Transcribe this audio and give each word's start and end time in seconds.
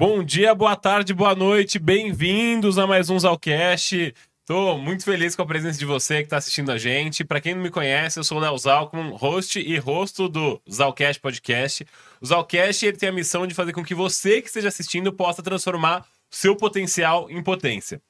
Bom 0.00 0.24
dia, 0.24 0.54
boa 0.54 0.74
tarde, 0.74 1.12
boa 1.12 1.34
noite, 1.34 1.78
bem-vindos 1.78 2.78
a 2.78 2.86
mais 2.86 3.10
um 3.10 3.18
Zalcast. 3.18 4.14
Tô 4.46 4.78
muito 4.78 5.04
feliz 5.04 5.36
com 5.36 5.42
a 5.42 5.46
presença 5.46 5.78
de 5.78 5.84
você 5.84 6.20
que 6.20 6.22
está 6.22 6.38
assistindo 6.38 6.72
a 6.72 6.78
gente. 6.78 7.22
Para 7.22 7.38
quem 7.38 7.54
não 7.54 7.62
me 7.62 7.68
conhece, 7.68 8.18
eu 8.18 8.24
sou 8.24 8.38
o 8.38 8.40
Léo 8.40 8.56
Zalcman, 8.56 9.10
host 9.10 9.60
e 9.60 9.76
rosto 9.76 10.26
do 10.26 10.58
Zalcast 10.72 11.20
Podcast. 11.20 11.86
O 12.18 12.24
Zalcast 12.24 12.86
ele 12.86 12.96
tem 12.96 13.10
a 13.10 13.12
missão 13.12 13.46
de 13.46 13.52
fazer 13.52 13.74
com 13.74 13.84
que 13.84 13.94
você 13.94 14.40
que 14.40 14.48
esteja 14.48 14.68
assistindo 14.68 15.12
possa 15.12 15.42
transformar 15.42 16.06
seu 16.30 16.56
potencial 16.56 17.30
em 17.30 17.42
potência. 17.42 18.00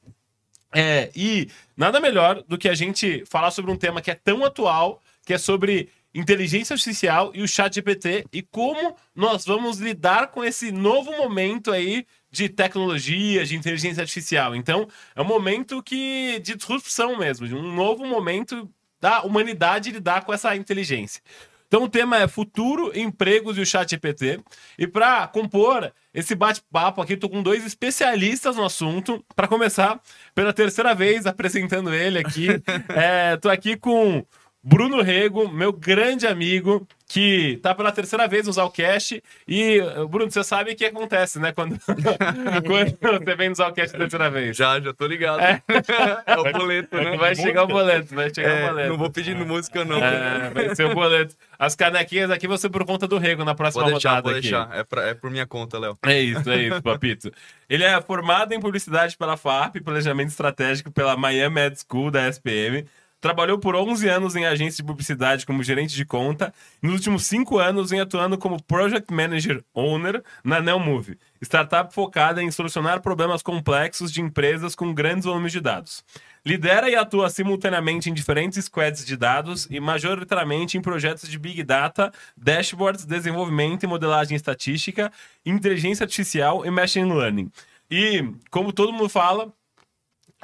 É, 0.72 1.10
e 1.12 1.48
nada 1.76 1.98
melhor 1.98 2.44
do 2.46 2.56
que 2.56 2.68
a 2.68 2.74
gente 2.74 3.24
falar 3.26 3.50
sobre 3.50 3.72
um 3.72 3.76
tema 3.76 4.00
que 4.00 4.12
é 4.12 4.14
tão 4.14 4.44
atual, 4.44 5.02
que 5.26 5.34
é 5.34 5.38
sobre 5.38 5.88
inteligência 6.14 6.74
artificial 6.74 7.30
e 7.34 7.42
o 7.42 7.48
chat 7.48 7.74
GPT 7.74 8.26
e 8.32 8.42
como 8.42 8.96
nós 9.14 9.44
vamos 9.44 9.78
lidar 9.78 10.28
com 10.28 10.44
esse 10.44 10.72
novo 10.72 11.12
momento 11.12 11.70
aí 11.70 12.06
de 12.30 12.48
tecnologia, 12.48 13.44
de 13.44 13.56
inteligência 13.56 14.02
artificial. 14.02 14.54
Então, 14.54 14.88
é 15.14 15.20
um 15.20 15.24
momento 15.24 15.82
que 15.82 16.40
de 16.40 16.54
disrupção 16.54 17.16
mesmo, 17.18 17.46
de 17.46 17.54
um 17.54 17.74
novo 17.74 18.06
momento 18.06 18.68
da 19.00 19.22
humanidade 19.22 19.90
lidar 19.90 20.24
com 20.24 20.32
essa 20.32 20.54
inteligência. 20.54 21.22
Então, 21.70 21.84
o 21.84 21.88
tema 21.88 22.18
é 22.18 22.26
futuro, 22.26 22.90
empregos 22.98 23.56
e 23.56 23.60
o 23.60 23.66
chat 23.66 23.88
GPT. 23.88 24.40
E 24.76 24.88
para 24.88 25.28
compor 25.28 25.92
esse 26.12 26.34
bate-papo 26.34 27.00
aqui, 27.00 27.12
estou 27.12 27.30
com 27.30 27.44
dois 27.44 27.64
especialistas 27.64 28.56
no 28.56 28.64
assunto. 28.64 29.24
Para 29.36 29.46
começar, 29.46 30.00
pela 30.34 30.52
terceira 30.52 30.96
vez 30.96 31.26
apresentando 31.26 31.94
ele 31.94 32.18
aqui, 32.18 32.48
estou 32.48 33.52
é, 33.52 33.54
aqui 33.54 33.76
com 33.76 34.26
Bruno 34.62 35.00
Rego, 35.00 35.48
meu 35.48 35.72
grande 35.72 36.26
amigo, 36.26 36.86
que 37.08 37.58
tá 37.62 37.74
pela 37.74 37.90
terceira 37.90 38.28
vez 38.28 38.46
no 38.46 38.52
Zalcast. 38.52 39.22
E, 39.48 39.80
Bruno, 40.10 40.30
você 40.30 40.44
sabe 40.44 40.72
o 40.72 40.76
que 40.76 40.84
acontece, 40.84 41.40
né? 41.40 41.50
Quando, 41.50 41.78
quando 43.00 43.24
você 43.24 43.34
vem 43.34 43.48
no 43.48 43.54
Zalcast 43.54 43.90
pela 43.92 44.04
terceira 44.04 44.30
vez. 44.30 44.56
Já, 44.56 44.78
já 44.78 44.92
tô 44.92 45.06
ligado. 45.06 45.40
É, 45.40 45.62
é 46.26 46.36
o 46.38 46.52
boleto, 46.52 46.94
né? 46.94 47.16
Vai 47.16 47.34
chegar 47.34 47.64
o 47.64 47.66
boleto, 47.66 48.14
vai 48.14 48.32
chegar 48.32 48.50
é, 48.50 48.64
o 48.64 48.68
boleto. 48.68 48.88
Não 48.90 48.98
vou 48.98 49.10
pedindo 49.10 49.46
música, 49.46 49.84
não. 49.84 49.96
É, 49.96 50.50
vai 50.50 50.74
ser 50.74 50.84
o 50.84 50.94
boleto. 50.94 51.34
As 51.58 51.74
canequinhas 51.74 52.30
aqui 52.30 52.46
vão 52.46 52.58
ser 52.58 52.68
por 52.68 52.84
conta 52.84 53.08
do 53.08 53.16
Rego 53.16 53.44
na 53.44 53.54
próxima 53.54 53.84
pode 53.84 53.94
deixar, 53.94 54.10
rodada. 54.10 54.22
Pode 54.22 54.38
aqui. 54.38 54.50
deixar, 54.50 54.78
é, 54.78 54.84
pra, 54.84 55.02
é 55.08 55.14
por 55.14 55.30
minha 55.30 55.46
conta, 55.46 55.78
Léo. 55.78 55.98
É 56.04 56.20
isso, 56.20 56.48
é 56.50 56.62
isso, 56.64 56.82
papito. 56.82 57.32
Ele 57.68 57.82
é 57.82 58.00
formado 58.02 58.52
em 58.52 58.60
publicidade 58.60 59.16
pela 59.16 59.36
FAP, 59.38 59.80
planejamento 59.82 60.28
estratégico 60.28 60.92
pela 60.92 61.16
Miami 61.16 61.60
Ed 61.62 61.76
School 61.80 62.10
da 62.10 62.28
SPM 62.28 62.84
Trabalhou 63.20 63.58
por 63.58 63.76
11 63.76 64.08
anos 64.08 64.34
em 64.34 64.46
agência 64.46 64.82
de 64.82 64.86
publicidade 64.86 65.44
como 65.44 65.62
gerente 65.62 65.94
de 65.94 66.06
conta. 66.06 66.54
E 66.82 66.86
nos 66.86 66.96
últimos 66.96 67.26
5 67.26 67.58
anos 67.58 67.90
vem 67.90 68.00
atuando 68.00 68.38
como 68.38 68.62
Project 68.62 69.12
Manager 69.12 69.62
Owner 69.74 70.22
na 70.42 70.60
Neomove, 70.60 71.18
startup 71.42 71.94
focada 71.94 72.42
em 72.42 72.50
solucionar 72.50 73.02
problemas 73.02 73.42
complexos 73.42 74.10
de 74.10 74.22
empresas 74.22 74.74
com 74.74 74.94
grandes 74.94 75.26
volumes 75.26 75.52
de 75.52 75.60
dados. 75.60 76.02
Lidera 76.46 76.88
e 76.88 76.96
atua 76.96 77.28
simultaneamente 77.28 78.08
em 78.08 78.14
diferentes 78.14 78.64
squads 78.64 79.04
de 79.04 79.14
dados 79.14 79.68
e 79.70 79.78
majoritariamente 79.78 80.78
em 80.78 80.80
projetos 80.80 81.28
de 81.28 81.38
Big 81.38 81.62
Data, 81.62 82.10
dashboards, 82.34 83.04
desenvolvimento 83.04 83.82
e 83.82 83.86
modelagem 83.86 84.34
estatística, 84.34 85.12
inteligência 85.44 86.04
artificial 86.04 86.64
e 86.64 86.70
machine 86.70 87.12
learning. 87.12 87.52
E, 87.90 88.24
como 88.50 88.72
todo 88.72 88.92
mundo 88.92 89.10
fala, 89.10 89.52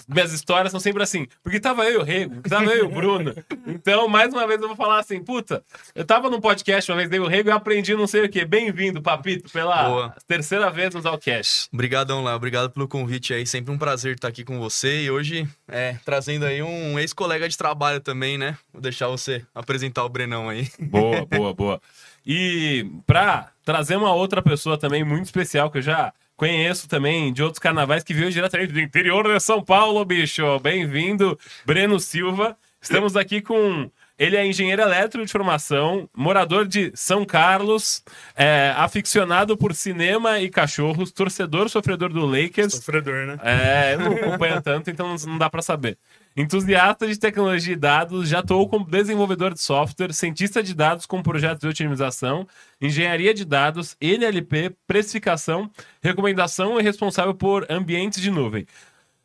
minhas 0.08 0.32
histórias 0.32 0.70
são 0.70 0.80
sempre 0.80 1.02
assim, 1.02 1.26
porque 1.42 1.58
tava 1.58 1.84
eu 1.84 1.92
e 1.92 1.96
o 1.96 2.02
Rego, 2.02 2.42
tava 2.48 2.66
eu 2.74 2.84
e 2.84 2.86
o 2.86 2.88
Bruno. 2.88 3.34
Então, 3.66 4.08
mais 4.08 4.32
uma 4.32 4.46
vez, 4.46 4.60
eu 4.60 4.68
vou 4.68 4.76
falar 4.76 4.98
assim, 4.98 5.22
puta, 5.22 5.64
eu 5.94 6.04
tava 6.04 6.30
num 6.30 6.40
podcast 6.40 6.90
uma 6.90 6.96
vez, 6.96 7.08
dei 7.08 7.20
o 7.20 7.26
Rego 7.26 7.48
e 7.48 7.52
aprendi 7.52 7.94
não 7.94 8.06
sei 8.06 8.24
o 8.24 8.28
quê. 8.28 8.44
Bem-vindo, 8.44 9.02
Papito, 9.02 9.50
pela 9.50 9.88
Boa. 9.88 10.14
terceira 10.26 10.70
vez 10.70 10.94
no 10.94 11.00
Zalcast. 11.00 11.68
Obrigadão, 11.72 12.22
Léo, 12.22 12.36
obrigado 12.36 12.70
pelo 12.70 12.86
convite 12.88 13.34
aí, 13.34 13.46
sempre 13.46 13.72
um 13.72 13.78
prazer 13.78 14.14
estar 14.14 14.28
aqui 14.28 14.44
com 14.44 14.58
você 14.58 15.04
e 15.04 15.10
hoje, 15.10 15.48
é, 15.68 15.96
trazendo 16.04 16.44
aí 16.44 16.62
um 16.62 16.98
ex-colega 16.98 17.48
de 17.48 17.56
trabalho 17.56 18.00
também, 18.00 18.38
né? 18.38 18.56
Vou 18.72 18.82
deixar 18.82 19.08
você 19.08 19.44
apresentar 19.54 20.04
o 20.04 20.08
Brenão 20.08 20.48
aí. 20.48 20.68
Boa, 20.78 21.26
boa, 21.26 21.54
boa. 21.54 21.80
E 22.26 22.86
pra 23.06 23.50
trazer 23.64 23.96
uma 23.96 24.12
outra 24.12 24.42
pessoa 24.42 24.76
também 24.76 25.04
muito 25.04 25.24
especial, 25.26 25.70
que 25.70 25.78
eu 25.78 25.82
já 25.82 26.12
Conheço 26.36 26.86
também 26.86 27.32
de 27.32 27.42
outros 27.42 27.58
carnavais 27.58 28.04
que 28.04 28.12
veio 28.12 28.30
diretamente 28.30 28.70
do 28.70 28.80
interior 28.80 29.26
de 29.26 29.40
São 29.40 29.64
Paulo, 29.64 30.04
bicho. 30.04 30.58
Bem-vindo, 30.58 31.38
Breno 31.64 31.98
Silva. 31.98 32.54
Estamos 32.78 33.16
aqui 33.16 33.40
com. 33.40 33.90
Ele 34.18 34.36
é 34.36 34.46
engenheiro 34.46 34.82
elétrico 34.82 35.24
de 35.24 35.32
formação, 35.32 36.08
morador 36.14 36.66
de 36.66 36.92
São 36.94 37.24
Carlos, 37.24 38.02
é, 38.34 38.72
aficionado 38.76 39.56
por 39.56 39.74
cinema 39.74 40.38
e 40.38 40.50
cachorros, 40.50 41.10
torcedor 41.10 41.70
sofredor 41.70 42.12
do 42.12 42.26
Lakers. 42.26 42.74
Sofredor, 42.74 43.26
né? 43.26 43.38
É, 43.42 43.96
não 43.96 44.12
acompanha 44.12 44.60
tanto, 44.60 44.90
então 44.90 45.16
não 45.26 45.38
dá 45.38 45.48
para 45.48 45.62
saber. 45.62 45.98
Entusiasta 46.36 47.06
de 47.06 47.18
tecnologia 47.18 47.72
e 47.72 47.76
dados, 47.76 48.28
já 48.28 48.40
atuou 48.40 48.68
como 48.68 48.84
desenvolvedor 48.84 49.54
de 49.54 49.60
software, 49.62 50.12
cientista 50.12 50.62
de 50.62 50.74
dados 50.74 51.06
com 51.06 51.22
projetos 51.22 51.60
de 51.60 51.66
otimização, 51.66 52.46
engenharia 52.78 53.32
de 53.32 53.42
dados, 53.42 53.96
NLP, 53.98 54.76
precificação, 54.86 55.70
recomendação 56.02 56.78
e 56.78 56.82
responsável 56.82 57.32
por 57.32 57.66
ambientes 57.70 58.20
de 58.20 58.30
nuvem. 58.30 58.66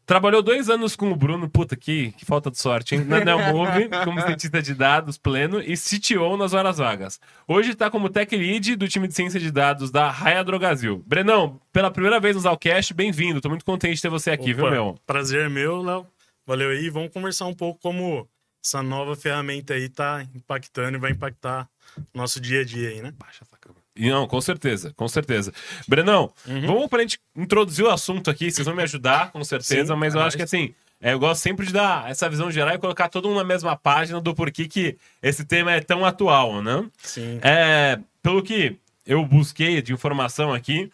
Trabalhou 0.05 0.41
dois 0.41 0.69
anos 0.69 0.95
com 0.95 1.11
o 1.11 1.15
Bruno, 1.15 1.49
puta, 1.49 1.75
que, 1.75 2.13
que 2.13 2.23
falta 2.23 2.49
de 2.49 2.57
sorte, 2.57 2.95
hein? 2.95 3.03
Na 3.03 3.19
Nelmove, 3.19 3.89
como 4.05 4.21
cientista 4.21 4.61
de 4.61 4.73
dados 4.73 5.17
pleno 5.17 5.61
e 5.61 5.75
CTO 5.75 6.37
nas 6.37 6.53
horas 6.53 6.77
vagas. 6.77 7.19
Hoje 7.45 7.71
está 7.71 7.89
como 7.89 8.09
tech 8.09 8.33
lead 8.33 8.77
do 8.77 8.87
time 8.87 9.05
de 9.09 9.13
ciência 9.13 9.39
de 9.39 9.51
dados 9.51 9.91
da 9.91 10.09
Raia 10.09 10.43
Drogazil. 10.45 11.03
Brenão, 11.05 11.59
pela 11.73 11.91
primeira 11.91 12.21
vez 12.21 12.37
no 12.37 12.41
Zalcast, 12.41 12.93
bem-vindo. 12.93 13.41
Tô 13.41 13.49
muito 13.49 13.65
contente 13.65 13.95
de 13.95 14.01
ter 14.01 14.09
você 14.09 14.31
aqui, 14.31 14.53
Opa, 14.53 14.61
viu, 14.61 14.71
meu? 14.71 14.99
Prazer 15.05 15.49
meu, 15.49 15.81
Léo. 15.81 16.07
Valeu 16.51 16.69
aí. 16.69 16.89
Vamos 16.89 17.13
conversar 17.13 17.45
um 17.45 17.53
pouco 17.53 17.79
como 17.79 18.27
essa 18.61 18.83
nova 18.83 19.15
ferramenta 19.15 19.73
aí 19.73 19.87
tá 19.87 20.27
impactando 20.35 20.97
e 20.97 20.99
vai 20.99 21.11
impactar 21.11 21.65
nosso 22.13 22.41
dia 22.41 22.59
a 22.59 22.65
dia 22.65 22.89
aí, 22.89 23.01
né? 23.01 23.13
Baixa 23.17 23.45
essa 23.45 23.55
câmera. 23.57 23.81
Não, 23.97 24.27
com 24.27 24.41
certeza, 24.41 24.91
com 24.97 25.07
certeza. 25.07 25.53
Brenão, 25.87 26.29
uhum. 26.45 26.67
vamos 26.67 26.87
pra 26.89 27.03
gente 27.03 27.21
introduzir 27.37 27.85
o 27.85 27.89
assunto 27.89 28.29
aqui, 28.29 28.51
vocês 28.51 28.65
vão 28.65 28.75
me 28.75 28.83
ajudar, 28.83 29.31
com 29.31 29.41
certeza, 29.45 29.93
Sim, 29.93 29.99
mas 29.99 30.13
eu 30.13 30.19
acho 30.19 30.35
que 30.35 30.43
assim, 30.43 30.75
é, 30.99 31.13
eu 31.13 31.19
gosto 31.19 31.41
sempre 31.41 31.65
de 31.65 31.71
dar 31.71 32.11
essa 32.11 32.29
visão 32.29 32.51
geral 32.51 32.75
e 32.75 32.79
colocar 32.79 33.07
todo 33.07 33.29
mundo 33.29 33.37
na 33.37 33.45
mesma 33.45 33.77
página 33.77 34.19
do 34.19 34.35
porquê 34.35 34.67
que 34.67 34.97
esse 35.23 35.45
tema 35.45 35.71
é 35.71 35.79
tão 35.79 36.05
atual, 36.05 36.61
né? 36.61 36.85
Sim. 36.97 37.39
É, 37.41 37.97
pelo 38.21 38.43
que 38.43 38.75
eu 39.05 39.25
busquei 39.25 39.81
de 39.81 39.93
informação 39.93 40.53
aqui, 40.53 40.91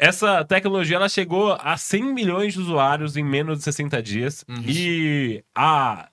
essa 0.00 0.42
tecnologia 0.46 0.96
ela 0.96 1.10
chegou 1.10 1.52
a 1.60 1.76
100 1.76 2.14
milhões 2.14 2.54
de 2.54 2.60
usuários 2.60 3.18
em 3.18 3.22
menos 3.22 3.58
de 3.58 3.64
60 3.64 4.02
dias. 4.02 4.44
Uhum. 4.48 4.62
E 4.66 5.44
a, 5.54 6.08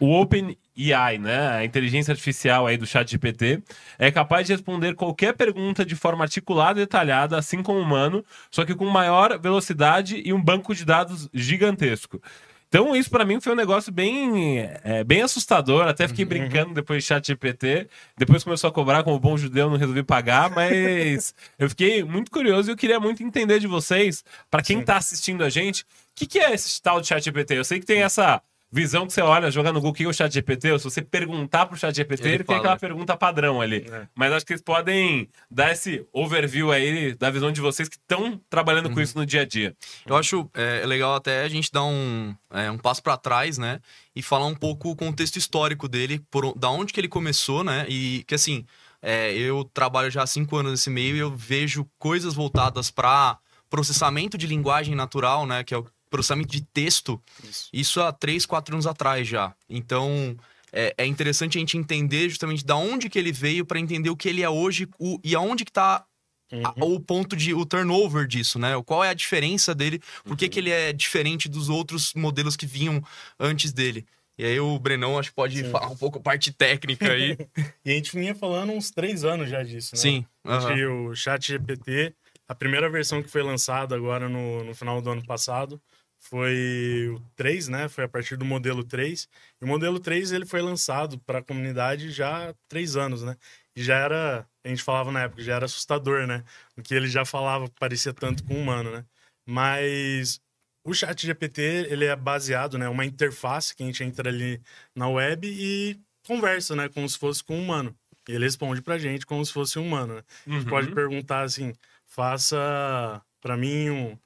o 0.00 0.12
OpenAI, 0.20 1.18
né, 1.18 1.50
a 1.52 1.64
inteligência 1.64 2.10
artificial 2.10 2.66
aí 2.66 2.76
do 2.76 2.84
chat 2.84 3.08
GPT, 3.08 3.62
é 3.96 4.10
capaz 4.10 4.48
de 4.48 4.54
responder 4.54 4.96
qualquer 4.96 5.34
pergunta 5.34 5.86
de 5.86 5.94
forma 5.94 6.24
articulada 6.24 6.80
e 6.80 6.82
detalhada, 6.82 7.38
assim 7.38 7.62
como 7.62 7.78
o 7.78 7.82
humano, 7.82 8.24
só 8.50 8.64
que 8.64 8.74
com 8.74 8.86
maior 8.86 9.38
velocidade 9.38 10.20
e 10.24 10.32
um 10.32 10.42
banco 10.42 10.74
de 10.74 10.84
dados 10.84 11.28
gigantesco. 11.32 12.20
Então, 12.68 12.94
isso 12.94 13.08
para 13.08 13.24
mim 13.24 13.40
foi 13.40 13.52
um 13.52 13.56
negócio 13.56 13.90
bem, 13.90 14.58
é, 14.84 15.02
bem 15.02 15.22
assustador. 15.22 15.88
Até 15.88 16.06
fiquei 16.06 16.24
uhum. 16.24 16.28
brincando 16.28 16.74
depois 16.74 17.02
de 17.02 17.08
chat 17.08 17.26
GPT. 17.26 17.88
Depois 18.16 18.44
começou 18.44 18.68
a 18.68 18.72
cobrar, 18.72 19.02
como 19.02 19.18
bom 19.18 19.38
judeu, 19.38 19.70
não 19.70 19.78
resolvi 19.78 20.02
pagar, 20.02 20.50
mas 20.54 21.34
eu 21.58 21.68
fiquei 21.70 22.04
muito 22.04 22.30
curioso 22.30 22.70
e 22.70 22.72
eu 22.72 22.76
queria 22.76 23.00
muito 23.00 23.22
entender 23.22 23.58
de 23.58 23.66
vocês, 23.66 24.22
para 24.50 24.62
quem 24.62 24.80
está 24.80 24.98
assistindo 24.98 25.42
a 25.42 25.48
gente, 25.48 25.82
o 25.82 25.86
que, 26.14 26.26
que 26.26 26.38
é 26.38 26.52
esse 26.52 26.80
tal 26.82 27.00
de 27.00 27.06
chat 27.06 27.24
GPT? 27.24 27.56
Eu 27.56 27.64
sei 27.64 27.80
que 27.80 27.86
tem 27.86 28.02
essa 28.02 28.42
visão 28.70 29.06
que 29.06 29.12
você 29.12 29.22
olha, 29.22 29.50
joga 29.50 29.72
no 29.72 29.80
Google 29.80 30.06
é 30.06 30.08
o 30.08 30.12
chat 30.12 30.32
GPT, 30.32 30.72
ou 30.72 30.78
se 30.78 30.84
você 30.84 31.00
perguntar 31.00 31.66
pro 31.66 31.76
chat 31.76 31.94
GPT, 31.94 32.22
ele, 32.22 32.34
ele 32.36 32.44
tem 32.44 32.56
aquela 32.56 32.76
pergunta 32.76 33.16
padrão 33.16 33.60
ali. 33.60 33.86
É. 33.90 34.06
Mas 34.14 34.32
acho 34.32 34.44
que 34.46 34.52
eles 34.52 34.62
podem 34.62 35.28
dar 35.50 35.72
esse 35.72 36.06
overview 36.12 36.70
aí 36.70 37.14
da 37.14 37.30
visão 37.30 37.50
de 37.50 37.60
vocês 37.60 37.88
que 37.88 37.96
estão 37.96 38.40
trabalhando 38.50 38.86
uhum. 38.86 38.94
com 38.94 39.00
isso 39.00 39.16
no 39.16 39.24
dia 39.24 39.42
a 39.42 39.44
dia. 39.44 39.74
Eu 40.06 40.16
acho 40.16 40.48
é, 40.54 40.84
legal 40.84 41.14
até 41.14 41.42
a 41.42 41.48
gente 41.48 41.72
dar 41.72 41.84
um, 41.84 42.34
é, 42.50 42.70
um 42.70 42.78
passo 42.78 43.02
para 43.02 43.16
trás, 43.16 43.56
né? 43.56 43.80
E 44.14 44.22
falar 44.22 44.46
um 44.46 44.54
pouco 44.54 44.90
o 44.90 44.96
contexto 44.96 45.36
histórico 45.36 45.88
dele, 45.88 46.20
por, 46.30 46.56
da 46.56 46.68
onde 46.68 46.92
que 46.92 47.00
ele 47.00 47.08
começou, 47.08 47.64
né? 47.64 47.86
E 47.88 48.22
que 48.26 48.34
assim, 48.34 48.66
é, 49.00 49.32
eu 49.32 49.64
trabalho 49.64 50.10
já 50.10 50.22
há 50.22 50.26
cinco 50.26 50.56
anos 50.56 50.72
nesse 50.72 50.90
meio 50.90 51.16
e 51.16 51.20
eu 51.20 51.34
vejo 51.34 51.88
coisas 51.98 52.34
voltadas 52.34 52.90
para 52.90 53.38
processamento 53.70 54.36
de 54.36 54.46
linguagem 54.46 54.94
natural, 54.94 55.46
né? 55.46 55.62
Que 55.62 55.74
é 55.74 55.78
o 55.78 55.86
processamento 56.08 56.50
de 56.50 56.62
texto, 56.62 57.20
isso, 57.42 57.68
isso 57.72 58.00
há 58.00 58.12
três, 58.12 58.46
quatro 58.46 58.74
anos 58.74 58.86
atrás 58.86 59.26
já. 59.26 59.54
Então, 59.68 60.36
é, 60.72 60.94
é, 60.98 61.06
interessante 61.06 61.58
a 61.58 61.60
gente 61.60 61.76
entender 61.76 62.28
justamente 62.28 62.64
da 62.64 62.76
onde 62.76 63.08
que 63.08 63.18
ele 63.18 63.32
veio 63.32 63.64
para 63.64 63.80
entender 63.80 64.10
o 64.10 64.16
que 64.16 64.28
ele 64.28 64.42
é 64.42 64.50
hoje 64.50 64.88
o, 64.98 65.18
e 65.24 65.34
aonde 65.34 65.64
que 65.64 65.70
está 65.70 66.04
uhum. 66.52 66.94
o 66.94 67.00
ponto 67.00 67.36
de 67.36 67.54
o 67.54 67.64
turnover 67.64 68.26
disso, 68.26 68.58
né? 68.58 68.70
Qual 68.84 69.02
é 69.02 69.10
a 69.10 69.14
diferença 69.14 69.74
dele? 69.74 70.00
Por 70.24 70.36
que, 70.36 70.44
uhum. 70.44 70.50
que 70.50 70.58
ele 70.58 70.70
é 70.70 70.92
diferente 70.92 71.48
dos 71.48 71.68
outros 71.68 72.12
modelos 72.14 72.56
que 72.56 72.66
vinham 72.66 73.02
antes 73.38 73.72
dele? 73.72 74.06
E 74.36 74.44
aí 74.44 74.60
o 74.60 74.78
Brenão 74.78 75.18
acho 75.18 75.30
que 75.30 75.34
pode 75.34 75.64
Sim. 75.64 75.70
falar 75.70 75.88
um 75.88 75.96
pouco 75.96 76.18
a 76.18 76.22
parte 76.22 76.52
técnica 76.52 77.10
aí. 77.10 77.36
e 77.84 77.90
a 77.90 77.94
gente 77.94 78.16
vinha 78.16 78.34
falando 78.34 78.72
uns 78.72 78.90
três 78.90 79.24
anos 79.24 79.50
já 79.50 79.62
disso, 79.64 79.96
né? 79.96 80.00
Sim. 80.00 80.26
Uhum. 80.44 81.10
o 81.10 81.14
chat 81.14 81.46
GPT 81.46 82.14
A 82.48 82.54
primeira 82.54 82.88
versão 82.88 83.22
que 83.22 83.28
foi 83.28 83.42
lançada 83.42 83.94
agora 83.94 84.28
no, 84.28 84.64
no 84.64 84.74
final 84.74 85.02
do 85.02 85.10
ano 85.10 85.26
passado 85.26 85.80
foi 86.18 87.08
o 87.14 87.20
3, 87.36 87.68
né? 87.68 87.88
Foi 87.88 88.04
a 88.04 88.08
partir 88.08 88.36
do 88.36 88.44
modelo 88.44 88.84
3. 88.84 89.28
E 89.60 89.64
o 89.64 89.68
modelo 89.68 89.98
3 90.00 90.32
ele 90.32 90.44
foi 90.46 90.60
lançado 90.62 91.18
para 91.20 91.38
a 91.38 91.42
comunidade 91.42 92.10
já 92.10 92.50
há 92.50 92.54
três 92.68 92.96
anos, 92.96 93.22
né? 93.22 93.36
E 93.76 93.82
já 93.82 93.96
era, 93.96 94.46
a 94.64 94.68
gente 94.68 94.82
falava 94.82 95.10
na 95.12 95.22
época, 95.22 95.42
já 95.42 95.54
era 95.56 95.64
assustador, 95.66 96.26
né? 96.26 96.44
O 96.76 96.82
que 96.82 96.94
ele 96.94 97.08
já 97.08 97.24
falava 97.24 97.68
parecia 97.78 98.12
tanto 98.12 98.44
com 98.44 98.54
o 98.54 98.58
humano, 98.60 98.90
né? 98.90 99.04
Mas 99.46 100.40
o 100.84 100.92
chat 100.94 101.24
GPT, 101.26 101.62
ele 101.90 102.04
é 102.06 102.16
baseado, 102.16 102.78
né? 102.78 102.88
Uma 102.88 103.04
interface 103.04 103.74
que 103.74 103.82
a 103.82 103.86
gente 103.86 104.02
entra 104.04 104.28
ali 104.28 104.60
na 104.94 105.08
web 105.08 105.46
e 105.48 106.00
conversa, 106.26 106.74
né? 106.76 106.88
Como 106.88 107.08
se 107.08 107.18
fosse 107.18 107.42
com 107.44 107.56
um 107.56 107.62
humano. 107.62 107.96
E 108.28 108.32
ele 108.32 108.44
responde 108.44 108.82
pra 108.82 108.98
gente 108.98 109.24
como 109.24 109.44
se 109.44 109.52
fosse 109.52 109.78
um 109.78 109.86
humano, 109.86 110.16
né? 110.16 110.22
A 110.52 110.58
gente 110.58 110.64
Uhum. 110.64 110.70
pode 110.70 110.88
perguntar 110.92 111.42
assim, 111.42 111.72
faça 112.06 113.22
para 113.40 113.56
mim 113.56 113.90
um, 113.90 114.18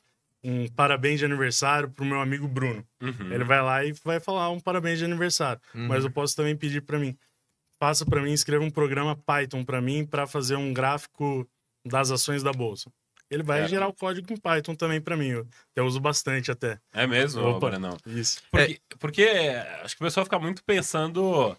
um 0.44 0.68
parabéns 0.68 1.18
de 1.20 1.24
aniversário 1.24 1.88
pro 1.90 2.04
meu 2.04 2.20
amigo 2.20 2.48
Bruno. 2.48 2.84
Uhum. 3.00 3.32
Ele 3.32 3.44
vai 3.44 3.62
lá 3.62 3.84
e 3.84 3.92
vai 4.04 4.18
falar 4.20 4.50
um 4.50 4.58
parabéns 4.60 4.98
de 4.98 5.04
aniversário. 5.04 5.60
Uhum. 5.74 5.86
Mas 5.86 6.04
eu 6.04 6.10
posso 6.10 6.34
também 6.34 6.56
pedir 6.56 6.80
para 6.82 6.98
mim, 6.98 7.16
faça 7.78 8.04
para 8.04 8.20
mim, 8.20 8.32
escreva 8.32 8.64
um 8.64 8.70
programa 8.70 9.14
Python 9.16 9.64
para 9.64 9.80
mim 9.80 10.04
para 10.04 10.26
fazer 10.26 10.56
um 10.56 10.72
gráfico 10.72 11.48
das 11.86 12.10
ações 12.10 12.42
da 12.42 12.52
bolsa. 12.52 12.90
Ele 13.30 13.42
vai 13.42 13.62
É. 13.62 13.68
gerar 13.68 13.88
o 13.88 13.94
código 13.94 14.30
em 14.32 14.36
Python 14.36 14.74
também 14.74 15.00
para 15.00 15.16
mim. 15.16 15.28
Eu, 15.28 15.46
eu 15.74 15.86
uso 15.86 15.98
bastante 16.00 16.50
até. 16.50 16.78
É 16.92 17.06
mesmo, 17.06 17.42
Opa. 17.42 17.70
Brenão? 17.70 17.96
Isso. 18.06 18.42
Porque, 18.50 18.80
porque 18.98 19.24
acho 19.82 19.96
que 19.96 20.02
o 20.02 20.06
pessoal 20.06 20.24
fica 20.26 20.38
muito 20.38 20.62
pensando 20.64 21.56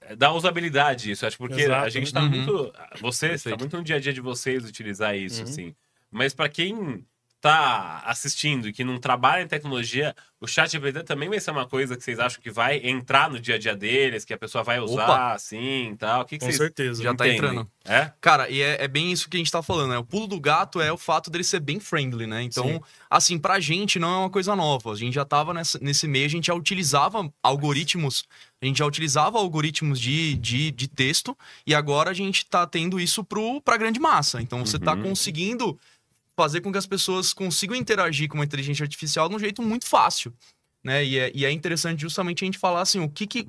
eh, 0.00 0.16
da 0.16 0.32
usabilidade 0.32 1.10
isso. 1.12 1.24
Acho 1.24 1.36
que 1.36 1.42
porque 1.46 1.60
Exato. 1.62 1.86
a 1.86 1.88
gente 1.88 2.12
tá 2.12 2.22
Uhum. 2.22 2.28
muito. 2.28 2.72
Você, 3.00 3.26
tá 3.28 3.32
Perfeito. 3.34 3.58
muito 3.60 3.76
no 3.76 3.84
dia 3.84 3.96
a 3.96 4.00
dia 4.00 4.12
de 4.12 4.20
vocês 4.20 4.64
utilizar 4.64 5.16
isso, 5.16 5.42
Uhum. 5.44 5.48
assim. 5.48 5.74
Mas 6.10 6.34
para 6.34 6.48
quem 6.48 7.06
tá 7.42 8.00
assistindo 8.06 8.68
e 8.68 8.72
que 8.72 8.84
não 8.84 8.98
trabalha 8.98 9.42
em 9.42 9.48
tecnologia, 9.48 10.14
o 10.40 10.46
chat 10.46 10.70
GPT 10.70 11.02
também 11.02 11.28
vai 11.28 11.40
ser 11.40 11.50
uma 11.50 11.66
coisa 11.66 11.96
que 11.96 12.02
vocês 12.02 12.18
acham 12.20 12.40
que 12.40 12.50
vai 12.50 12.78
entrar 12.84 13.28
no 13.28 13.38
dia 13.40 13.56
a 13.56 13.58
dia 13.58 13.74
deles, 13.76 14.24
que 14.24 14.32
a 14.32 14.38
pessoa 14.38 14.62
vai 14.62 14.78
usar, 14.78 15.04
Opa. 15.04 15.32
assim 15.34 15.90
e 15.92 15.96
tal. 15.96 16.22
O 16.22 16.24
que, 16.24 16.36
que 16.36 16.40
Com 16.40 16.46
vocês 16.46 16.56
certeza. 16.56 17.02
Já 17.02 17.14
tá 17.14 17.26
entendem? 17.26 17.50
entrando. 17.50 17.70
É? 17.84 18.12
Cara, 18.20 18.48
e 18.48 18.62
é, 18.62 18.84
é 18.84 18.88
bem 18.88 19.10
isso 19.10 19.28
que 19.28 19.36
a 19.36 19.38
gente 19.38 19.50
tá 19.50 19.60
falando, 19.60 19.90
né? 19.90 19.98
O 19.98 20.04
pulo 20.04 20.28
do 20.28 20.38
gato 20.40 20.80
é 20.80 20.92
o 20.92 20.96
fato 20.96 21.30
dele 21.30 21.42
ser 21.42 21.58
bem 21.58 21.80
friendly, 21.80 22.26
né? 22.28 22.42
Então, 22.42 22.64
Sim. 22.68 22.80
assim, 23.10 23.38
pra 23.38 23.58
gente 23.58 23.98
não 23.98 24.08
é 24.08 24.16
uma 24.18 24.30
coisa 24.30 24.54
nova. 24.54 24.92
A 24.92 24.96
gente 24.96 25.14
já 25.14 25.24
tava 25.24 25.52
nessa- 25.52 25.80
nesse 25.82 26.06
meio, 26.06 26.26
a 26.26 26.30
gente 26.30 26.46
já 26.46 26.54
utilizava 26.54 27.28
algoritmos, 27.42 28.24
a 28.60 28.66
gente 28.66 28.78
já 28.78 28.86
utilizava 28.86 29.38
algoritmos 29.38 29.98
de, 30.00 30.34
de, 30.36 30.70
de 30.70 30.86
texto, 30.88 31.36
e 31.66 31.74
agora 31.74 32.10
a 32.10 32.14
gente 32.14 32.46
tá 32.46 32.64
tendo 32.66 33.00
isso 33.00 33.24
pro, 33.24 33.60
pra 33.60 33.76
grande 33.76 33.98
massa. 33.98 34.40
Então, 34.40 34.64
você 34.64 34.78
tá 34.78 34.94
Uhum. 34.94 35.02
conseguindo 35.02 35.76
fazer 36.36 36.60
com 36.60 36.72
que 36.72 36.78
as 36.78 36.86
pessoas 36.86 37.32
consigam 37.32 37.76
interagir 37.76 38.28
com 38.28 38.36
uma 38.36 38.44
inteligência 38.44 38.82
artificial 38.82 39.28
de 39.28 39.34
um 39.34 39.38
jeito 39.38 39.62
muito 39.62 39.86
fácil, 39.86 40.32
né? 40.82 41.04
E 41.04 41.18
é, 41.18 41.32
e 41.34 41.44
é 41.44 41.50
interessante 41.50 42.00
justamente 42.00 42.44
a 42.44 42.46
gente 42.46 42.58
falar 42.58 42.80
assim, 42.80 43.00
o 43.00 43.08
que 43.08 43.26
que... 43.26 43.48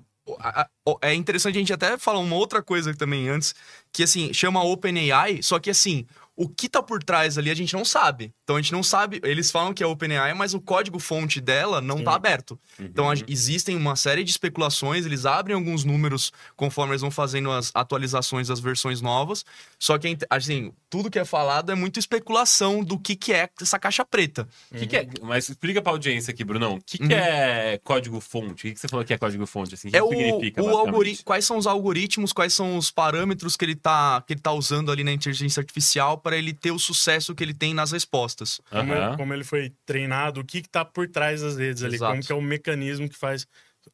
É 1.02 1.14
interessante 1.14 1.58
a 1.58 1.60
gente 1.60 1.74
até 1.74 1.98
falar 1.98 2.20
uma 2.20 2.36
outra 2.36 2.64
coisa 2.64 2.94
também 2.96 3.28
antes, 3.28 3.54
que 3.92 4.04
assim, 4.04 4.34
chama 4.34 4.64
OpenAI, 4.64 5.44
só 5.44 5.60
que 5.60 5.70
assim, 5.70 6.06
o 6.36 6.50
que 6.50 6.68
tá 6.68 6.82
por 6.82 7.04
trás 7.04 7.38
ali 7.38 7.50
a 7.52 7.56
gente 7.56 7.74
não 7.74 7.86
sabe. 7.86 8.34
Então 8.44 8.56
a 8.56 8.62
gente 8.62 8.72
não 8.72 8.82
sabe, 8.84 9.22
eles 9.24 9.52
falam 9.52 9.74
que 9.74 9.84
é 9.84 9.86
OpenAI, 9.86 10.34
mas 10.34 10.54
o 10.54 10.60
código 10.62 10.98
fonte 11.00 11.40
dela 11.40 11.80
não 11.80 12.00
Sim. 12.00 12.04
tá 12.04 12.16
aberto. 12.16 12.60
Então 12.80 13.06
Uhum. 13.06 13.12
a- 13.12 13.16
existem 13.28 13.76
uma 13.76 13.96
série 13.96 14.24
de 14.24 14.32
especulações, 14.32 15.06
eles 15.06 15.26
abrem 15.26 15.56
alguns 15.56 15.84
números 15.84 16.32
conforme 16.56 16.94
eles 16.94 17.02
vão 17.02 17.12
fazendo 17.12 17.52
as 17.52 17.72
atualizações 17.76 18.48
das 18.48 18.60
versões 18.60 19.00
novas. 19.02 19.46
Só 19.78 19.98
que 19.98 20.18
assim, 20.30 20.72
tudo 20.90 21.10
que 21.12 21.20
é 21.20 21.26
falado 21.26 21.72
é 21.72 21.76
muito 21.76 22.00
especulação 22.00 22.84
do 22.84 22.98
que 23.00 23.16
que 23.16 23.32
é 23.34 23.50
essa 23.62 23.78
caixa 23.78 24.04
preta. 24.04 24.48
O 24.72 24.76
que, 24.78 24.88
que 24.88 24.98
é? 24.98 25.08
Mas 25.22 25.50
explica 25.50 25.82
pra 25.82 25.92
audiência 25.92 26.32
aqui, 26.32 26.44
Brunão. 26.44 26.76
O 26.76 26.82
que, 26.84 26.98
que 26.98 27.04
Uhum. 27.04 27.12
é 27.12 27.80
código-fonte? 27.84 28.68
O 28.70 28.74
que, 28.74 28.80
você 28.80 28.88
falou 28.88 29.06
que 29.06 29.14
é 29.14 29.18
código-fonte? 29.18 29.74
Assim? 29.76 29.88
O 29.88 29.92
que 29.92 29.98
É 29.98 30.04
o, 30.04 30.10
significa, 30.10 30.62
o 30.64 30.70
algori- 30.78 31.20
quais 31.24 31.46
são 31.46 31.58
os 31.58 31.68
algoritmos, 31.68 32.34
quais 32.34 32.54
são 32.54 32.78
os 32.78 32.92
parâmetros 32.92 33.56
que 33.56 33.66
ele 33.66 33.76
tá, 33.76 34.22
que 34.26 34.34
ele 34.34 34.42
tá 34.42 34.52
usando 34.52 34.92
ali 34.92 35.04
na 35.04 35.12
inteligência 35.12 35.60
artificial 35.62 36.18
para 36.24 36.38
ele 36.38 36.54
ter 36.54 36.72
o 36.72 36.80
sucesso 36.80 37.36
que 37.36 37.44
ele 37.44 37.54
tem 37.54 37.74
nas 37.74 37.92
respostas. 37.92 38.60
Como, 38.70 38.94
como 39.18 39.34
ele 39.34 39.44
foi 39.44 39.74
treinado, 39.86 40.40
o 40.42 40.46
que 40.46 40.62
que 40.62 40.70
tá 40.70 40.84
por 40.86 41.08
trás 41.10 41.42
das 41.42 41.58
redes 41.58 41.84
ali, 41.84 41.96
Exato. 41.96 42.12
como 42.14 42.24
que 42.26 42.32
é 42.32 42.36
o 42.36 42.42
mecanismo 42.42 43.08
que 43.10 43.18
faz 43.18 43.46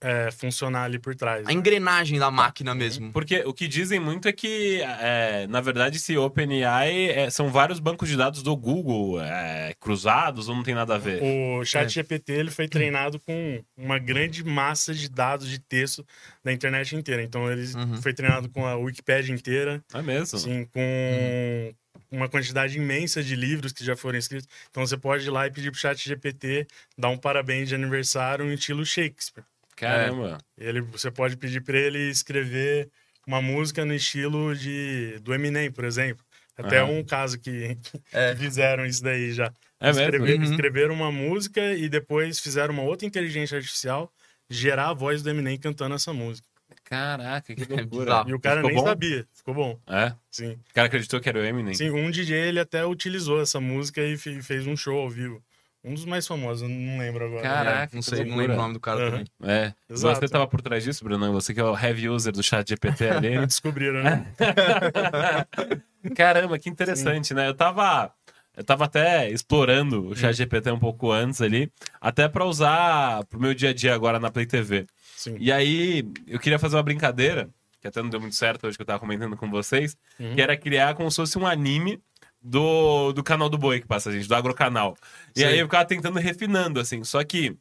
é, 0.01 0.29
funcionar 0.29 0.83
ali 0.83 0.99
por 0.99 1.15
trás. 1.15 1.47
A 1.47 1.51
engrenagem 1.51 2.19
da 2.19 2.29
máquina 2.29 2.75
mesmo. 2.75 3.11
Porque 3.11 3.39
o 3.43 3.51
que 3.51 3.67
dizem 3.67 3.99
muito 3.99 4.27
é 4.27 4.31
que, 4.31 4.79
é, 4.83 5.47
na 5.47 5.59
verdade, 5.61 5.97
esse 5.97 6.15
OpenAI 6.15 7.05
é, 7.09 7.29
são 7.31 7.49
vários 7.49 7.79
bancos 7.79 8.07
de 8.07 8.15
dados 8.15 8.43
do 8.43 8.55
Google 8.55 9.19
é, 9.19 9.73
cruzados 9.79 10.47
ou 10.47 10.55
não 10.55 10.61
tem 10.61 10.75
nada 10.75 10.93
a 10.93 10.97
ver? 10.99 11.23
O 11.23 11.63
É. 11.63 11.87
GPT 11.89 12.33
ele 12.33 12.51
foi 12.51 12.67
treinado 12.67 13.19
com 13.19 13.63
uma 13.75 13.97
grande 13.97 14.43
massa 14.43 14.93
de 14.93 15.09
dados 15.09 15.49
de 15.49 15.57
texto 15.57 16.05
da 16.43 16.53
internet 16.53 16.95
inteira. 16.95 17.23
Então 17.23 17.51
ele 17.51 17.65
Uhum. 17.75 17.99
foi 17.99 18.13
treinado 18.13 18.47
com 18.47 18.67
a 18.67 18.75
Wikipédia 18.75 19.33
inteira, 19.33 19.83
É 19.91 20.03
mesmo? 20.03 20.37
assim, 20.37 20.65
com 20.65 21.73
uma 22.11 22.27
quantidade 22.27 22.77
imensa 22.77 23.23
de 23.23 23.35
livros 23.35 23.71
que 23.71 23.83
já 23.85 23.95
foram 23.95 24.17
escritos. 24.17 24.47
Então 24.69 24.85
você 24.85 24.97
pode 24.97 25.25
ir 25.25 25.29
lá 25.29 25.47
e 25.47 25.51
pedir 25.51 25.71
pro 25.71 25.79
chat 25.79 25.97
GPT 26.03 26.67
dar 26.97 27.09
um 27.09 27.17
parabéns 27.17 27.69
de 27.69 27.75
aniversário 27.75 28.45
em 28.49 28.53
estilo 28.53 28.85
Shakespeare. 28.85 29.43
Caramba. 29.75 30.37
Ele, 30.57 30.81
você 30.81 31.09
pode 31.09 31.37
pedir 31.37 31.61
para 31.61 31.77
ele 31.77 32.09
escrever 32.09 32.89
uma 33.25 33.41
música 33.41 33.85
no 33.85 33.93
estilo 33.93 34.55
de 34.55 35.17
do 35.21 35.33
Eminem, 35.33 35.71
por 35.71 35.85
exemplo. 35.85 36.25
Até 36.57 36.79
Aham. 36.81 36.91
um 36.91 37.03
caso 37.05 37.39
que, 37.39 37.77
É. 38.11 38.33
que 38.33 38.39
fizeram 38.41 38.85
isso 38.85 39.01
daí 39.01 39.31
já. 39.31 39.53
É 39.79 39.87
mesmo? 39.87 40.01
Escrever- 40.01 40.37
Uhum. 40.37 40.43
Escreveram 40.43 40.93
uma 40.93 41.11
música 41.11 41.73
e 41.73 41.87
depois 41.87 42.39
fizeram 42.39 42.73
uma 42.73 42.83
outra 42.83 43.07
inteligência 43.07 43.55
artificial 43.57 44.11
gerar 44.49 44.89
a 44.89 44.93
voz 44.93 45.21
do 45.23 45.29
Eminem 45.29 45.57
cantando 45.57 45.95
essa 45.95 46.11
música. 46.11 46.45
Caraca, 46.89 47.55
que 47.55 47.65
loucura. 47.65 48.23
E 48.27 48.33
o 48.33 48.39
cara 48.39 48.57
Ficou 48.57 48.69
nem 48.71 48.79
bom? 48.79 48.83
sabia. 48.85 49.27
Ficou 49.31 49.53
bom. 49.53 49.79
É? 49.87 50.11
Sim. 50.31 50.53
O 50.53 50.73
cara 50.73 50.87
acreditou 50.87 51.19
que 51.19 51.29
era 51.29 51.37
o 51.39 51.43
Eminem? 51.45 51.73
Sim, 51.75 51.91
um 51.91 52.09
DJ 52.09 52.35
ele 52.47 52.59
até 52.59 52.83
utilizou 52.85 53.39
essa 53.41 53.59
música 53.59 54.01
e 54.01 54.17
fe- 54.17 54.41
fez 54.41 54.65
um 54.65 54.75
show 54.75 54.99
ao 54.99 55.09
vivo. 55.09 55.39
Um 55.83 55.93
dos 55.93 56.03
mais 56.03 56.27
famosos, 56.27 56.63
eu 56.63 56.67
não 56.69 56.97
lembro 56.97 57.25
agora. 57.25 57.41
Caraca. 57.43 57.93
É, 57.93 57.95
não 57.95 58.01
sei, 58.01 58.25
não 58.25 58.35
lembro 58.37 58.55
o 58.55 58.57
nome 58.57 58.73
do 58.73 58.79
cara 58.79 58.99
Aham. 58.99 59.09
também. 59.11 59.25
É. 59.43 59.73
Exato. 59.89 60.19
Você 60.19 60.27
tava 60.27 60.47
por 60.47 60.61
trás 60.61 60.83
disso, 60.83 61.03
Brunão? 61.05 61.31
Você 61.31 61.53
que 61.53 61.59
é 61.59 61.63
o 61.63 61.77
heavy 61.77 62.09
user 62.09 62.33
do 62.33 62.41
chat 62.43 62.67
GPT 62.67 63.07
ali. 63.09 63.45
Descobriram, 63.45 64.03
né? 64.03 64.25
Caramba, 66.15 66.57
que 66.57 66.69
interessante, 66.69 67.33
né? 67.33 67.47
Eu 67.47 67.53
tava. 67.53 68.11
Eu 68.57 68.63
tava 68.63 68.85
até 68.85 69.29
explorando 69.29 70.07
o 70.09 70.15
chat 70.15 70.33
GPT 70.35 70.69
um 70.71 70.79
pouco 70.79 71.11
antes 71.11 71.39
ali, 71.41 71.71
até 72.01 72.27
pra 72.27 72.43
usar 72.43 73.23
pro 73.27 73.39
meu 73.39 73.53
dia 73.53 73.69
a 73.69 73.73
dia 73.73 73.93
agora 73.93 74.19
na 74.19 74.29
Play 74.31 74.45
TV. 74.45 74.85
Sim. 75.19 75.35
E 75.37 75.51
aí, 75.51 76.09
eu 76.25 76.39
queria 76.39 76.57
fazer 76.57 76.77
uma 76.77 76.83
brincadeira, 76.83 77.49
que 77.81 77.87
até 77.89 78.01
não 78.01 78.09
deu 78.09 78.21
muito 78.21 78.37
certo 78.37 78.65
hoje 78.65 78.77
que 78.77 78.81
eu 78.81 78.85
tava 78.85 78.99
comentando 79.01 79.35
com 79.35 79.49
vocês, 79.51 79.97
Uhum. 80.17 80.33
que 80.33 80.41
era 80.41 80.55
criar 80.55 80.95
como 80.95 81.11
se 81.11 81.17
fosse 81.17 81.37
um 81.37 81.45
anime 81.45 82.01
do, 82.41 83.11
do 83.11 83.21
canal 83.21 83.49
do 83.49 83.57
Boi 83.57 83.81
que 83.81 83.85
passa, 83.87 84.13
gente, 84.13 84.29
do 84.29 84.33
Agrocanal. 84.35 84.95
E 85.35 85.41
Sim. 85.41 85.45
aí 85.47 85.59
eu 85.59 85.65
ficava 85.65 85.83
tentando 85.83 86.17
refinando, 86.19 86.79
assim. 86.79 87.03
Só 87.03 87.21
que 87.21 87.53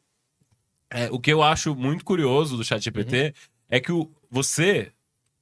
é, 0.89 1.09
o 1.11 1.19
que 1.19 1.33
eu 1.33 1.43
acho 1.43 1.75
muito 1.75 2.05
curioso 2.05 2.55
do 2.55 2.63
ChatGPT 2.63 3.33
é 3.69 3.79
que 3.81 3.91
o, 3.91 4.09
você, 4.31 4.93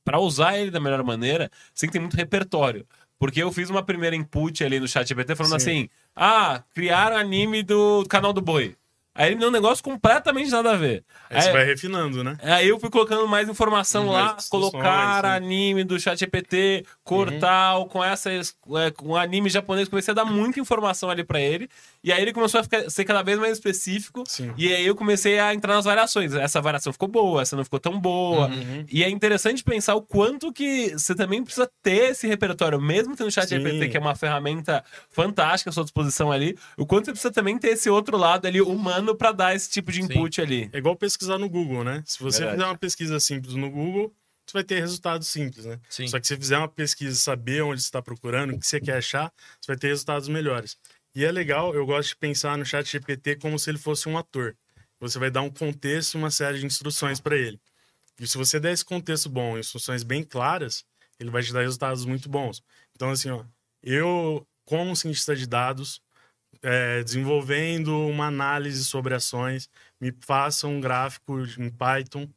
para 0.03 0.19
usar 0.19 0.57
ele 0.57 0.71
da 0.71 0.79
melhor 0.79 1.03
maneira, 1.03 1.51
você 1.71 1.81
tem 1.81 1.89
que 1.89 1.93
ter 1.93 1.99
muito 1.99 2.17
repertório. 2.17 2.83
Porque 3.19 3.43
eu 3.43 3.51
fiz 3.51 3.69
uma 3.69 3.83
primeira 3.83 4.15
input 4.15 4.63
ali 4.63 4.79
no 4.79 4.87
ChatGPT 4.87 5.35
falando 5.35 5.51
Sim. 5.51 5.55
assim: 5.57 5.89
ah, 6.15 6.63
criaram 6.73 7.15
anime 7.15 7.61
do 7.61 8.03
canal 8.09 8.33
do 8.33 8.41
Boi. 8.41 8.75
Aí 9.17 9.29
ele 9.29 9.35
me 9.35 9.39
deu 9.41 9.49
um 9.49 9.51
negócio 9.51 9.83
completamente 9.83 10.51
nada 10.51 10.71
a 10.73 10.75
ver. 10.75 11.03
Aí 11.27 11.41
você 11.41 11.47
Aí- 11.47 11.53
vai 11.53 11.65
refinando, 11.65 12.23
né? 12.23 12.37
Aí 12.43 12.69
eu 12.69 12.79
fui 12.79 12.89
colocando 12.91 13.27
mais 13.27 13.49
informação 13.49 14.05
Mais 14.05 14.25
lá, 14.25 14.37
colocar 14.49 15.21
sim. 15.21 15.27
anime 15.27 15.83
do 15.83 15.99
ChatGPT, 15.99 16.85
cortar 17.03 17.83
com 17.89 18.03
essa 18.03 18.29
é, 18.31 18.91
com 18.95 19.15
anime 19.15 19.49
japonês, 19.49 19.89
comecei 19.89 20.11
a 20.11 20.15
dar 20.15 20.25
muita 20.25 20.59
informação 20.59 21.09
ali 21.09 21.23
pra 21.23 21.39
ele. 21.41 21.67
E 22.03 22.11
aí 22.13 22.21
ele 22.21 22.31
começou 22.31 22.59
a 22.59 22.63
ficar, 22.63 22.89
ser 22.91 23.03
cada 23.05 23.23
vez 23.23 23.39
mais 23.39 23.53
específico. 23.53 24.23
Sim. 24.27 24.53
E 24.55 24.71
aí 24.71 24.85
eu 24.85 24.95
comecei 24.95 25.39
a 25.39 25.51
entrar 25.53 25.73
nas 25.73 25.85
variações. 25.85 26.33
Essa 26.35 26.61
variação 26.61 26.93
ficou 26.93 27.07
boa, 27.07 27.41
essa 27.41 27.55
não 27.55 27.63
ficou 27.63 27.79
tão 27.79 27.99
boa. 27.99 28.47
Uhum. 28.47 28.85
E 28.91 29.03
é 29.03 29.09
interessante 29.09 29.63
pensar 29.63 29.95
o 29.95 30.01
quanto 30.01 30.53
que 30.53 30.91
você 30.91 31.15
também 31.15 31.43
precisa 31.43 31.67
ter 31.81 32.11
esse 32.11 32.27
repertório, 32.27 32.79
mesmo 32.79 33.15
tendo 33.15 33.27
o 33.27 33.31
chat 33.31 33.49
Sim. 33.49 33.59
GPT, 33.59 33.89
que 33.89 33.97
é 33.97 33.99
uma 33.99 34.15
ferramenta 34.15 34.83
fantástica 35.09 35.71
à 35.71 35.73
sua 35.73 35.83
disposição 35.83 36.31
ali, 36.31 36.55
o 36.77 36.85
quanto 36.85 37.05
você 37.05 37.11
precisa 37.11 37.33
também 37.33 37.57
ter 37.57 37.69
esse 37.69 37.89
outro 37.89 38.15
lado 38.15 38.45
ali 38.45 38.61
humano 38.61 39.06
pra 39.15 39.31
dar 39.31 39.55
esse 39.55 39.69
tipo 39.69 39.91
de 39.91 40.03
Sim. 40.03 40.05
input 40.05 40.41
ali. 40.41 40.69
É 40.73 40.77
igual 40.77 40.95
pesquisar 40.95 41.37
no 41.37 41.49
Google, 41.49 41.83
né? 41.83 42.03
Se 42.05 42.19
você 42.19 42.39
Verdade. 42.39 42.57
fizer 42.57 42.69
uma 42.69 42.77
pesquisa 42.77 43.19
simples 43.19 43.53
no 43.55 43.69
Google, 43.69 44.13
você 44.45 44.53
vai 44.53 44.63
ter 44.63 44.79
resultados 44.79 45.27
simples, 45.27 45.65
né? 45.65 45.79
Sim. 45.89 46.07
Só 46.07 46.19
que 46.19 46.27
se 46.27 46.33
você 46.33 46.39
fizer 46.39 46.57
uma 46.57 46.67
pesquisa, 46.67 47.15
saber 47.15 47.61
onde 47.63 47.81
você 47.81 47.87
está 47.87 48.01
procurando, 48.01 48.53
o 48.55 48.59
que 48.59 48.65
você 48.65 48.79
quer 48.79 48.97
achar, 48.97 49.31
você 49.59 49.67
vai 49.67 49.77
ter 49.77 49.87
resultados 49.87 50.27
melhores. 50.29 50.77
E 51.13 51.25
é 51.25 51.31
legal, 51.31 51.73
eu 51.73 51.85
gosto 51.85 52.09
de 52.09 52.15
pensar 52.15 52.57
no 52.57 52.65
chat 52.65 52.89
GPT 52.89 53.37
como 53.37 53.57
se 53.57 53.69
ele 53.69 53.77
fosse 53.77 54.07
um 54.07 54.17
ator. 54.17 54.55
Você 54.99 55.19
vai 55.19 55.29
dar 55.29 55.41
um 55.41 55.49
contexto 55.49 56.15
e 56.15 56.17
uma 56.17 56.31
série 56.31 56.59
de 56.59 56.65
instruções 56.65 57.19
para 57.19 57.35
ele. 57.35 57.59
E 58.19 58.27
se 58.27 58.37
você 58.37 58.59
der 58.59 58.71
esse 58.71 58.85
contexto 58.85 59.29
bom, 59.29 59.57
instruções 59.57 60.03
bem 60.03 60.23
claras, 60.23 60.83
ele 61.19 61.29
vai 61.29 61.43
te 61.43 61.53
dar 61.53 61.61
resultados 61.61 62.05
muito 62.05 62.29
bons. 62.29 62.63
Então, 62.95 63.09
assim, 63.09 63.29
ó, 63.29 63.43
eu 63.83 64.47
como 64.65 64.95
cientista 64.95 65.35
de 65.35 65.47
dados, 65.47 66.01
é, 66.69 67.01
desenvolvendo 67.01 67.97
uma 68.09 68.27
análise 68.27 68.83
sobre 68.83 69.13
ações, 69.13 69.69
me 70.01 70.13
faça 70.19 70.67
um 70.67 70.81
gráfico 70.81 71.39
em 71.57 71.69
Python 71.69 72.27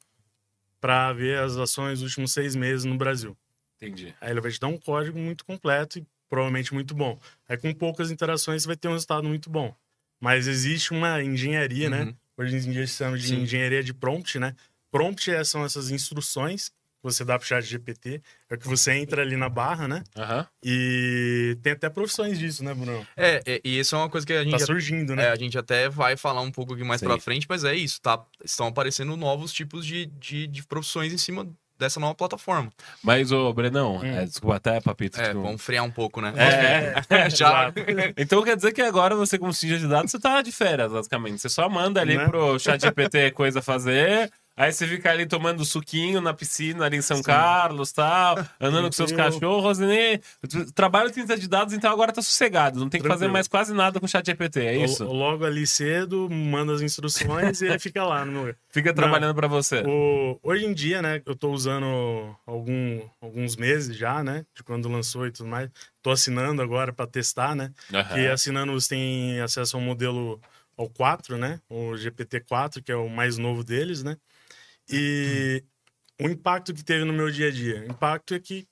para 0.81 1.13
ver 1.13 1.41
as 1.41 1.57
ações 1.57 1.99
dos 1.99 2.11
últimos 2.11 2.33
seis 2.33 2.55
meses 2.55 2.85
no 2.85 2.97
Brasil. 2.97 3.37
Entendi. 3.77 4.15
Aí 4.21 4.31
ele 4.31 4.41
vai 4.41 4.53
te 4.53 4.61
dar 4.61 4.69
um 4.69 4.79
código 4.79 5.19
muito 5.19 5.45
completo 5.45 5.99
e 5.99 6.07
provavelmente 6.29 6.73
muito 6.73 6.95
bom. 6.95 7.19
Aí 7.49 7.59
com 7.59 7.75
poucas 7.75 8.13
interações 8.13 8.63
você 8.63 8.69
vai 8.69 8.77
ter 8.77 8.87
um 8.87 8.93
resultado 8.93 9.27
muito 9.27 9.51
bom. 9.51 9.75
Mas 10.21 10.47
existe 10.47 10.93
uma 10.93 11.21
engenharia, 11.21 11.91
né? 11.91 12.05
Uhum. 12.05 12.17
Hoje 12.39 12.57
em 12.57 12.71
dia 12.71 12.87
chamamos 12.87 13.23
de 13.23 13.29
Sim. 13.29 13.43
engenharia 13.43 13.83
de 13.83 13.93
prompt, 13.93 14.39
né? 14.39 14.55
Prompt 14.93 15.29
é- 15.29 15.43
são 15.43 15.65
essas 15.65 15.91
instruções 15.91 16.71
você 17.02 17.25
dá 17.25 17.38
pro 17.38 17.47
chat 17.47 17.62
GPT. 17.64 18.21
É 18.50 18.57
que 18.57 18.66
você 18.69 18.92
entra 18.92 19.23
ali 19.23 19.37
na 19.37 19.49
barra, 19.49 19.87
né? 19.88 20.02
Aham. 20.16 20.47
E 20.62 21.57
tem 21.62 21.73
até 21.73 21.88
profissões 21.88 22.38
disso, 22.38 22.62
né, 22.64 22.75
Bruno? 22.75 23.07
É, 23.16 23.42
é, 23.47 23.61
e 23.64 23.78
isso 23.78 23.95
é 23.95 23.99
uma 23.99 24.09
coisa 24.09 24.26
que 24.26 24.33
a 24.33 24.42
gente 24.42 24.52
Tá 24.52 24.59
já- 24.59 24.66
surgindo, 24.66 25.12
É, 25.12 25.16
né? 25.16 25.28
a 25.30 25.37
gente 25.37 25.57
até 25.59 25.88
vai 25.88 26.16
falar 26.16 26.40
um 26.42 26.50
pouco 26.50 26.75
aqui 26.75 26.85
mais 26.85 27.00
Sim. 27.00 27.07
pra 27.07 27.19
frente, 27.19 27.47
mas 27.49 27.64
é 27.64 27.75
isso, 27.75 28.00
tá? 28.00 28.23
Estão 28.45 28.66
aparecendo 28.66 29.16
novos 29.16 29.52
tipos 29.52 29.85
de, 29.87 30.07
de, 30.07 30.47
de 30.47 30.62
profissões 30.66 31.12
em 31.12 31.19
cima 31.19 31.47
dessa 31.78 31.99
nova 31.99 32.14
plataforma. 32.14 32.71
Mas, 33.02 33.33
ô, 33.33 33.50
Brenão, 33.54 33.97
Hum. 33.97 34.04
é, 34.04 34.26
desculpa 34.26 34.57
até, 34.57 34.80
Papito. 34.83 35.19
É, 35.19 35.28
tipo- 35.28 35.40
vamos 35.40 35.62
frear 35.62 35.83
um 35.83 35.90
pouco, 35.90 36.21
né? 36.21 36.35
É, 36.37 36.95
já. 37.30 37.69
Exato. 37.73 37.80
Então 38.19 38.42
quer 38.42 38.54
dizer 38.57 38.73
que 38.73 38.83
agora 38.83 39.16
você, 39.16 39.38
como 39.38 39.52
cientista 39.54 39.87
de 39.87 39.90
dados, 39.90 40.11
você 40.11 40.19
tá 40.21 40.42
de 40.42 40.52
férias, 40.52 40.92
basicamente. 40.92 41.40
Você 41.40 41.49
só 41.49 41.69
manda 41.71 41.99
ali 42.00 42.19
Né? 42.19 42.26
pro 42.28 42.59
chat 42.59 42.83
GPT 42.83 43.30
coisa 43.30 43.61
a 43.61 43.62
fazer. 43.62 44.30
Aí 44.61 44.71
você 44.71 44.87
fica 44.87 45.11
ali 45.11 45.25
tomando 45.25 45.64
suquinho 45.64 46.21
na 46.21 46.35
piscina 46.35 46.85
ali 46.85 46.99
em 46.99 47.00
São 47.00 47.17
Sim. 47.17 47.23
Carlos 47.23 47.93
tal, 47.93 48.37
andando 48.61 48.88
com 48.88 48.93
seus 48.93 49.11
cachorros. 49.11 49.81
E 49.81 49.87
nem... 49.87 50.21
Trabalho 50.75 51.09
cientista 51.14 51.38
de 51.38 51.49
dados, 51.49 51.73
então 51.73 51.90
agora 51.90 52.12
tá 52.12 52.21
sossegado. 52.21 52.79
Não 52.79 52.90
tem 52.90 53.00
que 53.00 53.09
fazer 53.09 53.26
mais 53.29 53.49
quase 53.49 53.73
nada 53.73 53.99
com 53.99 54.05
o 54.05 54.09
chat 54.09 54.26
GPT, 54.26 54.61
é 54.61 54.76
isso? 54.76 55.02
O- 55.07 55.12
Logo 55.14 55.47
ali 55.47 55.67
cedo, 55.67 56.29
manda 56.29 56.75
as 56.75 56.83
instruções 56.83 57.62
e 57.62 57.69
ele 57.69 57.79
fica 57.81 58.05
lá 58.05 58.23
no 58.26 58.33
meu. 58.33 58.55
Fica 58.69 58.93
trabalhando 58.93 59.35
pra 59.35 59.47
você. 59.49 59.83
O, 59.87 60.38
hoje 60.43 60.67
em 60.67 60.75
dia, 60.75 61.00
né, 61.00 61.23
eu 61.25 61.35
tô 61.35 61.50
usando 61.52 62.37
algum, 62.47 63.00
alguns 63.19 63.57
meses 63.57 63.97
já, 63.97 64.23
né, 64.23 64.45
de 64.55 64.62
quando 64.62 64.90
lançou 64.90 65.26
e 65.26 65.31
tudo 65.33 65.49
mais. 65.49 65.71
Tô 66.02 66.11
assinando 66.11 66.61
agora 66.61 66.93
para 66.93 67.07
testar, 67.07 67.55
né, 67.55 67.71
Aham. 67.95 68.12
que 68.14 68.29
assinando 68.29 68.73
você 68.73 68.90
tem 68.90 69.40
acesso 69.40 69.79
ao 69.79 69.83
modelo 69.83 70.38
ao 70.76 70.87
4, 70.88 71.38
né, 71.38 71.61
o 71.69 71.93
GPT-4, 71.93 72.83
que 72.83 72.93
é 72.93 72.97
o 72.97 73.09
mais 73.09 73.38
novo 73.38 73.64
deles, 73.64 74.02
né, 74.02 74.17
e 74.92 75.64
o 76.20 76.28
impacto 76.28 76.75
que 76.75 76.85
teve 76.85 77.04
no 77.04 77.12
meu 77.12 77.30
dia 77.30 77.49
a 77.49 77.50
dia. 77.50 77.82
O 77.82 77.85
impacto 77.87 78.35
é 78.35 78.40
que 78.40 78.66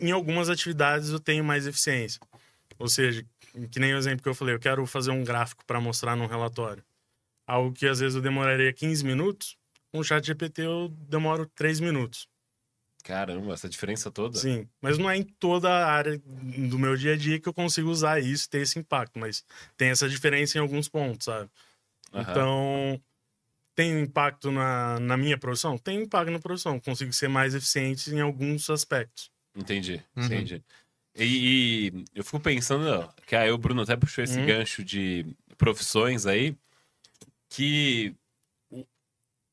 em 0.00 0.10
algumas 0.10 0.48
atividades 0.48 1.10
eu 1.10 1.20
tenho 1.20 1.44
mais 1.44 1.66
eficiência. 1.66 2.20
Ou 2.78 2.88
seja, 2.88 3.24
que 3.70 3.78
nem 3.78 3.94
o 3.94 3.98
exemplo 3.98 4.22
que 4.22 4.28
eu 4.28 4.34
falei, 4.34 4.54
eu 4.54 4.60
quero 4.60 4.84
fazer 4.86 5.10
um 5.10 5.22
gráfico 5.22 5.64
para 5.64 5.80
mostrar 5.80 6.16
num 6.16 6.26
relatório. 6.26 6.84
Algo 7.46 7.72
que 7.72 7.86
às 7.86 8.00
vezes 8.00 8.16
eu 8.16 8.22
demoraria 8.22 8.72
15 8.72 9.04
minutos, 9.04 9.56
com 9.92 9.98
o 9.98 10.04
chat 10.04 10.26
GPT 10.26 10.62
eu 10.62 10.88
demoro 11.08 11.46
3 11.54 11.78
minutos. 11.78 12.26
Caramba, 13.04 13.52
essa 13.52 13.68
diferença 13.68 14.10
toda. 14.10 14.38
Sim, 14.38 14.66
mas 14.80 14.96
não 14.96 15.10
é 15.10 15.16
em 15.18 15.22
toda 15.22 15.68
a 15.68 15.92
área 15.92 16.18
do 16.18 16.78
meu 16.78 16.96
dia 16.96 17.12
a 17.12 17.16
dia 17.16 17.38
que 17.38 17.46
eu 17.46 17.52
consigo 17.52 17.90
usar 17.90 18.18
isso 18.18 18.46
e 18.46 18.48
ter 18.48 18.62
esse 18.62 18.78
impacto, 18.78 19.18
mas 19.18 19.44
tem 19.76 19.90
essa 19.90 20.08
diferença 20.08 20.56
em 20.56 20.60
alguns 20.62 20.88
pontos, 20.88 21.26
sabe? 21.26 21.50
Aham. 22.14 22.30
Então, 22.30 23.02
tem 23.74 24.00
impacto 24.00 24.50
na, 24.52 24.98
na 25.00 25.16
minha 25.16 25.36
produção? 25.38 25.76
Tem 25.76 26.02
impacto 26.02 26.30
na 26.30 26.38
produção. 26.38 26.78
Consigo 26.80 27.12
ser 27.12 27.28
mais 27.28 27.54
eficiente 27.54 28.10
em 28.14 28.20
alguns 28.20 28.68
aspectos. 28.70 29.30
Entendi, 29.56 30.02
Uhum. 30.16 30.24
entendi. 30.24 30.62
E, 31.16 31.24
e 31.92 32.04
eu 32.14 32.24
fico 32.24 32.40
pensando, 32.40 33.08
que 33.26 33.36
aí 33.36 33.50
o 33.50 33.58
Bruno 33.58 33.82
até 33.82 33.96
puxou 33.96 34.24
esse 34.24 34.38
Uhum. 34.38 34.46
gancho 34.46 34.82
de 34.82 35.24
profissões 35.56 36.26
aí, 36.26 36.56
que 37.48 38.14
o, 38.70 38.84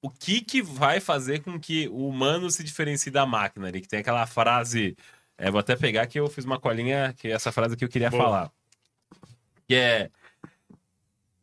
o 0.01 0.09
que 0.09 0.41
que 0.41 0.61
vai 0.61 0.99
fazer 0.99 1.43
com 1.43 1.59
que 1.59 1.87
o 1.89 2.07
humano 2.07 2.49
se 2.49 2.63
diferencie 2.63 3.11
da 3.11 3.25
máquina 3.27 3.67
ali? 3.67 3.79
Que 3.81 3.87
tem 3.87 3.99
aquela 3.99 4.25
frase, 4.25 4.97
é, 5.37 5.51
vou 5.51 5.59
até 5.59 5.75
pegar 5.75 6.07
que 6.07 6.19
eu 6.19 6.27
fiz 6.27 6.45
uma 6.45 6.59
colinha, 6.59 7.13
que 7.13 7.27
é 7.27 7.31
essa 7.31 7.51
frase 7.51 7.77
que 7.77 7.85
eu 7.85 7.89
queria 7.89 8.09
Boa. 8.09 8.23
falar. 8.23 8.51
Que 9.67 9.75
é... 9.75 10.09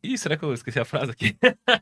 Ih, 0.01 0.17
será 0.17 0.37
que 0.37 0.43
eu 0.43 0.53
esqueci 0.53 0.79
a 0.79 0.85
frase 0.85 1.11
aqui? 1.11 1.35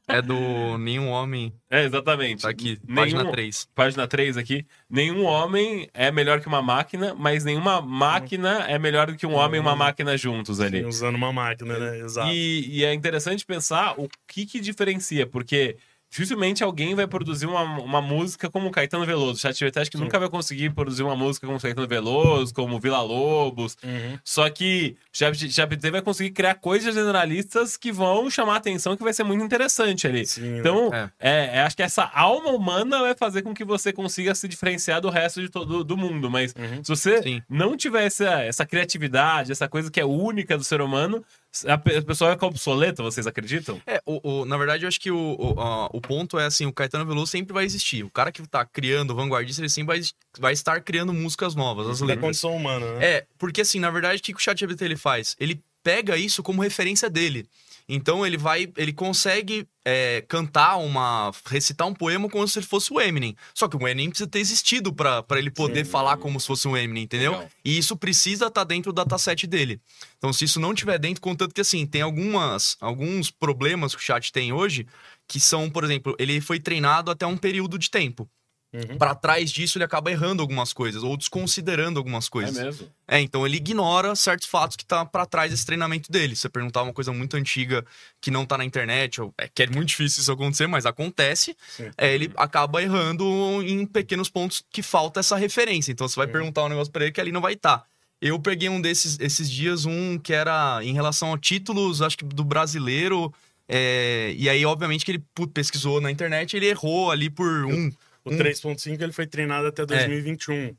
É 0.07 0.21
do 0.21 0.77
Nenhum 0.79 1.07
Homem. 1.09 1.53
É, 1.69 1.83
exatamente. 1.85 2.41
Tá 2.41 2.49
aqui, 2.49 2.79
Nenhum- 2.83 2.95
página 2.95 3.31
3. 3.31 3.67
página 3.75 4.07
3 4.07 4.37
aqui. 4.37 4.65
Nenhum 4.89 5.23
homem 5.23 5.87
é 5.93 6.11
melhor 6.11 6.41
que 6.41 6.47
uma 6.47 6.61
máquina, 6.61 7.13
mas 7.13 7.43
nenhuma 7.43 7.79
máquina 7.79 8.65
é 8.67 8.79
melhor 8.79 9.07
do 9.07 9.15
que 9.15 9.27
um 9.27 9.35
homem 9.35 9.57
e 9.59 9.61
uma 9.61 9.75
máquina 9.75 10.17
juntos 10.17 10.59
ali. 10.59 10.79
Sim, 10.79 10.85
usando 10.85 11.15
uma 11.15 11.31
máquina, 11.31 11.77
né? 11.77 11.99
Exato. 11.99 12.31
E, 12.31 12.77
e 12.79 12.83
é 12.85 12.91
interessante 12.93 13.45
pensar 13.45 13.93
o 13.99 14.09
que 14.27 14.45
que 14.47 14.59
diferencia, 14.59 15.27
porque 15.27 15.77
dificilmente 16.09 16.63
alguém 16.63 16.95
vai 16.95 17.05
produzir 17.07 17.45
uma, 17.45 17.61
uma 17.79 18.01
música 18.01 18.49
como 18.49 18.71
Caetano 18.71 19.05
Veloso. 19.05 19.33
O 19.33 19.37
ChatGPT 19.37 19.79
acho 19.79 19.91
que 19.91 19.97
Sim. 19.97 20.03
nunca 20.03 20.17
vai 20.19 20.29
conseguir 20.29 20.69
produzir 20.71 21.03
uma 21.03 21.15
música 21.15 21.45
como 21.45 21.59
Caetano 21.59 21.87
Veloso, 21.87 22.53
como 22.53 22.79
Vila 22.79 23.01
Lobos. 23.01 23.77
Uhum. 23.83 24.17
Só 24.23 24.49
que 24.49 24.95
o 25.13 25.17
ChatGPT 25.17 25.91
vai 25.91 26.01
conseguir 26.01 26.31
criar 26.31 26.55
coisas 26.55 26.93
generalistas 26.95 27.75
que 27.77 27.91
vão 27.91 28.29
chamar 28.29 28.53
a 28.53 28.57
atenção, 28.57 28.95
que 28.95 29.03
vai 29.03 29.13
ser 29.13 29.23
muito 29.23 29.43
interessante 29.43 30.07
ali. 30.07 30.25
Sim, 30.25 30.41
né? 30.53 30.59
Então, 30.59 30.89
É. 30.93 31.09
é, 31.19 31.57
é, 31.57 31.61
acho 31.61 31.75
que 31.75 31.83
essa 31.83 32.03
alma 32.13 32.49
humana 32.51 32.99
vai 33.01 33.15
fazer 33.15 33.41
com 33.41 33.53
que 33.53 33.63
você 33.65 33.91
consiga 33.91 34.33
se 34.33 34.47
diferenciar 34.47 35.01
do 35.01 35.09
resto 35.09 35.41
de 35.41 35.49
todo 35.49 35.83
do 35.83 35.97
mundo. 35.97 36.29
Mas 36.29 36.53
Uhum. 36.57 36.83
se 36.83 36.89
você 36.89 37.21
Sim. 37.21 37.41
não 37.49 37.75
tiver 37.75 38.05
essa, 38.05 38.41
essa 38.41 38.65
criatividade, 38.65 39.51
essa 39.51 39.67
coisa 39.67 39.91
que 39.91 39.99
é 39.99 40.05
única 40.05 40.57
do 40.57 40.63
ser 40.63 40.81
humano, 40.81 41.23
a, 41.65 41.77
pe- 41.77 41.95
a 41.97 42.01
pessoa 42.01 42.31
ficar 42.31 42.47
obsoleta, 42.47 43.01
vocês 43.01 43.25
acreditam? 43.27 43.81
É, 43.87 44.01
o, 44.05 44.41
o- 44.41 44.45
na 44.45 44.57
verdade, 44.57 44.83
eu 44.83 44.87
acho 44.87 44.99
que 44.99 45.09
o, 45.11 45.35
o, 45.39 45.59
a- 45.61 45.87
o 45.93 46.01
ponto 46.01 46.37
é 46.37 46.45
assim, 46.45 46.65
o 46.65 46.73
Caetano 46.73 47.05
Veloso 47.05 47.31
sempre 47.31 47.53
vai 47.53 47.65
existir. 47.65 48.03
O 48.03 48.09
cara 48.09 48.31
que 48.31 48.45
tá 48.47 48.65
criando, 48.65 49.11
o 49.11 49.15
vanguardista, 49.15 49.61
ele 49.61 49.69
sempre 49.69 49.97
vai, 49.97 50.07
vai 50.39 50.53
estar 50.53 50.79
criando 50.81 51.13
músicas 51.13 51.55
novas, 51.55 51.87
as 51.87 51.99
da 51.99 52.05
letras. 52.05 52.25
condição 52.25 52.55
humana, 52.55 52.85
né? 52.95 53.05
É, 53.05 53.25
porque 53.37 53.61
assim, 53.61 53.79
na 53.79 53.89
verdade, 53.89 54.19
o 54.19 54.23
que 54.23 54.33
que 54.33 54.39
o 54.39 54.43
ChatGPT 54.43 54.85
ele 54.85 54.97
faz? 54.97 55.35
Ele 55.39 55.61
pega 55.83 56.17
isso 56.17 56.43
como 56.43 56.61
referência 56.61 57.09
dele. 57.09 57.47
Então 57.89 58.25
ele 58.25 58.37
vai, 58.37 58.71
ele 58.75 58.91
consegue 58.91 59.65
é, 59.85 60.21
cantar 60.27 60.75
uma, 60.77 61.31
recitar 61.45 61.87
um 61.87 61.93
poema 61.93 62.27
como 62.29 62.45
se 62.45 62.59
ele 62.59 62.65
fosse 62.65 62.91
o 62.91 62.99
Eminem. 62.99 63.35
Só 63.53 63.69
que 63.69 63.77
o 63.77 63.87
Eminem 63.87 64.09
precisa 64.09 64.29
ter 64.29 64.39
existido 64.39 64.93
pra 64.93 65.23
pra 65.23 65.39
ele 65.39 65.49
poder 65.49 65.85
Sim. 65.85 65.91
falar 65.91 66.17
como 66.17 66.39
se 66.39 66.47
fosse 66.47 66.67
o 66.67 66.75
Eminem, 66.75 67.03
entendeu? 67.03 67.31
Legal. 67.31 67.49
E 67.63 67.77
isso 67.77 67.95
precisa 67.95 68.47
estar 68.47 68.65
dentro 68.65 68.91
do 68.91 68.95
dataset 68.95 69.47
dele. 69.47 69.79
Então 70.17 70.33
se 70.33 70.43
isso 70.43 70.59
não 70.59 70.73
tiver 70.73 70.99
dentro, 70.99 71.21
contanto 71.21 71.53
que 71.53 71.61
assim, 71.61 71.85
tem 71.85 72.01
algumas, 72.01 72.75
alguns 72.81 73.31
problemas 73.31 73.95
que 73.95 74.01
o 74.01 74.03
chat 74.03 74.33
tem 74.33 74.51
hoje, 74.51 74.85
que 75.25 75.39
são, 75.39 75.69
por 75.69 75.83
exemplo, 75.85 76.15
ele 76.19 76.41
foi 76.41 76.59
treinado 76.59 77.09
até 77.09 77.25
um 77.25 77.37
período 77.37 77.77
de 77.77 77.89
tempo. 77.89 78.29
Uhum. 78.73 78.97
Pra 78.97 79.15
trás 79.15 79.49
disso 79.49 79.77
ele 79.77 79.85
acaba 79.85 80.11
errando 80.11 80.41
algumas 80.41 80.73
coisas 80.73 81.01
ou 81.01 81.15
desconsiderando 81.15 81.97
algumas 81.97 82.27
coisas. 82.27 82.57
É 82.57 82.63
mesmo? 82.65 82.87
É, 83.07 83.19
então 83.21 83.45
ele 83.45 83.55
ignora 83.57 84.13
certos 84.15 84.47
fatos 84.47 84.75
que 84.75 84.85
tá 84.85 85.05
pra 85.05 85.25
trás 85.25 85.51
desse 85.51 85.65
treinamento 85.65 86.11
dele. 86.11 86.35
Se 86.35 86.41
você 86.41 86.49
perguntar 86.49 86.83
uma 86.83 86.91
coisa 86.91 87.13
muito 87.13 87.37
antiga 87.37 87.85
que 88.19 88.29
não 88.29 88.45
tá 88.45 88.57
na 88.57 88.65
internet, 88.65 89.21
ou, 89.21 89.33
é 89.37 89.47
que 89.47 89.63
é 89.63 89.67
muito 89.67 89.87
difícil 89.87 90.21
isso 90.21 90.31
acontecer, 90.31 90.67
mas 90.67 90.85
acontece, 90.85 91.55
é, 91.97 92.13
ele 92.13 92.29
acaba 92.35 92.83
errando 92.83 93.23
em 93.63 93.85
pequenos 93.85 94.29
pontos 94.29 94.61
que 94.69 94.83
falta 94.83 95.21
essa 95.21 95.37
referência. 95.37 95.91
Então 95.93 96.07
você 96.07 96.17
vai 96.17 96.27
Sim. 96.27 96.33
perguntar 96.33 96.65
um 96.65 96.69
negócio 96.69 96.91
pra 96.91 97.03
ele 97.03 97.13
que 97.13 97.21
ali 97.21 97.31
não 97.31 97.41
vai 97.41 97.53
estar. 97.53 97.85
Eu 98.21 98.37
peguei 98.37 98.67
um 98.67 98.81
desses 98.81 99.17
esses 99.19 99.49
dias, 99.49 99.85
um 99.85 100.19
que 100.19 100.33
era 100.33 100.83
em 100.83 100.91
relação 100.91 101.33
a 101.33 101.37
títulos, 101.37 102.01
acho 102.01 102.17
que 102.17 102.25
do 102.25 102.43
brasileiro. 102.43 103.33
é, 103.69 104.33
e 104.37 104.49
aí, 104.49 104.65
obviamente, 104.65 105.05
que 105.05 105.11
ele 105.11 105.23
pesquisou 105.53 106.01
na 106.01 106.11
internet, 106.11 106.55
ele 106.57 106.67
errou 106.67 107.11
ali 107.11 107.29
por 107.29 107.65
um. 107.65 107.91
O 108.27 108.33
Um- 108.33 108.37
3.5 108.37 109.01
ele 109.01 109.11
foi 109.11 109.25
treinado 109.27 109.67
até 109.67 109.85
2021. 109.85 110.75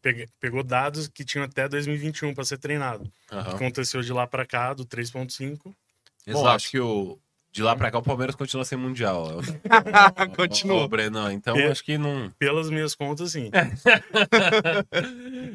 Pega- 0.00 0.26
Pegou 0.38 0.62
dados 0.62 1.08
que 1.08 1.24
tinham 1.24 1.44
até 1.44 1.68
2021 1.68 2.32
para 2.34 2.44
ser 2.44 2.58
treinado. 2.58 3.10
O 3.32 3.42
que 3.44 3.54
aconteceu 3.56 4.00
de 4.02 4.12
lá 4.12 4.26
para 4.26 4.46
cá, 4.46 4.72
do 4.72 4.84
3.5. 4.84 5.74
Bom, 6.28 6.46
acho 6.46 6.70
que 6.70 6.78
o, 6.78 7.18
de 7.50 7.62
lá 7.62 7.74
pra 7.74 7.90
cá 7.90 7.98
o 7.98 8.02
Palmeiras 8.02 8.36
continua 8.36 8.64
sem 8.64 8.78
mundial. 8.78 9.40
Continuou. 10.36 10.84
Ô, 10.84 10.88
Breno, 10.88 11.30
então 11.32 11.56
É. 11.56 11.66
acho 11.70 11.82
que 11.82 11.98
não. 11.98 12.30
Pelas 12.38 12.70
minhas 12.70 12.94
contas, 12.94 13.32
sim. 13.32 13.50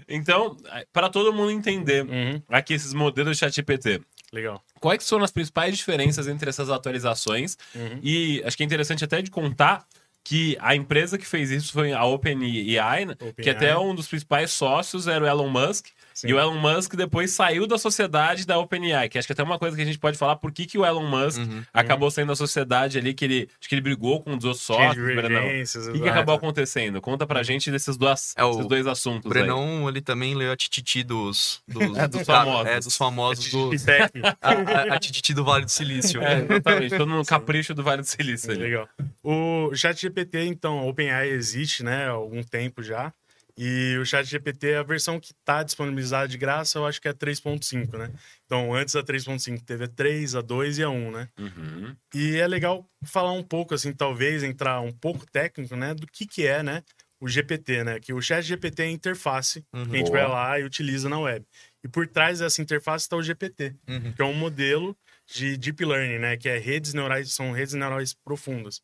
então, 0.08 0.58
para 0.92 1.10
todo 1.10 1.34
mundo 1.34 1.52
entender 1.52 2.06
Uhum. 2.06 2.42
aqui 2.50 2.74
esses 2.74 2.94
modelos 2.94 3.38
de 3.38 3.40
ChatGPT, 3.40 4.02
Legal. 4.32 4.62
quais 4.80 5.00
que 5.00 5.04
são 5.06 5.24
as 5.24 5.32
principais 5.32 5.75
diferenças 5.78 6.28
entre 6.28 6.50
essas 6.50 6.70
atualizações? 6.70 7.58
Uhum. 7.74 8.00
E 8.02 8.42
acho 8.46 8.56
que 8.58 8.64
é 8.64 8.66
interessante 8.66 9.04
até 9.04 9.22
de 9.22 9.32
contar 9.32 9.86
que 10.25 10.58
a 10.60 10.75
empresa 10.75 11.20
que 11.20 11.25
fez 11.25 11.51
isso 11.51 11.72
foi 11.72 11.94
a 11.94 12.03
OpenAI, 12.03 13.05
né? 13.05 13.15
que 13.15 13.25
OpenAI. 13.25 13.55
até 13.55 13.77
um 13.77 13.94
dos 13.94 14.08
principais 14.08 14.50
sócios 14.50 15.08
era 15.08 15.24
o 15.24 15.27
Elon 15.27 15.50
Musk. 15.50 15.89
Sim. 16.15 16.29
E 16.29 16.34
o 16.34 16.39
Elon 16.39 16.57
Musk 16.57 16.95
depois 16.95 17.31
saiu 17.31 17.67
da 17.67 17.77
sociedade 17.77 18.48
da 18.48 18.57
OpenAI, 18.57 19.10
que 19.10 19.17
acho 19.17 19.27
que 19.27 19.34
até 19.34 19.43
uma 19.43 19.60
coisa 19.60 19.75
que 19.75 19.81
a 19.81 19.86
gente 19.86 20.00
pode 20.00 20.17
falar 20.17 20.38
por 20.38 20.50
que, 20.51 20.65
que 20.65 20.77
o 20.77 20.86
Elon 20.86 21.05
Musk 21.05 21.39
Uhum. 21.41 21.62
acabou 21.74 22.10
saindo 22.10 22.29
da 22.29 22.36
sociedade 22.38 22.98
ali, 22.98 23.13
que 23.13 23.25
ele 23.25 23.50
acho 23.60 23.67
que 23.67 23.75
ele 23.75 23.81
brigou 23.81 24.22
com 24.24 24.34
os 24.34 24.45
outros 24.45 24.65
Tinha 24.65 24.77
sócios, 24.88 25.03
Brenão. 25.03 25.41
divergências, 25.41 25.88
O 25.88 25.91
que, 25.91 26.00
que 26.00 26.07
acabou 26.10 26.34
acontecendo? 26.36 27.01
Conta 27.01 27.27
pra 27.27 27.43
gente 27.43 27.69
desses 27.69 27.98
dois, 27.98 28.34
É, 28.38 28.50
esses 28.50 28.65
dois 28.65 28.88
assuntos 28.88 29.25
O 29.25 29.29
Brenão, 29.29 29.89
ele 29.89 30.00
também 30.01 30.34
leu 30.36 30.53
a 30.53 30.55
tititi 30.55 31.03
dos... 31.03 31.62
dos, 31.67 31.84
É, 31.98 32.07
dos 32.07 32.24
cara- 32.24 32.45
famosos. 32.45 32.67
É, 32.72 32.79
dos 32.79 32.95
famosos. 32.98 33.51
do- 33.51 33.72
a, 34.41 34.50
a, 34.51 34.95
a 34.95 35.00
tititi 35.00 35.34
do 35.34 35.43
Vale 35.43 35.65
do 35.65 35.72
Silício. 35.72 36.22
aí. 36.22 36.27
É, 36.27 36.39
exatamente, 36.45 36.98
todo 36.98 37.05
no 37.10 37.25
capricho 37.27 37.74
do 37.74 37.84
Vale 37.84 38.01
do 38.03 38.07
Silício 38.07 38.51
ali. 38.51 38.62
Legal. 38.62 38.88
O 39.22 39.72
ChatGPT, 39.75 40.45
então, 40.45 40.79
a 40.79 40.84
OpenAI 40.86 41.27
existe, 41.29 41.84
né, 41.84 42.05
há 42.07 42.12
algum 42.12 42.41
tempo 42.41 42.81
já. 42.81 43.12
E 43.58 43.98
o 43.98 44.06
ChatGPT, 44.06 44.76
a 44.76 44.84
versão 44.84 45.18
que 45.20 45.32
está 45.32 45.64
disponibilizada 45.64 46.28
de 46.28 46.38
graça, 46.38 46.78
eu 46.78 46.86
acho 46.86 47.02
que 47.02 47.08
é 47.08 47.14
3.5, 47.14 47.98
né? 47.98 48.12
Então, 48.46 48.74
antes 48.74 48.94
da 48.94 49.02
3.5 49.04 49.62
teve 49.64 49.86
a 49.86 49.88
3, 49.88 50.36
a 50.36 50.42
2 50.42 50.78
e 50.78 50.84
a 50.84 50.90
1, 50.90 51.12
né? 51.12 51.30
Uhum. 51.40 51.96
E 52.14 52.36
é 52.36 52.46
legal 52.48 52.86
falar 53.06 53.32
um 53.32 53.44
pouco, 53.44 53.74
assim, 53.74 53.94
talvez 53.94 54.44
entrar 54.44 54.82
um 54.82 54.92
pouco 54.92 55.26
técnico, 55.26 55.76
né, 55.76 55.94
do 55.94 56.06
que 56.06 56.26
que 56.28 56.46
é, 56.46 56.62
né, 56.62 56.84
o 57.18 57.30
GPT, 57.30 57.84
né? 57.86 58.00
Que 58.00 58.12
o 58.14 58.22
ChatGPT 58.22 58.82
é 58.84 58.86
a 58.88 58.92
interface 58.92 59.64
Uhum. 59.74 59.86
que 59.86 59.96
a 59.96 59.98
gente 60.00 60.12
Boa. 60.12 60.20
vai 60.20 60.28
lá 60.30 60.60
e 60.60 60.64
utiliza 60.66 61.08
na 61.08 61.18
web. 61.18 61.46
E 61.82 61.88
por 61.88 62.06
trás 62.08 62.40
dessa 62.40 62.62
interface 62.62 63.06
está 63.06 63.16
o 63.16 63.24
GPT, 63.24 63.74
Uhum. 63.88 64.12
que 64.12 64.22
é 64.22 64.26
um 64.26 64.34
modelo 64.34 64.98
de 65.34 65.56
deep 65.56 65.84
learning, 65.86 66.20
né? 66.20 66.36
Que 66.36 66.50
é 66.50 66.58
redes 66.58 66.94
neurais, 66.94 67.32
são 67.34 67.52
redes 67.54 67.74
neurais 67.74 68.14
profundas. 68.14 68.80
O 68.80 68.82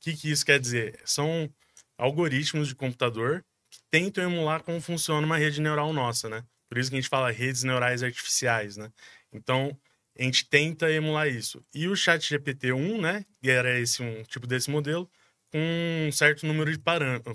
que, 0.00 0.14
que 0.14 0.30
isso 0.30 0.44
quer 0.44 0.60
dizer? 0.60 1.00
São 1.06 1.50
algoritmos 1.98 2.68
de 2.68 2.74
computador 2.74 3.42
tentam 3.90 4.24
emular 4.24 4.62
como 4.62 4.80
funciona 4.80 5.26
uma 5.26 5.36
rede 5.36 5.60
neural 5.60 5.92
nossa, 5.92 6.28
né? 6.28 6.44
Por 6.68 6.78
isso 6.78 6.88
que 6.90 6.96
a 6.96 7.00
gente 7.00 7.08
fala 7.08 7.30
redes 7.30 7.64
neurais 7.64 8.02
artificiais, 8.02 8.76
né? 8.76 8.92
Então, 9.32 9.76
a 10.18 10.22
gente 10.22 10.48
tenta 10.48 10.90
emular 10.90 11.28
isso. 11.28 11.64
E 11.74 11.88
o 11.88 11.96
chat 11.96 12.32
GPT-1, 12.32 13.00
né? 13.00 13.24
E 13.42 13.50
era 13.50 13.78
esse 13.78 14.02
um 14.02 14.22
tipo 14.24 14.46
desse 14.46 14.70
modelo, 14.70 15.10
com 15.50 15.58
um 15.58 16.12
certo 16.12 16.46
número 16.46 16.70
de 16.70 16.78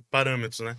parâmetros, 0.10 0.60
né? 0.62 0.78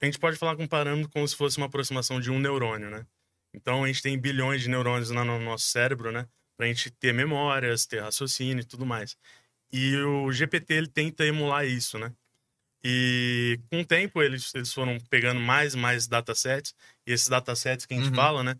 A 0.00 0.04
gente 0.04 0.18
pode 0.18 0.36
falar 0.36 0.54
com 0.54 0.66
parâmetro 0.66 1.10
como 1.10 1.26
se 1.26 1.34
fosse 1.34 1.56
uma 1.56 1.66
aproximação 1.66 2.20
de 2.20 2.30
um 2.30 2.38
neurônio, 2.38 2.88
né? 2.88 3.04
Então, 3.52 3.82
a 3.82 3.86
gente 3.88 4.02
tem 4.02 4.16
bilhões 4.16 4.62
de 4.62 4.68
neurônios 4.68 5.10
no 5.10 5.24
nosso 5.40 5.64
cérebro, 5.64 6.12
né? 6.12 6.28
Pra 6.56 6.66
gente 6.66 6.90
ter 6.90 7.12
memórias, 7.12 7.86
ter 7.86 8.00
raciocínio 8.00 8.62
e 8.62 8.64
tudo 8.64 8.86
mais. 8.86 9.16
E 9.72 9.96
o 9.96 10.30
GPT, 10.30 10.74
ele 10.74 10.86
tenta 10.88 11.24
emular 11.24 11.66
isso, 11.66 11.98
né? 11.98 12.12
E 12.84 13.60
com 13.70 13.80
o 13.80 13.84
tempo 13.84 14.22
eles, 14.22 14.54
eles 14.54 14.72
foram 14.72 14.98
pegando 15.10 15.40
mais 15.40 15.74
e 15.74 15.76
mais 15.76 16.06
datasets. 16.06 16.74
E 17.06 17.12
esses 17.12 17.28
datasets 17.28 17.86
que 17.86 17.94
a 17.94 17.96
gente 17.96 18.08
Uhum. 18.10 18.14
fala, 18.14 18.42
né? 18.44 18.56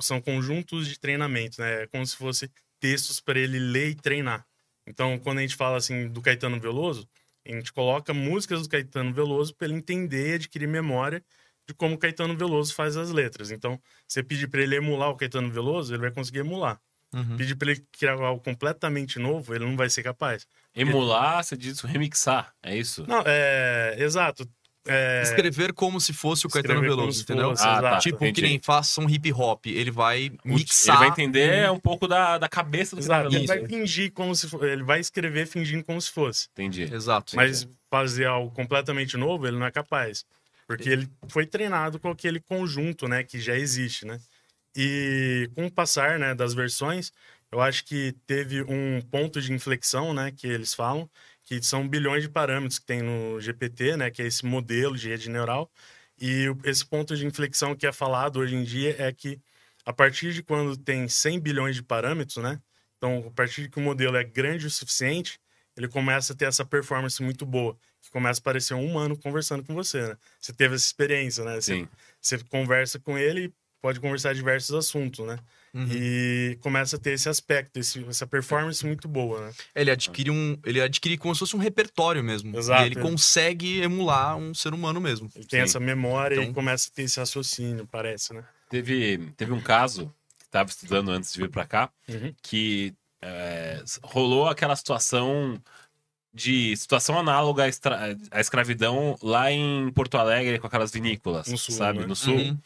São 0.00 0.20
conjuntos 0.20 0.86
de 0.88 0.98
treinamento, 0.98 1.60
né? 1.60 1.84
É 1.84 1.86
como 1.86 2.06
se 2.06 2.16
fosse 2.16 2.50
textos 2.80 3.20
para 3.20 3.38
ele 3.38 3.58
ler 3.58 3.90
e 3.90 3.94
treinar. 3.94 4.46
Então, 4.86 5.18
quando 5.18 5.38
a 5.38 5.42
gente 5.42 5.56
fala 5.56 5.76
assim 5.76 6.08
do 6.08 6.20
Caetano 6.20 6.58
Veloso, 6.60 7.08
a 7.46 7.52
gente 7.52 7.72
coloca 7.72 8.12
músicas 8.12 8.62
do 8.62 8.68
Caetano 8.68 9.12
Veloso 9.12 9.54
para 9.54 9.68
ele 9.68 9.76
entender 9.76 10.30
e 10.32 10.34
adquirir 10.34 10.66
memória 10.68 11.24
de 11.68 11.74
como 11.74 11.94
o 11.94 11.98
Caetano 11.98 12.36
Veloso 12.36 12.74
faz 12.74 12.96
as 12.96 13.10
letras. 13.10 13.50
Então, 13.50 13.80
você 14.06 14.22
pedir 14.22 14.48
para 14.48 14.62
ele 14.62 14.76
emular 14.76 15.10
o 15.10 15.16
Caetano 15.16 15.50
Veloso, 15.50 15.94
ele 15.94 16.02
vai 16.02 16.10
conseguir 16.10 16.40
emular. 16.40 16.80
Uhum. 17.14 17.36
Pedir 17.36 17.54
para 17.56 17.70
ele 17.72 17.84
criar 17.92 18.14
algo 18.14 18.42
completamente 18.42 19.18
novo, 19.18 19.54
ele 19.54 19.64
não 19.64 19.76
vai 19.76 19.90
ser 19.90 20.02
capaz. 20.02 20.46
Emular, 20.74 21.44
você 21.44 21.56
diz 21.56 21.80
remixar, 21.80 22.52
é 22.62 22.76
isso? 22.76 23.04
Não, 23.06 23.22
é. 23.26 23.96
Exato. 23.98 24.48
É, 24.84 25.22
Escrever 25.22 25.72
como 25.72 26.00
se 26.00 26.12
fosse 26.12 26.44
o 26.44 26.50
Caetano 26.50 26.74
escrever 26.74 26.90
como 26.90 27.00
Veloso, 27.02 27.22
entendeu? 27.22 27.50
fosse, 27.50 27.62
Ah, 27.62 27.66
tá. 27.74 27.78
exato. 27.88 28.02
Tipo, 28.02 28.16
entendi. 28.24 28.32
que 28.32 28.42
nem 28.42 28.58
faça 28.60 29.00
um 29.00 29.08
hip 29.08 29.32
hop. 29.32 29.66
Ele 29.66 29.92
vai 29.92 30.32
mixar. 30.44 30.96
Ele 30.96 30.98
vai 30.98 31.08
entender 31.10 31.70
um 31.70 31.78
pouco 31.78 32.08
da, 32.08 32.36
da 32.38 32.48
cabeça 32.48 32.96
do 32.96 33.00
Exato. 33.00 33.32
Ele 33.32 33.46
vai 33.46 33.64
fingir 33.66 34.10
como 34.12 34.34
se 34.34 34.48
fosse. 34.48 34.64
Ele 34.64 34.82
vai 34.82 34.98
escrever 34.98 35.46
fingindo 35.46 35.84
como 35.84 36.00
se 36.00 36.10
fosse. 36.10 36.48
Entendi. 36.52 36.82
Exato. 36.92 37.36
Mas 37.36 37.68
fazer 37.88 38.24
algo 38.26 38.50
completamente 38.50 39.16
novo, 39.16 39.46
ele 39.46 39.56
não 39.56 39.66
é 39.66 39.70
capaz. 39.70 40.24
Porque 40.66 40.88
ele 40.88 41.08
foi 41.28 41.46
treinado 41.46 42.00
com 42.00 42.08
aquele 42.10 42.40
conjunto, 42.40 43.06
né, 43.06 43.22
que 43.22 43.38
já 43.38 43.56
existe, 43.56 44.04
né? 44.06 44.18
E 44.74 45.50
com 45.54 45.66
o 45.66 45.70
passar, 45.70 46.18
né, 46.18 46.34
das 46.34 46.54
versões, 46.54 47.12
eu 47.50 47.60
acho 47.60 47.84
que 47.84 48.12
teve 48.26 48.62
um 48.62 49.00
ponto 49.02 49.40
de 49.40 49.52
inflexão, 49.52 50.14
né, 50.14 50.32
que 50.32 50.46
eles 50.46 50.72
falam, 50.74 51.08
que 51.44 51.62
são 51.62 51.86
bilhões 51.86 52.22
de 52.22 52.28
parâmetros 52.28 52.78
que 52.78 52.86
tem 52.86 53.02
no 53.02 53.40
GPT, 53.40 53.96
né, 53.96 54.10
que 54.10 54.22
é 54.22 54.26
esse 54.26 54.44
modelo 54.46 54.96
de 54.96 55.08
rede 55.08 55.28
neural. 55.28 55.70
E 56.18 56.46
esse 56.64 56.86
ponto 56.86 57.16
de 57.16 57.26
inflexão 57.26 57.74
que 57.74 57.86
é 57.86 57.92
falado 57.92 58.38
hoje 58.38 58.54
em 58.54 58.62
dia 58.64 58.96
é 58.98 59.12
que 59.12 59.40
a 59.84 59.92
partir 59.92 60.32
de 60.32 60.42
quando 60.42 60.76
tem 60.76 61.08
100 61.08 61.40
bilhões 61.40 61.76
de 61.76 61.82
parâmetros, 61.82 62.36
né? 62.36 62.60
Então, 62.96 63.24
a 63.26 63.30
partir 63.32 63.62
de 63.62 63.68
que 63.68 63.78
o 63.78 63.82
modelo 63.82 64.16
é 64.16 64.22
grande 64.22 64.66
o 64.66 64.70
suficiente, 64.70 65.40
ele 65.76 65.88
começa 65.88 66.32
a 66.32 66.36
ter 66.36 66.44
essa 66.44 66.64
performance 66.64 67.20
muito 67.22 67.44
boa, 67.44 67.76
que 68.00 68.10
começa 68.10 68.38
a 68.40 68.42
parecer 68.42 68.74
um 68.74 68.86
humano 68.86 69.18
conversando 69.18 69.64
com 69.64 69.74
você, 69.74 70.06
né? 70.08 70.16
Você 70.40 70.52
teve 70.52 70.74
essa 70.76 70.84
experiência, 70.84 71.44
né? 71.44 71.60
Você, 71.60 71.74
Sim. 71.74 71.88
você 72.20 72.38
conversa 72.44 73.00
com 73.00 73.18
ele 73.18 73.46
e 73.46 73.54
pode 73.82 73.98
conversar 74.00 74.32
diversos 74.34 74.74
assuntos, 74.74 75.26
né? 75.26 75.38
Uhum. 75.74 75.88
E 75.90 76.58
começa 76.60 76.96
a 76.96 76.98
ter 76.98 77.12
esse 77.12 77.28
aspecto, 77.28 77.78
esse- 77.78 78.04
essa 78.08 78.26
performance 78.26 78.86
muito 78.86 79.08
boa, 79.08 79.46
né? 79.46 79.52
Ele 79.74 79.90
adquire 79.90 80.30
um. 80.30 80.56
Ele 80.64 80.80
adquire 80.80 81.18
como 81.18 81.34
se 81.34 81.40
fosse 81.40 81.56
um 81.56 81.58
repertório 81.58 82.22
mesmo. 82.22 82.56
Exato, 82.56 82.82
E 82.82 82.86
ele 82.86 82.98
é. 82.98 83.02
consegue 83.02 83.80
emular 83.80 84.36
um 84.36 84.54
ser 84.54 84.72
humano 84.72 85.00
mesmo. 85.00 85.28
Ele 85.34 85.44
tem 85.46 85.60
Sim. 85.60 85.64
essa 85.64 85.80
memória 85.80 86.36
e 86.36 86.38
Então- 86.42 86.52
começa 86.54 86.88
a 86.88 86.94
ter 86.94 87.02
esse 87.02 87.18
raciocínio, 87.18 87.86
parece, 87.90 88.32
né? 88.32 88.44
Teve, 88.70 89.32
teve 89.36 89.52
um 89.52 89.60
caso 89.60 90.12
que 90.38 90.44
estava 90.44 90.68
estudando 90.68 91.10
antes 91.10 91.32
de 91.32 91.40
vir 91.40 91.48
para 91.50 91.64
cá, 91.66 91.90
Uhum. 92.08 92.32
que 92.42 92.94
é, 93.24 93.82
rolou 94.02 94.48
aquela 94.48 94.74
situação 94.76 95.60
de 96.34 96.74
situação 96.76 97.18
análoga 97.18 97.64
à 98.30 98.40
escravidão 98.40 99.18
lá 99.22 99.50
em 99.52 99.90
Porto 99.92 100.16
Alegre 100.16 100.58
com 100.58 100.66
aquelas 100.66 100.90
vinícolas, 100.90 101.46
No 101.46 101.56
sul, 101.58 101.74
sabe? 101.74 101.98
né? 102.00 102.06
No 102.06 102.16
sul. 102.16 102.34
Uhum. 102.36 102.58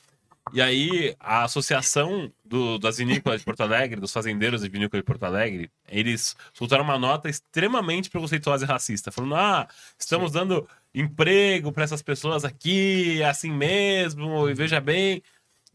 E 0.52 0.62
aí, 0.62 1.14
a 1.18 1.42
associação 1.44 2.32
do- 2.44 2.78
das 2.78 2.98
vinícolas 2.98 3.40
de 3.40 3.44
Porto 3.44 3.62
Alegre, 3.62 4.00
dos 4.00 4.12
fazendeiros 4.12 4.62
de 4.62 4.68
vinícola 4.68 5.02
de 5.02 5.04
Porto 5.06 5.24
Alegre, 5.24 5.70
eles 5.88 6.36
soltaram 6.54 6.84
uma 6.84 6.98
nota 6.98 7.28
extremamente 7.28 8.08
preconceituosa 8.08 8.64
e 8.64 8.68
racista, 8.68 9.10
falando: 9.10 9.34
ah, 9.34 9.68
estamos 9.98 10.30
dando 10.32 10.68
emprego 10.94 11.72
para 11.72 11.82
essas 11.84 12.00
pessoas 12.00 12.44
aqui, 12.44 13.20
é 13.22 13.28
assim 13.28 13.50
mesmo, 13.50 14.48
e 14.48 14.54
veja 14.54 14.80
bem. 14.80 15.20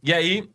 E 0.02 0.14
aí, 0.14 0.50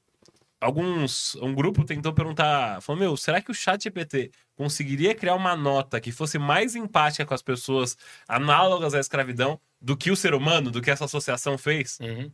alguns. 0.60 1.34
Um 1.36 1.54
grupo 1.54 1.84
tentou 1.84 2.12
perguntar: 2.12 2.80
falou, 2.80 2.98
meu, 3.00 3.16
será 3.16 3.40
que 3.42 3.50
o 3.50 3.54
chat 3.54 3.82
GPT 3.84 4.30
conseguiria 4.56 5.14
criar 5.14 5.34
uma 5.34 5.54
nota 5.54 6.00
que 6.00 6.10
fosse 6.10 6.38
mais 6.38 6.74
empática 6.74 7.26
com 7.26 7.34
as 7.34 7.42
pessoas 7.42 7.96
análogas 8.26 8.94
à 8.94 8.98
escravidão 9.00 9.60
do 9.80 9.96
que 9.96 10.10
o 10.10 10.16
ser 10.16 10.34
humano, 10.34 10.70
do 10.70 10.80
que 10.80 10.90
essa 10.90 11.04
associação 11.04 11.58
fez? 11.58 11.98
Uhum. 12.00 12.30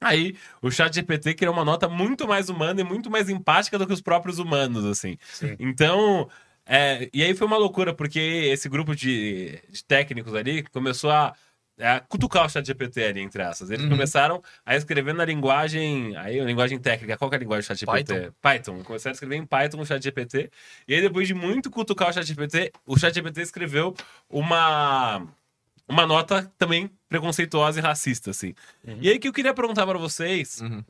Aí, 0.00 0.36
o 0.60 0.70
chat 0.70 0.94
GPT 0.94 1.34
criou 1.34 1.54
uma 1.54 1.64
nota 1.64 1.88
muito 1.88 2.28
mais 2.28 2.48
humana 2.48 2.80
e 2.80 2.84
muito 2.84 3.10
mais 3.10 3.28
empática 3.30 3.78
do 3.78 3.86
que 3.86 3.92
os 3.92 4.00
próprios 4.02 4.38
humanos, 4.38 4.84
assim. 4.84 5.16
Sim. 5.32 5.56
Então, 5.58 6.28
é, 6.66 7.08
e 7.14 7.22
aí 7.22 7.34
foi 7.34 7.46
uma 7.46 7.56
loucura, 7.56 7.94
porque 7.94 8.18
esse 8.20 8.68
grupo 8.68 8.94
de, 8.94 9.58
de 9.70 9.84
técnicos 9.84 10.34
ali 10.34 10.62
começou 10.64 11.10
a, 11.10 11.34
a 11.80 12.00
cutucar 12.00 12.44
o 12.44 12.48
chat 12.48 12.66
GPT 12.66 13.04
ali, 13.04 13.20
entre 13.20 13.42
essas. 13.42 13.70
Eles 13.70 13.84
Uhum. 13.84 13.90
começaram 13.90 14.42
a 14.66 14.76
escrever 14.76 15.14
na 15.14 15.24
linguagem, 15.24 16.14
aí 16.16 16.38
a 16.40 16.44
linguagem 16.44 16.78
técnica, 16.78 17.16
qual 17.16 17.30
que 17.30 17.36
é 17.36 17.38
a 17.38 17.40
linguagem 17.40 17.62
do 17.62 17.66
chat 17.66 17.78
GPT? 17.80 18.14
Python. 18.14 18.32
Python. 18.42 18.84
Começaram 18.84 19.12
a 19.12 19.14
escrever 19.14 19.36
em 19.36 19.46
Python 19.46 19.80
o 19.80 19.86
chat 19.86 20.02
GPT, 20.02 20.50
e 20.86 20.94
aí 20.94 21.00
depois 21.00 21.26
de 21.26 21.32
muito 21.34 21.70
cutucar 21.70 22.10
o 22.10 22.12
chat 22.12 22.26
GPT, 22.26 22.70
o 22.86 22.98
chat 22.98 23.14
GPT 23.14 23.40
escreveu 23.40 23.94
uma... 24.28 25.26
Uma 25.88 26.04
nota 26.04 26.52
também 26.58 26.90
preconceituosa 27.08 27.78
e 27.78 27.82
racista, 27.82 28.30
assim. 28.30 28.54
Uhum. 28.86 28.98
E 29.00 29.08
aí 29.10 29.18
que 29.18 29.28
eu 29.28 29.32
queria 29.32 29.54
perguntar 29.54 29.86
para 29.86 29.98
vocês 29.98 30.60
Uhum. 30.60 30.82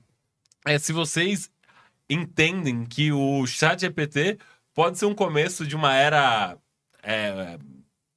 é 0.65 0.79
se 0.79 0.93
vocês 0.93 1.51
entendem 2.09 2.85
que 2.85 3.13
o 3.13 3.47
chat 3.47 3.81
GPT 3.81 4.39
pode 4.75 4.99
ser 4.99 5.07
um 5.07 5.15
começo 5.15 5.67
de 5.67 5.75
uma 5.75 5.95
era 5.95 6.57
é, 7.03 7.59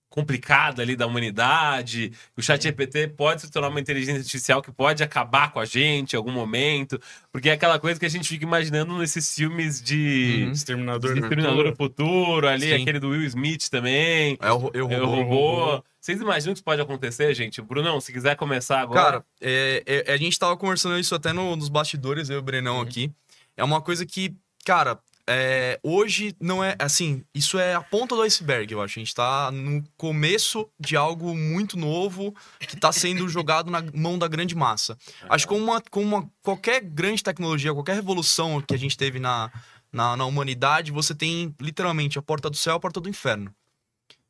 complicada 0.09 0.81
ali 0.81 0.95
da 0.95 1.05
humanidade, 1.07 2.11
o 2.35 2.41
chat 2.41 2.61
GPT 2.63 3.09
pode 3.09 3.41
se 3.41 3.51
tornar 3.51 3.69
uma 3.69 3.79
inteligência 3.79 4.19
artificial 4.19 4.61
que 4.61 4.71
pode 4.71 5.03
acabar 5.03 5.51
com 5.51 5.59
a 5.59 5.65
gente 5.65 6.13
em 6.13 6.17
algum 6.17 6.31
momento, 6.31 6.99
porque 7.31 7.49
é 7.49 7.53
aquela 7.53 7.79
coisa 7.79 7.99
que 7.99 8.05
a 8.05 8.09
gente 8.09 8.27
fica 8.27 8.43
imaginando 8.43 8.97
nesses 8.97 9.33
filmes 9.33 9.81
de 9.81 10.43
Uhum. 10.45 10.51
Exterminador 10.51 11.13
de 11.13 11.19
do 11.19 11.25
Exterminador 11.25 11.63
do 11.71 11.75
Futuro. 11.75 12.25
Futuro, 12.25 12.47
ali, 12.47 12.67
Sim. 12.75 12.81
aquele 12.81 12.99
do 12.99 13.09
Will 13.09 13.23
Smith 13.25 13.69
também. 13.69 14.37
É 14.41 14.51
o, 14.51 14.71
eu 14.73 14.91
É 14.91 15.01
o 15.01 15.05
robô. 15.05 15.83
Vocês 15.99 16.19
imaginam 16.21 16.53
que 16.53 16.57
isso 16.59 16.63
pode 16.63 16.81
acontecer, 16.81 17.33
gente? 17.33 17.61
Brunão, 17.61 17.99
se 17.99 18.13
quiser 18.13 18.35
começar 18.35 18.79
agora. 18.81 19.01
Cara, 19.03 19.25
é, 19.41 19.83
é- 20.07 20.13
a 20.13 20.17
gente 20.17 20.37
tava 20.39 20.55
conversando 20.55 20.97
isso 20.97 21.13
até 21.13 21.33
no- 21.33 21.55
nos 21.55 21.69
bastidores, 21.69 22.29
eu 22.29 22.37
e 22.37 22.39
o 22.39 22.41
Brenão 22.43 22.79
aqui. 22.79 23.11
É 23.57 23.63
uma 23.63 23.81
coisa 23.81 24.05
que, 24.05 24.33
cara, 24.65 24.97
é, 25.27 25.77
hoje 25.83 26.33
não 26.39 26.63
é 26.63 26.75
assim, 26.79 27.23
isso 27.35 27.59
é 27.59 27.75
a 27.75 27.81
ponta 27.81 28.15
do 28.15 28.21
iceberg, 28.21 28.71
eu 28.73 28.81
acho. 28.81 28.97
A 28.97 29.01
gente 29.03 29.13
tá 29.13 29.51
no 29.51 29.83
começo 29.97 30.67
de 30.79 30.95
algo 30.95 31.35
muito 31.35 31.77
novo 31.77 32.33
que 32.59 32.75
tá 32.77 32.91
sendo 32.91 33.27
jogado 33.29 33.69
na 33.69 33.83
mão 33.93 34.17
da 34.17 34.27
grande 34.27 34.55
massa. 34.55 34.97
Acho 35.29 35.45
que 35.45 35.53
como, 35.53 35.63
uma, 35.65 35.81
como 35.91 36.05
uma, 36.17 36.31
qualquer 36.41 36.81
grande 36.81 37.21
tecnologia, 37.21 37.73
qualquer 37.73 37.93
revolução 37.95 38.61
que 38.61 38.73
a 38.73 38.77
gente 38.77 38.97
teve 38.97 39.19
na, 39.19 39.51
na, 39.91 40.15
na 40.17 40.25
humanidade, 40.25 40.91
você 40.91 41.13
tem 41.13 41.53
literalmente 41.59 42.17
a 42.17 42.21
porta 42.21 42.49
do 42.49 42.55
céu 42.55 42.75
e 42.75 42.77
a 42.77 42.79
porta 42.79 42.99
do 43.01 43.09
inferno. 43.09 43.53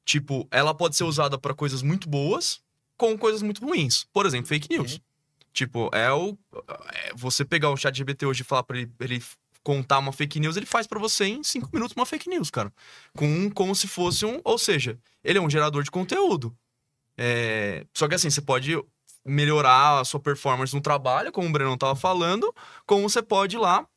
Tipo, 0.10 0.48
ela 0.50 0.74
pode 0.74 0.96
ser 0.96 1.04
usada 1.04 1.38
para 1.38 1.54
coisas 1.54 1.84
muito 1.84 2.10
boas, 2.10 2.60
com 2.98 3.16
coisas 3.16 3.44
muito 3.44 3.64
ruins. 3.64 4.08
Por 4.12 4.26
exemplo, 4.26 4.48
fake 4.48 4.68
news. 4.68 5.00
Tipo, 5.54 5.88
é 5.94 6.12
o. 6.12 6.36
é 6.92 7.14
você 7.16 7.46
pegar 7.46 7.70
o 7.70 7.78
chat 7.78 7.96
GBT 7.96 8.26
hoje 8.26 8.42
e 8.42 8.44
falar 8.44 8.64
pra 8.64 8.80
ele, 8.80 8.92
ele 9.00 9.24
contar 9.62 10.00
uma 10.00 10.12
fake 10.12 10.40
news, 10.40 10.58
ele 10.58 10.66
faz 10.66 10.88
pra 10.88 10.98
você 10.98 11.26
em 11.26 11.44
cinco 11.44 11.70
minutos 11.72 11.96
uma 11.96 12.08
fake 12.08 12.28
news, 12.28 12.50
cara. 12.50 12.74
Com 13.16 13.52
como 13.52 13.76
se 13.76 13.88
fosse 13.88 14.26
um. 14.26 14.42
Ou 14.44 14.58
seja, 14.58 14.98
ele 15.24 15.38
é 15.38 15.42
um 15.42 15.48
gerador 15.50 15.84
de 15.84 15.92
conteúdo. 15.92 16.58
É, 17.16 17.86
só 17.94 18.08
que 18.08 18.16
assim, 18.16 18.32
você 18.32 18.42
pode 18.42 18.84
melhorar 19.24 20.00
a 20.00 20.06
sua 20.06 20.20
performance 20.20 20.74
no 20.74 20.82
trabalho, 20.82 21.32
como 21.32 21.48
o 21.48 21.52
Breno 21.52 21.78
tava 21.78 21.96
falando, 21.96 22.52
como 22.84 23.08
você 23.08 23.22
pode 23.22 23.58
ir 23.58 23.60
lá 23.60 23.88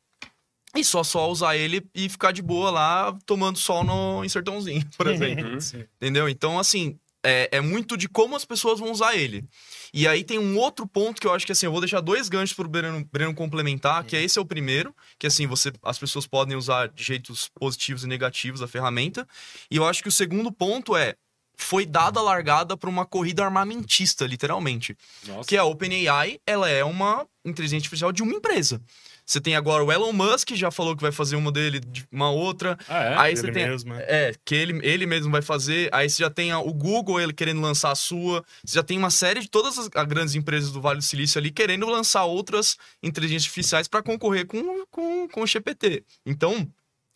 e 0.75 0.83
só 0.83 1.03
só 1.03 1.29
usar 1.29 1.55
ele 1.55 1.85
e 1.93 2.09
ficar 2.09 2.31
de 2.31 2.41
boa 2.41 2.71
lá 2.71 3.17
tomando 3.25 3.59
sol 3.59 3.83
no 3.83 4.23
em 4.25 4.29
Sertãozinho, 4.29 4.85
por 4.97 5.07
exemplo. 5.07 5.45
Uhum. 5.45 5.85
Entendeu? 5.97 6.27
Então, 6.27 6.57
assim, 6.57 6.97
é, 7.23 7.49
é 7.53 7.61
muito 7.61 7.95
de 7.95 8.09
como 8.09 8.35
as 8.35 8.43
pessoas 8.43 8.79
vão 8.79 8.91
usar 8.91 9.15
ele. 9.15 9.45
E 9.93 10.07
aí 10.07 10.23
tem 10.23 10.37
um 10.37 10.57
outro 10.57 10.85
ponto 10.85 11.21
que 11.21 11.27
eu 11.27 11.33
acho 11.33 11.45
que 11.45 11.51
assim, 11.51 11.65
eu 11.65 11.71
vou 11.71 11.79
deixar 11.79 12.01
dois 12.01 12.27
ganchos 12.27 12.55
pro 12.55 12.67
Breno, 12.67 13.07
Breno 13.11 13.33
complementar, 13.33 14.03
que 14.03 14.15
é 14.15 14.21
esse 14.21 14.37
é 14.37 14.41
o 14.41 14.45
primeiro, 14.45 14.93
que 15.17 15.27
assim, 15.27 15.47
você, 15.47 15.71
as 15.83 15.97
pessoas 15.97 16.27
podem 16.27 16.57
usar 16.57 16.89
de 16.89 17.03
jeitos 17.03 17.49
positivos 17.55 18.03
e 18.03 18.07
negativos 18.07 18.61
a 18.61 18.67
ferramenta. 18.67 19.27
E 19.71 19.77
eu 19.77 19.85
acho 19.85 20.03
que 20.03 20.09
o 20.09 20.11
segundo 20.11 20.51
ponto 20.51 20.97
é 20.97 21.15
foi 21.55 21.85
dada 21.85 22.19
a 22.19 22.23
largada 22.23 22.75
para 22.75 22.89
uma 22.89 23.05
corrida 23.05 23.45
armamentista, 23.45 24.25
literalmente. 24.25 24.97
Nossa. 25.27 25.47
Que 25.47 25.55
a 25.55 25.63
OpenAI, 25.63 26.39
ela 26.45 26.67
é 26.67 26.83
uma 26.83 27.27
inteligência 27.45 27.85
artificial 27.85 28.11
de 28.11 28.23
uma 28.23 28.33
empresa. 28.33 28.81
Você 29.25 29.39
tem 29.39 29.55
agora 29.55 29.83
o 29.83 29.91
Elon 29.91 30.11
Musk, 30.11 30.51
já 30.51 30.69
falou 30.69 30.95
que 30.95 31.01
vai 31.01 31.11
fazer 31.11 31.35
uma 31.35 31.51
dele 31.51 31.79
de 31.79 32.05
uma 32.11 32.29
outra. 32.29 32.77
Ah, 32.87 33.03
é? 33.03 33.17
Aí 33.17 33.31
Ele 33.33 33.41
você 33.41 33.51
tem. 33.51 33.67
mesmo, 33.69 33.93
né? 33.93 34.03
É, 34.07 34.33
que 34.43 34.53
ele, 34.55 34.79
ele 34.85 35.05
mesmo 35.05 35.31
vai 35.31 35.41
fazer. 35.41 35.89
Aí 35.93 36.09
você 36.09 36.23
já 36.23 36.29
tem 36.29 36.53
o 36.53 36.73
Google 36.73 37.19
ele 37.21 37.33
querendo 37.33 37.61
lançar 37.61 37.91
a 37.91 37.95
sua. 37.95 38.43
Você 38.63 38.75
já 38.75 38.83
tem 38.83 38.97
uma 38.97 39.09
série 39.09 39.39
de 39.41 39.49
todas 39.49 39.77
as, 39.77 39.89
as 39.93 40.07
grandes 40.07 40.35
empresas 40.35 40.71
do 40.71 40.81
Vale 40.81 40.99
do 40.99 41.03
Silício 41.03 41.39
ali 41.39 41.51
querendo 41.51 41.85
lançar 41.87 42.25
outras 42.25 42.77
inteligências 43.01 43.45
artificiais 43.45 43.87
para 43.87 44.03
concorrer 44.03 44.45
com, 44.45 44.85
com, 44.91 45.27
com 45.29 45.41
o 45.41 45.47
GPT. 45.47 46.03
Então, 46.25 46.67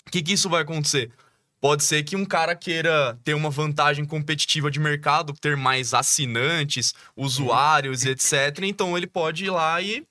o 0.08 0.12
que, 0.12 0.22
que 0.22 0.34
isso 0.34 0.50
vai 0.50 0.62
acontecer? 0.62 1.12
Pode 1.60 1.84
ser 1.84 2.04
que 2.04 2.16
um 2.16 2.24
cara 2.24 2.56
queira 2.56 3.18
ter 3.24 3.34
uma 3.34 3.50
vantagem 3.50 4.06
competitiva 4.06 4.70
de 4.70 4.80
mercado, 4.80 5.34
ter 5.34 5.58
mais 5.58 5.92
assinantes, 5.94 6.94
usuários 7.16 8.06
etc. 8.06 8.60
Então 8.64 8.96
ele 8.96 9.08
pode 9.08 9.46
ir 9.46 9.50
lá 9.50 9.82
e 9.82 10.06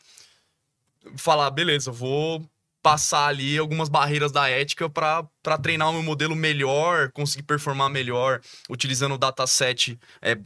falar, 1.17 1.51
beleza, 1.51 1.91
vou 1.91 2.49
passar 2.83 3.27
ali 3.27 3.59
algumas 3.59 3.89
barreiras 3.89 4.31
da 4.31 4.49
ética 4.49 4.89
para 4.89 5.27
treinar 5.61 5.91
o 5.91 5.93
meu 5.93 6.05
modelo 6.05 6.37
melhor, 6.37 7.11
conseguir 7.11 7.43
performar 7.43 7.91
melhor, 7.91 8.41
utilizando 8.71 9.17
o 9.17 9.19
dataset, 9.19 9.99
é, 10.23 10.39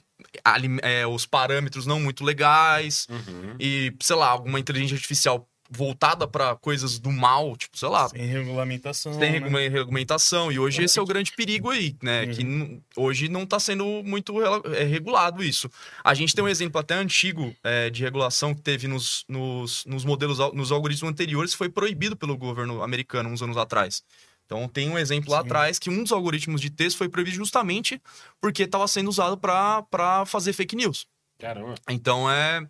ali- 0.43 0.79
é, 0.81 1.07
os 1.07 1.27
parâmetros 1.27 1.85
não 1.85 2.01
muito 2.01 2.25
legais, 2.25 3.07
Uhum. 3.11 3.57
e, 3.61 3.95
sei 4.01 4.17
lá, 4.17 4.29
alguma 4.29 4.59
inteligência 4.59 4.95
artificial 4.95 5.47
voltada 5.71 6.27
para 6.27 6.57
coisas 6.57 6.99
do 6.99 7.13
mal, 7.13 7.57
tipo, 7.57 7.79
sei 7.79 7.89
lá, 7.89 8.09
Sem 8.09 8.27
regulamentação. 8.27 9.13
tem 9.19 9.33
né? 9.33 9.39
regula- 9.39 9.61
regulamentação. 9.61 10.51
E 10.51 10.59
hoje 10.59 10.83
esse 10.83 10.99
é 10.99 11.03
o 11.03 11.07
grande 11.07 11.33
perigo 11.33 11.71
aí, 11.71 11.97
né? 12.03 12.25
Uhum. 12.25 12.33
Que 12.35 12.83
hoje 13.01 13.29
não 13.29 13.45
está 13.45 13.61
sendo 13.61 13.85
muito 14.05 14.35
é, 14.75 14.83
regulado 14.83 15.43
isso. 15.45 15.71
A 16.03 16.13
gente 16.13 16.35
tem 16.35 16.43
um 16.43 16.49
exemplo 16.49 16.81
até 16.81 16.95
antigo 16.95 17.55
é, 17.63 17.89
de 17.89 18.03
regulação 18.03 18.55
que 18.55 18.61
teve 18.61 18.89
nos, 18.89 19.25
nos, 19.29 19.85
nos 19.87 20.05
modelos, 20.05 20.39
nos 20.53 20.73
algoritmos 20.73 21.11
anteriores, 21.11 21.53
que 21.53 21.59
foi 21.59 21.69
proibido 21.69 22.17
pelo 22.17 22.37
governo 22.37 22.83
americano 22.83 23.29
uns 23.29 23.41
anos 23.41 23.57
atrás. 23.57 24.03
Então 24.47 24.67
tem 24.67 24.91
um 24.91 24.99
exemplo 24.99 25.31
lá 25.31 25.41
Sim. 25.43 25.47
atrás 25.47 25.79
que 25.79 25.89
um 25.89 26.03
dos 26.03 26.11
algoritmos 26.11 26.61
de 26.61 26.71
texto 26.71 26.99
foi 26.99 27.09
proibido 27.09 27.37
justamente 27.37 28.03
porque 28.41 28.65
estava 28.65 28.89
sendo 28.89 29.09
usado 29.09 29.39
para 29.39 30.25
fazer 30.27 30.53
fake 30.53 30.75
news. 30.75 31.07
Caramba. 31.39 31.77
Então 31.89 32.29
é. 32.29 32.67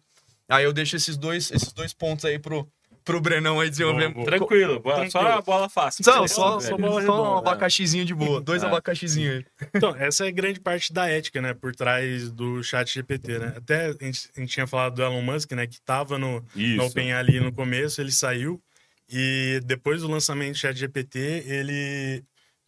Aí 0.47 0.65
eu 0.65 0.73
deixo 0.73 0.97
esses 0.97 1.17
dois, 1.17 1.51
esses 1.51 1.73
dois 1.73 1.93
pontos 1.95 2.25
aí 2.25 2.39
pro, 2.39 2.69
pro 3.11 3.21
Brenão 3.21 3.59
aí 3.61 3.69
desenvolver. 3.71 4.09
Boa, 4.09 4.15
boa. 4.15 4.27
Tranquilo, 4.27 4.81
boa- 4.81 5.11
só 5.11 5.19
Tranquilo. 5.21 5.39
a 5.39 5.43
bola 5.43 5.69
fácil. 5.69 6.05
Só, 6.05 6.15
Beleza, 6.15 6.35
só, 6.35 6.61
só, 6.61 6.77
bola 6.77 6.93
só 6.93 6.99
redonda, 7.01 7.31
um 7.31 7.39
abacaxizinho 7.39 8.05
de 8.05 8.15
boa. 8.15 8.41
Dois 8.41 8.63
É. 8.63 8.67
abacaxizinhos 8.67 9.37
aí. 9.37 9.47
Então, 9.75 9.95
essa 9.97 10.27
é 10.27 10.31
grande 10.31 10.61
parte 10.61 10.93
da 10.93 11.09
ética, 11.09 11.41
né? 11.43 11.53
Por 11.55 11.75
trás 11.75 12.31
do 12.31 12.63
chat 12.63 12.93
GPT, 12.93 13.39
né? 13.39 13.55
Até 13.57 13.87
a 13.87 14.05
gente, 14.05 14.31
a 14.37 14.41
gente 14.41 14.53
tinha 14.53 14.67
falado 14.67 14.95
do 14.95 15.03
Elon 15.03 15.23
Musk, 15.23 15.53
né? 15.53 15.67
Que 15.67 15.81
tava 15.81 16.19
no, 16.19 16.45
no. 16.55 16.85
OpenAI 16.85 17.19
ali 17.19 17.41
no 17.41 17.53
começo, 17.53 18.01
ele 18.01 18.13
saiu. 18.13 18.63
E 19.09 19.61
depois 19.65 20.03
do 20.03 20.09
lançamento 20.09 20.53
do 20.53 20.59
chat 20.59 20.77
GPT, 20.77 21.43
ele 21.47 22.23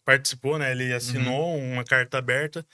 participou, 0.05 0.57
né? 0.59 0.71
Ele 0.71 0.91
assinou 0.93 1.57
uma 1.57 1.83
carta 1.85 2.17
aberta 2.17 2.65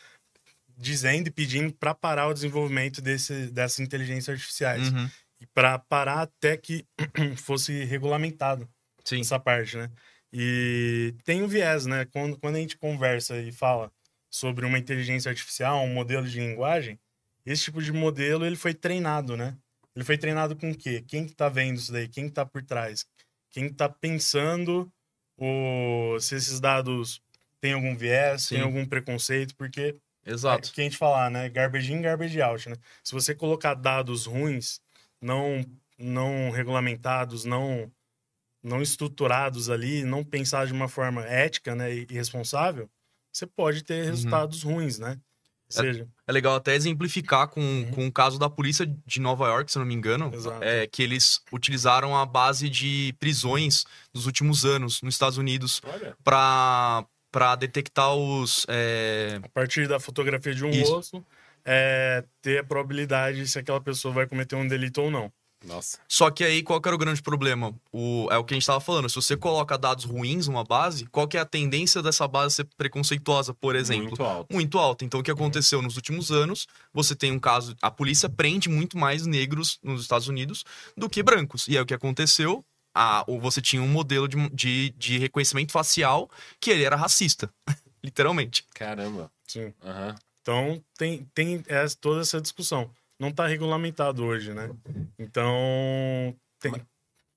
dizendo 0.77 1.27
e 1.27 1.31
pedindo 1.31 1.73
para 1.73 1.93
parar 1.93 2.27
o 2.27 2.33
desenvolvimento 2.33 3.01
desse, 3.01 3.47
dessas 3.51 3.79
inteligências 3.79 4.29
artificiais. 4.35 4.91
Uhum. 4.91 5.09
Para 5.53 5.79
parar 5.79 6.21
até 6.21 6.57
que 6.57 6.85
fosse 7.37 7.83
regulamentado 7.85 8.69
Sim. 9.03 9.21
essa 9.21 9.39
parte, 9.39 9.77
né? 9.77 9.89
E 10.31 11.15
tem 11.23 11.41
um 11.41 11.47
viés, 11.47 11.85
né? 11.85 12.05
Quando, 12.05 12.37
quando 12.37 12.55
a 12.55 12.59
gente 12.59 12.77
conversa 12.77 13.37
e 13.37 13.51
fala 13.51 13.91
sobre 14.29 14.65
uma 14.65 14.77
inteligência 14.77 15.29
artificial, 15.29 15.83
um 15.83 15.93
modelo 15.93 16.27
de 16.27 16.39
linguagem, 16.39 16.99
esse 17.45 17.63
tipo 17.63 17.81
de 17.81 17.91
modelo 17.91 18.45
ele 18.45 18.55
foi 18.55 18.73
treinado, 18.73 19.35
né? 19.35 19.57
Ele 19.95 20.05
foi 20.05 20.17
treinado 20.17 20.55
com 20.55 20.71
o 20.71 20.77
quê? 20.77 21.03
Quem 21.07 21.25
que 21.25 21.33
tá 21.33 21.49
vendo 21.49 21.77
isso 21.77 21.91
daí? 21.91 22.07
Quem 22.07 22.27
que 22.27 22.33
tá 22.33 22.45
por 22.45 22.63
trás? 22.63 23.05
Quem 23.49 23.67
que 23.67 23.73
tá 23.73 23.89
pensando 23.89 24.91
o... 25.37 26.19
se 26.19 26.35
esses 26.35 26.59
dados 26.59 27.21
têm 27.59 27.73
algum 27.73 27.95
viés, 27.95 28.43
Sim. 28.43 28.55
tem 28.55 28.63
algum 28.63 28.85
preconceito? 28.85 29.55
Porque 29.55 29.95
Exato. 30.25 30.69
é 30.69 30.73
que 30.73 30.81
a 30.81 30.83
gente 30.83 30.97
falar, 30.97 31.31
né? 31.31 31.49
Garbage 31.49 31.91
in, 31.91 32.01
garbage 32.01 32.39
out, 32.41 32.69
né? 32.69 32.75
Se 33.03 33.13
você 33.13 33.33
colocar 33.33 33.73
dados 33.73 34.25
ruins, 34.25 34.79
não, 35.21 35.65
não 35.97 36.49
regulamentados, 36.49 37.45
não, 37.45 37.91
não 38.63 38.81
estruturados 38.81 39.69
ali, 39.69 40.03
não 40.03 40.23
pensar 40.23 40.65
de 40.65 40.73
uma 40.73 40.87
forma 40.87 41.25
ética, 41.25 41.75
né? 41.75 41.93
E 41.93 42.05
responsável, 42.09 42.89
você 43.31 43.45
pode 43.45 43.83
ter 43.83 44.05
resultados 44.05 44.63
ruins, 44.63 44.99
né? 44.99 45.19
Ou 45.71 45.83
seja, 45.83 46.07
É 46.25 46.31
legal 46.31 46.55
até 46.55 46.73
exemplificar 46.73 47.47
com, 47.47 47.91
com 47.93 48.07
o 48.07 48.11
caso 48.11 48.39
da 48.39 48.49
polícia 48.49 48.87
de 49.05 49.21
Nova 49.21 49.47
York, 49.47 49.71
se 49.71 49.77
não 49.77 49.85
me 49.85 49.93
engano, 49.93 50.31
Exato. 50.33 50.63
é, 50.63 50.87
que 50.87 51.03
eles 51.03 51.41
utilizaram 51.51 52.17
a 52.17 52.25
base 52.25 52.67
de 52.67 53.13
prisões 53.19 53.85
nos 54.11 54.25
últimos 54.25 54.65
anos 54.65 55.01
nos 55.03 55.13
Estados 55.13 55.37
Unidos 55.37 55.79
para 56.23 57.05
para 57.31 57.55
detectar 57.55 58.15
os 58.15 58.65
é, 58.67 59.39
a 59.43 59.49
partir 59.49 59.87
da 59.87 59.99
fotografia 59.99 60.55
de 60.55 60.65
um 60.65 60.71
Isso. 60.71 60.91
rosto, 60.91 61.25
é, 61.71 62.23
ter 62.41 62.59
a 62.59 62.63
probabilidade 62.63 63.47
se 63.47 63.59
aquela 63.59 63.79
pessoa 63.79 64.11
vai 64.11 64.25
cometer 64.25 64.55
um 64.55 64.67
delito 64.67 65.03
ou 65.03 65.11
não. 65.11 65.31
Nossa. 65.63 65.99
Só 66.07 66.31
que 66.31 66.43
aí, 66.43 66.63
qual 66.63 66.81
que 66.81 66.87
era 66.87 66.95
o 66.95 66.97
grande 66.97 67.21
problema? 67.21 67.75
O, 67.91 68.27
é 68.31 68.37
o 68.37 68.43
que 68.43 68.53
a 68.53 68.55
gente 68.55 68.63
estava 68.63 68.79
falando. 68.79 69.07
Se 69.07 69.15
você 69.15 69.37
coloca 69.37 69.77
dados 69.77 70.05
ruins 70.05 70.47
numa 70.47 70.63
base, 70.63 71.05
qual 71.07 71.27
que 71.27 71.37
é 71.37 71.39
a 71.41 71.45
tendência 71.45 72.01
dessa 72.01 72.27
base 72.27 72.55
ser 72.55 72.67
preconceituosa, 72.75 73.53
por 73.53 73.75
exemplo? 73.75 74.05
Muito 74.07 74.23
alto. 74.23 74.53
Muito 74.53 74.79
alta. 74.79 75.05
Então, 75.05 75.19
o 75.19 75.23
que 75.23 75.29
aconteceu 75.29 75.81
nos 75.81 75.95
últimos 75.95 76.31
anos? 76.31 76.65
Você 76.91 77.13
tem 77.13 77.31
um 77.31 77.39
caso. 77.39 77.75
A 77.81 77.91
polícia 77.91 78.29
prende 78.29 78.67
muito 78.67 78.97
mais 78.97 79.27
negros 79.27 79.77
nos 79.83 80.01
Estados 80.01 80.27
Unidos 80.27 80.63
do 80.97 81.09
que 81.09 81.21
brancos. 81.21 81.67
E 81.67 81.77
aí, 81.77 81.83
o 81.83 81.85
que 81.85 81.93
aconteceu? 81.93 82.65
A, 82.95 83.23
ou 83.27 83.39
você 83.39 83.61
tinha 83.61 83.81
um 83.81 83.87
modelo 83.87 84.27
de, 84.27 84.49
de, 84.49 84.89
de 84.97 85.17
reconhecimento 85.19 85.71
facial 85.71 86.29
que 86.59 86.71
ele 86.71 86.83
era 86.83 86.95
racista. 86.95 87.53
Literalmente. 88.01 88.65
Caramba. 88.73 89.29
Sim. 89.45 89.73
Aham. 89.83 90.15
Então, 90.49 90.83
tem, 90.97 91.29
tem 91.31 91.63
essa, 91.67 91.95
toda 92.01 92.21
essa 92.21 92.41
discussão. 92.41 92.89
Não 93.19 93.29
está 93.29 93.45
regulamentado 93.45 94.25
hoje, 94.25 94.51
né? 94.51 94.71
Então, 95.19 96.35
tem, 96.59 96.73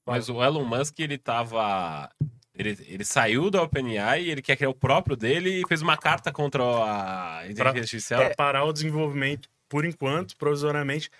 Mas 0.06 0.30
o 0.30 0.42
Elon 0.42 0.64
Musk, 0.64 0.98
ele 1.00 1.18
tava. 1.18 2.10
Ele, 2.54 2.78
ele 2.86 3.04
saiu 3.04 3.50
da 3.50 3.62
OpenAI, 3.62 4.26
ele 4.28 4.40
quer 4.40 4.56
criar 4.56 4.70
o 4.70 4.74
próprio 4.74 5.14
dele 5.14 5.60
e 5.60 5.68
fez 5.68 5.82
uma 5.82 5.96
carta 5.96 6.32
contra 6.32 6.62
a 6.62 7.42
inteligência 7.44 7.80
artificial. 7.80 8.20
para 8.24 8.34
parar 8.34 8.64
o 8.64 8.72
desenvolvimento, 8.72 9.48
por 9.68 9.84
enquanto, 9.84 10.36
provisoriamente, 10.36 11.10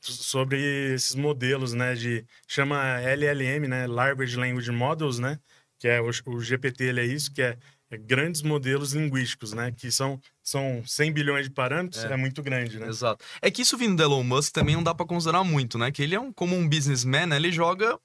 sobre 0.00 0.94
esses 0.94 1.14
modelos, 1.14 1.72
né, 1.72 1.94
de 1.94 2.24
chama 2.46 3.00
LLM, 3.00 3.68
né, 3.68 3.86
Large 3.86 4.36
Language 4.36 4.70
Models, 4.72 5.20
né, 5.20 5.38
que 5.78 5.86
é 5.86 6.00
o, 6.00 6.10
o 6.26 6.40
GPT, 6.40 6.84
ele 6.84 7.00
é 7.00 7.04
isso, 7.04 7.32
que 7.32 7.42
é, 7.42 7.50
é 7.50 7.58
grandes 7.96 8.42
modelos 8.42 8.92
linguísticos, 8.94 9.52
né, 9.52 9.72
que 9.76 9.90
são 9.90 10.20
são 10.42 10.82
100 10.84 11.12
bilhões 11.12 11.44
de 11.44 11.50
parâmetros, 11.50 12.02
É. 12.04 12.12
é, 12.12 12.16
muito 12.16 12.42
grande, 12.42 12.78
né? 12.78 12.88
Exato. 12.88 13.24
É 13.40 13.50
que 13.50 13.62
isso 13.62 13.76
vindo 13.78 13.96
do 13.96 14.02
Elon 14.02 14.24
Musk 14.24 14.52
também 14.52 14.74
não 14.74 14.82
dá 14.82 14.92
pra 14.94 15.06
considerar 15.06 15.44
muito, 15.44 15.78
né? 15.78 15.90
Que 15.92 16.02
ele 16.02 16.14
é 16.14 16.20
um, 16.20 16.32
como 16.32 16.56
um 16.56 16.68
businessman, 16.68 17.26
né? 17.26 17.36
ele 17.36 17.52
joga 17.52 17.96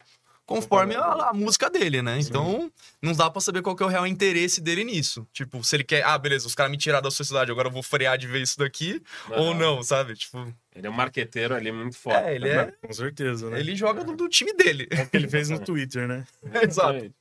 conforme 0.46 0.96
a, 0.96 1.30
a 1.30 1.34
música 1.34 1.70
dele, 1.70 2.02
né? 2.02 2.18
Então, 2.20 2.72
não 3.02 3.12
dá 3.14 3.30
pra 3.30 3.42
saber 3.42 3.62
qual 3.62 3.76
que 3.76 3.84
é 3.84 3.86
o 3.86 3.90
real 3.90 4.08
interesse 4.08 4.62
dele 4.62 4.84
nisso. 4.86 5.28
Tipo, 5.34 5.62
se 5.64 5.76
ele 5.76 5.84
quer, 5.84 6.04
ah, 6.06 6.18
beleza, 6.18 6.48
os 6.48 6.56
caras 6.56 6.72
me 6.72 6.78
tiraram 6.78 7.04
da 7.04 7.12
sociedade, 7.12 7.52
agora 7.52 7.68
eu 7.68 7.72
vou 7.72 7.84
frear 7.84 8.18
de 8.18 8.28
ver 8.28 8.42
isso 8.44 8.58
daqui, 8.58 9.02
ou 9.32 9.54
não, 9.54 9.84
sabe? 9.84 10.14
Tipo, 10.14 10.54
Ele 10.74 10.88
é 10.88 10.90
um 10.90 10.94
marqueteiro 10.94 11.54
ali 11.54 11.70
muito 11.72 11.98
forte. 11.98 12.24
é, 12.24 12.36
ele 12.36 12.48
é. 12.48 12.72
Com 12.86 12.94
certeza, 12.94 13.50
né? 13.50 13.60
Ele 13.60 13.76
joga 13.76 14.04
do, 14.06 14.16
do 14.16 14.30
time 14.30 14.54
dele. 14.54 14.88
É 14.92 15.02
o 15.04 15.10
que 15.10 15.18
ele 15.18 15.28
fez 15.28 15.50
no 15.50 15.60
Twitter, 15.66 16.08
né? 16.08 16.26
Exato. 16.64 17.12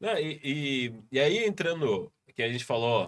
Não, 0.00 0.16
e, 0.18 0.40
e, 0.42 0.94
e 1.12 1.20
aí, 1.20 1.44
entrando, 1.44 2.12
que 2.34 2.42
a 2.42 2.50
gente 2.50 2.64
falou 2.64 3.06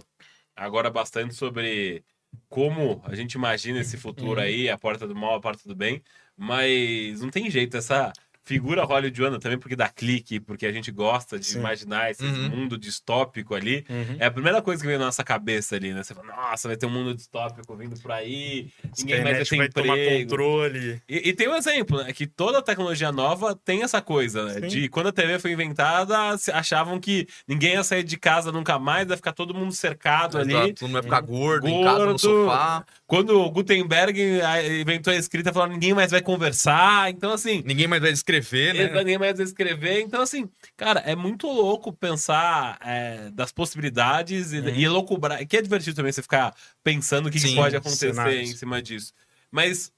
agora 0.56 0.90
bastante 0.90 1.34
sobre 1.34 2.04
como 2.48 3.00
a 3.04 3.14
gente 3.14 3.34
imagina 3.34 3.80
esse 3.80 3.96
futuro 3.96 4.40
Uhum. 4.40 4.46
aí, 4.46 4.68
a 4.68 4.76
porta 4.76 5.06
do 5.06 5.14
mal, 5.14 5.36
a 5.36 5.40
porta 5.40 5.68
do 5.68 5.74
bem, 5.74 6.02
mas 6.36 7.20
não 7.20 7.30
tem 7.30 7.48
jeito, 7.50 7.76
essa 7.76 8.12
figura 8.44 8.84
hollywoodiana 8.84 9.38
também, 9.38 9.58
porque 9.58 9.76
dá 9.76 9.88
clique, 9.88 10.40
porque 10.40 10.66
a 10.66 10.72
gente 10.72 10.90
gosta 10.90 11.38
de 11.38 11.46
Sim. 11.46 11.58
imaginar 11.58 12.10
esse 12.10 12.24
Uhum. 12.24 12.48
mundo 12.48 12.76
distópico 12.78 13.54
ali. 13.54 13.84
Uhum. 13.88 14.16
É 14.18 14.26
a 14.26 14.30
primeira 14.30 14.60
coisa 14.62 14.80
que 14.82 14.88
vem 14.88 14.98
na 14.98 15.04
nossa 15.06 15.22
cabeça 15.22 15.76
ali, 15.76 15.92
né? 15.92 16.02
Você 16.02 16.14
fala, 16.14 16.26
nossa, 16.26 16.66
vai 16.68 16.76
ter 16.76 16.86
um 16.86 16.90
mundo 16.90 17.14
distópico 17.14 17.76
vindo 17.76 17.98
por 18.00 18.10
aí, 18.12 18.68
ninguém 18.98 19.22
mais 19.22 19.36
vai 19.36 19.44
ter 19.46 19.56
vai 19.56 19.68
tomar 19.68 19.98
emprego. 19.98 20.30
controle. 20.30 21.02
E, 21.08 21.28
e 21.28 21.32
tem 21.32 21.48
um 21.48 21.54
exemplo, 21.54 22.02
né? 22.02 22.12
Que 22.12 22.26
toda 22.26 22.60
tecnologia 22.62 23.12
nova 23.12 23.54
tem 23.64 23.82
essa 23.82 24.00
coisa, 24.00 24.44
né? 24.46 24.54
Sim. 24.54 24.66
De 24.68 24.88
quando 24.88 25.08
a 25.08 25.12
TV 25.12 25.38
foi 25.38 25.52
inventada, 25.52 26.16
achavam 26.52 26.98
que 26.98 27.26
ninguém 27.46 27.74
ia 27.74 27.84
sair 27.84 28.02
de 28.02 28.16
casa 28.16 28.50
nunca 28.50 28.78
mais, 28.78 29.08
ia 29.08 29.16
ficar 29.16 29.32
todo 29.32 29.54
mundo 29.54 29.72
cercado 29.72 30.38
ali. 30.38 30.52
Exato, 30.54 30.74
Todo 30.74 30.82
mundo 30.88 30.92
vai 30.94 31.02
ficar 31.02 31.20
gordo, 31.20 31.68
em 31.68 31.82
casa, 31.84 31.96
Gordo. 31.98 32.12
no 32.12 32.18
sofá. 32.18 32.84
Quando 33.06 33.38
o 33.40 33.50
Gutenberg 33.50 34.40
ah, 34.42 34.62
inventou 34.66 35.12
a 35.12 35.16
escrita, 35.16 35.52
falaram 35.52 35.72
ninguém 35.72 35.92
mais 35.94 36.10
vai 36.10 36.22
conversar. 36.22 37.10
Então, 37.10 37.32
assim, 37.32 37.62
Ninguém 37.64 37.86
mais 37.86 38.00
vai 38.02 38.10
escrever, 38.38 38.74
né? 38.74 38.98
ninguém 38.98 39.18
mais 39.18 39.38
escrever. 39.40 40.00
Então, 40.00 40.22
assim, 40.22 40.48
cara, 40.76 41.00
é 41.00 41.14
muito 41.16 41.46
louco 41.46 41.92
pensar 41.92 42.78
é, 42.84 43.30
das 43.30 43.52
possibilidades 43.52 44.52
e, 44.52 44.58
Uhum. 44.60 44.68
e 44.68 44.88
loucubrar. 44.88 45.44
Que 45.46 45.56
é 45.56 45.62
divertido 45.62 45.96
também 45.96 46.12
você 46.12 46.22
ficar 46.22 46.54
pensando 46.82 47.26
o 47.26 47.30
que, 47.30 47.38
que 47.40 47.48
Sim, 47.48 47.54
pode 47.56 47.76
acontecer 47.76 48.14
cenários. 48.14 48.50
em 48.50 48.56
cima 48.56 48.80
disso. 48.82 49.12
Mas, 49.50 49.92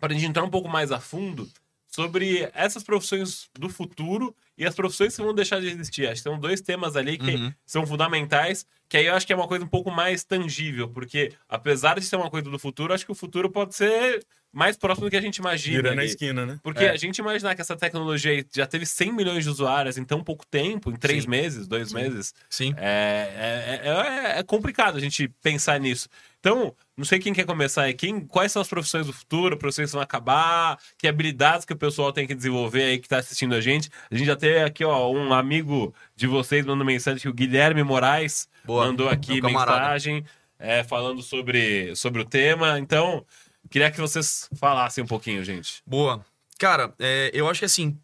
para 0.00 0.12
a 0.12 0.14
gente 0.16 0.26
entrar 0.26 0.42
um 0.44 0.50
pouco 0.50 0.68
mais 0.68 0.90
a 0.92 1.00
fundo 1.00 1.48
sobre 1.86 2.50
essas 2.54 2.82
profissões 2.82 3.48
do 3.56 3.68
futuro 3.68 4.34
e 4.58 4.66
as 4.66 4.74
profissões 4.74 5.14
que 5.14 5.22
vão 5.22 5.32
deixar 5.32 5.60
de 5.60 5.68
existir. 5.68 6.06
Acho 6.06 6.14
que 6.22 6.28
são 6.28 6.38
dois 6.40 6.60
temas 6.60 6.96
ali 6.96 7.16
que 7.16 7.30
Uhum. 7.36 7.52
são 7.64 7.86
fundamentais, 7.86 8.66
que 8.94 8.98
aí 8.98 9.06
eu 9.06 9.14
acho 9.16 9.26
que 9.26 9.32
é 9.32 9.36
uma 9.36 9.48
coisa 9.48 9.64
um 9.64 9.68
pouco 9.68 9.90
mais 9.90 10.22
tangível, 10.22 10.88
porque 10.88 11.32
apesar 11.48 11.98
de 11.98 12.06
ser 12.06 12.14
uma 12.14 12.30
coisa 12.30 12.48
do 12.48 12.58
futuro, 12.60 12.94
acho 12.94 13.04
que 13.04 13.10
o 13.10 13.14
futuro 13.14 13.50
pode 13.50 13.74
ser 13.74 14.24
mais 14.52 14.76
próximo 14.76 15.08
do 15.08 15.10
que 15.10 15.16
a 15.16 15.20
gente 15.20 15.38
imagina. 15.38 15.82
Vira 15.82 15.94
na 15.96 16.04
esquina, 16.04 16.46
né? 16.46 16.60
Porque 16.62 16.84
É. 16.84 16.90
a 16.90 16.96
gente 16.96 17.18
imaginar 17.18 17.56
que 17.56 17.60
essa 17.60 17.74
tecnologia 17.74 18.30
aí 18.30 18.46
já 18.54 18.68
teve 18.68 18.86
100 18.86 19.12
milhões 19.12 19.42
de 19.42 19.50
usuários 19.50 19.98
em 19.98 20.04
tão 20.04 20.22
pouco 20.22 20.46
tempo, 20.46 20.92
em 20.92 20.96
três 20.96 21.24
Sim. 21.24 21.30
meses, 21.30 21.66
dois 21.66 21.92
meses, 21.92 22.32
Sim. 22.48 22.72
é, 22.76 23.80
é, 23.82 23.88
é- 24.36 24.38
é 24.38 24.42
complicado 24.44 24.96
a 24.96 25.00
gente 25.00 25.26
pensar 25.42 25.80
nisso. 25.80 26.08
Então, 26.38 26.72
não 26.96 27.06
sei 27.06 27.18
quem 27.18 27.32
quer 27.32 27.46
começar 27.46 27.84
aí. 27.84 27.94
Quem, 27.94 28.20
quais 28.20 28.52
são 28.52 28.60
as 28.60 28.68
profissões 28.68 29.06
do 29.06 29.12
futuro, 29.14 29.56
profissões 29.56 29.88
que 29.88 29.94
vão 29.94 30.02
acabar, 30.02 30.78
que 30.98 31.08
habilidades 31.08 31.64
que 31.64 31.72
o 31.72 31.76
pessoal 31.76 32.12
tem 32.12 32.26
que 32.26 32.34
desenvolver 32.34 32.82
aí 32.84 32.98
que 32.98 33.08
tá 33.08 33.16
assistindo 33.18 33.54
a 33.54 33.60
gente. 33.62 33.88
A 34.10 34.14
gente 34.14 34.26
já 34.26 34.36
tem 34.36 34.62
aqui, 34.62 34.84
ó, 34.84 35.10
um 35.10 35.32
amigo 35.32 35.92
de 36.16 36.26
vocês 36.26 36.64
mandando 36.64 36.84
mensagem 36.84 37.20
que 37.20 37.28
o 37.28 37.34
Guilherme 37.34 37.82
Moraes 37.82 38.48
Boa. 38.64 38.86
mandou 38.86 39.08
aqui 39.08 39.40
mensagem 39.40 40.24
é, 40.58 40.84
falando 40.84 41.22
sobre, 41.22 41.94
sobre 41.96 42.22
o 42.22 42.24
tema. 42.24 42.78
Então, 42.78 43.24
queria 43.70 43.90
que 43.90 44.00
vocês 44.00 44.48
falassem 44.54 45.02
um 45.02 45.06
pouquinho, 45.06 45.44
gente. 45.44 45.82
Boa. 45.86 46.24
Cara, 46.58 46.94
é, 46.98 47.30
eu 47.34 47.48
acho 47.48 47.60
que 47.60 47.66
assim, 47.66 47.98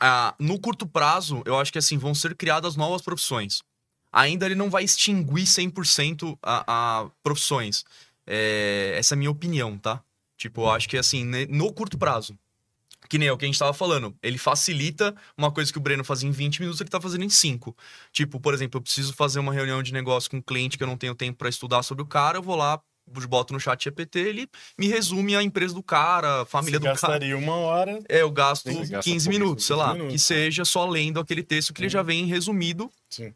ah, 0.00 0.34
no 0.38 0.58
curto 0.58 0.86
prazo, 0.86 1.42
eu 1.44 1.58
acho 1.58 1.72
que 1.72 1.78
assim, 1.78 1.96
vão 1.96 2.14
ser 2.14 2.34
criadas 2.34 2.76
novas 2.76 3.02
profissões. 3.02 3.62
Ainda 4.12 4.46
ele 4.46 4.54
não 4.54 4.70
vai 4.70 4.84
extinguir 4.84 5.44
100% 5.44 6.36
a, 6.42 6.64
a 7.02 7.10
profissões. 7.22 7.84
É, 8.26 8.94
essa 8.96 9.14
é 9.14 9.16
a 9.16 9.18
minha 9.18 9.30
opinião, 9.30 9.78
tá? 9.78 10.02
Tipo, 10.36 10.62
eu 10.62 10.70
acho 10.70 10.88
que 10.88 10.96
assim, 10.96 11.24
no 11.48 11.72
curto 11.72 11.98
prazo, 11.98 12.38
que 13.08 13.18
nem 13.18 13.28
é 13.28 13.32
o 13.32 13.36
que 13.38 13.44
a 13.44 13.48
gente 13.48 13.58
tava 13.58 13.72
falando, 13.72 14.14
ele 14.22 14.36
facilita 14.38 15.14
uma 15.36 15.50
coisa 15.50 15.72
que 15.72 15.78
o 15.78 15.80
Breno 15.80 16.04
fazia 16.04 16.28
em 16.28 16.32
20 16.32 16.60
minutos, 16.60 16.80
ele 16.80 16.90
tá 16.90 17.00
fazendo 17.00 17.24
em 17.24 17.28
5. 17.30 17.76
Tipo, 18.12 18.38
por 18.40 18.52
exemplo, 18.54 18.78
eu 18.78 18.82
preciso 18.82 19.12
fazer 19.14 19.38
uma 19.38 19.52
reunião 19.52 19.82
de 19.82 19.92
negócio 19.92 20.30
com 20.30 20.36
um 20.38 20.42
cliente 20.42 20.76
que 20.76 20.82
eu 20.84 20.88
não 20.88 20.96
tenho 20.96 21.14
tempo 21.14 21.38
para 21.38 21.48
estudar 21.48 21.82
sobre 21.82 22.02
o 22.02 22.06
cara, 22.06 22.38
eu 22.38 22.42
vou 22.42 22.56
lá, 22.56 22.80
boto 23.26 23.54
no 23.54 23.58
chat 23.60 23.82
GPT, 23.84 24.18
ele 24.18 24.48
me 24.78 24.86
resume 24.86 25.34
a 25.34 25.42
empresa 25.42 25.72
do 25.74 25.82
cara, 25.82 26.42
a 26.42 26.44
família 26.44 26.78
Você 26.78 26.80
do 26.80 26.84
cara. 26.84 26.94
gastaria 27.00 27.38
uma 27.38 27.56
hora. 27.56 27.98
É, 28.08 28.20
eu 28.20 28.30
gasto 28.30 28.68
Sim, 28.68 28.74
você 28.74 28.92
gasta 28.92 29.10
15 29.10 29.24
pouquíssimo, 29.24 29.32
minutos, 29.32 29.64
sei 29.64 29.76
15 29.76 29.86
lá. 29.86 29.92
minutos. 29.94 30.12
Que 30.12 30.18
seja 30.18 30.64
só 30.66 30.86
lendo 30.86 31.18
aquele 31.18 31.42
texto 31.42 31.72
que 31.72 31.80
ele 31.80 31.88
já 31.88 32.02
vem 32.02 32.26
resumido. 32.26 32.90
Sim. 33.08 33.32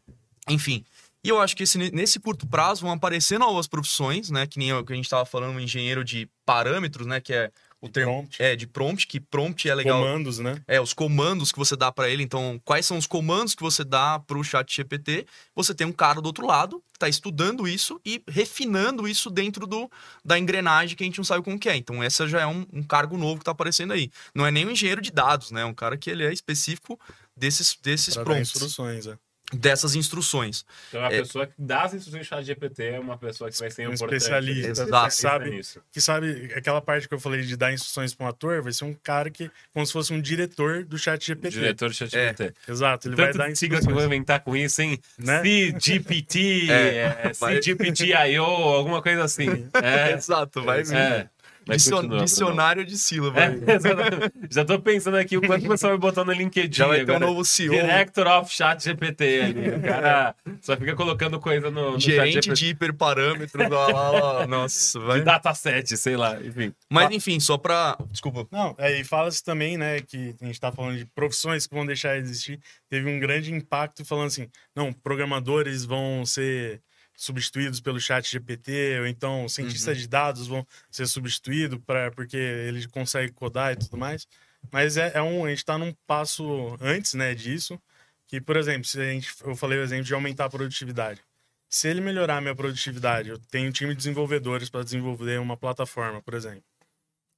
Enfim. 0.47 0.85
E 1.23 1.29
eu 1.29 1.39
acho 1.39 1.55
que 1.55 1.63
esse- 1.63 1.77
nesse 1.91 2.19
curto 2.19 2.45
prazo 2.45 2.81
vão 2.81 2.91
aparecer 2.91 3.39
novas 3.39 3.65
profissões, 3.65 4.29
né? 4.29 4.45
Que 4.45 4.59
nem 4.59 4.73
o 4.73 4.83
que 4.85 4.91
a 4.91 4.95
gente 4.95 5.05
estava 5.05 5.25
falando, 5.25 5.55
um 5.55 5.59
engenheiro 5.59 6.03
de 6.03 6.29
parâmetros, 6.45 7.07
né? 7.07 7.19
Que 7.21 7.33
é 7.33 7.51
o 7.83 7.89
termo. 7.89 8.13
Prompt. 8.13 8.41
É, 8.41 8.55
de 8.55 8.65
prompt, 8.65 9.05
que 9.05 9.19
prompt 9.19 9.69
é 9.69 9.75
legal. 9.75 10.01
Comandos, 10.01 10.39
né? 10.39 10.61
É, 10.65 10.79
os 10.79 10.93
comandos 10.93 11.51
que 11.51 11.59
você 11.59 11.75
dá 11.75 11.91
para 11.91 12.09
ele. 12.09 12.23
Então, 12.23 12.59
quais 12.63 12.85
são 12.85 12.97
os 12.97 13.05
comandos 13.05 13.53
que 13.53 13.61
você 13.61 13.83
dá 13.83 14.17
para 14.19 14.37
o 14.37 14.43
chat 14.43 14.73
GPT? 14.73 15.27
Você 15.53 15.75
tem 15.75 15.85
um 15.85 15.91
cara 15.91 16.21
do 16.21 16.27
outro 16.27 16.47
lado 16.47 16.81
que 16.93 16.95
está 16.95 17.09
estudando 17.09 17.67
isso 17.67 17.99
e 18.05 18.23
refinando 18.25 19.05
isso 19.05 19.29
dentro 19.29 19.67
do, 19.67 19.91
da 20.23 20.39
engrenagem 20.39 20.95
que 20.95 21.03
a 21.03 21.05
gente 21.05 21.17
não 21.17 21.25
sabe 21.25 21.43
como 21.43 21.59
que 21.59 21.67
é. 21.67 21.75
Então, 21.75 22.01
essa 22.01 22.25
já 22.25 22.39
é 22.39 22.47
um, 22.47 22.65
um 22.71 22.83
cargo 22.83 23.17
novo 23.17 23.35
que 23.35 23.41
está 23.41 23.51
aparecendo 23.51 23.91
aí. 23.91 24.09
Não 24.33 24.45
é 24.45 24.51
nem 24.51 24.65
um 24.65 24.71
engenheiro 24.71 25.01
de 25.01 25.11
dados, 25.11 25.51
né? 25.51 25.61
É 25.61 25.65
um 25.65 25.73
cara 25.73 25.97
que 25.97 26.09
ele 26.09 26.23
é 26.23 26.31
específico 26.31 26.97
desses, 27.35 27.77
desses 27.83 28.13
Pra 28.13 28.23
prompts, 28.23 28.55
instruções, 28.55 29.07
é. 29.07 29.17
Dessas 29.53 29.95
instruções. 29.95 30.65
Então, 30.89 31.03
a 31.03 31.07
É. 31.11 31.21
pessoa 31.21 31.45
que 31.47 31.53
dá 31.57 31.83
as 31.83 31.93
instruções 31.93 32.25
do 32.25 32.27
chat 32.29 32.43
GPT 32.43 32.83
é 32.83 32.99
uma 32.99 33.17
pessoa 33.17 33.49
que 33.49 33.57
vai 33.59 33.69
ser 33.71 33.87
Um 33.87 33.93
importante. 33.93 34.17
especialista, 34.17 34.69
Exato. 34.83 35.13
sabe? 35.13 35.49
nisso. 35.51 35.81
Que 35.91 36.01
sabe, 36.01 36.51
aquela 36.55 36.81
parte 36.81 37.07
que 37.07 37.13
eu 37.13 37.19
falei 37.19 37.41
de 37.41 37.55
dar 37.55 37.71
instruções 37.73 38.13
para 38.13 38.25
um 38.25 38.29
ator, 38.29 38.61
vai 38.61 38.71
ser 38.71 38.85
um 38.85 38.93
cara 38.93 39.29
que, 39.29 39.49
como 39.73 39.85
se 39.85 39.93
fosse 39.93 40.11
um 40.13 40.19
diretor 40.21 40.83
do 40.85 40.97
chat 40.97 41.25
GPT. 41.25 41.49
Diretor 41.59 41.89
do 41.89 41.95
chat 41.95 42.15
É. 42.17 42.27
GPT. 42.29 42.53
Exato, 42.67 43.07
ele 43.07 43.15
vai 43.15 43.27
Tanto 43.27 43.37
dar 43.37 43.47
de 43.49 43.55
sigla 43.57 43.77
que 43.79 43.85
eu 43.85 43.91
instruções. 43.91 44.05
inventar 44.05 44.39
com 44.41 44.55
isso, 44.55 44.81
hein? 44.81 44.99
Né? 45.17 45.41
CGPT, 45.79 46.67
É, 46.71 46.97
é, 46.97 47.31
vai- 47.39 47.55
CGPT.io, 47.61 48.43
alguma 48.43 49.01
coisa 49.01 49.23
assim. 49.23 49.69
É, 49.83 50.13
Exato, 50.13 50.63
vai 50.63 50.83
vir. 50.83 51.29
Mas 51.65 51.77
Dicio- 51.77 51.91
continua, 51.95 52.09
Bruno. 52.09 52.25
dicionário 52.25 52.85
de 52.85 52.97
sílaba. 52.97 53.39
É. 53.41 53.51
Já 54.51 54.65
tô 54.65 54.79
pensando 54.79 55.17
aqui 55.17 55.37
o 55.37 55.41
quanto 55.41 55.65
o 55.65 55.69
pessoal 55.69 55.91
vai 55.93 55.99
botar 55.99 56.23
no 56.25 56.31
LinkedIn. 56.31 56.73
Já 56.73 56.87
vai 56.87 57.05
ter 57.05 57.11
um 57.11 57.15
agora. 57.15 57.31
novo 57.31 57.45
CEO. 57.45 57.73
Director 57.73 58.27
of 58.27 58.53
Chat 58.53 58.83
GPT 58.83 59.41
ali. 59.41 59.69
O 59.69 59.81
cara 59.81 60.35
só 60.61 60.75
fica 60.75 60.95
colocando 60.95 61.39
coisa 61.39 61.71
no, 61.71 61.93
no 61.93 62.01
chat 62.01 62.11
Gerente 62.11 62.33
GPT. 62.33 62.53
de 62.53 62.67
hiperparâmetros, 62.67 63.69
lá, 63.69 63.87
lá, 63.87 64.09
lá. 64.39 64.47
Nossa, 64.47 64.99
vai. 64.99 65.19
De 65.19 65.25
dataset, 65.25 65.95
sei 65.97 66.17
lá, 66.17 66.39
enfim. 66.41 66.73
Mas 66.89 67.11
enfim, 67.11 67.39
só 67.39 67.57
pra. 67.57 67.97
Desculpa. 68.11 68.45
Não, 68.51 68.75
é, 68.77 68.99
e 68.99 69.03
fala-se 69.03 69.43
também, 69.43 69.77
né, 69.77 69.99
que 70.01 70.35
a 70.41 70.45
gente 70.45 70.59
tá 70.59 70.71
falando 70.71 70.97
de 70.97 71.05
profissões 71.05 71.65
que 71.65 71.73
vão 71.73 71.85
deixar 71.85 72.15
de 72.17 72.23
existir. 72.23 72.59
Teve 72.89 73.09
um 73.09 73.19
grande 73.19 73.53
impacto 73.53 74.03
falando 74.05 74.27
assim, 74.27 74.47
não, 74.75 74.91
programadores 74.91 75.85
vão 75.85 76.25
ser 76.25 76.81
substituídos 77.15 77.79
pelo 77.79 77.99
chat 77.99 78.29
GPT, 78.29 78.99
ou 78.99 79.07
então 79.07 79.47
cientistas 79.47 79.97
de 79.99 80.07
dados 80.07 80.47
vão 80.47 80.65
ser 80.89 81.05
substituídos 81.07 81.79
para 81.85 82.11
porque 82.11 82.37
eles 82.37 82.85
conseguem 82.85 83.31
codar 83.33 83.73
e 83.73 83.75
tudo 83.77 83.97
mais. 83.97 84.27
Mas 84.71 84.97
é, 84.97 85.11
é 85.15 85.21
um, 85.21 85.45
a 85.45 85.49
gente 85.49 85.59
está 85.59 85.77
num 85.77 85.93
passo 86.07 86.77
antes, 86.81 87.13
né, 87.13 87.35
disso, 87.35 87.79
que, 88.27 88.39
por 88.41 88.55
exemplo, 88.57 88.85
se 88.85 88.99
a 88.99 89.03
gente, 89.05 89.33
eu 89.43 89.55
falei 89.55 89.77
o 89.79 89.83
exemplo 89.83 90.05
de 90.05 90.13
aumentar 90.13 90.45
a 90.45 90.49
produtividade. 90.49 91.21
Se 91.69 91.87
ele 91.87 92.01
melhorar 92.01 92.37
a 92.37 92.41
minha 92.41 92.55
produtividade, 92.55 93.29
eu 93.29 93.37
tenho 93.51 93.69
um 93.69 93.71
time 93.71 93.91
de 93.91 93.97
desenvolvedores 93.97 94.69
para 94.69 94.83
desenvolver 94.83 95.39
uma 95.39 95.57
plataforma, 95.57 96.21
por 96.21 96.33
exemplo. 96.33 96.63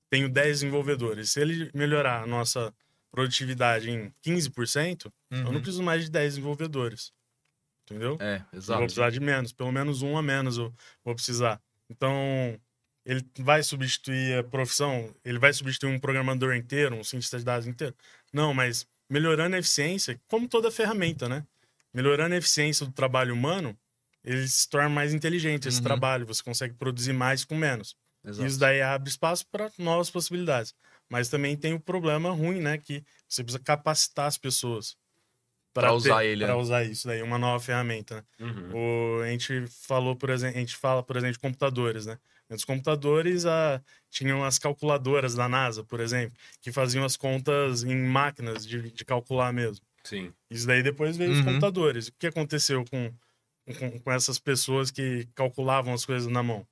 Tenho 0.09 0.29
10 0.29 0.59
desenvolvedores. 0.59 1.31
Se 1.31 1.41
ele 1.41 1.71
melhorar 1.73 2.21
a 2.23 2.27
nossa 2.27 2.73
produtividade 3.11 3.89
em 3.89 4.13
15%, 4.21 5.05
eu 5.31 5.37
não 5.43 5.51
Uhum. 5.53 5.61
preciso 5.61 5.81
mais 5.83 6.03
de 6.03 6.11
10 6.11 6.33
desenvolvedores. 6.35 7.11
Entendeu? 7.85 8.17
É, 8.19 8.35
Eu 8.37 8.41
vou 8.41 8.57
exato. 8.57 8.83
precisar 8.83 9.09
de 9.11 9.19
menos, 9.19 9.51
pelo 9.53 9.71
menos 9.71 10.01
um 10.01 10.17
a 10.17 10.21
menos 10.23 10.57
eu 10.57 10.73
vou 11.03 11.13
precisar. 11.15 11.61
Então, 11.89 12.59
ele 13.05 13.23
vai 13.39 13.61
substituir 13.61 14.39
a 14.39 14.43
profissão, 14.43 15.13
ele 15.23 15.37
vai 15.37 15.53
substituir 15.53 15.89
um 15.93 15.99
programador 15.99 16.55
inteiro, 16.55 16.95
um 16.95 17.03
cientista 17.03 17.37
de 17.37 17.45
dados 17.45 17.67
inteiro? 17.67 17.95
Não, 18.33 18.53
mas 18.53 18.87
melhorando 19.09 19.55
a 19.55 19.59
eficiência, 19.59 20.19
como 20.27 20.47
toda 20.47 20.71
ferramenta, 20.71 21.29
né? 21.29 21.45
Melhorando 21.93 22.33
a 22.33 22.37
eficiência 22.37 22.85
do 22.85 22.91
trabalho 22.91 23.33
humano, 23.33 23.77
ele 24.23 24.47
se 24.47 24.67
torna 24.67 24.89
mais 24.89 25.13
inteligente 25.13 25.67
esse 25.67 25.77
Uhum. 25.77 25.83
trabalho, 25.83 26.25
você 26.25 26.41
consegue 26.41 26.73
produzir 26.73 27.13
mais 27.13 27.45
com 27.45 27.55
menos. 27.55 27.95
exato. 28.25 28.47
Isso 28.49 28.59
daí 28.59 28.81
abre 28.81 29.07
espaço 29.09 29.45
para 29.51 29.71
novas 29.77 30.09
possibilidades. 30.09 30.73
Mas 31.07 31.29
também 31.29 31.55
tem 31.55 31.75
o 31.75 31.79
problema 31.79 32.31
ruim, 32.31 32.59
né? 32.59 32.79
Que 32.79 33.03
você 33.29 33.43
precisa 33.43 33.63
capacitar 33.63 34.25
as 34.25 34.39
pessoas. 34.39 34.97
Pra 35.81 35.93
usar 35.93 36.19
ter- 36.19 36.25
ele, 36.27 36.45
Pra 36.45 36.53
é. 36.53 36.57
usar 36.57 36.83
isso 36.83 37.07
daí, 37.07 37.21
uma 37.21 37.37
nova 37.37 37.63
ferramenta, 37.63 38.15
né? 38.15 38.23
Uhum. 38.47 39.17
O, 39.19 39.21
a 39.21 39.27
gente 39.27 39.65
falou, 39.67 40.15
por 40.15 40.29
exemplo, 40.29 40.57
a 40.57 40.59
gente 40.59 40.75
fala, 40.75 41.03
por 41.03 41.15
exemplo, 41.17 41.33
de 41.33 41.39
computadores, 41.39 42.05
né? 42.05 42.17
Os 42.49 42.63
computadores 42.63 43.45
ah, 43.45 43.81
tinham 44.09 44.43
as 44.43 44.59
calculadoras 44.59 45.33
da 45.35 45.49
NASA, 45.49 45.83
por 45.83 45.99
exemplo, 45.99 46.37
que 46.61 46.71
faziam 46.71 47.03
as 47.03 47.17
contas 47.17 47.83
em 47.83 47.95
máquinas 47.95 48.65
de, 48.65 48.91
de 48.91 49.03
calcular 49.05 49.51
mesmo. 49.51 49.83
Sim. 50.03 50.31
Isso 50.49 50.67
daí 50.67 50.83
depois 50.83 51.17
veio 51.17 51.31
os 51.31 51.39
Uhum. 51.39 51.45
computadores. 51.45 52.07
O 52.09 52.13
que 52.19 52.27
aconteceu 52.27 52.85
com, 52.85 53.11
com, 53.79 53.99
com 53.99 54.11
essas 54.11 54.37
pessoas 54.37 54.91
que 54.91 55.27
calculavam 55.33 55.93
as 55.93 56.05
coisas 56.05 56.27
na 56.31 56.43
mão? 56.43 56.65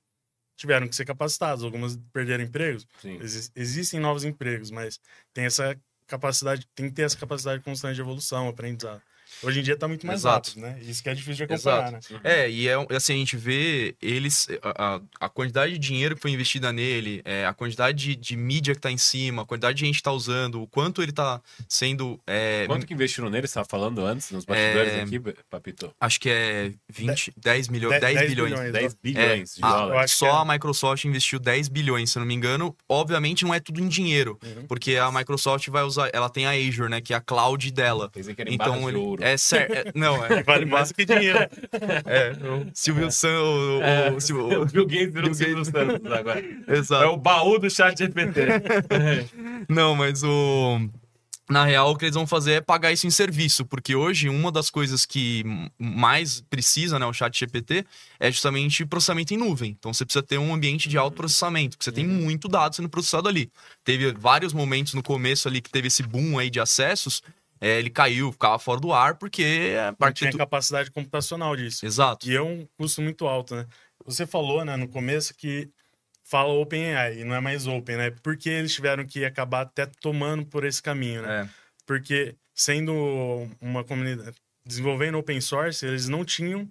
Tiveram 0.56 0.86
que 0.86 0.94
ser 0.94 1.04
capacitados, 1.04 1.64
algumas 1.64 1.98
perderam 2.12 2.44
empregos. 2.44 2.86
Sim. 3.02 3.18
Exis- 3.20 3.50
existem 3.56 3.98
novos 3.98 4.22
empregos, 4.24 4.70
mas 4.70 5.00
tem 5.32 5.44
essa 5.46 5.76
capacidade, 6.06 6.66
tem 6.74 6.88
que 6.88 6.94
ter 6.94 7.02
essa 7.02 7.16
capacidade 7.16 7.62
constante 7.62 7.96
de 7.96 8.00
evolução, 8.00 8.48
aprendizado. 8.48 9.02
Hoje 9.44 9.60
em 9.60 9.62
dia 9.62 9.76
tá 9.76 9.86
muito 9.88 10.06
mais 10.06 10.20
Exato. 10.20 10.50
rápido, 10.50 10.62
né? 10.62 10.78
Isso 10.82 11.02
que 11.02 11.08
é 11.08 11.14
difícil 11.14 11.46
de 11.46 11.52
acompanhar, 11.54 11.92
né? 11.92 12.00
É, 12.22 12.50
e 12.50 12.68
é 12.68 12.74
assim, 12.96 13.14
a 13.14 13.16
gente 13.16 13.36
vê 13.36 13.94
eles, 14.00 14.48
a, 14.62 14.94
a- 14.96 15.00
a 15.20 15.28
quantidade 15.28 15.72
de 15.72 15.78
dinheiro 15.78 16.14
que 16.16 16.22
foi 16.22 16.30
investida 16.30 16.72
nele, 16.72 17.20
é, 17.24 17.44
a 17.46 17.52
quantidade 17.54 17.96
de, 17.98 18.16
de 18.16 18.36
mídia 18.36 18.74
que 18.74 18.80
tá 18.80 18.90
em 18.90 18.98
cima, 18.98 19.42
a 19.42 19.44
quantidade 19.44 19.78
de 19.78 19.84
gente 19.86 19.96
que 19.96 20.02
tá 20.02 20.12
usando, 20.12 20.62
o 20.62 20.66
quanto 20.66 21.02
ele 21.02 21.12
tá 21.12 21.40
sendo. 21.68 22.20
é, 22.26 22.64
Quanto 22.66 22.86
que 22.86 22.94
investiram 22.94 23.28
nele? 23.30 23.46
Você 23.46 23.52
estava 23.52 23.66
falando 23.68 24.04
antes, 24.04 24.30
nos 24.30 24.44
bastidores 24.44 24.92
É, 24.92 25.02
aqui, 25.02 25.20
Papito? 25.50 25.92
Acho 26.00 26.20
que 26.20 26.30
é 26.30 26.72
20, 26.88 27.32
10 27.36 27.68
milhões, 27.68 28.00
10, 28.00 28.14
10 28.14 28.28
bilhões. 28.30 28.50
bilhões. 28.52 28.72
10 28.72 28.92
ó. 28.92 28.96
bilhões 29.02 29.54
de 29.54 29.60
Ah, 29.62 29.70
dólares. 29.72 30.10
Só 30.12 30.26
é. 30.28 30.42
a 30.42 30.44
Microsoft 30.44 31.04
investiu 31.04 31.38
10 31.38 31.68
bilhões, 31.68 32.10
se 32.10 32.18
eu 32.18 32.20
não 32.20 32.26
me 32.26 32.34
engano. 32.34 32.76
Obviamente 32.88 33.44
não 33.44 33.52
é 33.54 33.60
tudo 33.60 33.80
em 33.80 33.88
dinheiro, 33.88 34.38
Uhum. 34.44 34.66
porque 34.66 34.96
a 34.96 35.10
Microsoft 35.10 35.68
vai 35.68 35.82
usar, 35.82 36.10
ela 36.12 36.28
tem 36.28 36.46
a 36.46 36.50
Azure, 36.50 36.88
né, 36.90 37.00
que 37.00 37.12
é 37.12 37.16
a 37.16 37.20
cloud 37.20 37.70
dela. 37.72 38.10
Então 38.46 38.80
de 38.80 38.88
ele 38.88 38.96
ouro. 38.96 39.22
é 39.22 39.33
certo, 39.36 39.92
não, 39.94 40.24
é, 40.24 40.42
Vale 40.44 40.64
mais 40.64 40.88
do 40.88 40.94
que 40.94 41.04
dinheiro. 41.04 41.38
é, 42.06 42.32
o 42.32 42.66
Silvio 42.74 43.10
San, 43.10 43.40
o, 43.40 43.78
o- 43.78 43.82
É, 43.82 44.10
o 44.10 44.20
Sil- 44.20 44.38
o 44.62 44.66
Bill 44.70 44.86
Gates 44.86 45.12
virou 45.12 45.22
Bill 45.22 45.30
o 45.30 45.34
Silvio 45.34 45.64
Santos 45.64 46.12
agora. 46.12 46.44
exato. 46.68 47.04
É 47.04 47.06
o 47.06 47.16
baú 47.16 47.58
do 47.58 47.70
chat 47.70 47.96
GPT. 47.98 48.40
Não, 49.68 49.94
mas 49.94 50.22
o. 50.22 50.80
Na 51.46 51.62
real, 51.62 51.90
o 51.90 51.96
que 51.98 52.06
eles 52.06 52.14
vão 52.14 52.26
fazer 52.26 52.52
é 52.52 52.60
pagar 52.62 52.90
isso 52.90 53.06
em 53.06 53.10
serviço, 53.10 53.66
porque 53.66 53.94
hoje 53.94 54.30
uma 54.30 54.50
das 54.50 54.70
coisas 54.70 55.04
que 55.04 55.44
mais 55.78 56.40
precisa, 56.48 56.98
né, 56.98 57.04
o 57.04 57.12
chat 57.12 57.38
GPT, 57.38 57.84
é 58.18 58.30
justamente 58.32 58.86
processamento 58.86 59.34
em 59.34 59.36
nuvem. 59.36 59.76
Então 59.78 59.92
você 59.92 60.06
precisa 60.06 60.22
ter 60.22 60.38
um 60.38 60.54
ambiente 60.54 60.88
de 60.88 60.96
alto 60.96 61.14
processamento, 61.18 61.76
porque 61.76 61.84
você 61.84 61.92
tem 61.92 62.06
muito 62.06 62.48
dado 62.48 62.74
sendo 62.74 62.88
processado 62.88 63.28
ali. 63.28 63.50
Teve 63.84 64.10
vários 64.12 64.54
momentos 64.54 64.94
no 64.94 65.02
começo 65.02 65.46
ali 65.46 65.60
que 65.60 65.68
teve 65.68 65.88
esse 65.88 66.02
boom 66.02 66.38
aí 66.38 66.48
de 66.48 66.60
acessos, 66.60 67.22
é, 67.60 67.78
ele 67.78 67.90
caiu, 67.90 68.32
ficava 68.32 68.58
fora 68.58 68.80
do 68.80 68.92
ar, 68.92 69.16
porque 69.16 69.74
a 69.78 69.86
Não 69.86 69.94
partir 69.94 70.20
tinha 70.20 70.32
do... 70.32 70.38
capacidade 70.38 70.90
computacional 70.90 71.56
disso. 71.56 71.86
Exato. 71.86 72.28
E 72.28 72.36
é 72.36 72.42
um 72.42 72.66
custo 72.76 73.00
muito 73.00 73.26
alto, 73.26 73.54
né? 73.54 73.66
Você 74.04 74.26
falou, 74.26 74.64
né, 74.64 74.76
no 74.76 74.88
começo 74.88 75.34
que 75.34 75.70
fala 76.24 76.52
OpenAI 76.52 77.20
e 77.20 77.24
não 77.24 77.34
é 77.34 77.40
mais 77.40 77.66
Open, 77.66 77.96
né? 77.96 78.10
Porque 78.22 78.48
eles 78.48 78.74
tiveram 78.74 79.06
que 79.06 79.24
acabar 79.24 79.62
até 79.62 79.86
tomando 79.86 80.46
por 80.46 80.64
esse 80.64 80.82
caminho, 80.82 81.22
né? 81.22 81.42
É. 81.42 81.48
Porque 81.86 82.34
sendo 82.54 82.92
uma 83.60 83.84
comunidade 83.84 84.36
desenvolvendo 84.66 85.18
open 85.18 85.40
source, 85.40 85.84
eles 85.84 86.08
não 86.08 86.24
tinham 86.24 86.68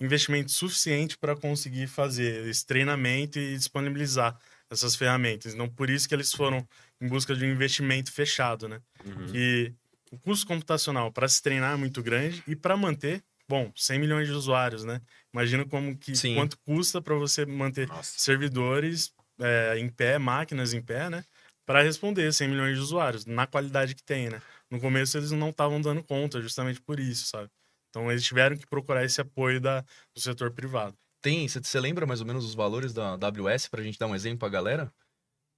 investimento 0.00 0.52
suficiente 0.52 1.18
para 1.18 1.34
conseguir 1.34 1.86
fazer 1.88 2.46
esse 2.48 2.64
treinamento 2.64 3.38
e 3.38 3.56
disponibilizar 3.56 4.38
essas 4.70 4.94
ferramentas. 4.94 5.54
Então, 5.54 5.68
por 5.68 5.90
isso 5.90 6.08
que 6.08 6.14
eles 6.14 6.32
foram 6.32 6.66
em 7.00 7.08
busca 7.08 7.34
de 7.34 7.44
um 7.44 7.50
investimento 7.50 8.12
fechado, 8.12 8.68
né? 8.68 8.80
Uhum. 9.04 9.26
que 9.26 9.72
o 10.14 10.18
custo 10.18 10.46
computacional 10.46 11.12
para 11.12 11.28
se 11.28 11.42
treinar 11.42 11.74
é 11.74 11.76
muito 11.76 12.02
grande 12.02 12.42
e 12.46 12.54
para 12.54 12.76
manter, 12.76 13.22
bom, 13.48 13.72
100 13.74 13.98
milhões 13.98 14.28
de 14.28 14.32
usuários, 14.32 14.84
né? 14.84 15.00
Imagina 15.32 15.64
como 15.66 15.96
que 15.96 16.14
Sim. 16.14 16.34
quanto 16.34 16.58
custa 16.58 17.02
para 17.02 17.14
você 17.14 17.44
manter 17.44 17.88
Nossa. 17.88 18.18
servidores 18.18 19.12
é, 19.40 19.78
em 19.78 19.88
pé, 19.88 20.18
máquinas 20.18 20.72
em 20.72 20.80
pé, 20.80 21.10
né? 21.10 21.24
Para 21.66 21.82
responder 21.82 22.32
100 22.32 22.48
milhões 22.48 22.76
de 22.76 22.82
usuários 22.82 23.26
na 23.26 23.46
qualidade 23.46 23.94
que 23.94 24.02
tem, 24.02 24.28
né? 24.28 24.40
No 24.70 24.80
começo 24.80 25.16
eles 25.16 25.30
não 25.30 25.50
estavam 25.50 25.80
dando 25.80 26.02
conta, 26.02 26.40
justamente 26.40 26.80
por 26.80 27.00
isso, 27.00 27.26
sabe? 27.26 27.50
Então 27.90 28.10
eles 28.10 28.24
tiveram 28.24 28.56
que 28.56 28.66
procurar 28.66 29.04
esse 29.04 29.20
apoio 29.20 29.60
da, 29.60 29.80
do 30.14 30.20
setor 30.20 30.52
privado. 30.52 30.96
Tem, 31.22 31.48
você 31.48 31.80
lembra 31.80 32.06
mais 32.06 32.20
ou 32.20 32.26
menos 32.26 32.44
os 32.44 32.54
valores 32.54 32.92
da 32.92 33.14
AWS 33.14 33.68
pra 33.68 33.82
gente 33.82 33.98
dar 33.98 34.06
um 34.06 34.14
exemplo 34.14 34.40
pra 34.40 34.48
galera? 34.48 34.92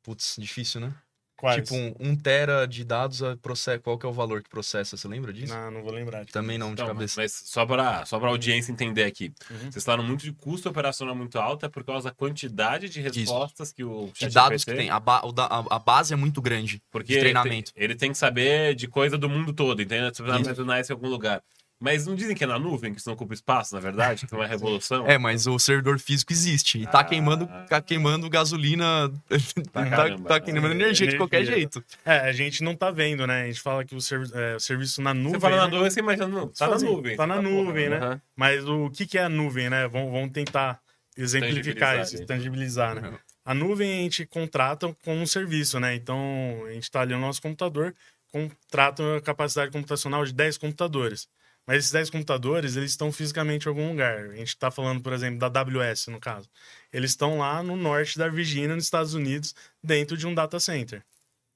Putz, 0.05 0.37
difícil, 0.39 0.81
né? 0.81 0.95
Quais? 1.37 1.63
Tipo, 1.63 1.75
um, 1.75 1.95
um 2.01 2.17
tera 2.17 2.67
de 2.67 2.83
dados, 2.83 3.23
a 3.23 3.37
processa, 3.37 3.79
qual 3.79 3.99
que 3.99 4.07
é 4.07 4.09
o 4.09 4.13
valor 4.13 4.43
que 4.43 4.49
processa? 4.49 4.97
Você 4.97 5.07
lembra 5.07 5.33
disso? 5.33 5.53
Não, 5.55 5.71
não 5.71 5.83
vou 5.83 5.93
lembrar. 5.93 6.25
de 6.25 6.33
Também 6.33 6.57
não, 6.57 6.69
de 6.69 6.73
Então, 6.81 6.87
cabeça. 6.87 7.21
mas 7.21 7.33
só 7.45 7.67
para 7.67 8.07
só 8.07 8.17
a 8.17 8.27
audiência 8.29 8.73
entender 8.73 9.05
aqui. 9.05 9.31
Uhum. 9.51 9.71
Vocês 9.71 9.85
falaram 9.85 10.03
muito 10.03 10.23
de 10.23 10.33
custo 10.33 10.69
operacional 10.69 11.15
muito 11.15 11.39
alto, 11.39 11.67
é 11.67 11.69
por 11.69 11.85
causa 11.85 12.09
da 12.09 12.15
quantidade 12.15 12.89
de 12.89 13.01
respostas 13.03 13.71
que 13.73 13.85
o 13.85 14.07
De 14.15 14.21
chat 14.21 14.33
dados 14.33 14.63
GPT 14.63 14.71
que 14.73 14.77
tem. 14.79 14.91
A, 14.91 14.99
ba- 14.99 15.21
o 15.27 15.33
da- 15.33 15.45
a- 15.47 15.77
a 15.77 15.79
base 15.79 16.15
é 16.15 16.17
muito 16.17 16.41
grande 16.41 16.81
Porque 16.91 17.13
de 17.13 17.21
treinamento. 17.21 17.71
Ele 17.77 17.81
tem, 17.81 17.85
ele 17.85 17.95
tem 17.97 18.13
que 18.13 18.19
saber 18.19 18.75
de 18.75 18.89
coisa 18.89 19.19
do 19.19 19.29
mundo 19.29 19.53
todo, 19.53 19.83
entendeu? 19.83 20.07
Você 20.15 20.23
precisa 20.23 20.37
armazenar 20.43 20.81
isso 20.81 20.93
em 20.93 20.95
algum 20.95 21.09
lugar. 21.09 21.43
Mas 21.79 22.07
não 22.07 22.15
dizem 22.15 22.35
que 22.35 22.43
é 22.43 22.47
na 22.47 22.59
nuvem, 22.59 22.93
que 22.95 22.99
isso 23.01 23.09
não 23.09 23.15
ocupa 23.15 23.35
espaço, 23.35 23.75
na 23.75 23.81
verdade? 23.81 24.27
Que 24.27 24.35
é 24.35 24.39
uma 24.39 24.47
revolução? 24.47 25.07
É, 25.07 25.19
mas 25.19 25.47
o 25.47 25.59
servidor 25.59 25.99
físico 25.99 26.33
existe. 26.33 26.79
E 26.79 26.87
tá 26.87 27.01
Ah. 27.01 27.05
queimando, 27.05 27.47
tá 27.69 27.81
queimando 27.83 28.31
gasolina. 28.31 29.13
tá, 29.73 29.87
caramba. 29.87 30.29
tá 30.29 30.41
queimando 30.41 30.73
energia 30.75 31.07
de 31.07 31.17
qualquer 31.19 31.39
Energia. 31.43 31.57
jeito. 31.57 31.85
É, 32.05 32.21
a 32.21 32.33
gente 32.33 32.65
não 32.65 32.75
tá 32.75 32.91
vendo, 32.91 33.27
né? 33.27 33.43
A 33.43 33.47
gente 33.47 33.61
fala 33.61 33.85
que 33.85 33.95
o, 33.95 34.01
servi- 34.01 34.31
é, 34.35 34.57
o 34.57 34.61
serviço 34.61 35.03
na 35.03 35.13
nuvem. 35.13 35.33
Você 35.35 35.41
fala 35.41 35.57
na 35.57 35.65
né? 35.69 35.71
nuvem, 35.75 35.91
você 35.91 36.01
imagina, 36.01 36.27
não, 36.29 36.49
tá 36.49 36.67
na 36.67 36.73
Sozinho, 36.73 36.93
nuvem. 36.93 37.17
tá 37.17 37.27
na 37.27 37.43
nuvem, 37.43 37.89
né? 37.91 37.97
aham. 37.99 38.21
Mas 38.35 38.67
o 38.67 38.89
que, 38.91 39.07
que 39.07 39.19
é 39.19 39.25
a 39.25 39.29
nuvem, 39.29 39.69
né? 39.69 39.87
Vamos, 39.87 40.11
vamos 40.13 40.31
tentar 40.33 40.81
exemplificar 41.17 41.97
Tangibilizar, 41.97 42.03
isso, 42.05 42.19
né? 42.21 42.25
tangibilizar, 42.27 42.95
né? 42.95 43.09
Uhum. 43.11 43.19
A 43.45 43.55
nuvem 43.55 43.91
a 44.01 44.03
gente 44.03 44.27
contrata 44.27 44.95
como 45.05 45.21
um 45.21 45.27
serviço, 45.27 45.79
né? 45.79 45.95
Então, 45.95 46.19
a 46.67 46.73
gente 46.73 46.85
está 46.85 47.01
ali 47.03 47.13
no 47.15 47.21
nosso 47.21 47.41
computador, 47.41 47.95
contrata 48.33 49.03
a 49.17 49.21
capacidade 49.21 49.71
computacional 49.71 50.25
de 50.25 50.33
10 50.33 50.59
computadores. 50.59 51.29
Mas 51.67 51.79
esses 51.79 51.91
10 51.91 52.11
computadores, 52.11 52.77
eles 52.77 52.91
estão 52.91 53.11
fisicamente 53.11 53.67
em 53.67 53.69
algum 53.69 53.89
lugar. 53.91 54.27
A 54.31 54.37
gente 54.37 54.49
está 54.49 54.71
falando, 54.71 55.01
por 55.03 55.13
exemplo, 55.13 55.39
da 55.39 55.47
AWS, 55.61 56.09
no 56.11 56.21
caso. 56.21 56.49
Eles 56.93 57.11
estão 57.11 57.39
lá 57.39 57.63
no 57.63 57.77
norte 57.77 58.17
da 58.19 58.29
Virgínia, 58.29 58.75
nos 58.77 58.85
Estados 58.85 59.15
Unidos, 59.15 59.55
dentro 59.83 60.17
de 60.17 60.27
um 60.27 60.35
data 60.35 60.61
center. 60.61 61.03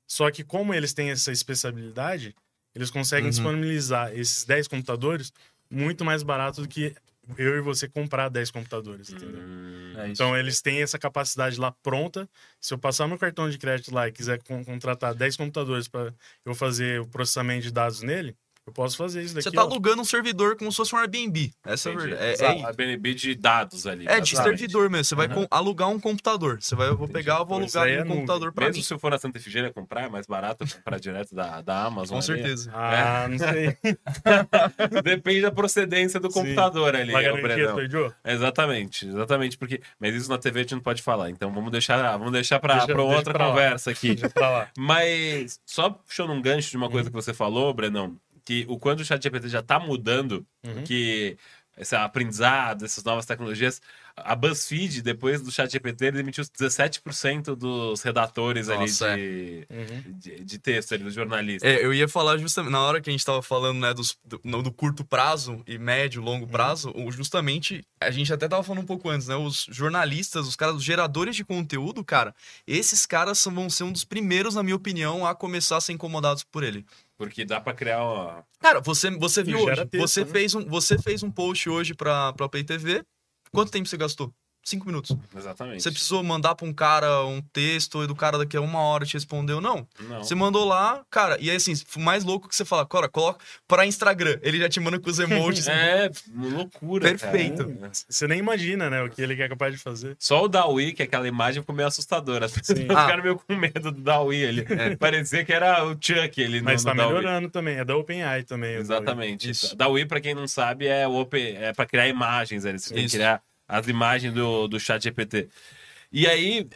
Só 0.09 0.29
que 0.31 0.43
como 0.43 0.75
eles 0.75 0.93
têm 0.93 1.11
essa 1.11 1.31
especialidade, 1.31 2.35
eles 2.75 2.91
conseguem 2.91 3.27
Uhum. 3.27 3.31
disponibilizar 3.31 4.13
esses 4.13 4.45
10 4.45 4.67
computadores 4.67 5.33
muito 5.71 6.05
mais 6.05 6.25
barato 6.25 6.63
do 6.63 6.69
que 6.69 6.95
eu 7.39 7.57
e 7.59 7.61
você 7.61 7.87
comprar 7.89 8.29
10 8.29 8.51
computadores, 8.51 9.11
entendeu? 9.11 9.41
Hum, 9.41 9.95
É. 9.97 10.09
Então 10.09 10.37
eles 10.37 10.61
têm 10.61 10.83
essa 10.83 10.99
capacidade 10.99 11.61
lá 11.61 11.71
pronta. 11.71 12.29
Se 12.61 12.75
eu 12.75 12.79
passar 12.79 13.07
meu 13.07 13.19
cartão 13.19 13.49
de 13.49 13.59
crédito 13.59 13.95
lá 13.95 14.09
e 14.09 14.13
quiser 14.13 14.43
con- 14.43 14.65
contratar 14.65 15.15
10 15.15 15.37
computadores 15.37 15.87
para 15.87 16.13
eu 16.45 16.55
fazer 16.55 17.01
o 17.01 17.07
processamento 17.07 17.63
de 17.63 17.71
dados 17.73 18.03
nele, 18.03 18.37
eu 18.71 18.73
posso 18.73 18.97
fazer 18.97 19.23
isso 19.23 19.35
daqui. 19.35 19.45
Você 19.51 19.55
tá 19.55 19.63
ó. 19.63 19.67
alugando 19.67 20.01
um 20.01 20.05
servidor 20.05 20.57
como 20.57 20.71
se 20.71 20.77
fosse 20.77 20.95
um 20.95 20.99
Airbnb. 20.99 21.53
Essa 21.67 21.91
é 21.91 21.93
a 21.93 21.97
verdade. 21.97 22.23
É, 22.23 22.45
é, 22.61 22.65
a 22.65 22.73
BNB 22.73 23.15
de 23.15 23.35
dados 23.35 23.87
ali. 23.87 24.07
é 24.09 24.21
de 24.21 24.37
servidor 24.37 24.89
mesmo. 24.89 25.05
Você 25.05 25.15
vai 25.15 25.27
Uhum. 25.29 25.47
alugar 25.51 25.89
um 25.89 25.99
computador. 26.01 26.59
Você 26.61 26.75
vai, 26.75 26.89
eu 26.89 26.97
vou 26.97 27.05
Entendi. 27.07 27.19
pegar, 27.25 27.39
eu 27.41 27.47
vou 27.47 27.59
alugar 27.59 27.89
é 27.89 27.97
um 27.97 27.99
nuvem. 28.05 28.15
computador 28.17 28.53
pra 28.53 28.67
Mesmo 28.67 28.79
mim. 28.79 28.83
se 28.85 28.95
eu 28.95 28.99
for 28.99 29.11
na 29.11 29.19
Santa 29.19 29.39
Efigênia 29.39 29.73
comprar, 29.73 30.03
é 30.05 30.09
mais 30.09 30.27
barato 30.27 30.65
comprar 30.77 30.99
direto 31.01 31.35
da, 31.35 31.61
da 31.61 31.85
Amazon. 31.85 32.19
Com 32.21 32.33
ali. 32.33 32.41
certeza. 32.43 32.71
Ah, 32.75 33.27
não 33.29 33.39
sei. 33.39 33.77
Depende 35.03 35.43
da 35.43 35.51
procedência 35.51 36.21
do 36.21 36.31
Sim. 36.31 36.41
computador 36.41 36.95
ali, 36.95 37.11
Uma 37.13 37.23
garantia. 37.23 37.89
Joe? 37.89 38.13
Exatamente, 38.25 39.07
exatamente, 39.07 39.59
porque 39.59 39.81
mas 39.99 40.15
isso 40.15 40.29
na 40.31 40.39
TV 40.39 40.61
a 40.61 40.63
gente 40.63 40.75
não 40.75 40.81
pode 40.83 41.03
falar, 41.03 41.31
então 41.31 41.53
vamos 41.53 41.71
deixar, 41.71 42.17
vamos 42.17 42.33
deixar 42.33 42.59
para 42.61 42.75
Deixa- 42.75 42.87
deixa 42.89 43.03
outra 43.03 43.33
pra 43.33 43.45
lá. 43.47 43.51
conversa 43.51 43.91
aqui. 43.91 44.09
Deixa 44.15 44.31
pra 44.31 44.51
lá. 44.51 44.69
Mas 44.79 45.61
só 45.67 45.91
puxando 45.91 46.31
um 46.31 46.41
gancho 46.43 46.71
de 46.71 46.77
uma 46.77 46.91
coisa 46.91 47.09
que 47.11 47.15
você 47.17 47.33
falou, 47.33 47.73
Brenão, 47.73 48.17
que 48.51 48.65
o 48.69 48.77
quanto 48.81 48.99
o 48.99 49.05
chat 49.05 49.23
GPT 49.23 49.49
já 49.49 49.63
tá 49.63 49.79
mudando, 49.79 50.45
Uhum. 50.67 50.83
que 50.83 51.37
esse 51.79 51.95
aprendizado, 51.95 52.85
essas 52.85 53.05
novas 53.05 53.25
tecnologias, 53.25 53.81
a 54.17 54.35
BuzzFeed, 54.35 55.01
depois 55.03 55.41
do 55.41 55.53
chat 55.53 55.71
GPT, 55.71 56.07
ele 56.07 56.17
demitiu 56.17 56.43
17% 56.45 57.55
dos 57.55 58.03
redatores 58.03 58.67
Nossa, 58.67 59.13
ali 59.13 59.17
de, 59.23 59.67
Uhum. 59.71 60.03
de, 60.19 60.45
de 60.45 60.59
texto, 60.59 60.95
ali, 60.95 61.05
dos 61.05 61.15
jornalistas. 61.15 61.71
É, 61.71 61.83
eu 61.83 61.95
ia 61.95 62.09
falar 62.09 62.39
justamente, 62.39 62.73
na 62.73 62.81
hora 62.81 63.01
que 63.01 63.09
a 63.09 63.13
gente 63.13 63.25
tava 63.25 63.41
falando, 63.41 63.79
né, 63.79 63.95
dos, 63.95 64.19
do, 64.25 64.39
do 64.63 64.73
curto 64.73 65.05
prazo 65.05 65.63
e 65.65 65.79
médio, 65.79 66.21
longo 66.21 66.45
prazo, 66.47 66.93
o- 66.95 67.11
justamente, 67.13 67.83
a 68.01 68.11
gente 68.11 68.33
até 68.33 68.49
tava 68.49 68.65
falando 68.65 68.83
um 68.83 68.87
pouco 68.87 69.09
antes, 69.09 69.29
né, 69.29 69.37
os 69.37 69.67
jornalistas, 69.71 70.49
os 70.49 70.57
caras, 70.57 70.75
os 70.75 70.83
geradores 70.85 71.37
de 71.37 71.45
conteúdo, 71.45 72.05
cara, 72.05 72.35
esses 72.67 73.07
caras 73.07 73.39
são- 73.39 73.55
vão 73.55 73.71
ser 73.71 73.85
um 73.85 73.93
dos 73.93 74.05
primeiros, 74.05 74.57
na 74.57 74.63
minha 74.65 74.77
opinião, 74.77 75.25
a 75.25 75.37
começar 75.37 75.77
a 75.77 75.81
ser 75.81 75.93
incomodados 75.93 76.43
por 76.43 76.65
ele. 76.65 76.85
Porque 77.21 77.45
dá 77.45 77.61
para 77.61 77.75
criar 77.75 78.03
uma... 78.03 78.47
Cara, 78.61 78.81
você, 78.81 79.11
você 79.11 79.43
viu 79.43 79.59
hoje, 79.59 79.85
texto, 79.85 80.01
você, 80.01 80.25
né? 80.25 80.31
fez 80.33 80.55
um, 80.55 80.65
você 80.65 80.99
fez 80.99 81.23
um 81.23 81.31
post 81.31 81.69
hoje 81.69 81.93
pra, 81.93 82.33
pra 82.33 82.49
Play 82.49 82.65
TV, 82.65 83.05
quanto 83.53 83.71
tempo 83.71 83.87
você 83.87 83.99
gastou? 83.99 84.33
Cinco 84.63 84.87
minutos. 84.87 85.17
Exatamente. 85.37 85.83
Você 85.83 85.91
precisou 85.91 86.23
mandar 86.23 86.55
pra 86.55 86.67
um 86.67 86.73
cara 86.73 87.25
um 87.25 87.41
texto 87.41 88.03
e 88.05 88.07
do 88.07 88.15
cara 88.15 88.39
daqui 88.39 88.57
a 88.57 88.61
uma 88.61 88.81
hora 88.81 89.05
te 89.05 89.15
respondeu. 89.15 89.61
Não. 89.61 89.87
Não. 90.01 90.23
Você 90.23 90.35
mandou 90.35 90.65
lá, 90.65 91.03
cara, 91.11 91.37
e 91.41 91.51
aí 91.51 91.57
assim, 91.57 91.73
o 91.97 92.01
mais 92.01 92.25
louco 92.25 92.49
que 92.49 92.55
você 92.55 92.65
fala, 92.65 92.87
cara, 92.87 93.09
coloca 93.09 93.45
pra 93.67 93.87
Instagram. 93.87 94.39
Ele 94.43 94.59
já 94.59 94.69
te 94.69 94.79
manda 94.81 94.99
com 95.01 95.09
os 95.11 95.19
emojis. 95.19 95.67
É, 95.69 96.11
loucura. 96.35 97.09
Perfeito. 97.09 97.65
cara. 97.65 97.91
Você 98.09 98.27
nem 98.29 98.39
imagina, 98.39 98.89
né? 98.91 99.03
O 99.03 99.11
que 99.11 99.21
ele 99.23 99.41
é 99.41 99.49
capaz 99.49 99.73
de 99.75 99.79
fazer. 99.81 100.17
Só 100.19 100.45
o 100.45 100.49
Dawi, 100.49 100.93
que 100.93 101.03
aquela 101.03 101.27
imagem 101.27 101.63
ficou 101.63 101.75
meio 101.75 101.89
assustadora. 101.89 102.47
As 102.47 102.53
pessoas 102.57 102.79
Sim. 102.79 102.85
ficaram 102.89 103.23
meio 103.23 103.37
com 103.39 103.55
medo 103.57 103.91
do 103.91 104.01
Dawi. 104.03 104.37
Ele 104.37 104.97
parecia 104.99 105.45
que 105.45 105.53
era 105.53 105.85
o 105.85 105.93
Chuck 106.01 106.41
ele 106.41 106.61
Mas 106.61 106.85
no, 106.85 106.91
tá 106.91 106.95
no 106.95 107.01
Dawi. 107.03 107.15
melhorando 107.15 107.51
também. 107.51 107.77
É 107.77 107.85
da 107.85 107.97
OpenAI 107.97 108.43
também. 108.45 108.75
Exatamente. 108.77 109.75
Dawi, 109.77 110.07
pra 110.07 110.21
quem 110.21 110.35
não 110.35 110.47
sabe, 110.47 110.87
é, 110.87 111.07
o 111.07 111.15
open, 111.21 111.57
é 111.57 111.73
pra 111.73 111.87
criar 111.87 112.09
imagens. 112.09 112.65
né? 112.65 112.77
Você 112.77 112.93
tem 112.95 113.03
que 113.03 113.07
Isso. 113.07 113.17
criar 113.17 113.43
as 113.71 113.87
imagens 113.87 114.35
do, 114.35 114.67
do 114.67 114.81
chat 114.81 115.03
GPT. 115.03 115.49
E 116.13 116.27
aí, 116.27 116.69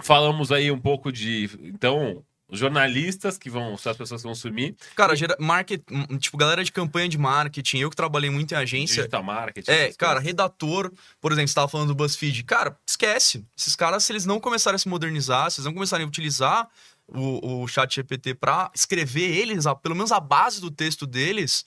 falamos 0.00 0.52
aí 0.52 0.70
um 0.70 0.78
pouco 0.78 1.10
de... 1.10 1.50
Então, 1.62 2.24
os 2.48 2.58
jornalistas, 2.58 3.36
que 3.36 3.50
vão 3.50 3.74
as 3.74 3.96
pessoas 3.96 4.22
que 4.22 4.26
vão 4.26 4.34
sumir. 4.34 4.76
Cara, 4.94 5.14
gera, 5.16 5.36
market, 5.38 5.82
tipo, 6.18 6.36
galera 6.36 6.62
de 6.62 6.70
campanha 6.70 7.08
de 7.08 7.18
marketing, 7.18 7.78
eu 7.78 7.90
que 7.90 7.96
trabalhei 7.96 8.30
muito 8.30 8.52
em 8.52 8.56
agência. 8.56 8.96
Digital 8.96 9.22
marketing. 9.22 9.70
É, 9.70 9.92
cara, 9.92 10.14
coisas. 10.14 10.26
redator, 10.26 10.92
por 11.20 11.32
exemplo, 11.32 11.48
você 11.48 11.54
tava 11.54 11.68
falando 11.68 11.88
do 11.88 11.94
BuzzFeed. 11.94 12.44
Cara, 12.44 12.76
esquece. 12.86 13.44
Esses 13.56 13.74
caras, 13.74 14.04
se 14.04 14.12
eles 14.12 14.26
não 14.26 14.40
começarem 14.40 14.76
a 14.76 14.78
se 14.78 14.88
modernizar, 14.88 15.50
se 15.50 15.60
eles 15.60 15.66
não 15.66 15.74
começarem 15.74 16.04
a 16.04 16.08
utilizar 16.08 16.68
o, 17.14 17.62
o 17.62 17.68
chat 17.68 17.94
GPT 17.94 18.34
pra 18.34 18.70
escrever 18.74 19.36
eles, 19.36 19.66
a- 19.66 19.74
pelo 19.74 19.94
menos 19.94 20.12
a 20.12 20.20
base 20.20 20.60
do 20.60 20.70
texto 20.70 21.06
deles, 21.06 21.64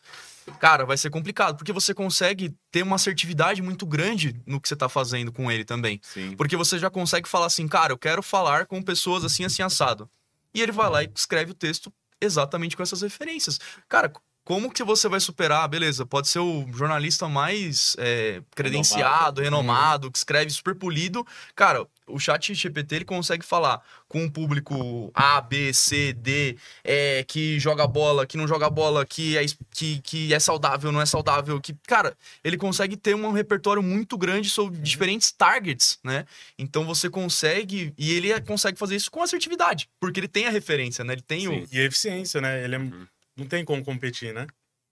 cara, 0.60 0.86
vai 0.86 0.98
ser 0.98 1.10
complicado. 1.10 1.58
Porque 1.58 1.72
você 1.74 1.94
consegue 1.94 2.54
ter 2.72 2.84
uma 2.84 2.96
assertividade 2.96 3.62
muito 3.62 3.86
grande 3.86 4.42
no 4.46 4.60
que 4.60 4.68
você 4.68 4.76
tá 4.76 4.88
fazendo 4.90 5.32
com 5.32 5.52
ele 5.52 5.64
também. 5.66 6.00
Sim. 6.04 6.36
Porque 6.36 6.56
você 6.58 6.78
já 6.80 6.90
consegue 6.90 7.28
falar 7.28 7.48
assim, 7.48 7.68
cara, 7.68 7.94
eu 7.94 7.98
quero 7.98 8.22
falar 8.24 8.66
com 8.66 8.82
pessoas 8.82 9.24
assim, 9.24 9.44
assim, 9.46 9.62
assado. 9.62 10.10
E 10.54 10.62
ele 10.62 10.72
vai 10.72 10.90
lá 10.90 11.04
e 11.04 11.10
escreve 11.16 11.52
o 11.52 11.56
texto 11.56 11.92
exatamente 12.22 12.76
com 12.78 12.84
essas 12.84 13.02
referências. 13.02 13.60
Cara, 13.90 14.12
como 14.46 14.70
que 14.72 14.84
você 14.84 15.08
vai 15.08 15.20
superar? 15.20 15.68
Beleza, 15.70 16.06
pode 16.06 16.28
ser 16.28 16.40
o 16.40 16.66
jornalista 16.74 17.28
mais 17.30 17.96
é, 17.98 18.42
credenciado, 18.54 19.42
renomado, 19.42 20.12
que 20.12 20.18
escreve 20.18 20.52
super 20.52 20.76
polido. 20.76 21.26
Cara, 21.56 21.88
o 22.08 22.20
chat 22.20 22.54
GPT 22.54 22.96
ele 22.96 23.06
consegue 23.06 23.46
falar 23.46 23.82
com 24.08 24.24
um 24.24 24.30
público 24.30 25.12
A, 25.14 25.40
B, 25.42 25.74
C, 25.74 26.14
D, 26.14 26.58
é, 26.84 27.24
que 27.24 27.60
joga 27.60 27.88
bola, 27.88 28.26
que 28.28 28.38
não 28.38 28.48
joga 28.48 28.70
bola, 28.70 29.06
que 29.06 29.38
é, 29.38 29.46
que, 29.72 30.00
que 30.02 30.34
é 30.34 30.40
saudável, 30.40 30.92
não 30.92 31.02
é 31.02 31.06
saudável. 31.06 31.60
que 31.62 31.76
Cara, 31.88 32.16
ele 32.44 32.58
consegue 32.58 32.98
ter 32.98 33.16
um 33.16 33.32
repertório 33.32 33.82
muito 33.82 34.18
grande 34.18 34.50
sobre 34.50 34.80
diferentes 34.80 35.32
targets, 35.32 36.00
né? 36.04 36.26
Então 36.58 36.86
você 36.86 37.10
consegue. 37.10 37.94
E 37.98 38.12
ele 38.14 38.32
é- 38.32 38.40
consegue 38.42 38.78
fazer 38.78 38.96
isso 38.96 39.10
com 39.12 39.22
assertividade, 39.24 39.90
porque 40.00 40.20
ele 40.20 40.28
tem 40.28 40.46
a 40.46 40.50
referência, 40.50 41.04
né? 41.04 41.14
Ele 41.14 41.22
tem 41.22 41.42
Sim. 41.42 41.48
o. 41.48 41.68
E 41.72 41.80
a 41.80 41.84
eficiência, 41.84 42.40
né? 42.42 42.64
Ele 42.64 42.76
é- 42.76 42.80
Uhum. 42.80 43.08
não 43.38 43.46
tem 43.46 43.64
como 43.66 43.84
competir, 43.84 44.34
né? 44.34 44.46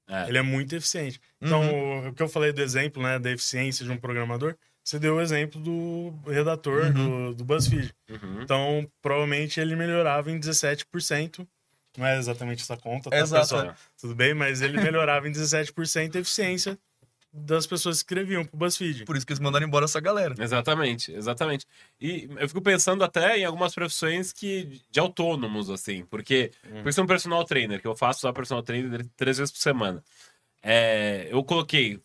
É. 0.09 0.28
Ele 0.28 0.38
é 0.38 0.41
muito 0.41 0.76
eficiente. 0.76 1.22
Então, 1.41 2.09
o 2.09 2.14
que 2.14 2.22
eu 2.22 2.28
falei 2.28 2.51
do 2.51 2.62
exemplo, 2.62 3.01
né, 3.01 3.18
da 3.18 3.32
eficiência 3.32 3.86
de 3.86 3.91
um 3.91 3.97
programador, 3.97 4.55
você 4.84 4.97
deu 4.99 5.15
o 5.15 5.21
exemplo 5.21 5.61
do 5.61 6.13
redator 6.25 6.91
do, 6.91 7.36
do 7.36 7.45
BuzzFeed. 7.45 7.93
Uhum. 8.09 8.41
Então, 8.41 8.91
provavelmente 9.01 9.59
ele 9.59 9.75
melhorava 9.75 10.32
em 10.32 10.39
17%. 10.39 11.47
Não 11.97 12.05
é 12.05 12.17
exatamente 12.17 12.63
essa 12.63 12.77
conta, 12.77 13.09
tá, 13.09 13.17
Exato. 13.17 13.41
pessoal? 13.43 13.75
Tudo 13.99 14.15
bem, 14.15 14.34
mas 14.34 14.61
ele 14.61 14.82
melhorava 14.82 15.27
em 15.27 15.32
17% 15.32 16.15
a 16.15 16.19
eficiência 16.19 16.79
das 17.34 17.65
pessoas 17.65 17.97
que 17.97 18.13
escreviam 18.13 18.43
pro 18.43 18.57
BuzzFeed. 18.57 19.05
Por 19.05 19.15
isso 19.15 19.25
que 19.25 19.32
eles 19.32 19.39
mandaram 19.39 19.65
embora 19.65 19.86
essa 19.86 19.99
galera. 20.01 20.36
Exatamente, 20.38 21.13
exatamente. 21.13 21.65
E 21.99 22.29
eu 22.38 22.47
fico 22.47 22.61
pensando 22.61 23.03
até 23.03 23.38
em 23.38 23.45
algumas 23.45 23.73
profissões 23.73 24.34
que 24.34 24.82
de 24.89 24.99
autônomos, 24.99 25.69
assim, 25.69 26.03
porque 26.05 26.51
Hum. 26.65 26.82
por 26.84 26.89
isso 26.89 26.99
é 26.99 27.03
um 27.03 27.07
personal 27.07 27.43
trainer, 27.45 27.79
que 27.79 27.88
eu 27.88 27.95
faço 27.95 28.21
só 28.21 28.34
personal 28.34 28.63
trainer 28.63 29.05
três 29.15 29.38
vezes 29.38 29.51
por 29.51 29.59
semana. 29.59 30.03
É, 30.61 31.27
eu 31.32 31.43
coloquei 31.43 32.01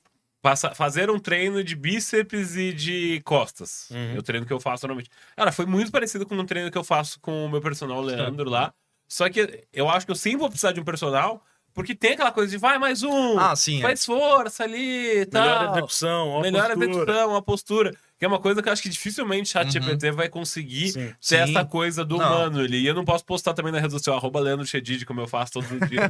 passa- 0.51 0.75
fazer 0.75 1.11
um 1.11 1.19
treino 1.19 1.65
de 1.65 1.75
bíceps 1.75 2.55
e 2.57 2.73
de 2.73 3.21
costas. 3.25 3.89
Uhum. 3.91 4.15
É 4.15 4.19
o 4.19 4.23
treino 4.23 4.47
que 4.47 4.53
eu 4.53 4.61
faço 4.61 4.87
normalmente. 4.87 5.11
Cara, 5.37 5.51
foi 5.51 5.67
muito 5.67 5.91
parecido 5.91 6.25
com 6.25 6.37
um 6.37 6.47
treino 6.47 6.71
que 6.71 6.79
eu 6.79 6.85
faço 6.85 7.19
com 7.21 7.47
o 7.47 7.49
meu 7.51 7.61
personal 7.61 8.01
Leandro 8.01 8.49
lá. 8.49 8.73
Só 9.09 9.29
que 9.29 9.65
eu 9.73 9.89
acho 9.89 10.07
que 10.07 10.13
eu 10.13 10.17
sempre 10.17 10.39
vou 10.39 10.49
precisar 10.49 10.71
de 10.73 10.81
um 10.81 10.85
personal, 10.85 11.43
porque 11.75 11.95
tem 11.95 12.13
aquela 12.13 12.31
coisa 12.33 12.51
de 12.51 12.59
vai 12.59 12.79
mais 12.79 13.03
um, 13.03 13.39
Ah, 13.39 13.55
sim. 13.57 13.81
É. 13.81 13.83
faz 13.83 14.05
força 14.05 14.63
ali 14.65 15.21
e 15.23 15.27
tal. 15.27 15.43
Melhor 15.45 15.73
execução, 15.73 16.29
ó, 16.29 16.41
Melhor 16.43 16.69
postura. 16.69 16.91
execução, 16.91 17.37
a 17.37 17.43
postura. 17.43 17.95
Que 18.19 18.25
é 18.25 18.29
uma 18.29 18.39
coisa 18.39 18.62
que 18.62 18.69
eu 18.69 18.73
acho 18.73 18.81
que 18.83 18.89
dificilmente 18.89 19.51
o 19.51 19.53
chat 19.53 19.71
GPT 19.71 20.11
vai 20.11 20.29
conseguir 20.29 20.89
Sim. 20.89 20.93
ter 21.01 21.07
Uhum. 21.09 21.14
Sim. 21.21 21.37
essa 21.37 21.64
coisa 21.67 22.03
do 22.05 22.17
Não. 22.17 22.25
humano 22.27 22.61
ali. 22.61 22.79
E 22.81 22.87
eu 22.87 22.95
não 22.95 23.05
posso 23.05 23.25
postar 23.27 23.53
também 23.53 23.71
na 23.71 23.79
rede 23.79 23.93
social, 23.93 24.17
arroba 24.17 24.41
Leandro 24.41 24.64
Chedid, 24.67 25.05
como 25.05 25.21
eu 25.21 25.27
faço 25.27 25.53
todos 25.53 25.71
os 25.71 25.81
dias. 25.89 26.03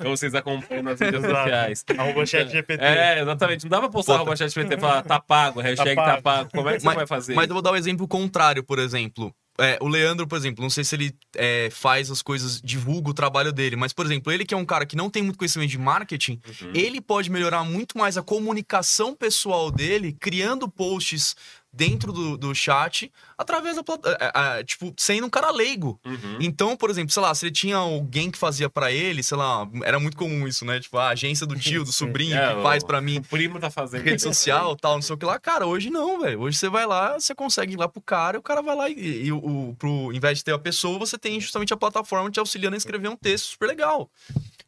Então 0.00 0.10
vocês 0.16 0.34
acompanham 0.34 0.82
nas 0.82 0.98
redes 0.98 1.20
sociais. 1.20 1.84
Arroba 1.96 2.26
chat 2.26 2.50
GPT. 2.50 2.82
É, 2.84 3.20
exatamente. 3.22 3.64
Não 3.64 3.70
dá 3.70 3.78
pra 3.78 3.88
postar 3.88 4.14
Bota. 4.14 4.22
arroba 4.22 4.36
chat 4.36 4.52
GPT 4.52 4.74
e 4.74 4.80
falar 4.80 5.02
tá 5.02 5.20
pago, 5.20 5.60
hashtag 5.60 5.94
tá 5.94 6.04
pago. 6.04 6.22
pago. 6.22 6.50
Como 6.52 6.68
é 6.68 6.74
que 6.74 6.80
você 6.80 6.86
Mas- 6.86 6.96
vai 6.96 7.06
fazer? 7.06 7.34
Mas 7.34 7.46
eu 7.48 7.54
vou 7.54 7.62
dar 7.62 7.70
um 7.72 7.76
exemplo 7.76 8.08
contrário, 8.08 8.64
por 8.64 8.80
exemplo. 8.80 9.32
É, 9.60 9.76
o 9.80 9.88
Leandro, 9.88 10.26
por 10.26 10.36
exemplo, 10.38 10.62
não 10.62 10.70
sei 10.70 10.84
se 10.84 10.94
ele 10.94 11.12
é, 11.36 11.68
faz 11.70 12.10
as 12.10 12.22
coisas, 12.22 12.60
divulga 12.62 13.10
o 13.10 13.14
trabalho 13.14 13.52
dele, 13.52 13.74
mas, 13.76 13.92
por 13.92 14.06
exemplo, 14.06 14.32
ele 14.32 14.44
que 14.44 14.54
é 14.54 14.56
um 14.56 14.64
cara 14.64 14.86
que 14.86 14.94
não 14.96 15.10
tem 15.10 15.22
muito 15.22 15.36
conhecimento 15.38 15.70
de 15.70 15.78
marketing, 15.78 16.40
Uhum. 16.62 16.72
ele 16.74 17.00
pode 17.00 17.30
melhorar 17.30 17.64
muito 17.64 17.98
mais 17.98 18.16
a 18.16 18.22
comunicação 18.22 19.14
pessoal 19.14 19.70
dele, 19.70 20.16
criando 20.20 20.68
posts 20.68 21.34
dentro 21.72 22.12
do, 22.12 22.36
do 22.36 22.54
chat, 22.54 23.12
através 23.36 23.76
da 23.76 23.82
plataforma, 23.84 24.64
tipo, 24.64 24.92
sendo 24.96 25.26
um 25.26 25.30
cara 25.30 25.50
leigo. 25.50 26.00
Uhum. 26.04 26.38
Então, 26.40 26.76
por 26.76 26.90
exemplo, 26.90 27.12
sei 27.12 27.22
lá, 27.22 27.34
se 27.34 27.44
ele 27.46 27.52
tinha 27.52 27.76
alguém 27.76 28.30
que 28.30 28.38
fazia 28.38 28.68
pra 28.70 28.90
ele, 28.90 29.22
sei 29.22 29.36
lá, 29.36 29.68
era 29.84 30.00
muito 30.00 30.16
comum 30.16 30.48
isso, 30.48 30.64
né? 30.64 30.80
Tipo, 30.80 30.98
a 30.98 31.08
agência 31.10 31.46
do 31.46 31.54
tio, 31.56 31.84
do 31.84 31.92
sobrinho 31.92 32.36
É, 32.36 32.56
que 32.56 32.62
faz 32.62 32.82
pra 32.82 33.00
mim 33.00 33.18
O 33.18 33.22
primo 33.22 33.60
tá 33.60 33.70
fazendo. 33.70 34.02
rede 34.02 34.20
social 34.22 34.74
tal, 34.76 34.94
não 34.94 35.02
sei 35.02 35.14
o 35.14 35.18
que 35.18 35.26
lá. 35.26 35.38
Cara, 35.38 35.66
hoje 35.66 35.90
não, 35.90 36.20
velho. 36.20 36.40
Hoje 36.40 36.56
você 36.58 36.68
vai 36.68 36.86
lá, 36.86 37.14
você 37.20 37.34
consegue 37.34 37.74
ir 37.74 37.76
lá 37.76 37.86
pro 37.88 38.00
cara, 38.00 38.36
e 38.36 38.40
o 38.40 38.42
cara 38.42 38.62
vai 38.62 38.74
lá 38.74 38.88
e, 38.90 39.26
e 39.26 39.32
o, 39.32 39.36
o- 39.38 39.76
pro, 39.78 39.88
ao 40.06 40.12
invés 40.12 40.38
de 40.38 40.44
ter 40.44 40.52
a 40.54 40.58
pessoa, 40.58 40.98
você 40.98 41.16
tem 41.18 41.40
justamente 41.40 41.72
a 41.72 41.76
plataforma 41.76 42.30
te 42.30 42.40
auxiliando 42.40 42.74
a 42.74 42.78
escrever 42.78 43.08
um 43.08 43.16
texto 43.16 43.44
super 43.46 43.66
legal. 43.68 44.10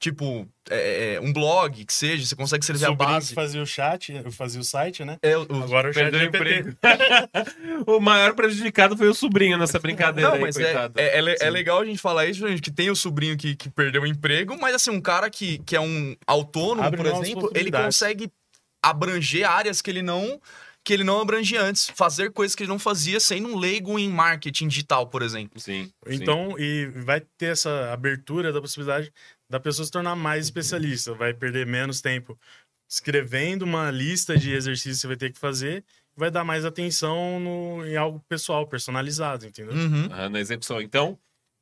Tipo, 0.01 0.49
é, 0.71 1.15
é, 1.17 1.21
um 1.21 1.31
blog, 1.31 1.85
que 1.85 1.93
seja, 1.93 2.25
você 2.25 2.35
consegue 2.35 2.65
a 2.65 2.75
Sobrinho 2.75 2.97
que 2.97 2.97
base. 2.97 3.35
fazia 3.35 3.61
o 3.63 3.67
chat, 3.67 4.11
eu 4.13 4.33
fazia 4.33 4.59
o 4.59 4.65
site, 4.65 5.05
né? 5.05 5.19
É, 5.21 5.37
o- 5.37 5.43
Agora 5.43 5.91
o 5.91 5.93
chat 5.93 6.05
Perdeu 6.11 6.21
o 6.21 6.25
emprego. 6.25 6.75
o 7.87 8.01
maior 8.01 8.35
prejudicado 8.35 8.97
foi 8.97 9.09
o 9.09 9.15
sobrinho 9.15 9.59
nessa 9.59 9.79
brincadeira 9.79 10.31
Não, 10.31 10.37
aí, 10.37 10.41
mas 10.41 10.57
é, 10.57 10.65
coitado. 10.65 10.99
é, 10.99 11.19
é 11.21 11.33
é 11.33 11.37
Sim. 11.37 11.51
legal 11.51 11.81
a 11.81 11.85
gente 11.85 11.99
falar 12.01 12.25
isso, 12.25 12.49
gente, 12.49 12.63
que 12.63 12.71
tem 12.71 12.89
o 12.89 12.97
sobrinho 12.97 13.37
que, 13.37 13.55
que 13.55 13.69
perdeu 13.69 14.01
o 14.01 14.07
emprego, 14.07 14.57
mas 14.59 14.75
assim, 14.75 14.91
um 14.91 15.03
cara 15.03 15.29
que, 15.29 15.59
que 15.67 15.77
é 15.77 15.81
um 15.81 16.17
autônomo, 16.27 16.83
Abre 16.83 16.97
por 16.97 17.07
exemplo, 17.07 17.51
ele 17.55 17.71
consegue 17.71 18.33
abranger 18.83 19.47
áreas 19.47 19.83
que 19.83 19.91
ele 19.91 20.01
não 20.01 20.41
que 20.83 20.95
ele 20.95 21.05
não 21.05 21.21
abrangia 21.21 21.61
antes, 21.61 21.91
fazer 21.95 22.33
coisas 22.33 22.57
que 22.57 22.63
ele 22.63 22.71
não 22.71 22.79
fazia 22.79 23.21
sendo 23.21 23.49
um 23.49 23.59
leigo 23.59 23.99
em 23.99 24.09
marketing 24.09 24.67
digital, 24.67 25.07
por 25.09 25.21
exemplo. 25.21 25.61
Sim. 25.61 25.93
Então, 26.09 26.59
e 26.59 26.87
vai 26.87 27.21
ter 27.37 27.53
essa 27.53 27.93
abertura 27.93 28.51
da 28.51 28.63
possibilidade 28.63 29.13
da 29.51 29.59
pessoa 29.59 29.85
se 29.85 29.91
tornar 29.91 30.15
mais 30.15 30.45
especialista. 30.45 31.13
Vai 31.13 31.35
perder 31.35 31.67
menos 31.67 32.01
tempo 32.01 32.39
escrevendo 32.89 33.63
uma 33.63 33.91
lista 33.91 34.37
de 34.37 34.53
exercícios 34.53 34.99
que 34.99 35.01
você 35.03 35.07
vai 35.09 35.17
ter 35.17 35.33
que 35.33 35.39
fazer. 35.39 35.85
Vai 36.17 36.31
dar 36.31 36.45
mais 36.45 36.65
atenção 36.65 37.41
no, 37.41 37.87
em 37.87 37.97
algo 37.97 38.25
pessoal, 38.29 38.67
personalizado, 38.67 39.47
entendeu? 39.47 39.75
Uhum. 39.75 40.09
Ah, 40.11 40.29
na 40.29 40.41
execução. 40.41 40.81
Então, 40.81 41.19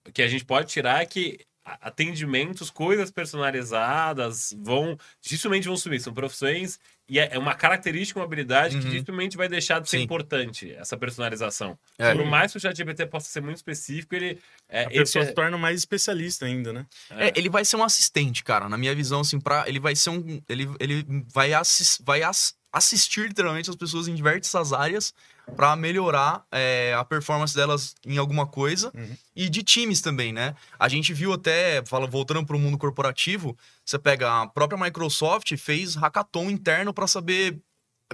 o 0.07 0.12
que 0.12 0.22
a 0.22 0.28
gente 0.28 0.45
pode 0.45 0.68
tirar 0.68 1.03
é 1.03 1.07
que 1.07 1.41
atendimentos, 1.80 2.70
coisas 2.70 3.10
personalizadas 3.10 4.54
vão 4.60 4.98
dificilmente 5.20 5.66
vão 5.66 5.76
sumir. 5.76 6.00
São 6.00 6.12
profissões 6.14 6.78
e 7.08 7.18
é 7.18 7.28
é 7.32 7.38
uma 7.38 7.54
característica, 7.54 8.18
uma 8.18 8.24
habilidade 8.26 8.78
que 8.78 8.84
Uhum. 8.84 8.90
dificilmente 8.90 9.36
vai 9.36 9.48
deixar 9.48 9.80
de 9.80 9.88
ser 9.88 9.98
Sim. 9.98 10.04
importante, 10.04 10.72
essa 10.74 10.96
personalização. 10.96 11.78
É. 11.98 12.14
Por 12.14 12.24
mais 12.24 12.52
que 12.52 12.58
o 12.58 12.60
ChatGPT 12.60 13.06
possa 13.06 13.28
ser 13.30 13.40
muito 13.40 13.56
específico, 13.56 14.14
ele 14.14 14.38
é, 14.68 14.80
A 14.80 14.82
esse 14.90 14.98
pessoa 14.98 15.24
é- 15.24 15.28
se 15.28 15.34
torna 15.34 15.56
mais 15.58 15.78
especialista 15.78 16.46
ainda, 16.46 16.72
né? 16.72 16.86
É, 17.10 17.32
ele 17.36 17.48
vai 17.48 17.64
ser 17.64 17.76
um 17.76 17.84
assistente, 17.84 18.42
cara. 18.44 18.68
Na 18.68 18.76
minha 18.76 18.94
visão, 18.94 19.20
assim, 19.20 19.40
pra, 19.40 19.64
ele 19.68 19.80
vai 19.80 19.94
ser 19.96 20.10
um. 20.10 20.40
Ele, 20.48 20.68
ele 20.78 21.04
vai, 21.32 21.52
assis, 21.54 21.98
vai 22.04 22.22
ass- 22.22 22.54
assistir 22.72 23.28
literalmente 23.28 23.70
as 23.70 23.76
pessoas 23.76 24.08
em 24.08 24.14
diversas 24.14 24.72
áreas 24.72 25.14
pra 25.57 25.74
melhorar 25.76 26.44
é, 26.53 26.94
a 26.96 27.05
performance 27.05 27.55
delas 27.55 27.94
em 28.07 28.16
alguma 28.18 28.46
coisa 28.46 28.92
Uhum. 28.94 29.16
e 29.34 29.49
de 29.49 29.62
times 29.62 30.01
também, 30.01 30.32
né? 30.32 30.55
A 30.78 30.88
gente 30.88 31.12
viu 31.12 31.32
até, 31.32 31.84
fala, 31.84 32.07
voltando 32.07 32.44
pro 32.46 32.59
mundo 32.59 32.78
corporativo, 32.78 33.57
você 33.84 33.99
pega 33.99 34.42
a 34.42 34.46
própria 34.46 34.78
Microsoft 34.82 35.57
fez 35.57 35.94
hackathon 35.94 36.51
interno 36.51 36.94
pra 36.94 37.07
saber 37.07 37.59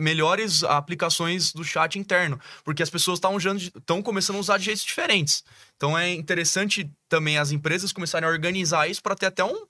melhores 0.00 0.64
aplicações 0.64 1.52
do 1.52 1.62
chat 1.62 1.98
interno, 1.98 2.40
porque 2.64 2.82
as 2.82 2.90
pessoas 2.90 3.18
estão 3.18 4.02
começando 4.02 4.36
a 4.36 4.40
usar 4.40 4.58
de 4.58 4.64
jeitos 4.64 4.82
diferentes. 4.84 5.44
Então 5.76 5.96
é 5.96 6.10
interessante 6.12 6.90
também 7.08 7.38
as 7.38 7.52
empresas 7.52 7.92
começarem 7.92 8.28
a 8.28 8.32
organizar 8.32 8.88
isso 8.88 9.02
para 9.02 9.14
ter 9.14 9.26
até 9.26 9.44
um, 9.44 9.66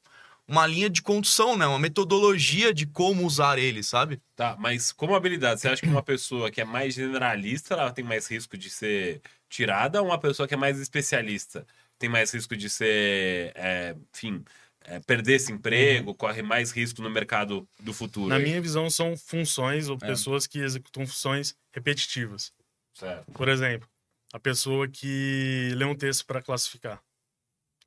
uma 0.47 0.67
linha 0.67 0.91
de 0.91 1.01
condução, 1.01 1.57
né? 1.57 1.67
Uma 1.67 1.79
metodologia 1.79 2.73
de 2.73 2.87
como 2.87 3.25
usar 3.25 3.59
ele, 3.59 3.83
sabe? 3.83 4.21
Tá, 4.37 4.57
mas 4.59 4.93
como 4.93 5.15
habilidade, 5.15 5.61
você 5.61 5.69
acha 5.69 5.83
que 5.83 5.89
uma 5.89 6.03
pessoa 6.03 6.51
que 6.51 6.61
é 6.61 6.65
mais 6.65 6.95
generalista, 6.95 7.75
ela 7.75 7.93
tem 7.93 8.05
mais 8.05 8.27
risco 8.27 8.57
de 8.57 8.69
ser 8.69 9.21
tirada 9.49 10.01
ou 10.03 10.09
uma 10.09 10.19
pessoa 10.19 10.47
que 10.47 10.55
é 10.55 10.57
mais 10.57 10.79
especialista 10.79 11.67
tem 11.99 12.09
mais 12.09 12.33
risco 12.33 12.57
de 12.57 12.69
ser, 12.69 13.53
é, 13.55 13.97
enfim, 14.15 14.45
é, 14.83 15.01
perder 15.01 15.35
esse 15.35 15.53
emprego, 15.53 16.11
uhum. 16.11 16.17
corre 16.17 16.43
mais 16.43 16.71
risco 16.71 17.03
no 17.03 17.11
mercado 17.11 17.67
do 17.81 17.93
futuro? 17.93 18.29
Na 18.29 18.37
aí? 18.37 18.45
minha 18.45 18.61
visão, 18.61 18.91
são 18.91 19.17
funções 19.17 19.89
ou 19.89 19.97
é. 20.03 20.07
pessoas 20.07 20.47
que 20.47 20.59
executam 20.59 21.07
funções 21.07 21.57
repetitivas. 21.73 22.53
Certo. 22.93 23.33
Por 23.33 23.49
exemplo, 23.49 23.89
a 24.33 24.39
pessoa 24.39 24.89
que 24.89 25.73
lê 25.75 25.85
um 25.85 25.95
texto 25.95 26.27
para 26.27 26.43
classificar. 26.43 27.01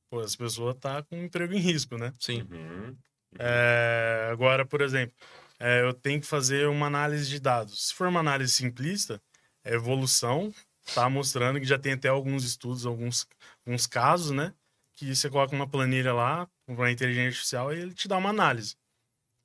Pô, 0.10 0.22
essa 0.22 0.38
pessoa 0.38 0.74
tá 0.74 1.04
com 1.04 1.18
um 1.18 1.26
emprego 1.26 1.54
em 1.54 1.60
risco, 1.60 1.98
né? 1.98 2.14
Sim. 2.20 2.48
Uhum. 2.50 2.96
É, 3.38 4.30
agora, 4.32 4.66
por 4.66 4.82
exemplo, 4.82 5.16
é, 5.60 5.82
eu 5.82 5.94
tenho 5.94 6.22
que 6.22 6.28
fazer 6.28 6.68
uma 6.68 6.88
análise 6.88 7.28
de 7.28 7.40
dados. 7.40 7.88
Se 7.88 7.94
for 7.94 8.08
uma 8.08 8.20
análise 8.20 8.54
simplista, 8.54 9.22
é 9.64 9.74
evolução 9.74 10.54
tá 10.94 11.10
mostrando 11.10 11.60
que 11.60 11.66
já 11.66 11.78
tem 11.78 11.94
até 11.94 12.08
alguns 12.08 12.44
estudos, 12.44 12.86
alguns, 12.86 13.28
alguns 13.66 13.88
casos, 13.88 14.32
né? 14.32 14.54
Que 14.96 15.16
você 15.16 15.30
coloca 15.30 15.56
uma 15.56 15.68
planilha 15.68 16.14
lá, 16.14 16.50
uma 16.68 16.92
inteligência 16.92 17.30
artificial, 17.30 17.74
e 17.74 17.80
ele 17.80 17.94
te 17.94 18.08
dá 18.08 18.18
uma 18.18 18.30
análise. 18.30 18.76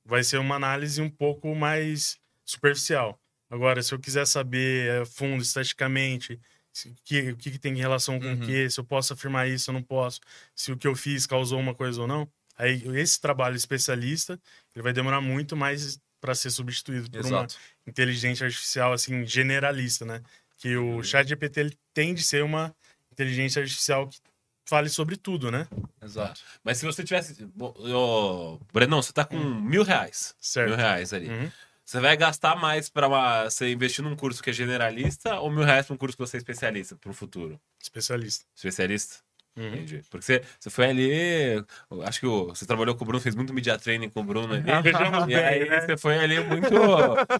Vai 0.05 0.23
ser 0.23 0.37
uma 0.37 0.55
análise 0.55 1.01
um 1.01 1.09
pouco 1.09 1.53
mais 1.55 2.17
superficial. 2.45 3.19
Agora, 3.49 3.81
se 3.83 3.93
eu 3.93 3.99
quiser 3.99 4.25
saber 4.25 5.01
é, 5.01 5.05
fundo, 5.05 5.43
estaticamente, 5.43 6.37
que, 6.37 6.41
o 6.85 6.95
que, 7.03 7.33
que, 7.35 7.59
tem 7.59 7.73
em 7.73 7.77
relação 7.77 8.19
com 8.19 8.25
uhum. 8.25 8.33
o 8.33 8.45
que, 8.45 8.69
se 8.69 8.79
eu 8.79 8.83
posso 8.83 9.13
afirmar 9.13 9.47
isso, 9.47 9.69
eu 9.69 9.73
não 9.73 9.83
posso, 9.83 10.19
se 10.55 10.71
o 10.71 10.77
que 10.77 10.87
eu 10.87 10.95
fiz 10.95 11.27
causou 11.27 11.59
uma 11.59 11.75
coisa 11.75 12.01
ou 12.01 12.07
não. 12.07 12.27
Aí 12.57 12.83
esse 12.97 13.19
trabalho 13.19 13.55
especialista, 13.55 14.39
ele 14.75 14.83
vai 14.83 14.93
demorar 14.93 15.21
muito 15.21 15.55
mais 15.55 15.99
para 16.19 16.33
ser 16.33 16.51
substituído 16.51 17.09
por 17.09 17.19
Exato. 17.19 17.55
uma 17.55 17.89
inteligência 17.91 18.45
artificial 18.45 18.93
assim 18.93 19.25
generalista, 19.25 20.05
né? 20.05 20.21
Que 20.57 20.77
o 20.77 20.95
uhum. 20.95 21.03
chat 21.03 21.27
GPT 21.27 21.59
ele 21.59 21.77
tem 21.93 22.13
de 22.13 22.23
ser 22.23 22.43
uma 22.43 22.73
inteligência 23.11 23.61
artificial 23.61 24.07
que 24.07 24.19
fale 24.65 24.89
sobre 24.89 25.17
tudo, 25.17 25.51
né? 25.51 25.67
Exato. 26.01 26.41
Mas 26.63 26.77
se 26.77 26.85
você 26.85 27.03
tivesse. 27.03 27.47
Oh, 27.59 28.57
Brenão, 28.71 29.01
você 29.01 29.11
tá 29.11 29.25
com 29.25 29.35
hum. 29.35 29.61
mil 29.61 29.83
reais. 29.83 30.35
Certo. 30.39 30.69
Mil 30.69 30.77
reais 30.77 31.13
ali. 31.13 31.29
Uhum. 31.29 31.51
Você 31.93 31.99
vai 31.99 32.17
gastar 32.17 32.55
mais 32.55 32.89
para 32.89 33.07
você 33.47 33.71
investir 33.71 34.03
num 34.03 34.15
curso 34.15 34.41
que 34.41 34.49
é 34.49 34.53
generalista 34.53 35.39
ou 35.39 35.51
mil 35.51 35.63
reais 35.63 35.85
para 35.85 35.93
um 35.93 35.97
curso 35.97 36.17
que 36.17 36.23
você 36.25 36.37
é 36.37 36.39
especialista 36.39 36.95
para 36.95 37.11
o 37.11 37.13
futuro? 37.13 37.61
Especialista. 37.79 38.45
Especialista? 38.55 39.22
Uhum. 39.55 39.67
Entendi. 39.67 40.01
Porque 40.09 40.25
você, 40.25 40.41
você 40.59 40.69
foi 40.69 40.85
ali. 40.85 41.63
Acho 42.05 42.19
que 42.19 42.25
o, 42.25 42.47
você 42.47 42.65
trabalhou 42.65 42.95
com 42.95 43.03
o 43.03 43.07
Bruno, 43.07 43.21
fez 43.21 43.35
muito 43.35 43.53
media 43.53 43.77
training 43.77 44.09
com 44.09 44.21
o 44.21 44.23
Bruno 44.23 44.53
ali. 44.53 44.63
Ah, 44.69 44.81
e 45.29 45.35
aí 45.35 45.69
né? 45.69 45.81
você 45.81 45.95
foi 45.95 46.17
ali 46.17 46.39
muito, 46.39 46.71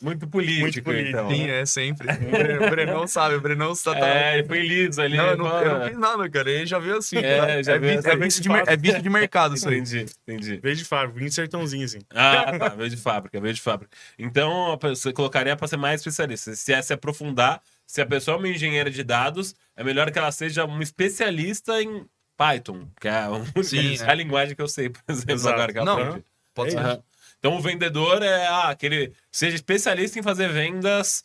muito 0.01 0.27
político, 0.27 0.61
muito 0.61 0.83
político. 0.83 1.09
então. 1.09 1.29
Sim, 1.29 1.47
né? 1.47 1.61
é 1.61 1.65
sempre. 1.65 2.07
o 2.65 2.69
Brenão 2.69 3.07
sabe, 3.07 3.35
o 3.35 3.41
Brenão 3.41 3.71
está. 3.71 3.97
É, 3.97 4.37
ele 4.37 4.47
foi 4.47 4.61
liso 4.61 5.01
ali. 5.01 5.17
Não, 5.17 5.25
eu 5.25 5.37
não, 5.37 5.61
eu 5.61 5.79
não 5.79 5.87
fiz 5.87 5.97
nada, 5.97 6.29
cara. 6.29 6.51
Ele 6.51 6.65
já 6.67 6.77
veio 6.77 6.97
assim. 6.97 7.17
É, 7.17 7.63
já 7.63 7.73
é, 7.73 7.79
veio, 7.79 7.99
é, 8.03 8.15
bicho 8.15 8.41
de, 8.41 8.49
é 8.51 8.77
bicho 8.77 9.01
de 9.01 9.09
mercado 9.09 9.55
isso 9.55 9.67
aí. 9.67 9.79
Entendi, 9.79 10.05
entendi. 10.27 10.59
Veio 10.61 10.75
de 10.75 10.85
fábrica, 10.85 11.19
vim 11.19 11.29
sertãozinho 11.29 11.85
assim. 11.85 11.99
Ah, 12.11 12.57
tá, 12.59 12.69
veio 12.69 12.89
de 12.91 12.97
fábrica, 12.97 13.41
veio 13.41 13.53
de 13.53 13.61
fábrica. 13.61 13.95
Então, 14.19 14.77
você 14.81 15.11
colocaria 15.11 15.55
para 15.55 15.67
ser 15.67 15.77
mais 15.77 16.01
especialista. 16.01 16.55
Se 16.55 16.73
é 16.73 16.81
se 16.81 16.93
aprofundar, 16.93 17.59
se 17.93 18.01
a 18.01 18.07
pessoa 18.07 18.37
é 18.37 18.39
uma 18.39 18.49
engenheira 18.49 18.89
de 18.89 19.03
dados, 19.03 19.53
é 19.75 19.83
melhor 19.83 20.09
que 20.09 20.17
ela 20.17 20.31
seja 20.31 20.65
um 20.65 20.81
especialista 20.81 21.79
em 21.79 22.03
Python, 22.35 22.87
que 22.99 23.07
é, 23.07 23.29
um, 23.29 23.45
Sim, 23.63 23.95
é. 24.01 24.09
a 24.09 24.15
linguagem 24.15 24.55
que 24.55 24.61
eu 24.63 24.67
sei, 24.67 24.89
por 24.89 25.03
exemplo, 25.07 25.33
Exato. 25.33 25.53
agora 25.53 25.71
que 25.71 25.77
eu 25.77 25.85
Não, 25.85 26.23
pode 26.55 26.71
ser. 26.71 26.79
Uhum. 26.79 27.03
Então 27.37 27.55
o 27.55 27.61
vendedor 27.61 28.23
é 28.23 28.47
ah, 28.47 28.69
aquele 28.69 29.13
seja 29.31 29.55
especialista 29.55 30.17
em 30.17 30.23
fazer 30.23 30.51
vendas 30.51 31.23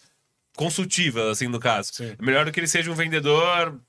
consultivas, 0.57 1.25
assim, 1.29 1.47
no 1.47 1.59
caso. 1.59 1.91
Sim. 1.95 2.15
É 2.19 2.23
melhor 2.23 2.45
do 2.45 2.53
que 2.53 2.61
ele 2.61 2.69
seja 2.69 2.91
um 2.91 2.95
vendedor 2.95 3.81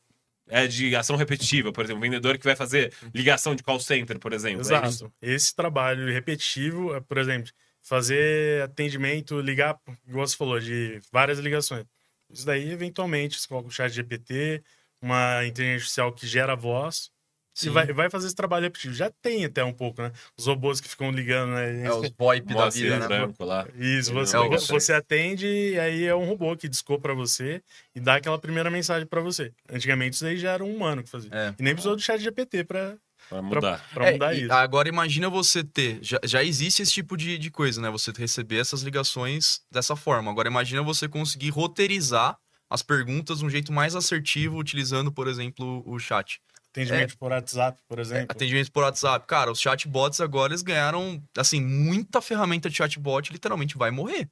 é, 0.47 0.65
de 0.65 0.95
ação 0.95 1.17
repetitiva, 1.17 1.73
por 1.73 1.83
exemplo, 1.83 1.99
um 1.99 2.01
vendedor 2.01 2.37
que 2.37 2.45
vai 2.45 2.55
fazer 2.55 2.93
ligação 3.13 3.55
de 3.55 3.61
call 3.61 3.81
center, 3.81 4.17
por 4.19 4.31
exemplo. 4.31 4.59
É 4.59 4.61
Exato. 4.61 5.11
É 5.21 5.33
Esse 5.33 5.53
trabalho 5.53 6.09
repetitivo, 6.13 6.95
é, 6.95 7.01
por 7.01 7.17
exemplo, 7.17 7.51
fazer 7.81 8.63
atendimento, 8.63 9.41
ligar, 9.41 9.77
igual 10.07 10.25
você 10.25 10.37
falou, 10.37 10.61
de 10.61 11.01
várias 11.11 11.39
ligações. 11.39 11.85
Isso 12.29 12.45
daí, 12.45 12.71
eventualmente, 12.71 13.39
você 13.39 13.47
coloca 13.47 13.67
o 13.67 13.71
chat 13.71 13.91
GPT, 13.91 14.63
uma 15.01 15.45
inteligência 15.45 16.03
artificial 16.03 16.13
que 16.13 16.27
gera 16.27 16.55
voz. 16.55 17.11
E 17.61 17.69
vai, 17.69 17.87
vai 17.87 18.09
fazer 18.09 18.27
esse 18.27 18.35
trabalho 18.35 18.63
repetitivo. 18.63 18.93
Já 18.93 19.11
tem 19.21 19.43
até 19.43 19.63
um 19.63 19.73
pouco, 19.73 20.01
né? 20.01 20.11
Os 20.37 20.45
robôs 20.45 20.79
que 20.79 20.87
ficam 20.87 21.11
ligando, 21.11 21.51
né? 21.51 21.85
É, 21.85 21.91
os 21.91 22.09
VoIP 22.17 22.53
da 22.53 22.69
vida, 22.69 22.99
né? 22.99 23.07
Branco 23.07 23.43
lá. 23.43 23.67
Isso, 23.75 24.13
você, 24.13 24.37
é, 24.37 24.57
você 24.57 24.93
atende 24.93 25.45
e 25.45 25.79
aí 25.79 26.05
é 26.05 26.15
um 26.15 26.25
robô 26.25 26.55
que 26.55 26.69
discou 26.69 26.99
para 26.99 27.13
você 27.13 27.61
e 27.93 27.99
dá 27.99 28.15
aquela 28.15 28.39
primeira 28.39 28.69
mensagem 28.69 29.05
para 29.05 29.19
você. 29.19 29.51
Antigamente 29.69 30.15
isso 30.15 30.25
aí 30.25 30.37
já 30.37 30.51
era 30.51 30.63
um 30.63 30.73
humano 30.73 31.03
que 31.03 31.09
fazia. 31.09 31.29
É. 31.33 31.53
E 31.59 31.61
nem 31.61 31.73
precisou 31.73 31.95
do 31.95 32.01
chat 32.01 32.21
GPT 32.21 32.63
para 32.63 32.95
Pra 33.29 33.41
mudar. 33.41 33.85
Pra, 33.93 34.03
pra 34.03 34.11
mudar 34.11 34.33
é, 34.33 34.37
isso. 34.39 34.51
Agora 34.51 34.89
imagina 34.89 35.29
você 35.29 35.63
ter. 35.63 35.99
Já, 36.01 36.19
já 36.23 36.43
existe 36.43 36.81
esse 36.81 36.91
tipo 36.91 37.15
de, 37.15 37.37
de 37.37 37.51
coisa, 37.51 37.79
né? 37.79 37.89
Você 37.91 38.11
receber 38.11 38.57
essas 38.57 38.81
ligações 38.81 39.61
dessa 39.71 39.95
forma. 39.95 40.31
Agora 40.31 40.49
imagina 40.49 40.81
você 40.81 41.07
conseguir 41.07 41.49
roteirizar 41.49 42.37
as 42.69 42.81
perguntas 42.81 43.39
de 43.39 43.45
um 43.45 43.49
jeito 43.49 43.71
mais 43.71 43.95
assertivo, 43.95 44.57
utilizando, 44.57 45.11
por 45.11 45.27
exemplo, 45.27 45.83
o 45.85 45.97
chat. 45.99 46.41
Atendimento 46.71 47.13
é, 47.13 47.17
por 47.17 47.31
WhatsApp, 47.31 47.81
por 47.87 47.99
exemplo. 47.99 48.27
É, 48.29 48.31
atendimento 48.31 48.71
por 48.71 48.83
WhatsApp. 48.83 49.25
Cara, 49.27 49.51
os 49.51 49.59
chatbots 49.59 50.21
agora 50.21 50.51
eles 50.51 50.61
ganharam, 50.61 51.21
assim, 51.35 51.59
muita 51.61 52.21
ferramenta 52.21 52.69
de 52.69 52.75
chatbot 52.75 53.31
literalmente 53.31 53.77
vai 53.77 53.89
morrer. 53.89 54.29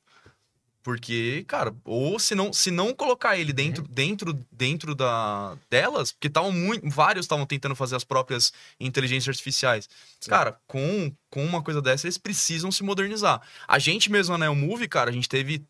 Porque, 0.88 1.44
cara, 1.50 1.76
ou 1.84 2.18
se 2.18 2.34
não, 2.34 2.54
se 2.54 2.72
não 2.72 2.94
colocar 2.94 3.38
ele 3.38 3.52
dentro, 3.52 3.84
uhum. 3.84 3.90
dentro, 3.92 4.46
dentro 4.50 4.96
da, 4.96 5.58
delas, 5.70 6.14
porque 6.14 6.28
estavam 6.30 6.50
muito. 6.50 6.90
Vários 6.90 7.26
estavam 7.26 7.46
tentando 7.46 7.76
fazer 7.76 7.98
as 7.98 8.06
próprias 8.06 8.54
inteligências 8.80 9.28
artificiais. 9.36 9.90
Sim. 10.18 10.30
Cara, 10.30 10.58
com, 10.66 11.12
com 11.30 11.44
uma 11.44 11.62
coisa 11.62 11.82
dessa, 11.82 12.08
eles 12.08 12.18
precisam 12.18 12.72
se 12.72 12.84
modernizar. 12.84 13.42
A 13.68 13.78
gente 13.78 14.10
mesmo, 14.10 14.38
né, 14.38 14.50
o 14.50 14.56
Move, 14.56 14.88
cara, 14.88 15.10
a 15.10 15.14
gente 15.14 15.28
teve 15.28 15.62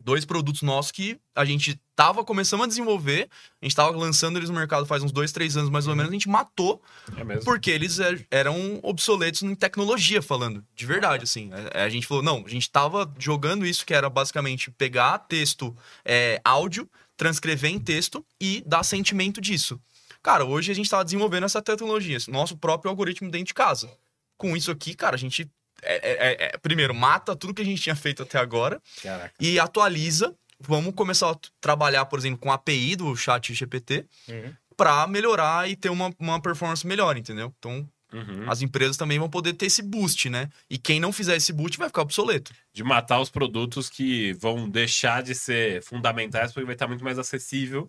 dois 0.00 0.24
produtos 0.24 0.62
nossos 0.62 0.90
que 0.90 1.18
a 1.34 1.44
gente 1.44 1.80
tava 1.94 2.24
começando 2.24 2.62
a 2.62 2.66
desenvolver, 2.66 3.28
a 3.60 3.64
gente 3.64 3.76
tava 3.76 3.94
lançando 3.96 4.38
eles 4.38 4.48
no 4.48 4.56
mercado 4.56 4.86
faz 4.86 5.02
uns 5.02 5.12
dois, 5.12 5.32
três 5.32 5.56
anos 5.56 5.68
mais 5.68 5.86
ou 5.86 5.94
menos, 5.94 6.10
a 6.10 6.14
gente 6.14 6.28
matou, 6.28 6.82
é 7.16 7.36
porque 7.38 7.70
eles 7.70 8.00
é, 8.00 8.24
eram 8.30 8.80
obsoletos 8.82 9.42
em 9.42 9.54
tecnologia, 9.54 10.22
falando, 10.22 10.64
de 10.74 10.86
verdade, 10.86 11.24
assim. 11.24 11.50
A, 11.52 11.80
é, 11.80 11.84
a, 11.84 11.88
gente 11.88 12.06
falou, 12.06 12.22
não, 12.22 12.44
a 12.46 12.48
gente 12.48 12.70
tava 12.70 13.12
jogando 13.18 13.66
isso 13.66 13.84
que 13.84 13.92
era 13.92 14.08
basicamente 14.08 14.70
pegar 14.70 15.18
texto, 15.18 15.76
é, 16.04 16.40
áudio, 16.42 16.88
transcrever 17.16 17.70
em 17.70 17.78
texto 17.78 18.24
e 18.40 18.64
dar 18.66 18.82
sentimento 18.82 19.40
disso. 19.40 19.78
Cara, 20.22 20.44
hoje 20.44 20.72
a 20.72 20.74
gente 20.74 20.88
tava 20.88 21.04
desenvolvendo 21.04 21.44
essa 21.44 21.60
tecnologia, 21.60 22.16
nosso 22.28 22.56
próprio 22.56 22.90
algoritmo 22.90 23.30
dentro 23.30 23.48
de 23.48 23.54
casa. 23.54 23.90
Com 24.38 24.56
isso 24.56 24.70
aqui, 24.70 24.94
cara, 24.94 25.16
a 25.16 25.18
gente 25.18 25.50
é, 25.82 26.10
é, 26.10 26.44
é, 26.44 26.58
primeiro, 26.58 26.94
mata 26.94 27.36
tudo 27.36 27.54
que 27.54 27.62
a 27.62 27.64
gente 27.64 27.82
tinha 27.82 27.96
feito 27.96 28.22
até 28.22 28.38
agora 28.38 28.80
Caraca. 29.02 29.34
e 29.40 29.58
atualiza. 29.58 30.34
Vamos 30.58 30.94
começar 30.94 31.30
a 31.30 31.38
trabalhar, 31.60 32.04
por 32.04 32.18
exemplo, 32.18 32.38
com 32.38 32.50
a 32.50 32.54
API 32.54 32.94
do 32.94 33.16
chat 33.16 33.54
GPT 33.54 34.04
uhum. 34.28 34.54
para 34.76 35.06
melhorar 35.06 35.70
e 35.70 35.74
ter 35.74 35.88
uma, 35.88 36.12
uma 36.18 36.40
performance 36.40 36.86
melhor, 36.86 37.16
entendeu? 37.16 37.52
Então, 37.58 37.88
Uhum. 38.12 38.50
As 38.50 38.60
empresas 38.60 38.96
também 38.96 39.18
vão 39.18 39.28
poder 39.28 39.52
ter 39.52 39.66
esse 39.66 39.82
boost, 39.82 40.28
né? 40.28 40.48
E 40.68 40.76
quem 40.76 40.98
não 40.98 41.12
fizer 41.12 41.36
esse 41.36 41.52
boost 41.52 41.78
vai 41.78 41.88
ficar 41.88 42.02
obsoleto. 42.02 42.52
De 42.72 42.82
matar 42.82 43.20
os 43.20 43.30
produtos 43.30 43.88
que 43.88 44.32
vão 44.34 44.68
deixar 44.68 45.22
de 45.22 45.34
ser 45.34 45.82
fundamentais 45.82 46.52
porque 46.52 46.66
vai 46.66 46.74
estar 46.74 46.88
muito 46.88 47.04
mais 47.04 47.18
acessível. 47.18 47.88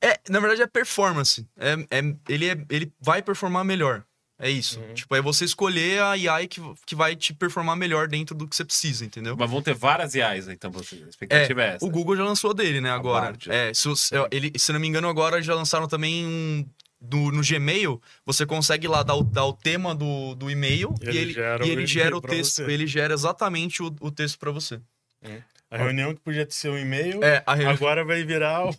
É, 0.00 0.18
na 0.30 0.40
verdade 0.40 0.62
é 0.62 0.66
performance. 0.66 1.46
É, 1.58 1.72
é, 1.90 2.16
ele, 2.28 2.48
é, 2.48 2.56
ele 2.70 2.92
vai 3.00 3.22
performar 3.22 3.64
melhor. 3.64 4.04
É 4.40 4.50
isso. 4.50 4.80
Uhum. 4.80 4.94
Tipo, 4.94 5.14
é 5.14 5.20
você 5.20 5.44
escolher 5.44 6.00
a 6.00 6.12
AI 6.12 6.48
que, 6.48 6.62
que 6.86 6.94
vai 6.94 7.14
te 7.14 7.34
performar 7.34 7.76
melhor 7.76 8.08
dentro 8.08 8.34
do 8.34 8.48
que 8.48 8.56
você 8.56 8.64
precisa, 8.64 9.04
entendeu? 9.04 9.36
Mas 9.38 9.50
vão 9.50 9.60
ter 9.60 9.74
várias 9.74 10.16
AIs, 10.16 10.48
então, 10.48 10.70
você. 10.70 10.96
A 10.96 11.08
expectativa 11.08 11.62
é, 11.62 11.66
é 11.66 11.74
essa. 11.74 11.84
O 11.84 11.90
Google 11.90 12.16
já 12.16 12.24
lançou 12.24 12.54
dele, 12.54 12.80
né, 12.80 12.90
agora. 12.90 13.36
é, 13.48 13.72
se, 13.74 13.88
ele, 14.30 14.52
se 14.56 14.72
não 14.72 14.80
me 14.80 14.88
engano, 14.88 15.08
agora 15.08 15.42
já 15.42 15.54
lançaram 15.54 15.86
também 15.86 16.26
um. 16.26 16.66
Do, 17.02 17.32
no 17.32 17.40
Gmail, 17.40 17.98
você 18.26 18.44
consegue 18.44 18.86
lá 18.86 19.02
dar 19.02 19.14
o, 19.14 19.22
dar 19.22 19.46
o 19.46 19.54
tema 19.54 19.94
do, 19.94 20.34
do 20.34 20.50
e-mail 20.50 20.94
e 21.00 21.08
ele, 21.08 21.32
gera, 21.32 21.66
e 21.66 21.70
ele 21.70 21.86
gera 21.86 22.14
o 22.14 22.20
texto. 22.20 22.60
Ele 22.60 22.86
gera 22.86 23.14
exatamente 23.14 23.82
o, 23.82 23.86
o 24.02 24.10
texto 24.10 24.38
para 24.38 24.50
você. 24.50 24.78
É. 25.22 25.40
A 25.70 25.76
reunião 25.76 26.12
que 26.12 26.20
podia 26.20 26.44
ser 26.50 26.68
um 26.68 26.76
e-mail, 26.76 27.22
é, 27.22 27.44
agora 27.46 28.04
vai 28.04 28.24
virar 28.24 28.66
um, 28.66 28.72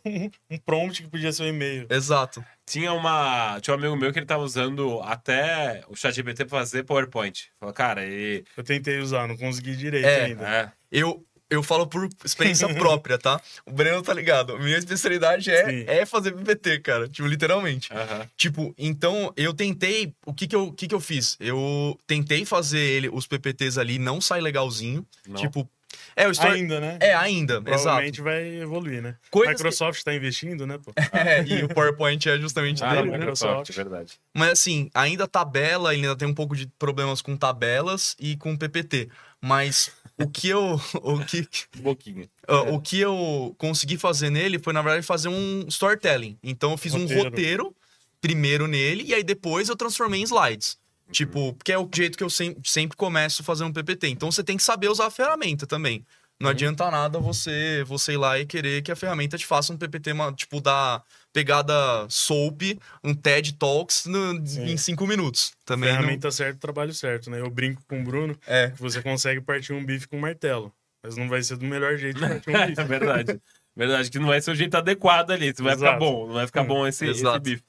um, 0.50 0.58
prompt 0.58 1.02
que 1.02 1.08
podia 1.08 1.32
ser 1.32 1.44
um 1.44 1.48
e-mail. 1.48 1.88
Exato. 1.90 2.44
Tinha 2.66 2.92
uma. 2.92 3.58
Tinha 3.62 3.74
um 3.76 3.80
amigo 3.80 3.96
meu 3.96 4.12
que 4.12 4.20
ele 4.20 4.26
tava 4.26 4.44
usando 4.44 5.00
até 5.04 5.84
o 5.88 5.96
chat 5.96 6.14
GPT 6.14 6.46
pra 6.46 6.60
fazer 6.60 6.84
PowerPoint. 6.84 7.50
Falou, 7.58 7.74
cara, 7.74 8.06
e. 8.06 8.44
Eu 8.58 8.64
tentei 8.64 9.00
usar, 9.00 9.26
não 9.26 9.38
consegui 9.38 9.76
direito 9.76 10.06
é, 10.06 10.26
ainda. 10.26 10.48
É. 10.48 10.72
Eu, 10.92 11.26
eu 11.50 11.62
falo 11.62 11.86
por 11.86 12.10
experiência 12.24 12.68
própria, 12.76 13.18
tá? 13.18 13.40
O 13.66 13.72
Breno 13.72 14.02
tá 14.02 14.14
ligado. 14.14 14.58
Minha 14.58 14.78
especialidade 14.78 15.46
Sim. 15.46 15.86
é, 15.88 16.00
é 16.00 16.06
fazer 16.06 16.32
PPT, 16.32 16.80
cara. 16.80 17.08
Tipo, 17.10 17.28
literalmente. 17.28 17.90
Tipo, 18.38 18.74
então 18.78 19.34
eu 19.36 19.54
tentei. 19.54 20.14
O 20.26 20.34
que 20.34 20.48
que 20.48 20.56
eu, 20.56 20.68
o 20.68 20.74
que 20.74 20.88
que 20.88 20.96
eu 20.96 21.02
fiz? 21.02 21.36
Eu 21.40 22.00
tentei 22.08 22.46
fazer 22.46 22.80
ele, 22.80 23.10
os 23.10 23.28
PPTs 23.28 23.78
ali, 23.78 24.00
não 24.00 24.22
sai 24.22 24.40
legalzinho. 24.40 25.06
Não. 25.28 25.36
Tipo. 25.36 25.70
É, 26.16 26.28
o 26.28 26.32
story. 26.32 26.54
Ainda, 26.62 26.80
né? 26.80 26.98
É, 27.02 27.14
ainda, 27.14 27.56
exato. 27.56 27.64
Provavelmente 27.72 28.22
vai 28.22 28.44
evoluir, 28.62 29.02
né? 29.02 29.16
Coisas 29.30 29.56
Microsoft 29.56 29.98
está 30.00 30.14
investindo, 30.14 30.66
né, 30.68 30.78
pô? 30.78 30.92
É, 31.14 31.44
e 31.44 31.64
o 31.64 31.70
PowerPoint 31.70 32.28
é 32.30 32.38
justamente 32.38 32.84
Ah, 32.84 32.96
dele, 32.96 33.12
né? 33.12 33.18
Microsoft, 33.20 33.70
Microsoft. 33.70 33.70
é 33.70 33.74
verdade. 33.84 34.20
Mas 34.34 34.50
assim, 34.52 34.90
ainda 34.94 35.28
tabela, 35.28 35.94
ele 35.94 36.04
ainda 36.04 36.16
tem 36.16 36.28
um 36.28 36.34
pouco 36.34 36.56
de 36.56 36.68
problemas 36.80 37.22
com 37.22 37.36
tabelas 37.38 38.16
e 38.20 38.36
com 38.38 38.58
PPT. 38.58 39.10
Mas 39.42 39.92
o 40.18 40.28
que 40.28 40.50
eu. 40.50 40.80
O 41.02 41.20
que, 41.26 41.48
Um 41.78 41.82
pouquinho. 41.84 42.30
Uh, 42.48 42.74
O 42.76 42.82
que 42.82 43.00
eu 43.00 43.56
consegui 43.58 43.98
fazer 43.98 44.30
nele 44.30 44.60
foi, 44.60 44.74
na 44.74 44.82
verdade, 44.82 45.06
fazer 45.06 45.30
um 45.30 45.66
storytelling. 45.68 46.38
Então, 46.44 46.72
eu 46.72 46.78
fiz 46.78 46.94
um 46.94 47.02
Roteiro. 47.02 47.24
roteiro 47.24 47.76
primeiro 48.20 48.68
nele 48.68 49.04
e 49.04 49.16
aí 49.16 49.24
depois 49.24 49.68
eu 49.68 49.76
transformei 49.76 50.22
em 50.22 50.24
slides. 50.24 50.78
Tipo, 51.12 51.54
porque 51.54 51.72
é 51.72 51.78
o 51.78 51.90
jeito 51.94 52.18
que 52.18 52.24
eu 52.24 52.30
sem- 52.30 52.56
sempre 52.64 52.96
começo 52.98 53.44
fazendo 53.44 53.68
um 53.70 53.74
PPT. 53.74 54.08
Então, 54.08 54.32
você 54.32 54.44
tem 54.44 54.58
que 54.58 54.64
saber 54.64 54.90
usar 54.90 55.08
a 55.08 55.12
ferramenta 55.12 55.68
também. 55.68 56.06
Não 56.40 56.50
adianta 56.50 56.90
nada 56.90 57.20
você, 57.20 57.84
você 57.86 58.14
ir 58.14 58.18
lá 58.18 58.40
e 58.40 58.48
querer 58.48 58.82
que 58.82 58.92
a 58.92 58.96
ferramenta 58.96 59.38
te 59.38 59.46
faça 59.46 59.72
um 59.72 59.78
PPT, 59.78 60.12
ma- 60.14 60.34
tipo, 60.34 60.60
da 60.60 61.04
pegada 61.32 61.74
soap, 62.10 62.62
um 63.04 63.14
TED 63.14 63.54
Talks 63.54 64.06
no- 64.08 64.34
em 64.58 64.76
cinco 64.76 65.06
minutos. 65.06 65.52
Também 65.64 65.90
não... 65.90 65.98
Ferramenta 65.98 66.32
certa, 66.32 66.60
trabalho 66.60 66.94
certo, 66.96 67.30
né? 67.30 67.40
Eu 67.40 67.50
brinco 67.50 67.84
com 67.88 68.02
o 68.02 68.04
Bruno 68.04 68.36
É, 68.48 68.72
que 68.72 68.82
você 68.82 69.04
consegue 69.04 69.40
partir 69.42 69.74
um 69.74 69.86
bife 69.86 70.08
com 70.08 70.18
martelo. 70.20 70.74
Mas 71.04 71.16
não 71.16 71.30
vai 71.30 71.44
ser 71.44 71.58
do 71.58 71.66
melhor 71.66 71.96
jeito 71.98 72.20
de 72.20 72.28
partir 72.28 72.50
um 72.50 72.54
É 72.58 72.68
bife. 72.68 72.84
verdade. 72.86 73.40
Verdade, 73.76 74.10
que 74.10 74.20
não 74.20 74.28
vai 74.28 74.42
ser 74.42 74.52
o 74.52 74.56
jeito 74.56 74.76
adequado 74.76 75.32
ali. 75.32 75.54
Não 75.58 75.66
vai 75.66 75.76
ficar 75.78 75.98
bom. 75.98 76.28
Não 76.28 76.34
vai 76.34 76.46
ficar 76.48 76.64
bom 76.64 76.86
esse, 76.88 77.06
esse 77.08 77.40
bife. 77.40 77.64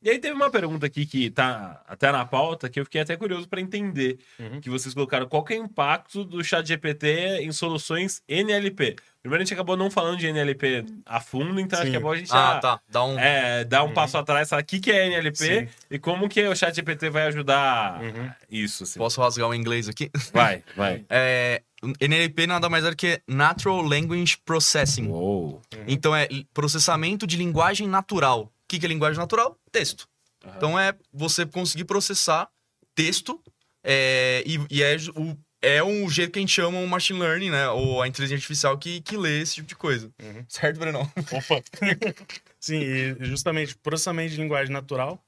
E 0.00 0.10
aí 0.10 0.18
teve 0.18 0.34
uma 0.34 0.50
pergunta 0.50 0.86
aqui 0.86 1.04
que 1.04 1.28
tá 1.28 1.82
até 1.86 2.12
na 2.12 2.24
pauta 2.24 2.68
que 2.68 2.78
eu 2.78 2.84
fiquei 2.84 3.00
até 3.00 3.16
curioso 3.16 3.48
para 3.48 3.60
entender. 3.60 4.18
Uhum. 4.38 4.60
Que 4.60 4.70
vocês 4.70 4.94
colocaram 4.94 5.26
qual 5.28 5.44
é 5.50 5.54
o 5.54 5.64
impacto 5.64 6.24
do 6.24 6.42
chat 6.44 6.66
GPT 6.66 7.40
em 7.40 7.50
soluções 7.50 8.22
NLP. 8.28 8.94
Primeiro 9.20 9.42
a 9.42 9.44
gente 9.44 9.54
acabou 9.54 9.76
não 9.76 9.90
falando 9.90 10.16
de 10.16 10.28
NLP 10.28 10.86
a 11.04 11.20
fundo, 11.20 11.58
então 11.58 11.76
acho 11.78 11.86
Sim. 11.86 11.90
que 11.90 11.96
é 11.96 12.00
bom 12.00 12.12
a 12.12 12.16
gente 12.16 12.30
ah, 12.32 12.54
já, 12.54 12.58
tá. 12.60 12.80
Dá 12.88 13.04
um... 13.04 13.18
é, 13.18 13.64
dar 13.64 13.82
um 13.82 13.92
passo 13.92 14.16
atrás, 14.16 14.48
falar 14.48 14.62
o 14.62 14.64
que, 14.64 14.78
que 14.78 14.92
é 14.92 15.06
NLP 15.08 15.36
Sim. 15.36 15.68
e 15.90 15.98
como 15.98 16.28
que 16.28 16.46
o 16.46 16.54
chat 16.54 16.74
GPT 16.74 17.10
vai 17.10 17.26
ajudar 17.26 18.00
Uhum. 18.00 18.30
isso. 18.48 18.84
Assim. 18.84 18.98
Posso 18.98 19.20
rasgar 19.20 19.48
o 19.48 19.54
inglês 19.54 19.88
aqui? 19.88 20.10
Vai, 20.32 20.62
vai. 20.76 21.04
É, 21.10 21.62
NLP 22.00 22.46
nada 22.46 22.68
mais 22.68 22.84
é 22.84 22.90
do 22.90 22.96
que 22.96 23.20
Natural 23.26 23.82
Language 23.82 24.38
Processing. 24.44 25.08
Uou. 25.08 25.60
Então 25.86 26.14
é 26.14 26.28
processamento 26.52 27.26
de 27.26 27.36
linguagem 27.36 27.88
natural. 27.88 28.52
O 28.68 28.70
que, 28.70 28.78
que 28.78 28.84
é 28.84 28.88
linguagem 28.88 29.18
natural? 29.18 29.58
Texto. 29.72 30.06
Aham. 30.44 30.54
Então 30.56 30.78
é 30.78 30.94
você 31.12 31.46
conseguir 31.46 31.84
processar 31.84 32.48
texto 32.94 33.42
é, 33.82 34.42
e, 34.46 34.58
e 34.70 34.82
é, 34.82 34.96
o, 35.16 35.36
é 35.62 35.82
um 35.82 36.08
jeito 36.10 36.32
que 36.32 36.38
a 36.38 36.42
gente 36.42 36.52
chama 36.52 36.78
o 36.78 36.86
machine 36.86 37.18
learning, 37.18 37.50
né? 37.50 37.68
Ou 37.70 38.02
a 38.02 38.06
inteligência 38.08 38.36
artificial 38.36 38.76
que, 38.76 39.00
que 39.00 39.16
lê 39.16 39.40
esse 39.40 39.54
tipo 39.56 39.68
de 39.68 39.74
coisa. 39.76 40.12
Uhum. 40.22 40.44
Certo, 40.48 40.78
Brenão? 40.78 41.10
Opa! 41.32 41.62
Sim, 42.60 42.80
e 42.82 43.16
justamente 43.24 43.76
processamento 43.78 44.30
de 44.32 44.36
linguagem 44.36 44.72
natural. 44.72 45.18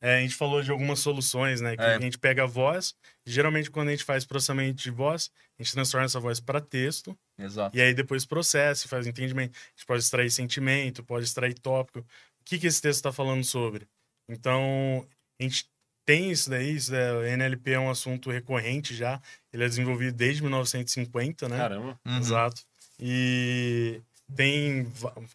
é, 0.00 0.18
a 0.18 0.20
gente 0.20 0.34
falou 0.34 0.62
de 0.62 0.70
algumas 0.70 1.00
soluções, 1.00 1.60
né? 1.60 1.76
Que 1.76 1.82
É. 1.82 1.96
a 1.96 2.00
gente 2.00 2.18
pega 2.18 2.44
a 2.44 2.46
voz. 2.46 2.94
Geralmente, 3.24 3.70
quando 3.70 3.88
a 3.88 3.90
gente 3.90 4.04
faz 4.04 4.24
processamento 4.24 4.82
de 4.82 4.90
voz, 4.90 5.30
a 5.58 5.62
gente 5.62 5.72
transforma 5.72 6.04
essa 6.06 6.20
voz 6.20 6.38
para 6.40 6.60
texto. 6.60 7.16
Exato. 7.38 7.76
E 7.76 7.80
aí 7.80 7.92
depois 7.92 8.24
processa 8.24 8.86
e 8.86 8.88
faz 8.88 9.06
entendimento. 9.06 9.52
A 9.56 9.70
gente 9.76 9.86
pode 9.86 10.02
extrair 10.02 10.30
sentimento, 10.30 11.02
pode 11.04 11.24
extrair 11.26 11.54
tópico. 11.54 12.06
O 12.46 12.48
que, 12.48 12.58
que 12.60 12.68
esse 12.68 12.80
texto 12.80 12.98
está 12.98 13.12
falando 13.12 13.42
sobre? 13.42 13.88
Então, 14.28 15.04
a 15.40 15.42
gente 15.42 15.66
tem 16.06 16.30
isso 16.30 16.48
daí, 16.48 16.76
isso 16.76 16.92
daí, 16.92 17.10
o 17.10 17.24
NLP 17.24 17.72
é 17.72 17.80
um 17.80 17.90
assunto 17.90 18.30
recorrente 18.30 18.94
já. 18.94 19.20
Ele 19.52 19.64
é 19.64 19.68
desenvolvido 19.68 20.16
desde 20.16 20.42
1950, 20.42 21.48
né? 21.48 21.56
Caramba. 21.56 21.98
Uhum. 22.06 22.18
Exato. 22.18 22.62
E 23.00 24.00
tem, 24.36 24.86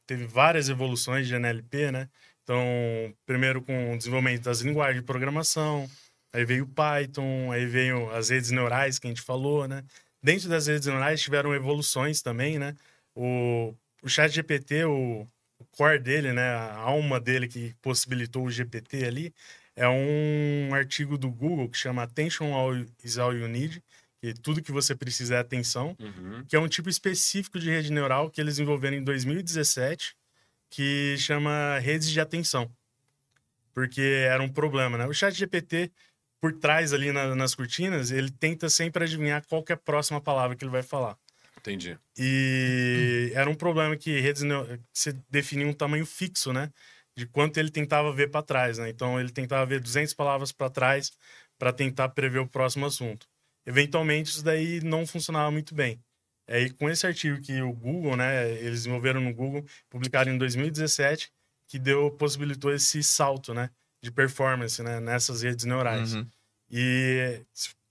teve 0.07 0.25
várias 0.25 0.69
evoluções 0.69 1.27
de 1.27 1.35
NLP, 1.35 1.91
né? 1.91 2.09
Então, 2.43 2.63
primeiro 3.25 3.61
com 3.61 3.93
o 3.93 3.97
desenvolvimento 3.97 4.43
das 4.43 4.61
linguagens 4.61 5.01
de 5.01 5.05
programação, 5.05 5.89
aí 6.31 6.45
veio 6.45 6.63
o 6.63 6.67
Python, 6.67 7.51
aí 7.51 7.65
veio 7.65 8.09
as 8.11 8.29
redes 8.29 8.51
neurais 8.51 8.97
que 8.97 9.07
a 9.07 9.09
gente 9.09 9.21
falou, 9.21 9.67
né? 9.67 9.83
Dentro 10.23 10.47
das 10.47 10.67
redes 10.67 10.87
neurais 10.87 11.21
tiveram 11.21 11.53
evoluções 11.53 12.21
também, 12.21 12.57
né? 12.57 12.73
O, 13.13 13.75
o 14.01 14.07
chat 14.07 14.31
GPT, 14.31 14.85
o 14.85 15.27
core 15.71 15.99
dele, 15.99 16.33
né? 16.33 16.43
A 16.49 16.75
alma 16.75 17.19
dele 17.19 17.47
que 17.47 17.73
possibilitou 17.81 18.45
o 18.45 18.51
GPT 18.51 19.05
ali, 19.05 19.33
é 19.75 19.87
um 19.87 20.73
artigo 20.73 21.17
do 21.17 21.29
Google 21.31 21.69
que 21.69 21.77
chama 21.77 22.03
Attention 22.03 22.51
is 23.03 23.17
All 23.17 23.33
You 23.33 23.47
Need, 23.47 23.81
que 24.21 24.33
tudo 24.33 24.61
que 24.61 24.71
você 24.71 24.95
precisa 24.95 25.35
é 25.35 25.39
atenção 25.39 25.95
Uhum. 25.99 26.45
que 26.47 26.55
é 26.55 26.59
um 26.59 26.67
tipo 26.67 26.89
específico 26.89 27.59
de 27.59 27.69
rede 27.69 27.91
neural 27.91 28.29
que 28.29 28.41
eles 28.41 28.55
desenvolveram 28.55 28.97
em 28.97 29.03
2017, 29.03 30.15
que 30.69 31.15
chama 31.17 31.79
redes 31.79 32.09
de 32.09 32.19
atenção. 32.19 32.69
Porque 33.73 34.01
era 34.01 34.43
um 34.43 34.49
problema, 34.49 34.97
né? 34.97 35.05
O 35.07 35.13
chat 35.13 35.33
GPT, 35.33 35.91
por 36.41 36.53
trás 36.53 36.91
ali 36.93 37.11
na- 37.11 37.35
nas 37.35 37.55
cortinas, 37.55 38.11
ele 38.11 38.29
tenta 38.31 38.69
sempre 38.69 39.03
adivinhar 39.03 39.45
qual 39.47 39.63
é 39.69 39.73
a 39.73 39.77
próxima 39.77 40.19
palavra 40.19 40.55
que 40.55 40.63
ele 40.63 40.71
vai 40.71 40.83
falar. 40.83 41.17
Entendi. 41.61 41.97
E 42.17 43.31
era 43.35 43.49
um 43.49 43.55
problema 43.55 43.95
que 43.95 44.19
redes 44.19 44.43
você 44.91 45.15
definia 45.29 45.67
um 45.67 45.73
tamanho 45.73 46.05
fixo, 46.05 46.51
né? 46.51 46.71
De 47.15 47.27
quanto 47.27 47.57
ele 47.57 47.69
tentava 47.69 48.11
ver 48.11 48.29
para 48.31 48.41
trás, 48.41 48.79
né? 48.79 48.89
Então 48.89 49.19
ele 49.19 49.31
tentava 49.31 49.65
ver 49.65 49.79
200 49.79 50.13
palavras 50.13 50.51
para 50.51 50.69
trás 50.69 51.11
para 51.57 51.71
tentar 51.71 52.09
prever 52.09 52.39
o 52.39 52.47
próximo 52.47 52.85
assunto. 52.85 53.27
Eventualmente 53.65 54.31
isso 54.31 54.43
daí 54.43 54.81
não 54.81 55.05
funcionava 55.05 55.51
muito 55.51 55.75
bem. 55.75 56.01
Aí 56.47 56.71
com 56.71 56.89
esse 56.89 57.05
artigo 57.05 57.39
que 57.39 57.61
o 57.61 57.71
Google, 57.71 58.17
né, 58.17 58.51
eles 58.53 58.79
desenvolveram 58.79 59.21
no 59.21 59.33
Google, 59.33 59.63
publicaram 59.89 60.33
em 60.33 60.37
2017, 60.37 61.31
que 61.67 61.77
deu 61.77 62.09
possibilitou 62.11 62.73
esse 62.73 63.03
salto, 63.03 63.53
né, 63.53 63.69
de 64.01 64.11
performance, 64.11 64.81
né, 64.81 64.99
nessas 64.99 65.43
redes 65.43 65.65
neurais. 65.65 66.15
Uhum. 66.15 66.27
E 66.69 67.41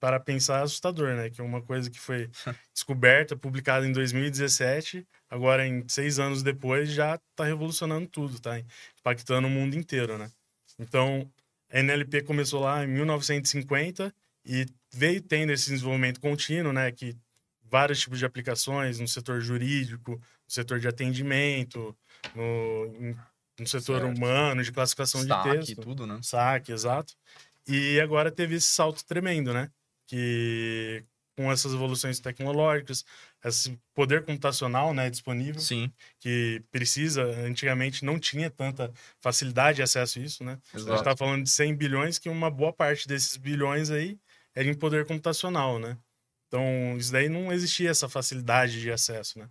para 0.01 0.19
pensar 0.19 0.61
é 0.61 0.63
assustador, 0.63 1.15
né? 1.15 1.29
Que 1.29 1.41
é 1.41 1.45
uma 1.45 1.61
coisa 1.61 1.91
que 1.91 2.01
foi 2.01 2.31
descoberta, 2.75 3.37
publicada 3.37 3.87
em 3.87 3.93
2017, 3.93 5.07
agora 5.29 5.67
em 5.67 5.87
seis 5.87 6.19
anos 6.19 6.43
depois 6.43 6.91
já 6.91 7.17
está 7.17 7.45
revolucionando 7.45 8.09
tudo, 8.09 8.41
tá 8.41 8.61
impactando 8.99 9.47
o 9.47 9.51
mundo 9.51 9.77
inteiro, 9.77 10.17
né? 10.17 10.31
Então 10.79 11.31
a 11.71 11.79
NLP 11.79 12.23
começou 12.23 12.63
lá 12.63 12.83
em 12.83 12.89
1950 12.89 14.13
e 14.45 14.67
veio 14.93 15.21
tendo 15.21 15.53
esse 15.53 15.71
desenvolvimento 15.71 16.19
contínuo, 16.19 16.73
né? 16.73 16.91
Que 16.91 17.15
vários 17.63 18.01
tipos 18.01 18.19
de 18.19 18.25
aplicações 18.25 18.99
no 18.99 19.07
setor 19.07 19.41
jurídico, 19.41 20.13
no 20.13 20.51
setor 20.51 20.81
de 20.81 20.89
atendimento, 20.89 21.97
no, 22.35 23.15
no 23.59 23.67
setor 23.67 24.01
Certo. 24.01 24.17
humano, 24.17 24.65
de 24.65 24.73
classificação 24.73 25.21
de 25.21 25.29
Destaque 25.29 25.49
e 25.51 25.59
texto 25.59 25.81
tudo, 25.83 26.07
né? 26.07 26.19
saque, 26.23 26.73
exato. 26.73 27.15
E 27.69 28.01
agora 28.01 28.31
teve 28.33 28.57
esse 28.57 28.67
salto 28.67 29.05
tremendo, 29.05 29.53
né? 29.53 29.71
Que 30.11 31.05
com 31.37 31.51
essas 31.51 31.73
evoluções 31.73 32.19
tecnológicas, 32.19 33.05
esse 33.45 33.79
poder 33.95 34.25
computacional, 34.25 34.93
né, 34.93 35.09
disponível, 35.09 35.61
Sim, 35.61 35.91
que 36.19 36.63
precisa, 36.71 37.23
antigamente 37.23 38.05
não 38.05 38.19
tinha 38.19 38.51
tanta 38.51 38.93
facilidade 39.21 39.77
de 39.77 39.83
acesso 39.83 40.19
a 40.19 40.23
isso, 40.23 40.45
né? 40.45 40.59
A 40.75 40.79
gente 40.79 40.89
exato. 40.89 41.05
tá 41.05 41.17
falando 41.17 41.45
de 41.45 41.51
100 41.51 41.75
bilhões, 41.75 42.19
que 42.19 42.29
uma 42.29 42.51
boa 42.51 42.73
parte 42.73 43.09
desses 43.09 43.37
bilhões 43.37 43.91
aí 43.91 44.19
era 44.55 44.69
em 44.69 44.75
poder 44.75 45.07
computacional, 45.07 45.79
né? 45.79 45.97
Então, 46.49 46.97
isso 46.99 47.13
daí 47.13 47.29
não 47.29 47.53
existia 47.53 47.89
essa 47.89 48.09
facilidade 48.09 48.81
de 48.81 48.91
acesso, 48.91 49.39
né? 49.39 49.49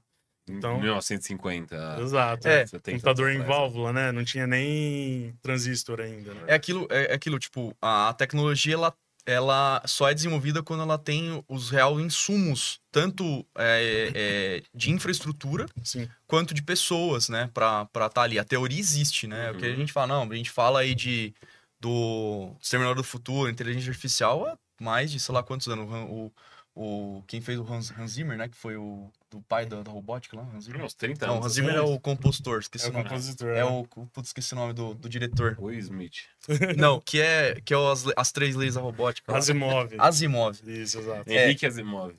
Então- 0.47 0.77
Em 0.77 0.81
1950. 0.81 1.97
Exato. 2.01 2.47
É, 2.47 2.65
70 2.65 2.91
computador 2.91 3.31
em 3.31 3.39
né? 3.39 3.45
válvula, 3.45 3.93
né? 3.93 4.11
Não 4.11 4.23
tinha 4.23 4.45
nem 4.45 5.33
transistor 5.41 6.01
ainda, 6.01 6.33
né? 6.33 6.43
É 6.47 6.53
aquilo, 6.53 6.87
é, 6.91 7.11
é 7.11 7.13
aquilo, 7.13 7.39
tipo, 7.39 7.75
a, 7.81 8.09
a 8.09 8.13
tecnologia, 8.13 8.73
ela, 8.73 8.93
ela 9.25 9.81
só 9.85 10.09
é 10.09 10.13
desenvolvida 10.13 10.63
quando 10.63 10.83
ela 10.83 10.97
tem 10.97 11.43
os 11.47 11.69
real 11.69 11.99
insumos, 11.99 12.79
tanto 12.91 13.45
é, 13.55 14.11
é, 14.15 14.63
de 14.73 14.91
infraestrutura 14.91 15.67
Sim. 15.83 16.09
quanto 16.25 16.53
de 16.53 16.63
pessoas, 16.63 17.29
né, 17.29 17.49
pra 17.53 17.83
estar 17.83 18.09
tá 18.09 18.21
ali. 18.21 18.39
A 18.39 18.43
teoria 18.43 18.79
existe, 18.79 19.27
né? 19.27 19.51
O 19.51 19.57
que 19.57 19.65
a 19.65 19.69
Uhum. 19.69 19.75
gente 19.75 19.93
fala, 19.93 20.07
não, 20.07 20.31
a 20.31 20.35
gente 20.35 20.49
fala 20.49 20.79
aí 20.79 20.95
de 20.95 21.33
do 21.79 22.55
Exterminador 22.61 22.97
do 22.97 23.03
Futuro, 23.03 23.49
inteligência 23.49 23.89
artificial, 23.89 24.45
há 24.45 24.57
mais 24.81 25.11
de 25.11 25.19
sei 25.19 25.33
lá 25.33 25.41
quantos 25.41 25.67
anos. 25.67 25.87
O, 26.09 26.31
o, 26.75 27.23
quem 27.27 27.41
fez 27.41 27.59
o 27.59 27.63
Hans, 27.63 27.91
Hans 27.97 28.11
Zimmer, 28.11 28.37
né, 28.37 28.47
que 28.47 28.55
foi 28.55 28.77
o 28.77 29.11
do 29.29 29.41
pai 29.41 29.65
da, 29.65 29.81
da 29.83 29.91
robótica 29.91 30.37
lá, 30.37 30.43
Hans 30.53 30.65
Zimmer. 30.65 30.83
Uns 30.83 30.93
30 30.93 31.27
Não, 31.27 31.33
anos. 31.35 31.45
Hans 31.45 31.53
Zimmer 31.53 31.75
é 31.75 31.81
o 31.81 31.99
compositor, 31.99 32.59
esqueci 32.59 32.85
É 32.85 32.89
o 32.89 32.93
nome. 32.93 33.03
compositor. 33.05 33.49
É 33.49 33.55
né? 33.55 33.63
o, 33.65 33.85
putz, 33.85 34.29
esqueci 34.29 34.53
o 34.53 34.55
nome 34.55 34.73
do, 34.73 34.93
do 34.93 35.09
diretor. 35.09 35.55
O 35.59 35.71
Smith. 35.71 36.25
Não, 36.77 36.99
que 36.99 37.21
é, 37.21 37.59
que 37.61 37.73
é 37.73 37.91
as, 37.91 38.05
as 38.15 38.31
três 38.31 38.55
leis 38.55 38.75
da 38.75 38.81
robótica. 38.81 39.35
Asimov. 39.35 39.93
Asimov. 39.97 40.59
Isso, 40.65 40.99
exato. 40.99 41.29
É. 41.29 41.45
Henrique 41.45 41.65
Asimov. 41.65 42.13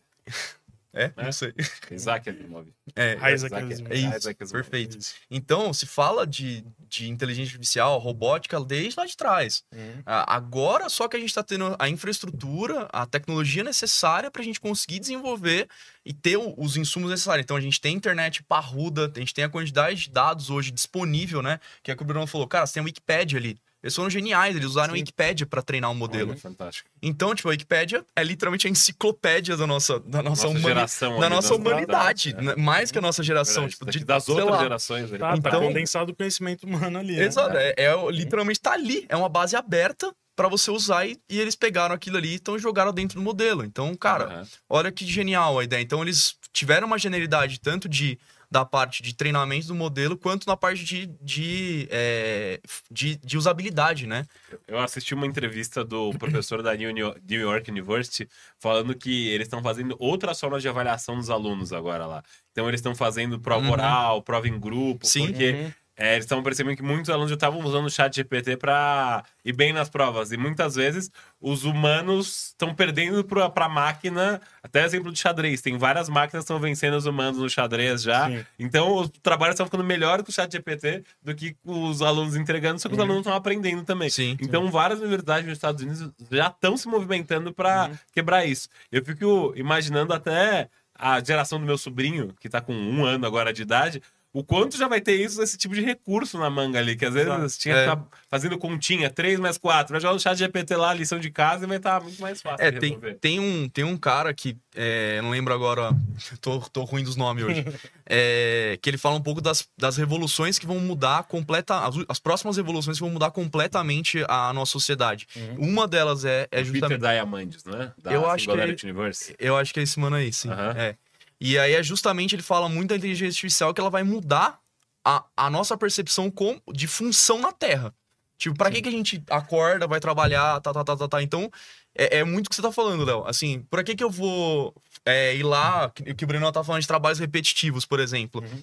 É? 0.92 1.04
É? 1.16 1.22
Não 1.24 1.30
sei. 1.32 1.54
Isaac 1.90 2.28
Asimov. 2.28 2.66
É, 2.96 3.14
Isaac 3.14 3.34
Isaac- 3.34 3.72
Asimov. 3.72 3.92
é 3.92 3.96
isso, 3.96 4.16
Isaac 4.16 4.42
Asimov. 4.42 4.62
perfeito. 4.62 4.98
Isso. 4.98 5.14
Então, 5.30 5.72
se 5.72 5.86
fala 5.86 6.26
de, 6.26 6.64
de 6.88 7.08
inteligência 7.08 7.52
artificial, 7.54 7.98
robótica, 7.98 8.58
desde 8.64 8.98
lá 8.98 9.06
de 9.06 9.16
trás. 9.16 9.62
Uhum. 9.72 10.02
Ah, 10.04 10.34
Agora, 10.34 10.88
só 10.88 11.06
que 11.06 11.16
a 11.16 11.20
gente 11.20 11.28
está 11.28 11.42
tendo 11.42 11.76
a 11.78 11.88
infraestrutura, 11.88 12.88
a 12.92 13.06
tecnologia 13.06 13.62
necessária 13.62 14.30
para 14.30 14.42
a 14.42 14.44
gente 14.44 14.60
conseguir 14.60 14.98
desenvolver 14.98 15.68
e 16.04 16.12
ter 16.12 16.36
os 16.36 16.76
insumos 16.76 17.10
necessários. 17.10 17.44
Então, 17.44 17.56
a 17.56 17.60
gente 17.60 17.80
tem 17.80 17.94
internet 17.94 18.42
parruda, 18.42 19.10
a 19.14 19.18
gente 19.20 19.32
tem 19.34 19.44
a 19.44 19.48
quantidade 19.48 20.00
de 20.04 20.10
dados 20.10 20.50
hoje 20.50 20.70
disponível, 20.70 21.40
né? 21.42 21.60
Que 21.82 21.90
é 21.90 21.94
o 21.94 21.96
que 21.96 22.02
o 22.02 22.06
Bruno 22.06 22.26
falou, 22.26 22.48
cara, 22.48 22.66
você 22.66 22.74
tem 22.74 22.80
a 22.80 22.84
Wikipedia 22.84 23.38
ali. 23.38 23.56
Eles 23.82 23.94
foram 23.96 24.10
geniais, 24.10 24.54
eles 24.54 24.68
usaram 24.68 24.92
a 24.92 24.96
Sim. 24.96 25.00
Wikipedia 25.00 25.46
para 25.46 25.62
treinar 25.62 25.90
o 25.90 25.94
modelo. 25.94 26.30
Olha, 26.32 26.38
fantástico. 26.38 26.88
Então, 27.02 27.34
tipo, 27.34 27.48
a 27.48 27.52
Wikipédia 27.52 28.04
é 28.14 28.22
literalmente 28.22 28.66
a 28.66 28.70
enciclopédia 28.70 29.56
da 29.56 29.66
nossa, 29.66 29.98
da 30.00 30.22
nossa, 30.22 30.44
Nossa 30.44 30.48
humani- 30.48 30.62
geração. 30.74 31.18
da 31.20 31.30
nossa 31.30 31.54
humanidade, 31.54 32.34
é. 32.36 32.42
né? 32.42 32.54
mais 32.56 32.90
que 32.90 32.98
a 32.98 33.00
nossa 33.00 33.22
geração, 33.22 33.62
Verdade, 33.62 33.72
tipo, 33.78 33.90
de, 33.90 34.04
das 34.04 34.28
outras 34.28 34.48
lá. 34.50 34.58
gerações. 34.62 35.04
ali. 35.10 35.18
Tá, 35.18 35.30
tá 35.30 35.36
Então- 35.48 35.62
condensado 35.62 36.12
o 36.12 36.14
conhecimento 36.14 36.64
humano 36.66 36.98
ali. 36.98 37.16
né? 37.16 37.24
Exato, 37.24 37.56
é, 37.56 37.74
é- 37.76 38.10
literalmente 38.10 38.60
tá 38.60 38.72
ali, 38.72 39.06
é 39.08 39.16
uma 39.16 39.28
base 39.28 39.56
aberta 39.56 40.12
para 40.36 40.48
você 40.48 40.70
usar 40.70 41.06
e, 41.06 41.18
e 41.28 41.38
eles 41.40 41.54
pegaram 41.54 41.94
aquilo 41.94 42.16
ali 42.16 42.32
e 42.32 42.34
então 42.34 42.58
jogaram 42.58 42.92
dentro 42.92 43.18
do 43.18 43.22
modelo. 43.24 43.64
Então, 43.64 43.94
cara, 43.94 44.24
Aham. 44.24 44.46
olha 44.68 44.92
que 44.92 45.04
genial 45.06 45.58
a 45.58 45.64
ideia. 45.64 45.82
Então, 45.82 46.02
eles 46.02 46.34
tiveram 46.52 46.86
uma 46.86 46.98
genialidade 46.98 47.58
tanto 47.60 47.88
de 47.88 48.18
da 48.50 48.64
parte 48.64 49.02
de 49.02 49.14
treinamento 49.14 49.68
do 49.68 49.74
modelo, 49.74 50.16
quanto 50.16 50.46
na 50.46 50.56
parte 50.56 50.84
de, 50.84 51.06
de, 51.22 51.86
é, 51.90 52.60
de, 52.90 53.16
de 53.16 53.38
usabilidade, 53.38 54.06
né? 54.06 54.26
Eu 54.66 54.78
assisti 54.80 55.14
uma 55.14 55.26
entrevista 55.26 55.84
do 55.84 56.10
professor 56.18 56.60
da 56.62 56.74
New 56.74 56.92
New 56.92 57.40
York 57.40 57.70
University 57.70 58.28
falando 58.58 58.94
que 58.94 59.28
eles 59.28 59.46
estão 59.46 59.62
fazendo 59.62 59.94
outras 60.00 60.40
formas 60.40 60.62
de 60.62 60.68
avaliação 60.68 61.16
dos 61.16 61.30
alunos 61.30 61.72
agora 61.72 62.06
lá. 62.06 62.22
Então 62.50 62.66
eles 62.68 62.80
estão 62.80 62.94
fazendo 62.94 63.38
prova 63.38 63.64
Uhum. 63.66 63.72
oral, 63.72 64.22
prova 64.22 64.48
em 64.48 64.58
grupo, 64.58 65.06
Sim. 65.06 65.28
porque 65.28 65.50
Uhum. 65.52 65.72
É, 66.02 66.12
eles 66.14 66.24
estão 66.24 66.42
percebendo 66.42 66.76
que 66.76 66.82
muitos 66.82 67.10
alunos 67.10 67.28
já 67.28 67.34
estavam 67.34 67.60
usando 67.60 67.84
o 67.84 67.90
chat 67.90 68.14
GPT 68.16 68.56
para 68.56 69.22
ir 69.44 69.52
bem 69.52 69.70
nas 69.70 69.90
provas. 69.90 70.32
E 70.32 70.36
muitas 70.38 70.74
vezes 70.74 71.10
os 71.38 71.64
humanos 71.64 72.46
estão 72.48 72.74
perdendo 72.74 73.22
para 73.22 73.66
a 73.66 73.68
máquina. 73.68 74.40
Até 74.62 74.82
exemplo 74.84 75.12
de 75.12 75.18
xadrez. 75.18 75.60
Tem 75.60 75.76
várias 75.76 76.08
máquinas 76.08 76.42
que 76.42 76.44
estão 76.52 76.58
vencendo 76.58 76.94
os 76.94 77.04
humanos 77.04 77.38
no 77.38 77.50
xadrez 77.50 78.02
já. 78.02 78.28
Sim. 78.28 78.46
Então 78.58 78.94
os 78.96 79.10
trabalhos 79.22 79.54
estão 79.54 79.66
ficando 79.66 79.84
melhor 79.84 80.22
com 80.22 80.30
o 80.30 80.32
chat 80.32 80.50
GPT 80.50 81.04
do 81.22 81.34
que 81.34 81.54
os 81.64 82.00
alunos 82.00 82.34
entregando, 82.34 82.80
só 82.80 82.88
que 82.88 82.94
os 82.94 82.98
Uhum. 82.98 83.04
alunos 83.04 83.20
estão 83.20 83.34
aprendendo 83.36 83.84
também. 83.84 84.08
Sim. 84.08 84.38
Então, 84.40 84.70
várias 84.70 85.00
universidades 85.00 85.44
nos 85.46 85.58
Estados 85.58 85.82
Unidos 85.82 86.10
já 86.30 86.46
estão 86.46 86.78
se 86.78 86.88
movimentando 86.88 87.52
para 87.52 87.88
Uhum. 87.88 87.98
quebrar 88.12 88.46
isso. 88.46 88.68
Eu 88.90 89.04
fico 89.04 89.52
imaginando 89.54 90.14
até 90.14 90.70
a 90.94 91.22
geração 91.22 91.58
do 91.58 91.66
meu 91.66 91.78
sobrinho, 91.78 92.34
que 92.40 92.48
tá 92.48 92.60
com 92.60 92.74
um 92.74 93.04
ano 93.04 93.26
agora 93.26 93.52
de 93.52 93.62
idade, 93.62 94.02
o 94.32 94.44
quanto 94.44 94.76
já 94.76 94.86
vai 94.86 95.00
ter 95.00 95.14
isso, 95.20 95.42
esse 95.42 95.58
tipo 95.58 95.74
de 95.74 95.80
recurso 95.80 96.38
na 96.38 96.48
manga 96.48 96.78
ali, 96.78 96.94
que 96.96 97.04
às 97.04 97.14
vezes 97.14 97.28
Exato. 97.28 97.58
tinha 97.58 97.74
que 97.74 97.80
É. 97.80 97.90
ficar 97.90 98.06
fazendo 98.30 98.56
continha, 98.58 99.10
3 99.10 99.40
mais 99.40 99.58
4, 99.58 99.92
vai 99.92 100.00
jogar 100.00 100.14
no 100.14 100.20
chat 100.20 100.36
GPT 100.38 100.76
lá, 100.76 100.94
lição 100.94 101.18
de 101.18 101.30
casa, 101.30 101.64
e 101.64 101.66
vai 101.68 101.78
estar 101.78 102.00
muito 102.00 102.20
mais 102.22 102.40
fácil 102.40 102.64
É, 102.64 102.70
tem, 102.70 102.96
tem, 103.20 103.40
um, 103.40 103.68
tem 103.68 103.82
um 103.82 103.96
cara 103.96 104.32
que, 104.32 104.56
é, 104.74 105.20
não 105.20 105.30
lembro 105.30 105.52
agora, 105.52 105.90
tô, 106.40 106.60
tô 106.60 106.84
ruim 106.84 107.02
dos 107.02 107.16
nomes 107.16 107.42
hoje, 107.44 107.64
é, 108.06 108.78
que 108.80 108.88
ele 108.88 108.98
fala 108.98 109.16
um 109.16 109.22
pouco 109.22 109.40
das, 109.40 109.68
das 109.76 109.96
revoluções 109.96 110.58
que 110.60 110.66
vão 110.66 110.78
mudar 110.78 111.24
completa, 111.24 111.80
as, 111.80 111.96
as 112.08 112.18
próximas 112.20 112.56
revoluções 112.56 112.98
que 112.98 113.02
vão 113.02 113.10
mudar 113.12 113.32
completamente 113.32 114.24
a 114.28 114.52
nossa 114.52 114.70
sociedade. 114.70 115.26
Uhum. 115.34 115.70
Uma 115.72 115.88
delas 115.88 116.24
é, 116.24 116.42
é 116.52 116.62
Peter 116.62 116.64
justamente, 116.66 117.00
Diamandis, 117.00 117.64
né? 117.64 117.92
Da 118.00 118.12
Eu 118.12 118.26
acho 118.26 118.36
que 118.36 118.50
Singularity 118.50 118.86
Universe. 118.86 119.34
eu 119.40 119.56
acho 119.56 119.74
que 119.74 119.80
é 119.80 119.82
esse 119.82 119.98
mano 119.98 120.14
aí, 120.14 120.32
sim, 120.32 120.48
Aham. 120.50 120.74
é. 120.76 120.96
E 121.40 121.58
aí 121.58 121.74
é 121.74 121.82
justamente, 121.82 122.34
ele 122.34 122.42
fala 122.42 122.68
muito 122.68 122.90
da 122.90 122.96
inteligência 122.96 123.30
artificial 123.30 123.72
que 123.72 123.80
ela 123.80 123.90
vai 123.90 124.02
mudar 124.02 124.60
a, 125.04 125.24
a 125.36 125.48
nossa 125.48 125.76
percepção 125.76 126.30
com, 126.30 126.60
de 126.72 126.86
função 126.86 127.38
na 127.40 127.50
Terra. 127.50 127.94
Tipo, 128.36 128.56
pra 128.56 128.70
que, 128.70 128.80
que 128.80 128.88
a 128.88 128.92
gente 128.92 129.22
acorda, 129.28 129.86
vai 129.86 130.00
trabalhar, 130.00 130.60
tá, 130.60 130.72
tá, 130.72 130.82
tá, 130.82 130.96
tá, 130.96 131.08
tá. 131.08 131.22
Então, 131.22 131.50
é, 131.94 132.18
é 132.18 132.24
muito 132.24 132.46
o 132.46 132.50
que 132.50 132.56
você 132.56 132.62
tá 132.62 132.72
falando, 132.72 133.04
Léo. 133.04 133.24
Assim, 133.26 133.62
pra 133.70 133.84
que 133.84 133.94
que 133.94 134.04
eu 134.04 134.10
vou 134.10 134.74
é, 135.04 135.36
ir 135.36 135.42
lá, 135.42 135.90
que, 135.90 136.14
que 136.14 136.24
o 136.24 136.26
Breno 136.26 136.50
tá 136.50 136.64
falando 136.64 136.80
de 136.80 136.88
trabalhos 136.88 137.18
repetitivos, 137.18 137.84
por 137.84 138.00
exemplo. 138.00 138.42
Uhum. 138.42 138.62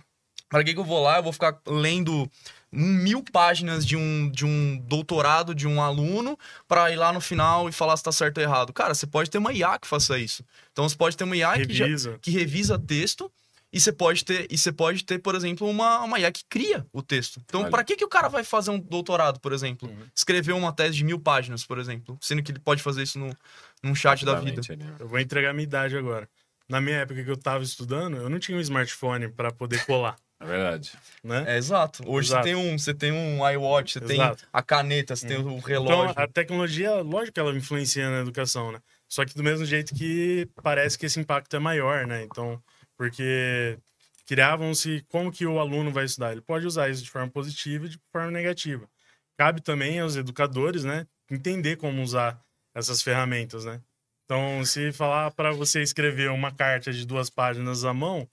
Pra 0.49 0.63
que 0.63 0.73
que 0.73 0.80
eu 0.80 0.84
vou 0.84 1.03
lá, 1.03 1.17
eu 1.17 1.23
vou 1.23 1.34
ficar 1.34 1.59
lendo 1.67 2.30
mil 2.72 3.24
páginas 3.24 3.86
de 3.86 3.95
um, 3.95 4.30
de 4.30 4.45
um 4.45 4.78
doutorado 4.78 5.55
de 5.55 5.68
um 5.68 5.82
aluno 5.82 6.38
pra 6.68 6.91
ir 6.91 6.95
lá 6.95 7.13
no 7.13 7.22
final 7.22 7.70
e 7.70 7.72
falar 7.72 7.95
se 7.97 8.03
tá 8.03 8.11
certo 8.11 8.38
ou 8.38 8.43
errado. 8.43 8.74
Cara, 8.74 8.93
você 8.93 9.07
pode 9.07 9.30
ter 9.30 9.38
uma 9.38 9.53
IA 9.53 9.80
que 9.80 9.88
faça 9.88 10.18
isso. 10.18 10.43
Então, 10.72 10.88
você 10.88 10.95
pode 10.95 11.15
ter 11.15 11.24
uma 11.24 11.36
IA 11.36 11.53
que 11.65 11.74
já, 11.74 11.86
Revisa. 11.86 12.20
que 12.22 12.32
revisa 12.32 12.78
texto 12.78 13.32
e 13.72 13.80
você 13.80 13.91
pode 13.91 14.24
ter, 14.24 14.47
e 14.49 14.57
você 14.57 14.72
pode 14.72 15.03
ter, 15.03 15.20
por 15.20 15.36
exemplo, 15.36 15.70
uma, 15.70 15.99
uma 15.99 16.20
IA 16.20 16.32
que 16.32 16.43
cria 16.49 16.86
o 16.93 17.01
texto. 17.01 17.41
Então, 17.45 17.70
para 17.70 17.84
que, 17.84 17.95
que 17.95 18.05
o 18.05 18.07
cara 18.07 18.30
vai 18.30 18.43
fazer 18.43 18.72
um 18.72 18.80
doutorado, 18.80 19.39
por 19.39 19.51
exemplo? 19.51 19.89
Uhum. 19.89 20.05
Escrever 20.15 20.53
uma 20.53 20.72
tese 20.72 20.95
de 20.95 21.03
mil 21.03 21.20
páginas, 21.20 21.65
por 21.65 21.78
exemplo, 21.78 22.18
sendo 22.22 22.41
que 22.41 22.51
ele 22.51 22.59
pode 22.59 22.82
fazer 22.82 23.03
isso 23.03 23.20
no, 23.20 23.36
num 23.84 23.93
chat 23.93 24.24
da 24.26 24.36
vida. 24.36 24.61
Ali. 24.70 24.86
Eu 24.99 25.07
vou 25.07 25.20
entregar 25.20 25.53
minha 25.53 25.63
idade 25.63 25.97
agora. 25.97 26.30
Na 26.68 26.82
minha 26.82 26.97
época 26.97 27.24
que 27.24 27.30
eu 27.30 27.38
tava 27.38 27.63
estudando, 27.63 28.18
eu 28.18 28.30
não 28.30 28.39
tinha 28.39 28.57
um 28.57 28.61
smartphone 28.61 29.30
para 29.30 29.51
poder 29.51 29.86
colar, 29.86 30.18
É 30.39 30.45
verdade. 30.45 30.91
né? 31.23 31.45
É 31.47 31.57
exato. 31.57 32.03
Hoje 32.07 32.29
Exato. 32.29 32.43
você 32.47 32.53
tem 32.53 32.55
um, 32.55 32.77
você 32.77 32.93
tem 32.93 33.11
um 33.11 33.49
iWatch, 33.49 33.93
você 33.93 34.01
tem 34.01 34.15
Exato. 34.21 34.47
a 34.53 34.61
caneta, 34.61 35.15
você 35.15 35.27
tem 35.27 35.38
o 35.38 35.41
Então, 35.41 35.59
relógio. 35.59 36.13
a 36.15 36.27
tecnologia, 36.27 36.93
lógico 37.01 37.33
que 37.33 37.39
ela 37.39 37.55
influencia 37.55 38.09
na 38.09 38.19
educação, 38.19 38.71
né? 38.71 38.79
Só 39.09 39.25
que 39.25 39.33
do 39.33 39.43
mesmo 39.43 39.65
jeito 39.65 39.95
que 39.95 40.47
parece 40.61 40.97
que 40.97 41.05
esse 41.07 41.19
impacto 41.19 41.55
é 41.55 41.59
maior, 41.59 42.05
né? 42.05 42.23
Então, 42.23 42.61
porque 42.95 43.79
criavam-se 44.27 45.03
como 45.07 45.31
que 45.31 45.45
o 45.45 45.59
aluno 45.59 45.91
vai 45.91 46.05
estudar. 46.05 46.33
Ele 46.33 46.41
pode 46.41 46.67
usar 46.67 46.89
isso 46.89 47.03
de 47.03 47.09
forma 47.09 47.29
positiva 47.29 47.85
e 47.85 47.89
de 47.89 47.99
forma 48.11 48.29
negativa. 48.29 48.88
Cabe 49.38 49.61
também 49.61 49.99
aos 49.99 50.15
educadores, 50.15 50.83
né, 50.83 51.05
entender 51.31 51.77
como 51.77 52.01
usar 52.01 52.39
essas 52.75 53.01
ferramentas, 53.01 53.65
né? 53.65 53.81
Então, 54.25 54.63
se 54.65 54.91
falar 54.91 55.31
para 55.31 55.51
você 55.51 55.81
escrever 55.81 56.29
uma 56.29 56.51
carta 56.51 56.91
de 56.91 57.05
duas 57.07 57.29
páginas 57.29 57.85
à 57.85 57.93
mão, 57.93 58.27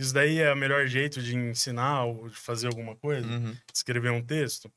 isso 0.00 0.14
daí 0.14 0.38
é 0.38 0.52
o 0.52 0.56
melhor 0.56 0.86
jeito 0.86 1.20
de 1.22 1.36
ensinar 1.36 2.04
ou 2.04 2.28
de 2.28 2.36
fazer 2.36 2.66
alguma 2.68 2.96
coisa, 2.96 3.26
Uhum. 3.28 3.56
escrever 3.74 4.10
um 4.10 4.22
texto. 4.22 4.72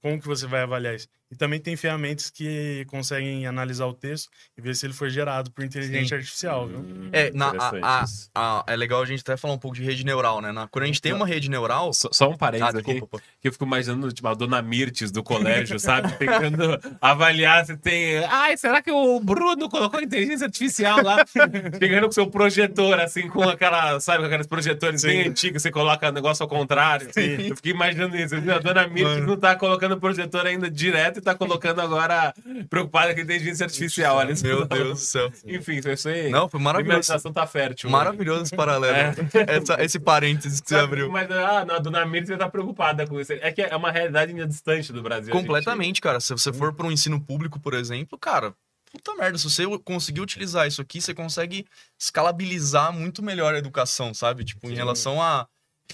Como 0.00 0.20
que 0.20 0.26
você 0.26 0.46
vai 0.46 0.62
avaliar 0.62 0.94
isso? 0.94 1.08
E 1.34 1.36
também 1.36 1.58
tem 1.58 1.74
ferramentas 1.74 2.30
que 2.30 2.84
conseguem 2.86 3.44
analisar 3.44 3.86
o 3.86 3.92
texto 3.92 4.28
e 4.56 4.62
ver 4.62 4.76
se 4.76 4.86
ele 4.86 4.92
foi 4.92 5.10
gerado 5.10 5.50
por 5.50 5.64
inteligência 5.64 6.16
artificial, 6.16 6.68
viu? 6.68 6.78
Hum, 6.78 7.08
É, 7.12 7.32
na, 7.32 7.48
a- 7.50 7.72
a- 7.82 8.04
a- 8.34 8.64
é 8.68 8.76
legal 8.76 9.02
a 9.02 9.04
gente 9.04 9.20
até 9.20 9.36
falar 9.36 9.54
um 9.54 9.58
pouco 9.58 9.76
de 9.76 9.82
rede 9.82 10.04
neural, 10.04 10.40
né? 10.40 10.52
Na- 10.52 10.68
quando 10.68 10.84
a 10.84 10.86
gente 10.86 11.02
tem 11.02 11.12
uma 11.12 11.26
rede 11.26 11.50
neural. 11.50 11.92
Só, 11.92 12.08
só 12.12 12.28
um 12.30 12.34
Ah, 12.34 12.38
parênteses 12.38 12.74
aqui. 12.76 12.92
desculpa, 12.92 13.18
pô. 13.18 13.24
Que 13.40 13.48
eu 13.48 13.52
fico 13.52 13.64
imaginando, 13.64 14.12
tipo, 14.12 14.28
a 14.28 14.34
dona 14.34 14.62
Mirtes 14.62 15.10
do 15.10 15.24
colégio, 15.24 15.76
sabe? 15.80 16.12
Tentando 16.18 16.78
avaliar 17.00 17.66
se 17.66 17.76
tem. 17.76 18.18
Ai, 18.26 18.56
será 18.56 18.80
que 18.80 18.92
o 18.92 19.18
Bruno 19.18 19.68
colocou 19.68 20.00
inteligência 20.00 20.46
artificial 20.46 21.02
lá? 21.02 21.24
Pegando 21.80 22.06
com 22.06 22.12
seu 22.12 22.28
projetor, 22.28 23.00
assim, 23.00 23.28
com 23.28 23.42
aquela, 23.42 23.98
sabe, 23.98 24.20
com 24.20 24.26
aqueles 24.26 24.46
projetores 24.46 25.00
Sim. 25.00 25.08
bem 25.08 25.28
antigos, 25.28 25.62
você 25.62 25.70
coloca 25.72 26.08
o 26.08 26.12
negócio 26.12 26.44
ao 26.44 26.48
contrário. 26.48 27.08
Eu 27.16 27.56
fiquei 27.56 27.72
imaginando 27.72 28.16
isso. 28.16 28.36
A 28.36 28.58
dona 28.58 28.86
Mirtes 28.86 29.14
Mano. 29.16 29.26
não 29.26 29.36
tá 29.36 29.56
colocando 29.56 29.92
o 29.96 30.00
projetor 30.00 30.46
ainda 30.46 30.70
direto 30.70 31.20
tá 31.24 31.34
colocando 31.34 31.80
agora 31.80 32.32
preocupada 32.70 33.12
com 33.14 33.20
a 33.20 33.22
inteligência 33.22 33.64
artificial. 33.64 34.18
Ali. 34.18 34.34
Meu 34.42 34.64
Deus 34.66 34.88
do 34.90 34.96
céu. 35.04 35.32
Enfim, 35.46 35.80
foi 35.82 35.92
isso 35.94 36.08
aí. 36.08 36.30
Não, 36.30 36.48
foi 36.48 36.60
maravilhoso. 36.60 36.96
imaginação 36.98 37.32
tá 37.32 37.46
fértil. 37.46 37.90
Maravilhoso 37.90 38.42
esse 38.44 38.54
paralelo. 38.56 38.96
Essa- 39.48 39.82
esse 39.82 39.98
parênteses 39.98 40.60
que 40.60 40.68
você 40.68 40.74
Sabe, 40.74 40.84
abriu. 40.86 41.10
Mas 41.10 41.30
ah, 41.30 41.64
não, 41.64 41.74
a 41.76 41.78
dona 41.78 42.04
você 42.06 42.36
tá 42.36 42.48
preocupada 42.48 43.06
com 43.06 43.18
isso. 43.20 43.32
É 43.32 43.50
que 43.50 43.62
é 43.62 43.74
uma 43.76 43.90
realidade 43.90 44.32
ainda 44.32 44.46
distante 44.46 44.92
do 44.92 45.02
Brasil. 45.02 45.32
a 45.32 45.36
gente- 45.36 45.46
Completamente, 45.46 46.00
cara. 46.00 46.20
Se 46.20 46.32
você 46.32 46.52
for 46.52 46.72
para 46.72 46.86
um 46.86 46.92
ensino 46.92 47.20
público, 47.20 47.58
por 47.58 47.74
exemplo, 47.74 48.18
cara, 48.18 48.54
puta 48.92 49.14
merda. 49.16 49.38
Se 49.38 49.44
você 49.44 49.64
conseguir 49.78 50.20
utilizar 50.20 50.66
isso 50.68 50.80
aqui, 50.80 51.00
você 51.00 51.12
consegue 51.14 51.66
escalabilizar 51.98 52.92
muito 52.92 53.22
melhor 53.22 53.54
a 53.54 53.58
educação, 53.58 54.12
sabe? 54.14 54.44
Tipo, 54.44 54.66
em 54.66 54.70
Sim. 54.70 54.76
relação 54.76 55.20
a 55.20 55.46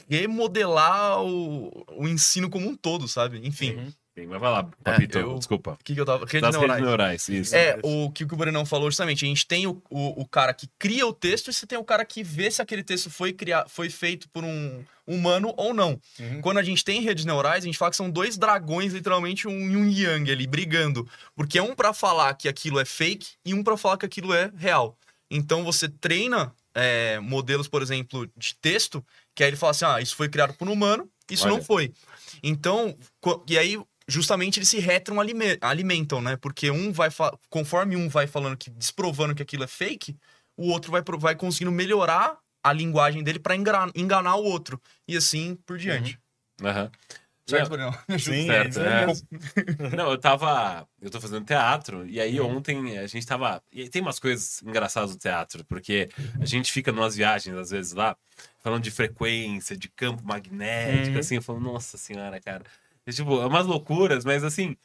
remodelar 0.08 1.22
o, 1.22 1.84
o 1.96 2.08
ensino 2.08 2.48
como 2.50 2.68
um 2.68 2.76
todo, 2.76 3.08
sabe? 3.08 3.40
Enfim, 3.46 3.76
Uhum. 3.76 3.92
Sim, 4.20 4.26
mas 4.26 4.40
vai 4.40 4.50
lá, 4.50 4.68
Papito, 4.84 5.18
eu- 5.18 5.38
desculpa. 5.38 5.72
o 5.80 5.84
que, 5.84 5.94
que 5.94 6.00
eu 6.00 6.04
tava. 6.04 6.26
Redes 6.26 6.40
Das 6.42 6.54
redes 6.54 6.60
neurais. 6.60 6.82
neurais, 6.82 7.28
isso. 7.28 7.56
É, 7.56 7.78
o 7.82 8.10
que 8.10 8.24
o 8.24 8.26
Brenão 8.26 8.66
falou 8.66 8.90
justamente, 8.90 9.24
a 9.24 9.28
gente 9.28 9.46
tem 9.46 9.66
o, 9.66 9.82
o, 9.88 10.20
o 10.22 10.26
cara 10.28 10.52
que 10.52 10.68
cria 10.78 11.06
o 11.06 11.12
texto 11.12 11.48
e 11.48 11.52
você 11.54 11.66
tem 11.66 11.78
o 11.78 11.84
cara 11.84 12.04
que 12.04 12.22
vê 12.22 12.50
se 12.50 12.60
aquele 12.60 12.82
texto 12.82 13.10
foi, 13.10 13.32
criar, 13.32 13.66
foi 13.68 13.88
feito 13.88 14.28
por 14.28 14.44
um 14.44 14.84
humano 15.06 15.54
ou 15.56 15.72
não. 15.72 15.98
Uhum. 16.18 16.40
Quando 16.40 16.58
a 16.58 16.62
gente 16.62 16.84
tem 16.84 17.00
redes 17.00 17.24
neurais, 17.24 17.64
a 17.64 17.66
gente 17.66 17.78
fala 17.78 17.90
que 17.90 17.96
são 17.96 18.10
dois 18.10 18.36
dragões, 18.36 18.92
literalmente 18.92 19.48
um 19.48 19.70
e 19.70 19.76
um 19.76 19.88
yang 19.88 20.30
ali, 20.30 20.46
brigando. 20.46 21.08
Porque 21.34 21.58
é 21.58 21.62
um 21.62 21.74
pra 21.74 21.92
falar 21.94 22.34
que 22.34 22.48
aquilo 22.48 22.78
é 22.78 22.84
fake 22.84 23.26
e 23.44 23.54
um 23.54 23.62
pra 23.64 23.76
falar 23.76 23.96
que 23.96 24.06
aquilo 24.06 24.34
é 24.34 24.50
real. 24.56 24.96
Então 25.30 25.64
você 25.64 25.88
treina 25.88 26.52
é, 26.74 27.18
modelos, 27.20 27.68
por 27.68 27.82
exemplo, 27.82 28.28
de 28.36 28.54
texto, 28.56 29.04
que 29.34 29.42
aí 29.42 29.50
ele 29.50 29.56
fala 29.56 29.70
assim: 29.70 29.84
ah, 29.84 30.00
isso 30.00 30.14
foi 30.14 30.28
criado 30.28 30.54
por 30.54 30.68
um 30.68 30.72
humano, 30.72 31.08
isso 31.30 31.46
Olha. 31.46 31.56
não 31.56 31.62
foi. 31.62 31.92
Então, 32.42 32.96
e 33.48 33.58
aí 33.58 33.76
justamente 34.10 34.58
eles 34.58 34.68
se 34.68 34.78
retroalimentam, 34.78 36.20
né? 36.20 36.36
Porque 36.36 36.70
um 36.70 36.92
vai 36.92 37.08
conforme 37.48 37.96
um 37.96 38.08
vai 38.08 38.26
falando 38.26 38.56
que 38.56 38.68
desprovando 38.70 39.34
que 39.34 39.42
aquilo 39.42 39.64
é 39.64 39.66
fake, 39.66 40.16
o 40.56 40.68
outro 40.68 40.90
vai, 40.90 41.02
vai 41.18 41.34
conseguindo 41.36 41.72
melhorar 41.72 42.38
a 42.62 42.72
linguagem 42.72 43.22
dele 43.22 43.38
pra 43.38 43.56
enganar, 43.56 43.90
enganar 43.94 44.36
o 44.36 44.44
outro. 44.44 44.80
E 45.08 45.16
assim 45.16 45.54
por 45.64 45.78
diante. 45.78 46.18
Aham. 46.62 46.90
Certo, 47.46 47.76
Não? 47.76 47.92
Sim, 48.18 48.46
Certo, 48.46 48.78
é 48.80 49.02
é. 49.02 49.06
Não, 49.96 50.10
eu 50.10 50.18
tava. 50.18 50.86
Eu 51.00 51.10
tô 51.10 51.20
fazendo 51.20 51.44
teatro, 51.44 52.06
e 52.06 52.20
aí 52.20 52.38
Uhum. 52.40 52.58
ontem 52.58 52.98
a 52.98 53.06
gente 53.06 53.26
tava. 53.26 53.62
E 53.72 53.88
tem 53.88 54.02
umas 54.02 54.20
coisas 54.20 54.62
engraçadas 54.62 55.10
do 55.10 55.18
teatro, 55.18 55.64
porque 55.64 56.08
a 56.38 56.44
gente 56.44 56.70
fica 56.70 56.92
numas 56.92 57.16
viagens, 57.16 57.56
às 57.56 57.70
vezes, 57.70 57.92
lá, 57.92 58.16
falando 58.60 58.82
de 58.84 58.90
frequência, 58.90 59.76
de 59.76 59.88
campo 59.88 60.22
magnético, 60.24 61.14
Uhum. 61.14 61.20
assim, 61.20 61.34
eu 61.36 61.42
falo, 61.42 61.58
nossa 61.60 61.96
senhora, 61.96 62.38
cara. 62.40 62.62
Tipo, 63.16 63.40
é 63.42 63.46
umas 63.46 63.66
loucuras, 63.66 64.24
mas 64.24 64.44
assim. 64.44 64.76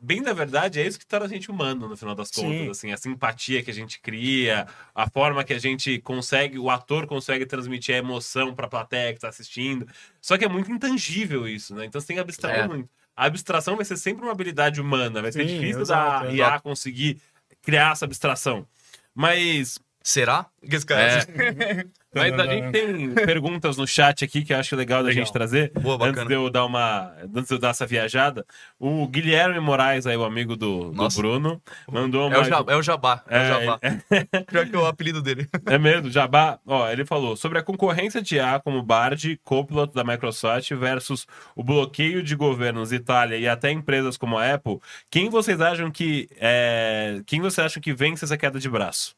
Bem 0.00 0.22
da 0.22 0.32
verdade, 0.32 0.78
é 0.80 0.86
isso 0.86 0.98
que 0.98 1.06
torna 1.06 1.26
a 1.26 1.28
gente 1.28 1.50
humano, 1.50 1.88
no 1.88 1.96
final 1.96 2.14
das 2.14 2.28
Sim. 2.28 2.42
contas. 2.42 2.78
Assim, 2.78 2.92
a 2.92 2.96
simpatia 2.96 3.62
que 3.64 3.70
a 3.70 3.74
gente 3.74 4.00
cria, 4.00 4.68
a 4.94 5.10
forma 5.10 5.42
que 5.42 5.52
a 5.52 5.58
gente 5.58 5.98
consegue, 6.00 6.56
o 6.58 6.70
ator 6.70 7.06
consegue 7.06 7.44
transmitir 7.46 7.94
a 7.96 7.98
emoção 7.98 8.54
pra 8.54 8.68
plateia 8.68 9.12
que 9.12 9.18
tá 9.18 9.28
assistindo. 9.28 9.88
Só 10.20 10.38
que 10.38 10.44
é 10.44 10.48
muito 10.48 10.70
intangível 10.70 11.48
isso, 11.48 11.74
né? 11.74 11.84
Então 11.86 12.00
você 12.00 12.06
tem 12.06 12.16
que 12.16 12.20
abstrair 12.20 12.64
É. 12.64 12.68
muito. 12.68 12.88
A 13.16 13.24
abstração 13.26 13.74
vai 13.74 13.84
ser 13.84 13.96
sempre 13.96 14.22
uma 14.22 14.30
habilidade 14.30 14.80
humana, 14.80 15.20
vai 15.20 15.32
ser 15.32 15.44
Sim, 15.44 15.54
difícil 15.56 15.80
exato, 15.80 16.26
da. 16.26 16.32
IA 16.32 16.60
conseguir 16.60 17.20
criar 17.60 17.90
essa 17.92 18.04
abstração. 18.04 18.68
Mas, 19.12 19.80
Será? 20.08 20.46
Que 20.66 20.74
esse 20.74 20.86
cara- 20.86 21.26
mas 22.14 22.32
a 22.32 22.46
gente 22.46 22.72
tem 22.72 23.10
perguntas 23.14 23.76
no 23.76 23.86
chat 23.86 24.24
aqui 24.24 24.42
que 24.42 24.54
eu 24.54 24.56
acho 24.56 24.74
legal 24.74 25.02
da 25.02 25.10
Legal. 25.10 25.22
gente 25.22 25.32
trazer. 25.32 25.70
Boa, 25.78 25.96
Antes 25.96 26.08
bacana. 26.08 26.26
de 26.28 26.32
eu 26.32 26.48
dar 26.48 26.64
uma. 26.64 27.12
Antes 27.22 27.48
de 27.48 27.54
eu 27.54 27.58
dar 27.58 27.68
essa 27.68 27.86
viajada, 27.86 28.46
o 28.78 29.06
Guilherme 29.06 29.60
Moraes, 29.60 30.06
aí, 30.06 30.16
o 30.16 30.24
amigo 30.24 30.56
do, 30.56 30.92
do. 30.92 31.08
Bruno, 31.14 31.62
mandou 31.92 32.26
uma. 32.26 32.36
É 32.36 32.40
o, 32.40 32.44
Jabá, 32.44 32.72
é 32.72 32.76
o 32.76 32.82
Jabá. 32.82 33.22
É, 33.28 33.38
o 33.38 33.42
É, 33.42 33.48
Jabá. 33.48 33.80
Pior 34.50 34.66
que 34.66 34.74
é 34.76 34.78
o 34.78 34.86
apelido 34.86 35.20
dele. 35.20 35.46
É 35.66 35.76
mesmo, 35.78 36.10
Jabá. 36.10 36.58
Ó, 36.66 36.88
ele 36.88 37.04
falou 37.04 37.36
sobre 37.36 37.58
a 37.58 37.62
concorrência 37.62 38.22
de 38.22 38.36
IA 38.36 38.58
como 38.64 38.82
Bard, 38.82 39.38
Copilot 39.44 39.92
da 39.92 40.02
Microsoft 40.02 40.70
versus 40.72 41.26
o 41.54 41.62
bloqueio 41.62 42.22
de 42.22 42.34
governos 42.34 42.92
Itália 42.92 43.36
e 43.36 43.46
até 43.46 43.70
empresas 43.70 44.16
como 44.16 44.38
a 44.38 44.54
Apple. 44.54 44.78
Quem 45.10 45.28
vocês 45.28 45.60
acham 45.60 45.90
que 45.90 46.30
é... 46.40 47.20
quem 47.26 47.42
vocês 47.42 47.66
acham 47.66 47.82
que 47.82 47.92
vence 47.92 48.24
essa 48.24 48.38
queda 48.38 48.58
de 48.58 48.70
braço? 48.70 49.17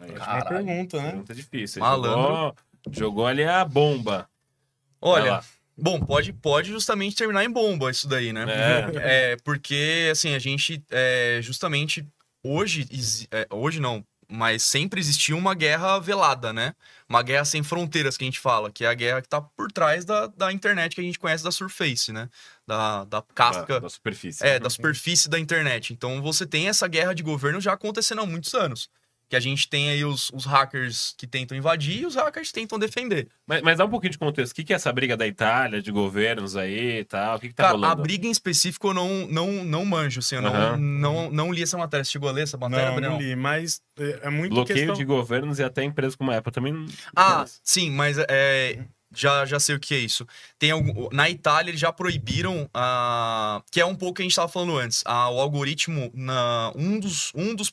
Aí, 0.00 0.10
Ótima 0.10 0.24
Caralho. 0.24 0.48
pergunta, 0.48 0.96
né? 1.02 1.10
Pergunta 1.10 1.34
difícil. 1.34 1.80
Malandro. 1.80 2.20
Jogou, 2.20 2.54
jogou 2.90 3.26
ali 3.26 3.44
a 3.44 3.64
bomba. 3.64 4.28
Olha, 5.00 5.40
bom, 5.76 6.00
pode, 6.00 6.32
pode 6.32 6.70
justamente 6.70 7.16
terminar 7.16 7.44
em 7.44 7.50
bomba 7.50 7.90
isso 7.90 8.08
daí, 8.08 8.32
né? 8.32 8.44
É. 8.48 9.32
É, 9.32 9.36
porque, 9.44 10.08
assim, 10.10 10.34
a 10.34 10.38
gente, 10.38 10.82
é, 10.90 11.40
justamente, 11.42 12.06
hoje, 12.42 12.86
é, 13.30 13.46
hoje 13.50 13.80
não, 13.80 14.04
mas 14.28 14.62
sempre 14.62 15.00
existiu 15.00 15.36
uma 15.36 15.54
guerra 15.54 15.98
velada, 15.98 16.52
né? 16.52 16.74
Uma 17.08 17.22
guerra 17.22 17.44
sem 17.44 17.62
fronteiras, 17.62 18.16
que 18.16 18.24
a 18.24 18.26
gente 18.26 18.38
fala, 18.38 18.70
que 18.70 18.84
é 18.84 18.88
a 18.88 18.94
guerra 18.94 19.20
que 19.22 19.28
tá 19.28 19.40
por 19.40 19.72
trás 19.72 20.04
da, 20.04 20.26
da 20.28 20.52
internet 20.52 20.94
que 20.94 21.00
a 21.00 21.04
gente 21.04 21.18
conhece 21.18 21.42
da 21.42 21.50
Surface, 21.50 22.12
né? 22.12 22.28
Da, 22.66 23.04
da 23.04 23.22
casca, 23.34 23.74
Da, 23.74 23.78
da 23.80 23.88
superfície. 23.88 24.46
é, 24.46 24.58
da 24.60 24.70
superfície 24.70 25.28
da 25.28 25.38
internet. 25.38 25.92
Então 25.92 26.22
você 26.22 26.46
tem 26.46 26.68
essa 26.68 26.86
guerra 26.86 27.12
de 27.14 27.22
governo 27.22 27.60
já 27.60 27.72
acontecendo 27.72 28.20
há 28.20 28.26
muitos 28.26 28.54
anos. 28.54 28.88
Que 29.30 29.36
a 29.36 29.40
gente 29.40 29.68
tem 29.68 29.88
aí 29.90 30.04
os, 30.04 30.28
os 30.34 30.44
hackers 30.44 31.14
que 31.16 31.24
tentam 31.24 31.56
invadir 31.56 32.00
e 32.00 32.06
os 32.06 32.16
hackers 32.16 32.48
que 32.48 32.54
tentam 32.54 32.80
defender. 32.80 33.28
Mas, 33.46 33.62
mas 33.62 33.78
dá 33.78 33.84
um 33.84 33.88
pouquinho 33.88 34.10
de 34.10 34.18
contexto. 34.18 34.50
O 34.50 34.54
que 34.56 34.64
que 34.64 34.72
é 34.72 34.76
essa 34.76 34.92
briga 34.92 35.16
da 35.16 35.24
Itália, 35.24 35.80
de 35.80 35.92
governos 35.92 36.56
aí 36.56 36.98
e 36.98 37.04
tal? 37.04 37.36
O 37.36 37.40
que, 37.40 37.46
que 37.46 37.54
tá 37.54 37.62
Cara, 37.62 37.76
a 37.76 37.78
rolando? 37.78 38.02
briga 38.02 38.26
em 38.26 38.30
específico 38.32 38.88
eu 38.88 38.94
não, 38.94 39.28
não, 39.28 39.64
não 39.64 39.84
manjo, 39.84 40.18
assim, 40.18 40.34
eu 40.34 40.42
não, 40.42 40.52
Aham. 40.52 40.76
não, 40.76 41.30
não 41.30 41.52
li 41.52 41.62
essa 41.62 41.78
matéria. 41.78 42.02
Você 42.02 42.10
chegou 42.10 42.28
a 42.28 42.32
ler 42.32 42.42
essa 42.42 42.58
matéria, 42.58 43.00
Não, 43.00 43.12
não 43.12 43.20
li, 43.20 43.36
mas 43.36 43.80
é, 43.96 44.20
é 44.24 44.30
muito 44.30 44.52
Bloqueio 44.52 44.78
questão... 44.78 44.96
de 44.96 45.04
governos 45.04 45.60
e 45.60 45.62
até 45.62 45.84
empresas 45.84 46.16
como 46.16 46.32
a 46.32 46.36
Apple 46.38 46.52
também. 46.52 46.86
Ah, 47.14 47.44
sim, 47.62 47.88
mas 47.88 48.18
é, 48.18 48.84
já, 49.14 49.44
já 49.44 49.58
sei 49.60 49.74
o 49.74 49.80
que 49.80 49.94
é 49.94 49.98
isso. 49.98 50.26
Tem 50.58 50.70
algum, 50.70 51.08
na 51.12 51.28
Itália 51.28 51.70
eles 51.70 51.80
já 51.80 51.92
proibiram 51.92 52.68
a 52.74 53.62
que 53.70 53.80
é 53.80 53.86
um 53.86 53.94
pouco 53.94 54.12
o 54.12 54.14
que 54.14 54.22
a 54.22 54.24
gente 54.24 54.32
estava 54.32 54.48
falando 54.48 54.76
antes. 54.76 55.02
A, 55.06 55.30
o 55.30 55.40
algoritmo 55.40 56.10
na 56.14 56.72
um 56.74 56.98
dos 56.98 57.32
um 57.34 57.54
dos 57.54 57.72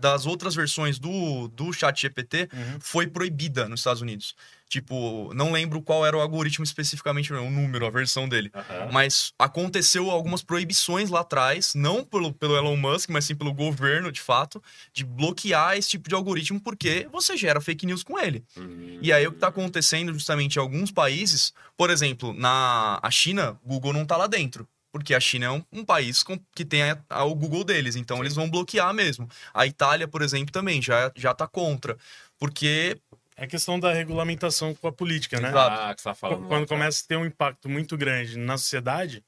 das 0.00 0.26
outras 0.26 0.54
versões 0.54 0.98
do 0.98 1.48
do 1.48 1.72
Chat 1.72 2.00
GPT 2.02 2.48
Uhum. 2.52 2.78
foi 2.80 3.06
proibida 3.06 3.68
nos 3.68 3.80
Estados 3.80 4.02
Unidos. 4.02 4.34
Tipo, 4.68 5.34
não 5.34 5.52
lembro 5.52 5.82
qual 5.82 6.06
era 6.06 6.16
o 6.16 6.20
algoritmo 6.20 6.64
especificamente, 6.64 7.30
o 7.30 7.50
número, 7.50 7.84
a 7.84 7.90
versão 7.90 8.26
dele. 8.26 8.50
Aham. 8.54 8.88
Mas 8.90 9.34
aconteceu 9.38 10.10
algumas 10.10 10.42
proibições 10.42 11.10
lá 11.10 11.20
atrás, 11.20 11.74
não 11.74 12.02
pelo, 12.02 12.32
pelo 12.32 12.56
Elon 12.56 12.76
Musk, 12.78 13.10
mas 13.10 13.26
sim 13.26 13.34
pelo 13.34 13.52
governo, 13.52 14.10
de 14.10 14.20
fato, 14.22 14.62
de 14.94 15.04
bloquear 15.04 15.76
esse 15.76 15.90
tipo 15.90 16.08
de 16.08 16.14
algoritmo 16.14 16.58
porque 16.58 17.06
você 17.12 17.36
gera 17.36 17.60
fake 17.60 17.84
news 17.84 18.02
com 18.02 18.18
ele. 18.18 18.42
Hum. 18.56 18.98
E 19.02 19.12
aí 19.12 19.26
o 19.26 19.30
que 19.32 19.36
está 19.36 19.48
acontecendo 19.48 20.10
justamente 20.14 20.56
em 20.56 20.60
alguns 20.60 20.90
países, 20.90 21.52
por 21.76 21.90
exemplo, 21.90 22.32
na 22.32 22.98
a 23.02 23.10
China, 23.10 23.60
Google 23.62 23.92
não 23.92 24.06
tá 24.06 24.16
lá 24.16 24.26
dentro. 24.26 24.66
Porque 24.92 25.14
a 25.14 25.20
China 25.20 25.46
é 25.46 25.50
um, 25.50 25.64
um 25.72 25.84
país 25.84 26.22
com- 26.22 26.38
que 26.54 26.64
tem 26.64 26.82
a- 26.82 26.98
a- 27.08 27.24
o 27.24 27.34
Google 27.34 27.64
deles, 27.64 27.96
então 27.96 28.20
eles 28.20 28.34
vão 28.34 28.48
bloquear 28.50 28.92
mesmo. 28.92 29.26
A 29.54 29.66
Itália, 29.66 30.06
por 30.06 30.20
exemplo, 30.20 30.52
também 30.52 30.82
já, 30.82 31.10
já 31.16 31.32
tá 31.34 31.46
contra. 31.48 31.96
Porque 32.38 32.98
É 33.34 33.46
questão 33.46 33.80
da 33.80 33.92
regulamentação 33.92 34.74
com 34.74 34.86
a 34.86 34.92
política, 34.92 35.40
né? 35.40 35.48
Exato. 35.48 35.80
Ah, 35.80 35.94
que 35.94 36.02
você 36.02 36.08
tá 36.10 36.14
falando. 36.14 36.46
Quando 36.46 36.60
lá, 36.60 36.66
tá. 36.66 36.74
começa 36.74 37.02
a 37.02 37.08
ter 37.08 37.16
um 37.16 37.24
impacto 37.24 37.68
muito 37.68 37.96
grande 37.96 38.36
na 38.36 38.58
sociedade, 38.58 39.24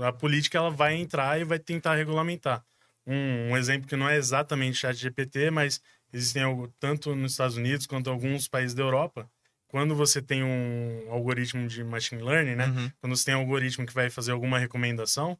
a 0.00 0.12
política 0.12 0.56
ela 0.58 0.70
vai 0.70 0.94
entrar 0.94 1.40
e 1.40 1.44
vai 1.44 1.58
tentar 1.58 1.96
regulamentar. 1.96 2.64
Um, 3.06 3.50
um 3.50 3.56
exemplo 3.56 3.88
que 3.88 3.96
não 3.96 4.08
é 4.08 4.16
exatamente 4.16 4.78
chat 4.78 4.94
GPT, 4.96 5.50
mas 5.50 5.80
existem 6.12 6.42
algo, 6.44 6.72
tanto 6.78 7.14
nos 7.16 7.32
Estados 7.32 7.56
Unidos 7.56 7.84
quanto 7.86 8.08
em 8.08 8.12
alguns 8.12 8.46
países 8.46 8.74
da 8.74 8.82
Europa. 8.82 9.28
Quando 9.68 9.94
você 9.94 10.20
tem 10.22 10.42
um 10.42 11.06
algoritmo 11.10 11.68
de 11.68 11.84
machine 11.84 12.22
learning, 12.22 12.56
né? 12.56 12.66
Uhum. 12.66 12.90
Quando 13.00 13.16
você 13.16 13.26
tem 13.26 13.34
um 13.34 13.40
algoritmo 13.40 13.86
que 13.86 13.92
vai 13.92 14.08
fazer 14.08 14.32
alguma 14.32 14.58
recomendação, 14.58 15.38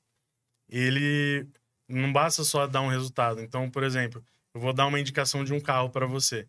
ele 0.68 1.47
não 1.89 2.12
basta 2.12 2.45
só 2.45 2.66
dar 2.66 2.83
um 2.83 2.89
resultado. 2.89 3.41
Então, 3.41 3.70
por 3.70 3.83
exemplo, 3.83 4.22
eu 4.55 4.61
vou 4.61 4.72
dar 4.74 4.87
uma 4.87 5.01
indicação 5.01 5.45
de 5.45 5.55
um 5.55 5.61
carro 5.61 5.89
para 5.89 6.07
você. 6.07 6.47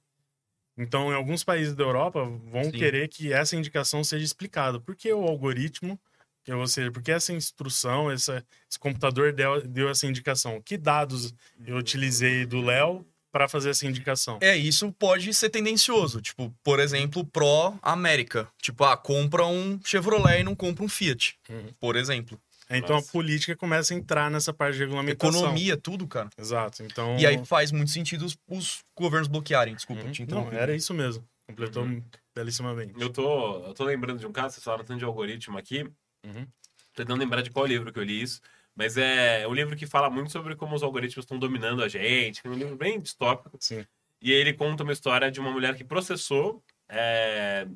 Então, 0.77 1.11
em 1.11 1.15
alguns 1.15 1.43
países 1.43 1.73
da 1.73 1.83
Europa 1.83 2.23
vão 2.23 2.65
Sim. 2.65 2.71
querer 2.71 3.07
que 3.07 3.31
essa 3.31 3.55
indicação 3.55 4.03
seja 4.03 4.25
explicada. 4.25 4.79
Por 4.79 4.95
que 4.95 5.11
o 5.11 5.23
algoritmo, 5.23 5.99
que, 6.43 6.51
ou 6.51 6.67
seja, 6.67 6.91
por 6.91 7.01
que 7.01 7.11
essa 7.11 7.33
instrução, 7.33 8.11
essa, 8.11 8.45
esse 8.69 8.79
computador 8.79 9.31
deu, 9.31 9.65
deu 9.65 9.89
essa 9.89 10.05
indicação? 10.05 10.61
Que 10.61 10.77
dados 10.77 11.33
eu 11.65 11.77
utilizei 11.77 12.45
do 12.45 12.61
Léo 12.61 13.05
para 13.31 13.47
fazer 13.47 13.69
essa 13.71 13.85
indicação? 13.85 14.37
É, 14.41 14.55
isso 14.55 14.91
pode 14.93 15.33
ser 15.33 15.49
tendencioso. 15.49 16.21
Tipo, 16.21 16.53
por 16.63 16.79
exemplo, 16.79 17.25
pró-América. 17.25 18.47
Tipo, 18.61 18.83
ah, 18.83 18.97
compra 18.97 19.45
um 19.45 19.79
Chevrolet 19.83 20.41
e 20.41 20.43
não 20.43 20.55
compra 20.55 20.83
um 20.83 20.89
Fiat. 20.89 21.37
Uhum. 21.49 21.67
Por 21.79 21.95
exemplo. 21.95 22.39
Então, 22.71 22.97
Nossa. 22.97 23.09
a 23.09 23.11
política 23.11 23.55
começa 23.55 23.93
a 23.93 23.97
entrar 23.97 24.29
nessa 24.29 24.53
parte 24.53 24.75
de 24.75 24.81
regulamentação. 24.81 25.39
Economia, 25.39 25.75
tudo, 25.75 26.07
cara. 26.07 26.29
Exato. 26.37 26.83
Então, 26.83 27.17
E 27.17 27.25
aí 27.25 27.43
faz 27.43 27.71
muito 27.71 27.89
sentido 27.89 28.25
os, 28.25 28.37
os 28.47 28.83
governos 28.95 29.27
bloquearem. 29.27 29.73
Desculpa, 29.73 30.03
Uhum. 30.03 30.11
te 30.11 30.25
Não, 30.27 30.51
era 30.51 30.75
isso 30.75 30.93
mesmo. 30.93 31.27
Completou 31.47 31.83
Uhum. 31.83 32.03
belíssimamente. 32.35 32.93
Eu 32.99 33.09
tô, 33.09 33.65
eu 33.65 33.73
tô 33.73 33.83
lembrando 33.83 34.19
de 34.19 34.27
um 34.27 34.31
caso, 34.31 34.53
vocês 34.53 34.63
falaram 34.63 34.85
tanto 34.85 34.99
de 34.99 35.05
algoritmo 35.05 35.57
aqui. 35.57 35.81
Uhum. 36.23 36.45
Tô 36.93 37.03
tentando 37.03 37.19
lembrar 37.19 37.41
de 37.41 37.49
qual 37.49 37.65
livro 37.65 37.91
que 37.91 37.97
eu 37.97 38.03
li 38.03 38.21
isso. 38.21 38.39
Mas 38.79 38.95
é 38.95 39.45
um 39.45 39.53
livro 39.53 39.75
que 39.75 39.85
fala 39.85 40.09
muito 40.09 40.31
sobre 40.31 40.55
como 40.55 40.73
os 40.73 40.81
algoritmos 40.81 41.25
estão 41.25 41.37
dominando 41.37 41.83
a 41.83 41.89
gente. 41.89 42.39
É 42.45 42.49
um 42.49 42.53
livro 42.53 42.77
bem 42.77 42.97
distópico. 42.97 43.57
Sim. 43.59 43.85
E 44.21 44.31
ele 44.31 44.53
conta 44.53 44.83
uma 44.83 44.93
história 44.93 45.29
de 45.29 45.37
uma 45.37 45.51
mulher 45.51 45.75
que 45.75 45.83
processou 45.83 46.63
é, 46.87 47.67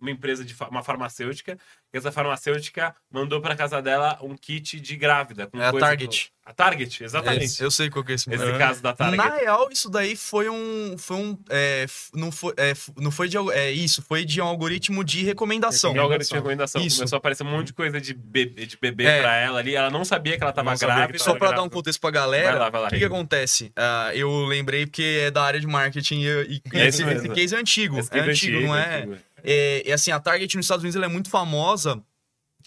uma 0.00 0.10
empresa 0.10 0.44
de 0.44 0.54
uma 0.70 0.82
farmacêutica. 0.82 1.58
E 1.92 1.96
essa 1.98 2.12
farmacêutica 2.12 2.94
mandou 3.10 3.40
para 3.40 3.56
casa 3.56 3.80
dela 3.80 4.18
um 4.22 4.36
kit 4.36 4.78
de 4.80 4.96
grávida. 4.96 5.46
Com 5.46 5.60
É 5.60 5.66
a 5.68 5.72
Target. 5.72 6.30
do- 6.30 6.36
A 6.48 6.52
Target, 6.52 7.02
exatamente. 7.02 7.44
Esse- 7.46 7.62
eu 7.64 7.70
sei 7.72 7.90
qual 7.90 8.04
que 8.04 8.12
é 8.12 8.14
esse 8.14 8.32
Esse 8.32 8.52
caso 8.58 8.80
da 8.82 8.92
Target. 8.92 9.16
Na 9.16 9.34
real, 9.36 9.68
isso 9.70 9.88
daí 9.90 10.14
foi 10.14 10.48
um. 10.48 10.96
Foi 10.98 11.16
um 11.16 11.36
é, 11.50 11.86
não, 12.14 12.30
foi, 12.30 12.54
é, 12.56 12.72
não 12.98 13.10
foi 13.10 13.28
de. 13.28 13.36
É, 13.52 13.70
isso, 13.72 14.00
foi 14.02 14.24
de 14.24 14.40
um 14.40 14.44
algoritmo 14.44 15.02
de 15.02 15.24
recomendação. 15.24 15.94
E 15.94 15.98
o 15.98 16.02
algoritmo 16.02 16.28
de 16.28 16.34
recomendação 16.36 16.80
Isso. 16.82 16.98
começou 16.98 17.16
a 17.16 17.18
aparecer 17.18 17.42
um 17.42 17.50
monte 17.50 17.68
de 17.68 17.72
coisa 17.72 18.00
de 18.00 18.14
bebê, 18.14 18.64
de 18.66 18.76
bebê 18.80 19.04
É. 19.06 19.20
pra 19.22 19.36
ela 19.36 19.58
ali. 19.58 19.74
Ela 19.74 19.90
não 19.90 20.04
sabia 20.04 20.36
que 20.36 20.42
ela 20.42 20.52
tava 20.52 20.76
grávida. 20.76 21.18
Só 21.18 21.34
pra 21.34 21.50
dar 21.52 21.62
um 21.62 21.68
contexto 21.68 22.00
pra 22.00 22.10
Vai 22.10 22.20
galera, 22.20 22.58
lá, 22.58 22.70
vai 22.70 22.80
lá, 22.82 22.86
o 22.86 22.90
que, 22.90 22.98
que 22.98 23.04
acontece? 23.04 23.72
Ah, 23.74 24.10
eu 24.14 24.44
lembrei 24.44 24.86
porque 24.86 25.22
é 25.24 25.30
da 25.32 25.42
área 25.42 25.58
de 25.58 25.66
marketing 25.66 26.20
e, 26.20 26.28
e 26.28 26.62
É 26.78 26.86
esse, 26.86 27.02
esse 27.02 27.28
case 27.30 27.54
é 27.56 27.58
antigo. 27.58 27.98
Esse 27.98 28.12
é 28.12 28.16
livro 28.16 28.30
antigo, 28.30 28.60
não 28.60 28.76
é? 28.76 28.98
antigo. 28.98 29.16
É, 29.46 29.88
é 29.88 29.92
assim, 29.92 30.10
a 30.10 30.18
Target 30.18 30.56
nos 30.56 30.66
Estados 30.66 30.82
Unidos 30.82 31.00
é 31.00 31.08
muito 31.08 31.30
famosa 31.30 32.02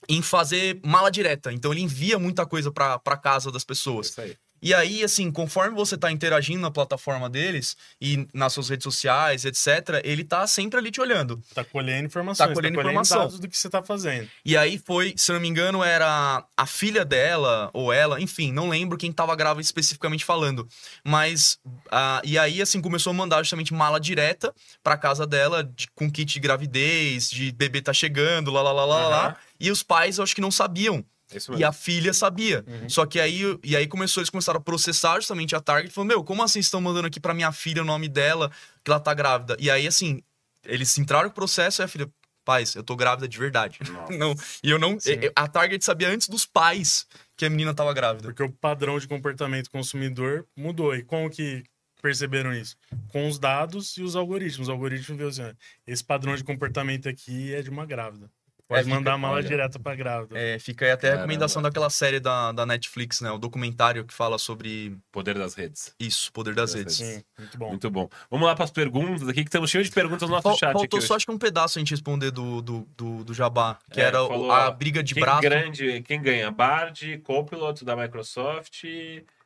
em 0.07 0.21
fazer 0.21 0.79
mala 0.83 1.11
direta. 1.11 1.51
Então 1.51 1.73
ele 1.73 1.81
envia 1.81 2.17
muita 2.17 2.45
coisa 2.45 2.71
pra 2.71 3.17
casa 3.21 3.51
das 3.51 3.65
pessoas. 3.65 4.07
Isso 4.07 4.21
aí. 4.21 4.37
E 4.61 4.73
aí, 4.73 5.03
assim, 5.03 5.31
conforme 5.31 5.75
você 5.75 5.97
tá 5.97 6.11
interagindo 6.11 6.59
na 6.61 6.71
plataforma 6.71 7.29
deles 7.29 7.75
e 8.01 8.27
nas 8.33 8.53
suas 8.53 8.69
redes 8.69 8.83
sociais, 8.83 9.45
etc., 9.45 10.01
ele 10.03 10.23
tá 10.23 10.45
sempre 10.47 10.79
ali 10.79 10.91
te 10.91 10.99
olhando. 11.01 11.41
Tá 11.53 11.63
colhendo 11.63 12.05
informações, 12.07 12.47
Tá 12.49 12.53
colhendo 12.53 12.79
informação. 12.79 13.19
dados 13.19 13.39
do 13.39 13.47
que 13.47 13.57
você 13.57 13.69
tá 13.69 13.81
fazendo. 13.83 14.29
E 14.43 14.55
aí 14.57 14.77
foi, 14.77 15.13
se 15.17 15.31
não 15.31 15.39
me 15.39 15.47
engano, 15.47 15.83
era 15.83 16.45
a 16.57 16.65
filha 16.65 17.05
dela, 17.05 17.69
ou 17.73 17.91
ela, 17.93 18.19
enfim, 18.21 18.51
não 18.51 18.69
lembro 18.69 18.97
quem 18.97 19.11
tava 19.11 19.35
grávida 19.35 19.61
especificamente 19.61 20.25
falando. 20.25 20.67
Mas, 21.05 21.57
ah, 21.91 22.21
e 22.23 22.37
aí, 22.37 22.61
assim, 22.61 22.81
começou 22.81 23.11
a 23.11 23.13
mandar 23.13 23.37
justamente 23.43 23.73
mala 23.73 23.99
direta 23.99 24.53
pra 24.83 24.97
casa 24.97 25.25
dela, 25.25 25.63
de- 25.63 25.87
com 25.95 26.09
kit 26.11 26.33
de 26.33 26.39
gravidez, 26.39 27.29
de 27.29 27.51
bebê 27.51 27.81
tá 27.81 27.93
chegando, 27.93 28.51
lá, 28.51 28.61
lá, 28.61 28.71
lá, 28.71 28.85
lá, 28.85 29.07
lá. 29.07 29.25
Aham. 29.27 29.35
E 29.59 29.71
os 29.71 29.83
pais, 29.83 30.17
eu 30.17 30.23
acho 30.23 30.33
que 30.35 30.41
não 30.41 30.51
sabiam. 30.51 31.03
Isso 31.33 31.53
E 31.53 31.63
a 31.63 31.71
filha 31.71 32.13
sabia. 32.13 32.63
Uhum. 32.67 32.89
Só 32.89 33.05
que 33.05 33.19
aí, 33.19 33.41
e 33.63 33.75
aí 33.75 33.87
começou, 33.87 34.21
eles 34.21 34.29
começaram 34.29 34.59
a 34.59 34.63
processar 34.63 35.15
justamente 35.15 35.55
a 35.55 35.61
Target, 35.61 35.93
falando, 35.93 36.09
meu, 36.09 36.23
como 36.23 36.43
assim 36.43 36.53
vocês 36.53 36.65
estão 36.65 36.81
mandando 36.81 37.07
aqui 37.07 37.19
pra 37.19 37.33
minha 37.33 37.51
filha 37.51 37.81
o 37.81 37.85
nome 37.85 38.09
dela, 38.09 38.51
que 38.83 38.89
ela 38.89 38.99
tá 38.99 39.13
grávida? 39.13 39.55
E 39.59 39.69
aí, 39.69 39.87
assim, 39.87 40.21
eles 40.65 40.97
entraram 40.97 41.27
no 41.27 41.33
processo 41.33 41.81
e 41.81 41.83
a 41.83 41.87
filha, 41.87 42.09
pais, 42.43 42.75
eu 42.75 42.83
tô 42.83 42.95
grávida 42.95 43.27
de 43.27 43.37
verdade. 43.37 43.79
Não, 44.17 44.33
e 44.63 44.71
eu 44.71 44.79
não. 44.79 44.99
Sim. 44.99 45.19
A 45.35 45.47
Target 45.47 45.85
sabia 45.85 46.09
antes 46.09 46.27
dos 46.27 46.45
pais 46.45 47.05
que 47.37 47.45
a 47.45 47.49
menina 47.49 47.73
tava 47.73 47.93
grávida. 47.93 48.29
Porque 48.29 48.43
o 48.43 48.51
padrão 48.51 48.99
de 48.99 49.07
comportamento 49.07 49.69
consumidor 49.69 50.47
mudou. 50.57 50.95
E 50.95 51.03
como 51.03 51.29
que 51.29 51.63
perceberam 52.01 52.53
isso? 52.53 52.75
Com 53.09 53.27
os 53.27 53.37
dados 53.37 53.95
e 53.97 54.01
os 54.01 54.15
algoritmos. 54.15 54.67
O 54.67 54.71
algoritmo 54.71 55.15
viu 55.15 55.27
assim, 55.27 55.53
esse 55.85 56.03
padrão 56.03 56.35
de 56.35 56.43
comportamento 56.43 57.07
aqui 57.07 57.53
é 57.53 57.61
de 57.61 57.69
uma 57.69 57.85
grávida. 57.85 58.31
Pode 58.69 58.81
É, 58.81 58.83
fica- 58.83 58.95
mandar 58.95 59.13
a 59.13 59.17
mala 59.17 59.37
olha. 59.37 59.47
direta 59.47 59.79
pra 59.79 59.95
grávida. 59.95 60.37
É, 60.39 60.59
fica 60.59 60.85
aí 60.85 60.91
até 60.91 61.07
a 61.07 61.09
Caramba. 61.09 61.21
recomendação 61.25 61.59
daquela 61.59 61.89
série 61.89 62.19
da, 62.19 62.51
da 62.51 62.67
Netflix, 62.67 63.19
né? 63.19 63.31
O 63.31 63.39
documentário 63.39 64.05
que 64.05 64.13
fala 64.13 64.37
sobre 64.37 64.95
Poder 65.11 65.33
das 65.39 65.55
redes. 65.55 65.91
isso, 65.99 66.31
poder 66.31 66.53
das 66.53 66.71
Das 66.73 66.79
redes. 66.79 66.95
Sim, 66.97 67.23
muito 67.37 67.57
bom. 67.57 67.69
Muito 67.69 67.89
bom. 67.89 68.07
Vamos 68.29 68.45
lá 68.47 68.53
para 68.53 68.65
as 68.65 68.69
perguntas 68.71 69.27
aqui, 69.27 69.41
que 69.41 69.47
estamos 69.49 69.71
cheios 69.71 69.87
de 69.87 69.93
perguntas 69.93 70.29
no 70.29 70.35
nosso 70.35 70.43
Fal- 70.43 70.53
chat 70.55 70.71
Faltou 70.73 70.83
aqui 70.99 71.01
só 71.07 71.13
hoje. 71.13 71.17
acho 71.17 71.25
que 71.25 71.31
um 71.31 71.37
pedaço 71.39 71.77
a 71.77 71.81
gente 71.81 71.89
responder 71.89 72.29
do, 72.29 72.61
do, 72.61 72.87
do, 72.95 73.23
do 73.23 73.33
Jabá, 73.33 73.79
que 73.91 73.99
É, 73.99 74.03
era 74.03 74.19
falou, 74.19 74.51
a 74.51 74.69
briga 74.69 75.01
de 75.01 75.15
quem 75.15 75.23
braço. 75.23 75.41
grande, 75.41 76.03
quem 76.03 76.21
ganha? 76.21 76.51
Bard, 76.51 77.17
Copilot 77.23 77.83
da 77.83 77.95
Microsoft. 77.95 78.83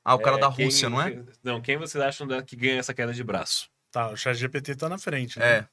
Ah, 0.03 0.15
o 0.15 0.19
cara 0.19 0.35
é, 0.35 0.39
da 0.41 0.51
quem- 0.51 0.65
Rússia, 0.65 0.89
não 0.89 1.01
é? 1.01 1.23
Não, 1.41 1.61
quem 1.61 1.77
vocês 1.77 2.03
acham 2.03 2.27
que 2.43 2.57
ganha 2.57 2.79
essa 2.79 2.93
queda 2.93 3.13
de 3.13 3.23
braço? 3.23 3.69
Tá, 3.89 4.09
o 4.09 4.17
chat 4.17 4.35
GPT 4.35 4.75
tá 4.75 4.89
na 4.89 4.97
frente. 4.97 5.39
né? 5.39 5.45
É. 5.59 5.65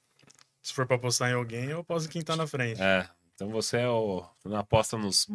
Se 0.62 0.74
for 0.74 0.86
pra 0.86 0.96
apostar 0.96 1.30
em 1.30 1.32
alguém, 1.34 1.64
eu 1.70 1.80
aposto 1.80 2.06
em 2.06 2.10
quem 2.10 2.22
tá 2.22 2.36
na 2.36 2.46
frente. 2.46 2.80
É, 2.82 3.08
então 3.40 3.50
você 3.50 3.78
é 3.78 3.88
o. 3.88 4.22
Não 4.44 4.58
aposta 4.58 4.98
nos. 4.98 5.26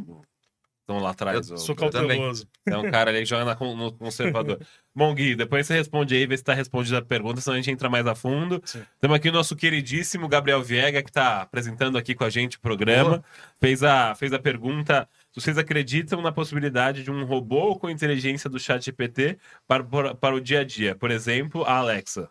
Estão 0.81 0.99
lá 0.99 1.09
atrás. 1.09 1.49
Eu 1.49 1.55
o- 1.55 1.57
Sou 1.57 1.75
cauteloso. 1.75 2.47
É 2.67 2.77
um 2.77 2.91
cara 2.91 3.09
ali 3.09 3.21
que 3.21 3.25
joga 3.25 3.43
na 3.43 3.55
no 3.55 3.91
conservador. 3.93 4.59
Bom, 4.93 5.11
Gui, 5.15 5.35
depois 5.35 5.65
você 5.65 5.73
responde 5.73 6.13
aí, 6.13 6.27
vê 6.27 6.37
se 6.37 6.43
tá 6.43 6.53
respondida 6.53 6.99
a 6.99 7.01
pergunta, 7.01 7.41
senão 7.41 7.55
a 7.55 7.57
gente 7.57 7.71
entra 7.71 7.89
mais 7.89 8.05
a 8.05 8.13
fundo. 8.13 8.61
Temos 9.01 9.17
aqui 9.17 9.29
o 9.29 9.31
nosso 9.31 9.55
queridíssimo 9.55 10.27
Gabriel 10.27 10.61
Viega, 10.61 11.01
que 11.01 11.11
tá 11.11 11.41
apresentando 11.41 11.97
aqui 11.97 12.13
com 12.13 12.23
a 12.23 12.29
gente 12.29 12.57
o 12.57 12.59
programa. 12.59 13.23
Fez 13.59 13.81
a, 13.81 14.13
fez 14.13 14.31
a 14.33 14.37
pergunta: 14.37 15.09
vocês 15.33 15.57
acreditam 15.57 16.21
na 16.21 16.31
possibilidade 16.31 17.03
de 17.03 17.09
um 17.09 17.25
robô 17.25 17.75
com 17.79 17.89
inteligência 17.89 18.47
do 18.47 18.59
chat 18.59 18.85
GPT 18.85 19.39
para, 19.67 19.83
para, 19.83 20.13
para 20.13 20.35
o 20.35 20.39
dia 20.39 20.59
a 20.59 20.63
dia? 20.63 20.93
Por 20.93 21.09
exemplo, 21.09 21.63
a 21.65 21.77
Alexa. 21.79 22.29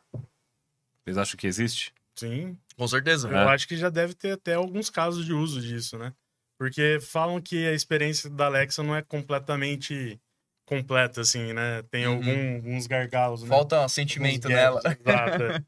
Vocês 1.02 1.18
acham 1.18 1.36
que 1.36 1.48
existe? 1.48 1.92
Sim. 2.16 2.56
Com 2.76 2.86
certeza. 2.88 3.28
Eu 3.28 3.48
acho 3.48 3.66
que 3.68 3.76
já 3.76 3.88
deve 3.90 4.14
ter 4.14 4.32
até 4.32 4.54
alguns 4.54 4.88
casos 4.90 5.24
de 5.24 5.32
uso 5.32 5.60
disso, 5.60 5.98
né? 5.98 6.12
Porque 6.58 6.98
falam 7.00 7.40
que 7.40 7.66
a 7.66 7.72
experiência 7.72 8.30
da 8.30 8.46
Alexa 8.46 8.82
não 8.82 8.94
é 8.94 9.02
completamente 9.02 10.20
completa, 10.66 11.20
assim, 11.20 11.52
né? 11.52 11.82
Tem 11.90 12.06
Uhum. 12.06 12.14
algum- 12.16 12.54
alguns 12.56 12.86
gargalos, 12.86 13.42
né? 13.42 13.48
Falta 13.48 13.88
sentimento 13.88 14.46
Alguns 14.46 14.56
nela. 14.56 14.80
Exato. 15.00 15.42
é. 15.42 15.64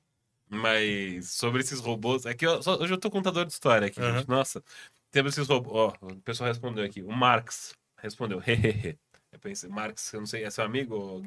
Mas 0.49 1.31
sobre 1.33 1.61
esses 1.61 1.81
robôs. 1.81 2.25
É 2.25 2.33
que 2.33 2.47
eu, 2.47 2.63
só- 2.63 2.77
hoje 2.81 2.93
eu 2.93 2.99
tô 2.99 3.11
contador 3.11 3.45
de 3.45 3.53
história 3.53 3.89
aqui, 3.89 4.01
Aham. 4.01 4.19
gente. 4.21 4.29
Nossa. 4.29 4.63
Temos 5.11 5.33
esses 5.37 5.49
robôs. 5.49 5.75
Ó, 5.75 5.93
o 6.07 6.21
pessoal 6.23 6.49
respondeu 6.49 6.85
aqui. 6.85 7.03
O 7.03 7.11
Marx 7.13 7.75
respondeu. 7.99 8.39
Hehehe. 8.47 8.97
Eu 9.33 9.41
pensei, 9.41 9.69
Marx, 9.69 10.13
eu 10.13 10.21
não 10.21 10.27
sei, 10.27 10.45
é 10.45 10.51
seu 10.51 10.65
amigo, 10.65 10.95
ô, 10.95 11.21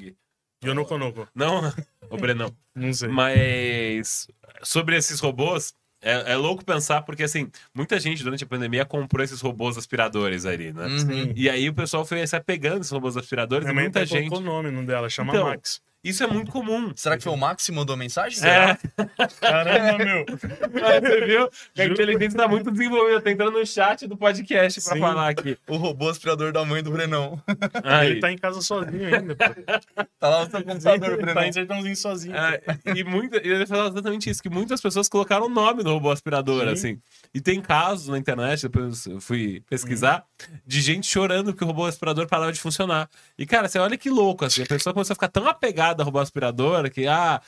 Gui? 0.62 0.70
Yonoko 0.70 0.98
Noko. 0.98 1.28
Não, 1.34 1.74
o 2.10 2.18
Brenão. 2.18 2.54
Não 2.76 2.94
sei. 2.94 3.10
Mas 3.10 4.28
sobre 4.64 4.98
esses 4.98 5.20
robôs, 5.20 5.74
é, 6.02 6.34
é 6.34 6.36
louco 6.36 6.64
pensar, 6.64 7.02
porque 7.02 7.24
assim, 7.24 7.50
muita 7.74 8.00
gente 8.00 8.24
durante 8.24 8.44
a 8.44 8.48
pandemia 8.48 8.86
comprou 8.86 9.24
esses 9.24 9.42
robôs 9.42 9.78
aspiradores 9.78 10.46
ali, 10.46 10.72
né? 10.72 10.86
Uhum. 10.86 11.34
E 11.36 11.50
aí 11.50 11.68
o 11.70 11.74
pessoal 11.74 12.06
foi 12.06 12.26
se 12.26 12.36
apegando 12.36 12.82
esses 12.82 12.92
robôs 12.92 13.18
aspiradores 13.18 13.68
Minha 13.68 13.80
e 13.80 13.84
muita 13.84 14.06
gente. 14.06 14.30
colocou 14.30 14.40
o 14.40 14.42
nome 14.42 14.72
no 14.72 14.86
dela, 14.86 15.10
chama 15.10 15.34
Então, 15.34 15.48
Max. 15.48 15.82
Isso 16.02 16.24
é 16.24 16.28
muito 16.28 16.50
comum. 16.50 16.94
Será 16.96 17.18
que 17.18 17.24
foi 17.24 17.34
o 17.34 17.38
Max 17.38 17.66
que 17.66 17.72
mandou 17.74 17.94
a 17.94 17.98
mensagem? 17.98 18.40
É, 18.48 18.78
Caramba, 19.42 19.98
meu. 19.98 20.26
mas 20.74 21.02
você 21.02 21.26
viu 21.26 21.50
que 21.74 21.82
a 21.82 21.86
inteligência 21.86 22.28
está 22.28 22.48
muito 22.48 22.72
desenvolvida, 22.72 23.22
tá 23.22 23.32
entrando 23.32 23.60
no 23.60 23.66
chat 23.66 24.08
do 24.08 24.16
podcast 24.16 24.82
para 24.82 24.94
Sim. 24.94 25.00
falar 25.02 25.30
aqui. 25.30 25.58
O 25.68 25.76
robô 25.76 26.08
aspirador 26.08 26.54
da 26.54 26.64
mãe 26.64 26.82
do 26.82 26.90
Brenão. 26.90 27.42
Aí. 27.84 28.12
Ele 28.12 28.20
tá 28.22 28.32
em 28.32 28.38
casa 28.38 28.62
sozinho 28.62 29.14
ainda. 29.14 29.36
pô. 29.36 29.44
Tá 30.20 30.30
lá 30.30 30.46
no 30.46 30.52
seu 30.52 30.64
computador, 30.64 31.18
tá 31.18 31.18
Brenão. 31.18 31.44
em 31.44 31.52
sertãozinho 31.52 31.96
sozinho. 31.96 32.36
É, 32.36 32.62
e 32.96 33.04
muita, 33.04 33.38
ele 33.38 33.66
falava 33.66 33.90
exatamente 33.90 34.30
isso, 34.30 34.42
que 34.42 34.50
muitas 34.50 34.80
pessoas 34.80 35.10
colocaram 35.10 35.48
o 35.48 35.50
nome 35.50 35.84
no 35.84 35.94
robô 35.94 36.12
aspirador, 36.12 36.64
Sim. 36.64 36.72
assim. 36.72 37.02
E 37.34 37.42
tem 37.42 37.60
casos 37.62 38.08
na 38.08 38.18
internet, 38.18 38.62
depois 38.62 39.06
eu 39.06 39.20
fui 39.20 39.62
pesquisar, 39.70 40.24
de 40.66 40.80
gente 40.82 41.08
chorando 41.08 41.54
que 41.54 41.64
o 41.64 41.68
robô 41.68 41.86
aspirador 41.86 42.26
parava 42.28 42.54
de 42.54 42.60
funcionar. 42.60 43.10
E, 43.38 43.46
cara, 43.46 43.68
você 43.68 43.80
olha 43.80 43.98
que 43.98 44.10
louco, 44.10 44.46
assim, 44.46 44.64
a 44.64 44.66
pessoa 44.66 44.94
começou 44.94 45.14
a 45.14 45.16
ficar 45.16 45.28
tão 45.28 45.46
apegada 45.48 45.89
ao 45.98 46.06
robô 46.06 46.20
aspirador 46.20 46.90
que, 46.90 47.08
ah, 47.08 47.42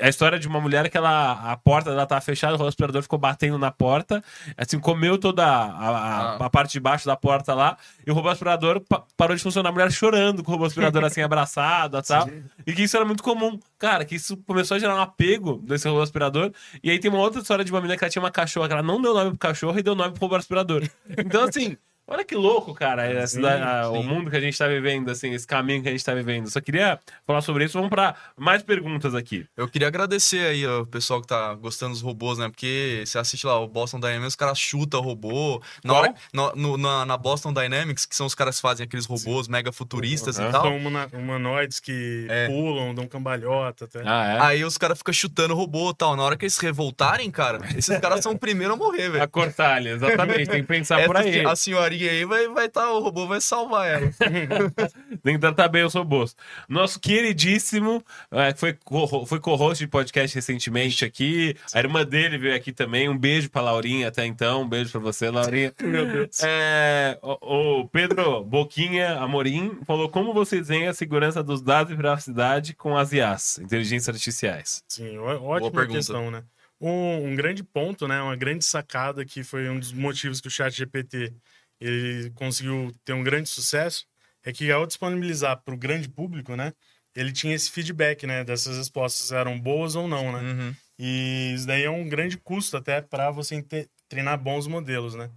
a 0.00 0.08
história 0.08 0.38
de 0.38 0.48
uma 0.48 0.60
mulher 0.60 0.88
que 0.90 0.96
ela, 0.96 1.32
a 1.52 1.56
porta 1.56 1.90
dela 1.90 2.06
tava 2.06 2.20
fechada, 2.20 2.56
o 2.62 2.66
aspirador 2.66 3.02
ficou 3.02 3.18
batendo 3.18 3.58
na 3.58 3.70
porta, 3.70 4.22
assim, 4.56 4.78
comeu 4.78 5.18
toda 5.18 5.44
a, 5.44 5.64
a, 5.64 6.36
Ah. 6.36 6.46
a 6.46 6.50
parte 6.50 6.72
de 6.72 6.80
baixo 6.80 7.06
da 7.06 7.16
porta 7.16 7.54
lá, 7.54 7.76
e 8.06 8.10
o 8.10 8.14
robô 8.14 8.28
aspirador 8.28 8.80
pa- 8.80 9.04
parou 9.16 9.36
de 9.36 9.42
funcionar, 9.42 9.68
a 9.68 9.72
mulher 9.72 9.90
chorando 9.92 10.42
com 10.42 10.50
o 10.50 10.54
robô 10.54 10.64
aspirador, 10.66 11.02
assim, 11.04 11.22
abraçada 11.22 11.98
e 11.98 12.02
tal. 12.02 12.28
E 12.66 12.72
que 12.72 12.82
isso 12.82 12.96
era 12.96 13.04
muito 13.04 13.22
comum. 13.22 13.58
Cara, 13.78 14.04
que 14.04 14.14
isso 14.14 14.36
começou 14.38 14.76
a 14.76 14.78
gerar 14.80 14.94
um 14.96 15.00
apego 15.00 15.58
desse 15.64 15.88
robô 15.88 16.00
aspirador. 16.02 16.50
E 16.82 16.90
aí 16.90 16.98
tem 16.98 17.10
uma 17.10 17.20
outra 17.20 17.40
história 17.40 17.64
de 17.64 17.70
uma 17.72 17.80
menina 17.80 17.96
que 17.98 18.04
ela 18.04 18.10
tinha 18.10 18.22
uma 18.22 18.30
cachorra, 18.30 18.66
que 18.68 18.72
ela 18.74 18.82
não 18.82 19.00
deu 19.00 19.12
nome 19.14 19.30
pro 19.30 19.38
cachorro 19.38 19.78
e 19.78 19.82
deu 19.82 19.94
nome 19.94 20.12
pro 20.12 20.20
robô 20.22 20.34
aspirador. 20.36 20.82
Então, 21.16 21.44
assim, 21.44 21.76
olha 22.06 22.24
que 22.24 22.34
louco, 22.34 22.74
cara, 22.74 23.26
Sim, 23.26 23.40
da- 23.40 23.82
a- 23.82 23.90
o 23.90 24.00
sim. 24.02 24.08
mundo 24.08 24.30
que 24.30 24.36
a 24.36 24.40
gente 24.40 24.56
tá 24.56 24.66
vivendo, 24.68 25.10
assim, 25.10 25.32
esse 25.32 25.46
caminho 25.46 25.82
que 25.82 25.88
a 25.88 25.92
gente 25.92 26.04
tá 26.04 26.14
vivendo. 26.14 26.48
Só 26.50 26.60
queria 26.60 26.98
falar 27.26 27.40
sobre 27.40 27.64
isso. 27.64 27.74
Vamos 27.78 27.90
pra 27.90 28.14
mais 28.36 28.62
perguntas 28.62 29.14
aqui. 29.14 29.46
Eu 29.56 29.68
queria 29.68 29.88
agradecer 29.88 30.46
aí 30.46 30.66
ó, 30.66 30.82
o 30.82 30.86
pessoal 30.86 31.20
que 31.20 31.26
tá 31.26 31.54
gostando 31.54 31.92
dos 31.92 32.02
robôs, 32.02 32.38
né? 32.38 32.48
Porque 32.48 33.02
você 33.06 33.18
assiste 33.18 33.46
lá 33.46 33.58
o 33.58 33.66
Boston 33.66 33.98
Dynamics, 34.00 34.28
os 34.28 34.36
caras 34.36 34.58
chutam 34.58 35.00
o 35.00 35.02
robô. 35.02 35.60
Na, 35.84 35.94
hora, 35.94 36.14
no- 36.32 36.52
no- 36.54 36.76
na, 36.76 37.04
na 37.04 37.16
Boston 37.16 37.52
Dynamics, 37.52 38.06
que 38.06 38.14
são 38.14 38.26
os 38.26 38.34
caras 38.34 38.56
que 38.56 38.62
fazem 38.62 38.84
aqueles 38.84 39.06
robôs 39.06 39.48
mega 39.48 39.72
futuristas 39.72 40.38
Aham. 40.38 40.48
e 40.48 40.52
tal. 40.52 40.62
São 40.62 41.20
humanoides 41.20 41.80
que 41.80 42.26
É. 42.28 42.46
pulam, 42.46 42.94
dão 42.94 43.06
cambalhota 43.06 43.84
até. 43.84 44.02
Ah, 44.04 44.26
é? 44.34 44.40
Aí 44.40 44.64
os 44.64 44.78
caras 44.78 44.98
ficam 44.98 45.12
chutando 45.14 45.54
o 45.54 45.56
robô 45.56 45.90
e 45.90 45.94
tal. 45.94 46.16
Na 46.16 46.22
hora 46.22 46.36
que 46.36 46.44
eles 46.44 46.58
revoltarem, 46.58 47.30
cara, 47.30 47.58
esses 47.76 47.98
caras 47.98 48.20
são 48.22 48.32
o 48.32 48.38
primeiro 48.38 48.74
a 48.74 48.76
morrer, 48.76 49.06
A 49.06 49.10
velho. 49.10 49.28
Cortalha, 49.28 49.90
exatamente. 49.90 50.46
Tem 50.48 50.62
que 50.62 50.68
pensar 50.68 51.04
por 51.06 51.16
aí. 51.16 51.44
A 51.44 51.56
senhorinha 51.56 51.95
aí 52.08 52.24
vai 52.24 52.48
vai 52.48 52.68
tá, 52.68 52.90
o 52.92 53.00
robô 53.00 53.26
vai 53.26 53.40
salvar 53.40 53.88
ela. 53.88 54.10
Tem 55.22 55.34
que 55.34 55.40
tratar 55.40 55.68
bem 55.68 55.84
os 55.84 55.94
robôs. 55.94 56.34
Nosso 56.68 56.98
queridíssimo, 57.00 58.02
é, 58.30 58.54
foi 58.54 58.72
co- 58.72 59.26
foi 59.26 59.40
co-host 59.40 59.84
de 59.84 59.88
podcast 59.90 60.34
recentemente 60.34 61.04
aqui. 61.04 61.56
A 61.72 61.78
irmã 61.78 62.04
dele 62.04 62.38
veio 62.38 62.54
aqui 62.56 62.72
também. 62.72 63.08
Um 63.08 63.16
beijo 63.16 63.50
pra 63.50 63.60
Laurinha 63.62 64.08
até 64.08 64.24
então. 64.26 64.62
Um 64.62 64.68
beijo 64.68 64.90
pra 64.90 65.00
você, 65.00 65.30
Laurinha. 65.30 65.72
Meu 65.80 66.06
Deus. 66.06 66.40
É, 66.42 67.18
o, 67.22 67.80
o 67.82 67.88
Pedro 67.88 68.42
Boquinha 68.44 69.18
Amorim 69.18 69.78
falou 69.86 70.08
como 70.08 70.32
vocês 70.34 70.68
veem 70.68 70.86
a 70.88 70.94
segurança 70.94 71.42
dos 71.42 71.62
dados 71.62 71.92
e 71.92 71.96
privacidade 71.96 72.74
com 72.74 72.96
as 72.96 73.12
IAs, 73.12 73.58
inteligências 73.58 74.08
artificiais. 74.14 74.82
Sim, 74.88 75.18
ótima 75.18 75.70
pergunta. 75.70 75.98
questão, 75.98 76.30
né? 76.30 76.42
Um, 76.80 77.28
um 77.28 77.34
grande 77.34 77.64
ponto, 77.64 78.06
né? 78.06 78.20
Uma 78.20 78.36
grande 78.36 78.64
sacada 78.64 79.24
que 79.24 79.42
foi 79.42 79.68
um 79.70 79.78
dos 79.78 79.92
motivos 79.92 80.40
que 80.42 80.48
o 80.48 80.50
Chat 80.50 80.70
GPT 80.76 81.32
ele 81.80 82.30
conseguiu 82.30 82.92
ter 83.04 83.12
um 83.12 83.22
grande 83.22 83.48
sucesso 83.48 84.06
é 84.44 84.52
que 84.52 84.70
ao 84.70 84.86
disponibilizar 84.86 85.60
para 85.62 85.74
o 85.74 85.78
grande 85.78 86.08
público, 86.08 86.54
né? 86.54 86.72
Ele 87.14 87.32
tinha 87.32 87.54
esse 87.54 87.70
feedback, 87.70 88.26
né? 88.26 88.44
Dessas 88.44 88.76
respostas 88.76 89.32
eram 89.32 89.58
boas 89.58 89.96
ou 89.96 90.06
não, 90.06 90.32
né? 90.32 90.40
Uhum. 90.40 90.74
E 90.98 91.52
isso 91.54 91.66
daí 91.66 91.84
é 91.84 91.90
um 91.90 92.08
grande 92.08 92.38
custo 92.38 92.76
até 92.76 93.00
para 93.00 93.30
você 93.30 93.60
te- 93.62 93.88
treinar 94.08 94.38
bons 94.38 94.66
modelos, 94.66 95.14
né? 95.14 95.30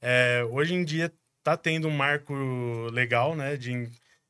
É, 0.00 0.44
hoje 0.50 0.74
em 0.74 0.84
dia 0.84 1.12
tá 1.42 1.56
tendo 1.56 1.88
um 1.88 1.90
marco 1.90 2.34
legal, 2.92 3.34
né, 3.34 3.56
de, 3.56 3.88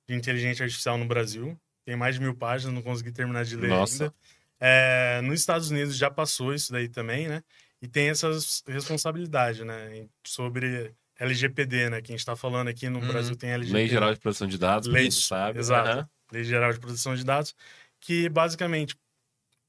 de 0.08 0.14
inteligência 0.14 0.64
artificial 0.64 0.96
no 0.96 1.04
Brasil. 1.04 1.58
Tem 1.84 1.96
mais 1.96 2.14
de 2.14 2.20
mil 2.20 2.34
páginas, 2.34 2.74
não 2.74 2.82
consegui 2.82 3.12
terminar 3.12 3.44
de 3.44 3.56
ler 3.56 3.68
Nossa. 3.68 4.04
ainda. 4.04 4.14
É, 4.60 5.20
nos 5.22 5.40
Estados 5.40 5.70
Unidos 5.70 5.96
já 5.96 6.10
passou 6.10 6.54
isso 6.54 6.72
daí 6.72 6.88
também, 6.88 7.28
né? 7.28 7.42
E 7.80 7.88
tem 7.88 8.08
essas 8.08 8.62
responsabilidades, 8.66 9.66
né? 9.66 10.06
Sobre 10.24 10.94
LGPD, 11.22 11.90
né? 11.90 12.00
Que 12.02 12.12
a 12.12 12.16
gente 12.16 12.24
tá 12.26 12.34
falando 12.36 12.68
aqui 12.68 12.88
no 12.88 13.00
Uhum. 13.00 13.08
Brasil 13.08 13.36
tem 13.36 13.50
LGPD. 13.50 13.78
Lei 13.78 13.88
Geral 13.88 14.12
de 14.14 14.20
Proteção 14.20 14.46
de 14.48 14.58
Dados, 14.58 14.88
Lei- 14.88 15.10
sabe. 15.10 15.58
exato. 15.58 15.88
Aham. 15.88 16.08
Lei 16.32 16.44
Geral 16.44 16.72
de 16.72 16.80
Proteção 16.80 17.14
de 17.14 17.24
Dados, 17.24 17.54
que 18.00 18.28
basicamente 18.28 18.96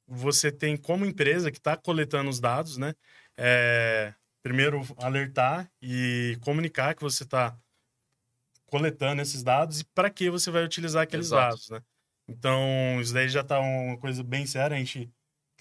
você 0.08 0.52
tem 0.52 0.76
como 0.78 1.06
empresa 1.06 1.52
que 1.52 1.58
está 1.58 1.76
coletando 1.78 2.30
os 2.30 2.40
dados, 2.40 2.78
né? 2.78 2.94
É, 3.38 4.14
primeiro 4.42 4.82
alertar 4.98 5.70
e 5.82 6.38
comunicar 6.42 6.94
que 6.96 7.02
você 7.02 7.24
está 7.24 7.56
coletando 8.66 9.22
esses 9.22 9.44
dados 9.44 9.82
e 9.82 9.86
para 9.94 10.10
que 10.10 10.30
você 10.30 10.50
vai 10.52 10.64
utilizar 10.64 11.04
aqueles 11.04 11.28
Exato. 11.28 11.42
dados, 11.50 11.70
né? 11.70 11.82
Então, 12.28 13.00
isso 13.02 13.14
daí 13.14 13.28
já 13.30 13.42
está 13.42 13.60
uma 13.60 13.98
coisa 13.98 14.24
bem 14.24 14.46
séria, 14.46 14.76
a 14.76 14.80
gente 14.80 15.10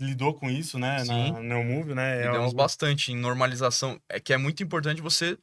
lidou 0.00 0.32
com 0.34 0.48
isso, 0.50 0.78
né, 0.78 1.04
Sim. 1.04 1.32
na 1.32 1.40
Neomove, 1.40 1.94
né? 1.94 2.14
É 2.14 2.26
Lidamos 2.26 2.38
algo- 2.46 2.56
bastante 2.56 3.12
em 3.12 3.16
normalização. 3.16 4.00
É 4.08 4.18
que 4.18 4.32
é 4.32 4.36
muito 4.38 4.62
importante 4.62 5.02
você 5.02 5.36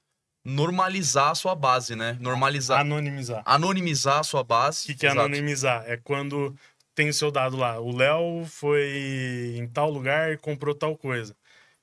normalizar 0.44 1.32
a 1.32 1.36
sua 1.36 1.56
base, 1.56 1.96
né? 1.96 2.18
Normalizar. 2.20 2.80
anonimizar. 2.80 3.44
Anonimizar 3.46 4.20
a 4.20 4.24
sua 4.24 4.42
O 4.42 4.44
base. 4.44 4.88
que, 4.88 4.96
que 4.96 5.06
é 5.06 5.10
Exato. 5.10 5.26
anonimizar? 5.26 5.84
É 5.88 5.98
quando 5.98 6.56
tem 6.96 7.10
o 7.10 7.14
seu 7.14 7.32
dado 7.32 7.56
lá. 7.58 7.80
O 7.80 7.96
Léo 7.96 8.46
foi 8.46 9.54
em 9.58 9.68
tal 9.68 9.90
lugar 9.90 10.32
e 10.34 10.38
comprou 10.38 10.74
tal 10.76 10.98
coisa. 10.98 11.36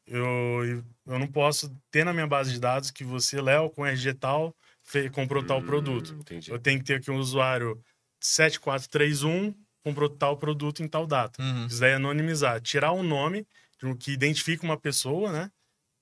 Eu, 0.06 0.84
eu 1.06 1.18
não 1.18 1.26
posso 1.26 1.74
ter 1.90 2.04
na 2.04 2.12
minha 2.12 2.26
base 2.26 2.52
de 2.52 2.60
dados 2.60 2.90
que 2.90 3.02
você, 3.02 3.40
Léo, 3.40 3.70
com 3.70 3.84
RG 3.84 4.14
tal, 4.14 4.54
fe- 4.84 5.10
comprou 5.10 5.42
tal 5.42 5.58
Hum, 5.58 5.66
produto. 5.66 6.14
Entendi. 6.20 6.50
Eu 6.50 6.58
tenho 6.58 6.78
que 6.78 6.84
ter 6.84 6.94
aqui 6.96 7.10
um 7.10 7.16
usuário 7.18 7.80
7431, 8.20 9.54
comprou 9.84 10.08
tal 10.08 10.36
produto 10.36 10.82
em 10.82 10.88
tal 10.88 11.06
data. 11.06 11.42
Uhum. 11.42 11.66
Isso 11.66 11.80
daí 11.80 11.92
é 11.92 11.94
anonimizar. 11.94 12.60
Tirar 12.60 12.92
o 12.92 13.02
nome 13.02 13.46
de 13.80 13.86
um 13.86 13.96
que 13.96 14.12
identifica 14.12 14.64
uma 14.64 14.76
pessoa, 14.78 15.32
né? 15.32 15.50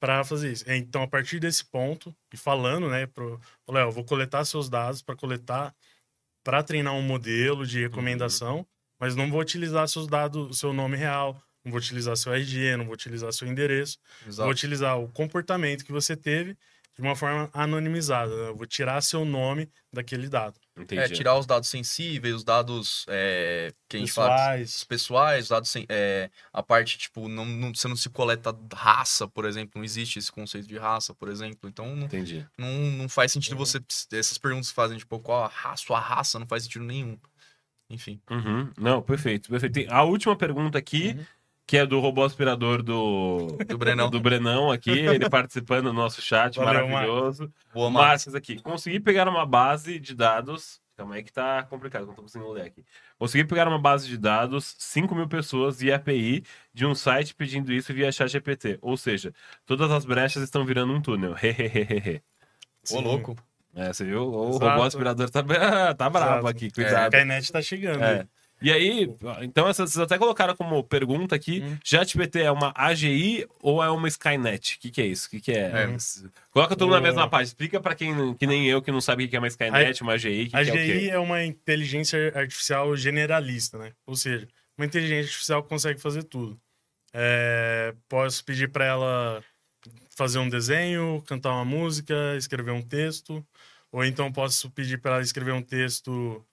Pra 0.04 0.22
fazer 0.22 0.52
isso. 0.52 0.64
Então, 0.68 1.02
a 1.02 1.08
partir 1.08 1.40
desse 1.40 1.64
ponto, 1.64 2.14
e 2.30 2.36
falando, 2.36 2.90
né, 2.90 3.06
pro 3.06 3.40
Léo, 3.66 3.90
vou 3.90 4.04
coletar 4.04 4.44
seus 4.44 4.68
dados 4.68 5.00
para 5.00 5.16
coletar, 5.16 5.74
para 6.44 6.62
treinar 6.62 6.92
um 6.92 7.00
modelo 7.00 7.66
de 7.66 7.80
recomendação, 7.80 8.66
mas 9.00 9.16
não 9.16 9.30
vou 9.30 9.40
utilizar 9.40 9.88
seus 9.88 10.06
dados, 10.06 10.58
seu 10.58 10.74
nome 10.74 10.98
real, 10.98 11.40
não 11.64 11.72
vou 11.72 11.78
utilizar 11.78 12.14
seu 12.18 12.34
RG, 12.34 12.76
não 12.76 12.84
vou 12.84 12.92
utilizar 12.92 13.32
seu 13.32 13.48
endereço, 13.48 13.98
vou 14.20 14.28
Exato. 14.28 14.50
utilizar 14.50 15.00
o 15.00 15.08
comportamento 15.08 15.82
que 15.82 15.92
você 15.92 16.14
teve 16.14 16.54
de 16.96 17.02
uma 17.02 17.16
forma 17.16 17.50
anonimizada. 17.52 18.34
né? 18.34 18.48
Eu 18.50 18.56
vou 18.56 18.66
tirar 18.66 19.00
seu 19.02 19.24
nome 19.24 19.68
daquele 19.92 20.28
dado. 20.28 20.58
Entendi. 20.76 21.00
É, 21.02 21.08
tirar 21.08 21.36
os 21.38 21.46
dados 21.46 21.68
sensíveis, 21.68 22.34
os 22.34 22.44
dados 22.44 23.04
é, 23.08 23.72
que 23.88 23.96
a 23.96 24.00
gente 24.00 24.12
fala. 24.12 24.30
Pessoais. 24.34 24.74
Os 24.76 24.84
pessoais, 24.84 25.42
os 25.44 25.48
dados 25.48 25.70
sem, 25.70 25.86
é, 25.88 26.30
a 26.52 26.62
parte, 26.62 26.96
tipo, 26.98 27.28
não, 27.28 27.44
não- 27.44 27.74
você 27.74 27.88
não 27.88 27.96
se 27.96 28.08
coleta 28.10 28.56
raça, 28.72 29.26
por 29.28 29.44
exemplo, 29.44 29.72
não 29.76 29.84
existe 29.84 30.18
esse 30.18 30.30
conceito 30.32 30.66
de 30.68 30.76
raça, 30.78 31.14
por 31.14 31.28
exemplo. 31.28 31.68
Então 31.68 31.94
não, 31.96 32.06
Entendi. 32.06 32.46
não, 32.58 32.68
não 32.92 33.08
faz 33.08 33.32
sentido 33.32 33.52
Uhum. 33.52 33.58
você. 33.58 33.80
Essas 34.12 34.38
perguntas 34.38 34.68
que 34.68 34.74
fazem, 34.74 34.98
tipo, 34.98 35.18
qual 35.20 35.44
a 35.44 35.48
raça, 35.48 35.84
sua 35.84 35.98
raça, 36.00 36.38
não 36.38 36.46
faz 36.46 36.62
sentido 36.64 36.84
nenhum. 36.84 37.18
Enfim. 37.90 38.20
Uhum. 38.30 38.72
Não, 38.78 39.02
perfeito, 39.02 39.50
perfeito. 39.50 39.74
Tem 39.74 39.86
A 39.90 40.02
última 40.02 40.34
pergunta 40.34 40.78
aqui, 40.78 41.08
Uhum. 41.18 41.26
Que 41.66 41.78
é 41.78 41.86
do 41.86 41.98
robô 42.00 42.22
aspirador 42.24 42.82
do, 42.82 43.46
Do 43.66 43.78
Brenão. 43.78 44.10
do 44.10 44.20
Brenão 44.20 44.70
aqui, 44.70 44.90
ele 44.90 45.28
participando 45.30 45.84
do 45.86 45.92
nosso 45.92 46.20
chat, 46.20 46.56
Valeu, 46.56 46.86
maravilhoso. 46.88 47.52
Boa, 47.72 47.90
Marcos. 47.90 48.26
Marcos 48.26 48.34
aqui. 48.34 48.60
Consegui 48.60 49.00
pegar 49.00 49.28
uma 49.28 49.46
base 49.46 49.98
de 49.98 50.14
dados. 50.14 50.82
Calma 50.96 51.16
aí 51.16 51.24
que 51.24 51.32
tá 51.32 51.64
complicado, 51.64 52.06
não 52.06 52.14
tô 52.14 52.22
conseguindo 52.22 52.52
ler 52.52 52.66
aqui. 52.66 52.84
Consegui 53.18 53.44
pegar 53.44 53.66
uma 53.66 53.80
base 53.80 54.06
de 54.06 54.16
dados, 54.16 54.76
5 54.78 55.12
mil 55.14 55.26
pessoas 55.26 55.80
via 55.80 55.96
API 55.96 56.44
de 56.72 56.86
um 56.86 56.94
site 56.94 57.34
pedindo 57.34 57.72
isso 57.72 57.92
via 57.92 58.12
chat 58.12 58.28
GPT. 58.30 58.78
Ou 58.80 58.96
seja, 58.96 59.32
todas 59.66 59.90
as 59.90 60.04
brechas 60.04 60.42
estão 60.44 60.64
virando 60.64 60.92
um 60.92 61.00
túnel. 61.00 61.34
Hehehehe. 61.42 62.22
Ô, 62.92 63.00
louco. 63.00 63.34
É, 63.74 63.92
você 63.92 64.04
viu? 64.04 64.22
O 64.30 64.50
Exato. 64.50 64.66
robô 64.68 64.82
aspirador 64.84 65.28
tá, 65.30 65.42
tá 65.94 66.08
bravo 66.10 66.30
Exato. 66.32 66.46
aqui, 66.46 66.66
A 66.66 66.70
cuidado. 66.72 67.14
Skynet 67.14 67.52
tá 67.52 67.60
chegando. 67.62 68.04
É. 68.04 68.28
E 68.62 68.72
aí, 68.72 69.14
então 69.42 69.66
vocês 69.66 69.98
até 69.98 70.16
colocaram 70.16 70.56
como 70.56 70.82
pergunta 70.82 71.34
aqui, 71.34 71.62
Hum. 71.62 71.78
É 72.34 72.50
uma 72.50 72.72
AGI 72.74 73.46
ou 73.60 73.82
é 73.82 73.90
uma 73.90 74.08
Skynet? 74.08 74.76
O 74.76 74.80
que, 74.80 74.90
que 74.90 75.02
é 75.02 75.06
isso? 75.06 75.26
O 75.26 75.30
que, 75.30 75.40
que 75.40 75.52
é? 75.52 75.70
É. 75.70 75.96
Coloca 76.50 76.74
tudo 76.74 76.92
na 76.92 77.00
mesma 77.00 77.28
página. 77.28 77.44
Explica 77.44 77.80
pra 77.80 77.94
quem 77.94 78.34
que 78.34 78.46
nem 78.46 78.66
eu 78.66 78.80
que 78.82 78.90
não 78.90 79.00
sabe 79.00 79.24
o 79.24 79.28
que 79.28 79.36
é 79.36 79.38
uma 79.38 79.48
Skynet, 79.48 80.02
uma 80.02 80.14
AGI, 80.14 80.46
que, 80.48 80.56
A 80.56 80.64
que 80.64 80.70
é 80.70 81.06
é 81.08 81.18
uma 81.18 81.44
inteligência 81.44 82.32
artificial 82.34 82.96
generalista, 82.96 83.78
né? 83.78 83.92
Ou 84.06 84.16
seja, 84.16 84.48
uma 84.76 84.86
inteligência 84.86 85.24
artificial 85.24 85.62
consegue 85.62 86.00
fazer 86.00 86.24
tudo. 86.24 86.58
É, 87.12 87.94
posso 88.08 88.44
pedir 88.44 88.70
para 88.70 88.84
ela 88.84 89.44
fazer 90.16 90.38
um 90.38 90.48
desenho, 90.48 91.22
cantar 91.26 91.52
uma 91.52 91.64
música, 91.64 92.36
escrever 92.36 92.72
um 92.72 92.82
texto, 92.82 93.44
ou 93.92 94.04
então 94.04 94.32
posso 94.32 94.70
pedir 94.70 94.98
para 94.98 95.14
ela 95.14 95.22
escrever 95.22 95.52
um 95.52 95.62
texto, 95.62 96.44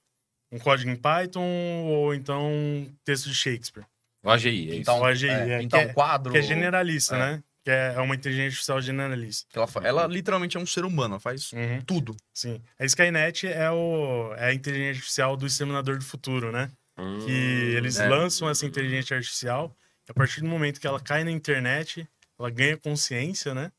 um 0.51 0.59
código 0.59 0.89
em 0.89 0.95
Python, 0.95 1.41
ou 1.85 2.13
então 2.13 2.45
um 2.51 2.93
texto 3.03 3.29
de 3.29 3.35
Shakespeare. 3.35 3.85
O 4.23 4.29
AGI, 4.29 4.49
é 4.49 4.51
isso. 4.51 4.75
Então, 4.81 4.99
O 4.99 5.05
AGI, 5.05 5.29
é, 5.29 5.53
é, 5.53 5.59
um 5.61 5.77
é- 5.77 5.93
quadro. 5.93 6.31
Que 6.31 6.39
é 6.39 6.41
generalista, 6.41 7.15
É. 7.15 7.19
né? 7.19 7.43
Que 7.63 7.69
é 7.71 7.99
uma 7.99 8.15
inteligência 8.15 8.47
artificial 8.49 8.81
generalista. 8.81 9.47
Ela, 9.55 9.67
ela 9.87 10.07
literalmente 10.07 10.57
é 10.57 10.59
um 10.59 10.65
ser 10.65 10.83
humano, 10.83 11.13
ela 11.15 11.19
faz 11.19 11.51
Uhum. 11.53 11.81
tudo. 11.85 12.15
Sim. 12.33 12.59
A 12.79 12.85
Skynet 12.85 13.47
é, 13.47 13.69
o, 13.71 14.33
é 14.35 14.45
a 14.47 14.53
inteligência 14.53 14.91
artificial 14.93 15.37
do 15.37 15.45
Exterminador 15.45 15.97
do 15.97 16.03
Futuro, 16.03 16.51
né? 16.51 16.71
Hum, 16.97 17.23
que 17.25 17.31
eles 17.31 17.99
é. 17.99 18.07
lançam 18.09 18.49
essa 18.49 18.65
inteligência 18.65 19.15
artificial. 19.15 19.75
A 20.09 20.13
partir 20.13 20.41
do 20.41 20.47
momento 20.47 20.79
que 20.81 20.87
ela 20.87 20.99
cai 20.99 21.23
na 21.23 21.31
internet, 21.31 22.07
ela 22.39 22.49
ganha 22.49 22.75
consciência, 22.77 23.53
né? 23.53 23.71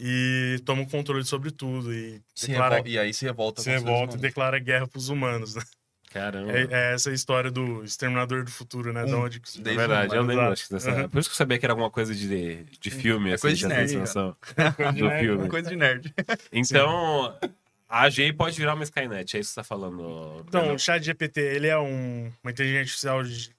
E 0.00 0.60
toma 0.64 0.82
o 0.82 0.86
controle 0.88 1.24
sobre 1.24 1.50
tudo. 1.50 1.92
E, 1.94 2.20
Se 2.34 2.48
declara, 2.48 2.76
revol- 2.76 2.90
E 2.90 2.98
aí 2.98 3.12
se 3.14 3.24
revolta. 3.24 3.62
se 3.62 3.68
os 3.70 3.74
revolta 3.74 4.16
e 4.16 4.20
declara 4.20 4.58
guerra 4.58 4.86
pros 4.88 5.08
humanos, 5.08 5.54
né? 5.54 5.62
Caramba. 6.10 6.52
É, 6.52 6.66
é 6.70 6.94
essa 6.94 7.10
história 7.12 7.50
do 7.50 7.84
Exterminador 7.84 8.44
do 8.44 8.50
Futuro, 8.50 8.92
né? 8.92 9.04
Um. 9.04 9.10
Da 9.10 9.16
onde... 9.18 9.38
É 9.38 9.40
Desde 9.60 9.76
verdade, 9.76 10.14
eu 10.16 10.22
lembro 10.22 10.50
acho 10.52 10.66
que 10.66 10.74
dessa... 10.74 10.90
Uhum. 10.90 11.08
Por 11.08 11.18
isso 11.20 11.28
que 11.30 11.34
eu 11.34 11.36
sabia 11.38 11.58
que 11.58 11.64
era 11.64 11.72
alguma 11.72 11.90
coisa 11.90 12.12
de, 12.14 12.64
de 12.64 12.90
filme, 12.90 13.30
É 13.30 13.34
assim, 13.34 13.42
coisa 13.42 13.56
de 13.56 13.64
essa 13.64 13.74
nerd, 13.74 13.90
sensação 13.90 14.36
Coisa 14.76 14.92
de 14.92 14.98
do 15.00 15.08
nerd, 15.08 15.24
filme. 15.24 15.42
né? 15.44 15.48
Coisa 15.48 15.70
de 15.70 15.76
nerd. 15.76 16.14
Então, 16.52 17.38
a 17.88 18.02
AGI 18.02 18.32
pode 18.32 18.56
virar 18.58 18.74
uma 18.74 18.82
Skynet, 18.84 19.36
é 19.36 19.40
isso 19.40 19.50
que 19.50 19.54
você 19.54 19.60
tá 19.60 19.64
falando. 19.64 20.44
Então, 20.48 20.74
o 20.74 20.78
chat 20.78 21.02
GPT, 21.02 21.40
ele 21.40 21.68
é 21.68 21.78
um, 21.78 22.30
uma 22.42 22.50
inteligência 22.50 22.80
artificial 22.82 23.24
ge- 23.24 23.50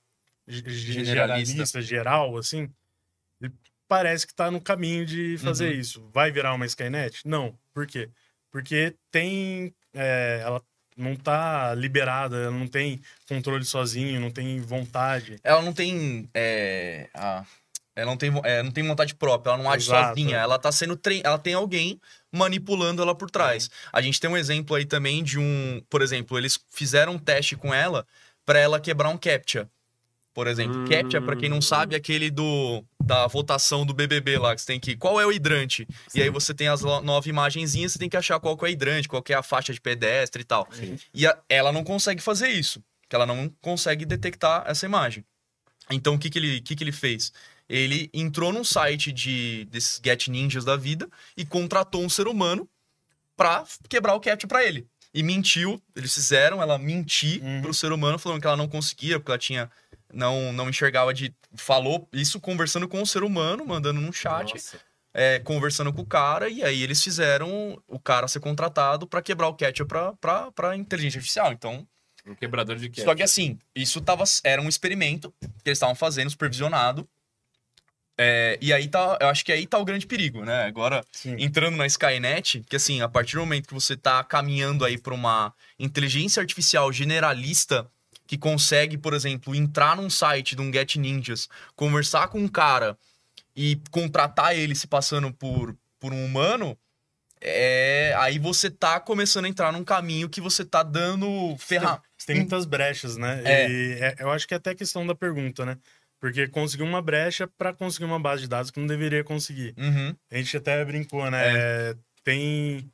ge- 0.48 0.64
Generalista. 0.94 1.06
generalista, 1.54 1.82
geral, 1.82 2.38
assim. 2.38 2.70
Ele 3.42 3.52
parece 3.88 4.28
que 4.28 4.34
tá 4.34 4.52
no 4.52 4.60
caminho 4.60 5.06
de 5.06 5.38
fazer 5.38 5.74
Uhum. 5.74 5.80
isso. 5.80 6.10
Vai 6.14 6.32
virar 6.32 6.54
uma 6.54 6.66
Skynet? 6.66 7.22
Não. 7.26 7.58
Por 7.74 7.88
quê? 7.88 8.10
Porque 8.52 8.94
tem... 9.10 9.74
é, 9.94 10.42
ela 10.44 10.62
não 11.02 11.16
tá 11.16 11.74
liberada, 11.76 12.38
ela 12.38 12.52
não 12.52 12.68
tem 12.68 13.02
controle 13.28 13.66
sozinho, 13.66 14.20
não 14.22 14.32
tem 14.32 14.60
vontade. 14.62 15.38
Ela 15.44 15.62
não 15.62 15.74
tem. 15.74 16.30
É, 16.34 17.10
a- 17.14 17.44
ela 17.94 18.10
não 18.12 18.18
tem, 18.18 18.32
é, 18.46 18.64
não 18.64 18.72
tem 18.72 18.88
vontade 18.88 19.14
própria, 19.14 19.52
ela 19.52 19.62
não 19.62 19.70
age 19.70 19.86
Exato, 19.88 20.10
sozinha. 20.18 20.38
é. 20.38 20.40
Ela 20.40 20.58
tá 20.58 20.72
sendo 20.72 20.96
trein... 20.96 21.22
Ela 21.26 21.38
tem 21.38 21.54
alguém 21.54 22.00
manipulando 22.32 23.02
ela 23.02 23.14
por 23.14 23.30
trás. 23.30 23.66
Uhum. 23.66 23.72
A 23.92 24.02
gente 24.02 24.18
tem 24.20 24.30
um 24.30 24.38
exemplo 24.38 24.76
aí 24.78 24.86
também 24.86 25.22
de 25.22 25.38
um. 25.38 25.82
Por 25.90 26.02
exemplo, 26.02 26.38
eles 26.38 26.58
fizeram 26.70 27.14
um 27.14 27.20
teste 27.20 27.58
com 27.58 27.74
ela 27.74 28.06
pra 28.46 28.58
ela 28.60 28.80
quebrar 28.80 29.10
um 29.10 29.18
CAPTCHA. 29.18 29.70
Por 30.34 30.48
exemplo, 30.48 30.80
Hum. 30.80 30.86
CAPTCHA, 30.88 31.22
pra 31.22 31.36
quem 31.36 31.50
não 31.50 31.62
sabe, 31.62 31.94
é 31.94 31.98
aquele 31.98 32.30
do 32.32 32.84
da 33.04 33.28
votação 33.28 33.86
do 33.86 33.94
BBB 33.94 34.38
lá, 34.38 34.56
que 34.56 34.62
você 34.62 34.68
tem 34.68 34.80
que. 34.80 34.96
Qual 34.96 35.20
é 35.20 35.26
o 35.26 35.32
hidrante? 35.32 35.86
E 36.16 36.22
aí 36.22 36.30
você 36.30 36.54
tem 36.54 36.68
as 36.70 36.82
nove 36.82 37.30
imagenzinhas, 37.30 37.92
você 37.92 38.00
tem 38.00 38.08
que 38.10 38.16
achar 38.16 38.40
qual 38.40 38.56
que 38.56 38.64
é 38.64 38.68
o 38.70 38.72
hidrante, 38.72 39.08
qual 39.10 39.22
que 39.22 39.34
é 39.34 39.36
a 39.36 39.44
faixa 39.44 39.74
de 39.74 39.82
pedestre 39.82 40.42
e 40.42 40.46
tal. 40.46 40.68
Sim. 40.72 40.98
E 41.14 41.28
a- 41.28 41.38
ela 41.50 41.72
não 41.74 41.84
consegue 41.84 42.22
fazer 42.22 42.48
isso, 42.48 42.82
que 43.10 43.16
ela 43.16 43.26
não 43.26 43.50
consegue 43.62 44.06
detectar 44.06 44.64
essa 44.66 44.86
imagem. 44.86 45.26
Então 45.90 46.16
o 46.16 46.20
que, 46.20 46.30
que, 46.30 46.40
ele, 46.40 46.62
que, 46.62 46.76
que 46.76 46.84
ele 46.84 46.94
fez? 46.94 47.34
Ele 47.68 48.10
entrou 48.14 48.54
num 48.54 48.64
site 48.64 49.12
de 49.12 49.66
desses 49.70 50.00
Get 50.04 50.28
Ninjas 50.30 50.64
da 50.64 50.78
vida 50.78 51.10
e 51.36 51.44
contratou 51.46 52.02
um 52.04 52.10
ser 52.10 52.28
humano 52.28 52.70
pra 53.36 53.66
quebrar 53.90 54.14
o 54.16 54.20
CAPTCHA 54.22 54.48
pra 54.48 54.64
ele. 54.64 54.88
E 55.14 55.24
mentiu, 55.24 55.82
eles 55.94 56.14
fizeram 56.14 56.62
ela 56.62 56.78
mentir 56.78 57.44
Uhum. 57.44 57.62
pro 57.64 57.74
ser 57.74 57.92
humano, 57.92 58.18
falando 58.18 58.40
que 58.40 58.48
ela 58.48 58.56
não 58.56 58.68
conseguia, 58.70 59.20
porque 59.20 59.32
ela 59.32 59.38
tinha. 59.38 59.70
Não, 60.14 60.52
não 60.54 60.70
enxergava 60.70 61.14
de. 61.14 61.34
Falou 61.56 62.08
isso 62.14 62.40
conversando 62.40 62.88
com 62.88 63.02
o 63.02 63.06
ser 63.06 63.24
humano, 63.24 63.66
mandando 63.66 64.00
num 64.02 64.12
chat 64.12 64.54
é, 65.14 65.40
conversando 65.40 65.92
com 65.92 66.02
o 66.02 66.06
cara, 66.06 66.50
e 66.50 66.64
aí 66.64 66.82
eles 66.82 67.04
fizeram 67.04 67.82
o 67.88 68.00
cara 68.00 68.28
ser 68.28 68.40
contratado 68.40 69.06
pra 69.06 69.22
quebrar 69.22 69.48
o 69.48 69.56
catch 69.56 69.82
pra, 69.82 70.14
pra, 70.14 70.52
pra 70.52 70.76
inteligência 70.76 71.18
artificial. 71.18 71.52
Então, 71.52 71.88
Um 72.26 72.36
quebrador 72.36 72.78
de 72.78 72.90
quê? 72.90 73.02
só 73.02 73.14
que 73.14 73.24
assim, 73.24 73.60
isso 73.76 74.02
tava, 74.02 74.24
era 74.44 74.62
um 74.62 74.70
experimento 74.70 75.34
que 75.40 75.70
eles 75.70 75.78
estavam 75.78 75.96
fazendo, 75.96 76.30
supervisionado. 76.30 77.08
É, 78.18 78.58
e 78.62 78.72
aí 78.72 78.88
tá, 78.88 79.18
eu 79.20 79.28
acho 79.30 79.44
que 79.44 79.52
aí 79.52 79.66
tá 79.66 79.80
o 79.80 79.86
grande 79.86 80.06
perigo, 80.06 80.46
né? 80.46 80.66
Agora, 80.66 81.04
Sim. 81.12 81.36
entrando 81.40 81.76
na 81.76 81.88
Skynet, 81.88 82.64
que 82.70 82.76
assim, 82.76 83.02
a 83.02 83.10
partir 83.10 83.36
do 83.36 83.40
momento 83.40 83.68
que 83.68 83.74
você 83.74 83.98
tá 83.98 84.24
caminhando 84.24 84.86
aí 84.86 84.98
pra 84.98 85.14
uma 85.14 85.54
inteligência 85.80 86.40
artificial 86.40 86.92
generalista 86.94 87.90
que 88.32 88.38
consegue, 88.38 88.98
por 88.98 89.14
exemplo, 89.14 89.54
entrar 89.54 89.98
num 89.98 90.10
site 90.10 90.56
de 90.56 90.62
um 90.62 90.72
Get 90.72 90.96
Ninjas, 90.96 91.50
conversar 91.76 92.30
com 92.30 92.40
um 92.40 92.48
cara 92.48 92.98
e 93.54 93.78
contratar 93.92 94.56
ele 94.56 94.74
se 94.74 94.88
passando 94.88 95.34
por, 95.34 95.76
por 96.00 96.14
um 96.14 96.24
humano, 96.24 96.78
é, 97.42 98.16
aí 98.18 98.40
você 98.40 98.70
tá 98.70 99.02
começando 99.02 99.44
a 99.44 99.50
entrar 99.50 99.74
num 99.74 99.84
caminho 99.84 100.30
que 100.30 100.40
você 100.40 100.64
tá 100.64 100.82
dando 100.82 101.58
ferra 101.58 102.02
tem 102.26 102.38
muitas 102.38 102.64
brechas, 102.64 103.18
né? 103.18 103.42
É. 103.44 103.70
E 103.70 103.94
é- 104.00 104.16
eu 104.20 104.32
acho 104.32 104.48
que 104.48 104.54
é 104.54 104.58
até 104.58 104.74
questão 104.74 105.06
da 105.06 105.14
pergunta, 105.14 105.66
né? 105.66 105.78
Porque 106.18 106.48
conseguiu 106.48 106.86
uma 106.86 107.02
brecha 107.02 107.50
para 107.58 107.74
conseguir 107.74 108.06
uma 108.06 108.20
base 108.20 108.44
de 108.44 108.48
dados 108.48 108.72
que 108.72 108.80
não 108.80 108.88
deveria 108.88 109.26
conseguir. 109.26 109.74
Uhum. 109.78 110.16
A 110.32 110.38
gente 110.38 110.56
até 110.56 110.86
brincou, 110.86 111.30
né? 111.30 111.96
Tem. 112.24 112.90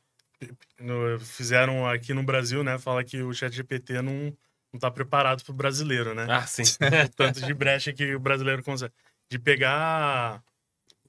no- 0.80 1.20
fizeram 1.20 1.86
aqui 1.86 2.12
no 2.12 2.24
Brasil, 2.24 2.64
né? 2.64 2.76
Fala 2.76 3.04
que 3.04 3.22
o 3.22 3.32
chat 3.32 3.54
GPT 3.54 4.02
não, 4.02 4.36
não 4.72 4.78
tá 4.78 4.90
preparado 4.90 5.42
pro 5.44 5.52
brasileiro, 5.52 6.14
né? 6.14 6.26
Ah, 6.28 6.46
sim. 6.46 6.62
o 7.06 7.08
tanto 7.16 7.40
de 7.40 7.54
brecha 7.54 7.92
que 7.92 8.14
o 8.14 8.20
brasileiro 8.20 8.62
consegue. 8.62 8.92
De 9.30 9.38
pegar 9.38 10.42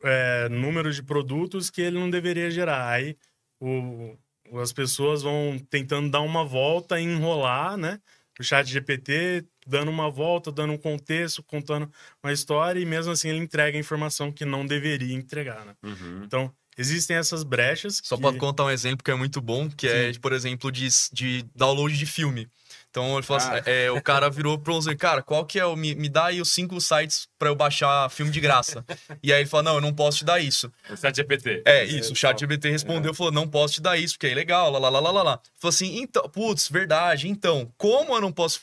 é, 0.04 0.50
números 0.50 0.96
de 0.96 1.04
produtos 1.04 1.70
que 1.70 1.82
ele 1.82 2.00
não 2.00 2.10
deveria 2.10 2.52
gerar. 2.52 2.90
Aí 2.90 3.18
o, 3.60 4.18
as 4.62 4.72
pessoas 4.72 5.22
vão 5.22 5.58
tentando 5.70 6.10
dar 6.10 6.22
uma 6.22 6.44
volta 6.44 7.00
e 7.00 7.04
enrolar, 7.04 7.78
né? 7.78 8.00
O 8.40 8.44
chat 8.44 8.66
GPT 8.66 9.46
dando 9.68 9.92
uma 9.92 10.10
volta, 10.10 10.52
dando 10.52 10.74
um 10.74 10.78
contexto, 10.78 11.44
contando 11.44 11.92
uma 12.24 12.32
história, 12.32 12.80
e 12.80 12.86
mesmo 12.86 13.12
assim 13.12 13.30
ele 13.30 13.40
entrega 13.40 13.78
a 13.78 13.80
informação 13.80 14.32
que 14.32 14.46
não 14.46 14.66
deveria 14.66 15.14
entregar, 15.14 15.66
né? 15.66 15.76
Uhum. 15.84 16.24
Então, 16.24 16.52
existem 16.78 17.18
essas 17.18 17.44
brechas. 17.44 18.02
Só 18.04 18.16
que... 18.16 18.22
pra 18.22 18.34
contar 18.34 18.66
um 18.66 18.70
exemplo 18.70 19.04
que 19.04 19.12
é 19.12 19.16
muito 19.16 19.42
bom, 19.42 19.70
que 19.70 19.88
é, 19.88 20.12
por 20.20 20.32
exemplo, 20.32 20.72
de, 20.72 20.88
de 21.12 21.46
download 21.54 21.96
de 21.96 22.06
filme. 22.06 22.48
Então 22.90 23.14
ele 23.18 23.24
falou 23.24 23.44
Ah. 23.44 23.54
assim, 23.60 23.70
é, 23.70 23.92
o 23.92 24.02
cara 24.02 24.30
virou 24.30 24.58
pro 24.58 24.74
Onze, 24.74 24.96
cara, 24.96 25.22
qual 25.22 25.46
que 25.46 25.60
é 25.60 25.66
o. 25.66 25.76
Me, 25.76 25.94
me 25.96 26.10
dá 26.10 26.26
aí 26.26 26.42
os 26.42 26.52
cinco 26.52 26.80
sites 26.82 27.28
pra 27.38 27.50
eu 27.50 27.56
baixar 27.56 28.10
filme 28.10 28.32
de 28.32 28.40
graça. 28.40 28.84
e 29.22 29.32
aí 29.32 29.42
ele 29.42 29.50
falou, 29.50 29.64
não, 29.64 29.76
eu 29.76 29.82
não 29.82 29.94
posso 29.94 30.20
te 30.20 30.26
dar 30.26 30.40
isso. 30.40 30.72
O 30.90 30.98
chat 30.98 31.16
GPT. 31.16 31.62
É, 31.66 31.84
isso, 31.84 32.14
o 32.14 32.16
chat 32.16 32.40
GBT 32.40 32.70
respondeu, 32.72 33.14
falou, 33.14 33.32
não 33.32 33.48
posso 33.48 33.76
te 33.76 33.82
dar 33.82 33.98
isso, 33.98 34.16
porque 34.16 34.28
é 34.28 34.32
ilegal, 34.32 34.72
lá, 34.72 34.80
lá, 34.80 34.90
lá, 34.90 35.00
lá, 35.00 35.12
lá, 35.12 35.24
lá. 35.24 35.40
Falou 35.60 35.70
assim, 35.70 36.00
então, 36.02 36.28
putz, 36.30 36.68
verdade, 36.68 37.28
então, 37.30 37.72
como 37.78 38.14
eu 38.16 38.22
não 38.22 38.32
posso 38.32 38.60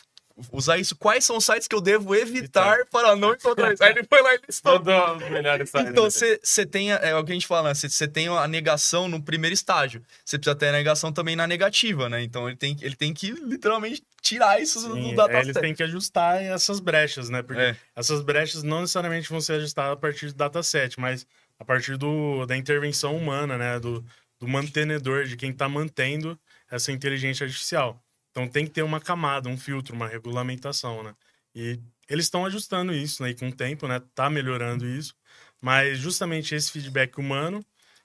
usar 0.52 0.76
isso? 0.78 0.94
Quais 0.96 1.24
são 1.24 1.36
os 1.38 1.44
sites 1.44 1.66
que 1.66 1.74
eu 1.74 1.80
devo 1.80 2.14
evitar 2.14 2.84
para 2.90 3.16
não 3.16 3.32
encontrar 3.34 3.72
isso? 3.72 3.82
Aí 3.82 3.90
ele 3.92 4.04
foi 4.04 4.20
lá 4.22 4.34
e 4.34 4.40
listou. 4.46 4.74
Mandou 4.74 5.16
os 5.16 5.30
melhores 5.30 5.70
sites. 5.70 5.90
Então, 5.90 6.10
você 6.10 6.66
tem, 6.66 6.92
é 6.92 7.14
o 7.16 7.24
que 7.24 7.32
a 7.32 7.34
gente 7.34 7.46
fala, 7.46 7.68
né? 7.70 7.74
Você 7.74 8.06
tem 8.06 8.28
a 8.28 8.46
negação 8.46 9.08
no 9.08 9.22
primeiro 9.22 9.54
estágio. 9.54 10.02
Você 10.24 10.38
precisa 10.38 10.54
ter 10.56 10.68
a 10.68 10.72
negação 10.72 11.12
também 11.12 11.34
na 11.36 11.46
negativa, 11.46 12.08
né? 12.08 12.22
Então, 12.22 12.46
ele 12.48 12.56
tem, 12.56 12.76
ele 12.80 12.96
tem 12.96 13.14
que 13.14 13.30
literalmente 13.32 14.02
tirar 14.20 14.60
isso 14.60 14.80
do- 14.80 14.94
Sim, 14.94 15.14
do 15.14 15.20
aí 15.22 15.28
eles 15.36 15.46
dataset. 15.46 15.60
têm 15.60 15.74
que 15.74 15.82
ajustar 15.82 16.42
essas 16.42 16.80
brechas, 16.80 17.28
né? 17.30 17.42
Porque 17.42 17.60
É. 17.62 17.76
essas 17.94 18.20
brechas 18.22 18.62
não 18.62 18.80
necessariamente 18.82 19.28
vão 19.28 19.40
ser 19.40 19.54
ajustadas 19.54 19.92
a 19.92 19.96
partir 19.96 20.26
do 20.26 20.34
dataset, 20.34 20.98
mas 21.00 21.26
a 21.58 21.64
partir 21.64 21.96
do, 21.96 22.44
da 22.44 22.56
intervenção 22.56 23.16
humana, 23.16 23.56
né? 23.56 23.80
Do, 23.80 24.04
do 24.38 24.46
mantenedor, 24.46 25.24
de 25.24 25.36
quem 25.36 25.50
está 25.50 25.68
mantendo 25.68 26.38
essa 26.70 26.92
inteligência 26.92 27.44
artificial. 27.44 28.02
Então 28.36 28.46
tem 28.46 28.66
que 28.66 28.70
ter 28.70 28.82
uma 28.82 29.00
camada, 29.00 29.48
um 29.48 29.56
filtro, 29.56 29.96
uma 29.96 30.06
regulamentação, 30.06 31.02
né? 31.02 31.14
E 31.54 31.80
eles 32.06 32.26
estão 32.26 32.44
ajustando 32.44 32.92
isso, 32.92 33.22
né? 33.22 33.30
E 33.30 33.34
com 33.34 33.48
o 33.48 33.52
tempo, 33.52 33.88
né? 33.88 33.98
Tá 34.14 34.28
melhorando 34.28 34.86
isso. 34.86 35.14
Mas 35.58 35.98
justamente 35.98 36.54
esse 36.54 36.70
feedback 36.70 37.18
humano 37.18 37.64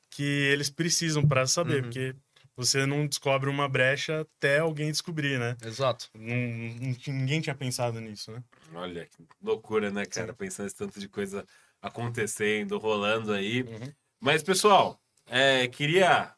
que 0.09 0.23
eles 0.23 0.69
precisam 0.69 1.27
para 1.27 1.45
saber, 1.45 1.75
Uhum. 1.75 1.81
porque 1.81 2.15
você 2.55 2.85
não 2.85 3.05
descobre 3.05 3.49
uma 3.49 3.67
brecha 3.67 4.21
até 4.21 4.59
alguém 4.59 4.89
descobrir, 4.89 5.37
né? 5.37 5.57
Exato. 5.65 6.09
Não, 6.13 6.33
ninguém 7.07 7.41
tinha 7.41 7.55
pensado 7.55 7.99
nisso, 7.99 8.31
né? 8.31 8.41
Olha, 8.73 9.05
que 9.05 9.27
loucura, 9.41 9.91
né, 9.91 10.05
cara? 10.05 10.33
Pensando 10.33 10.67
esse 10.67 10.75
tanto 10.77 10.97
de 10.97 11.09
coisa 11.09 11.45
acontecendo, 11.81 12.77
rolando 12.77 13.33
aí. 13.33 13.63
Uhum. 13.63 13.93
Mas, 14.17 14.41
pessoal, 14.41 14.97
é, 15.27 15.67
queria 15.67 16.33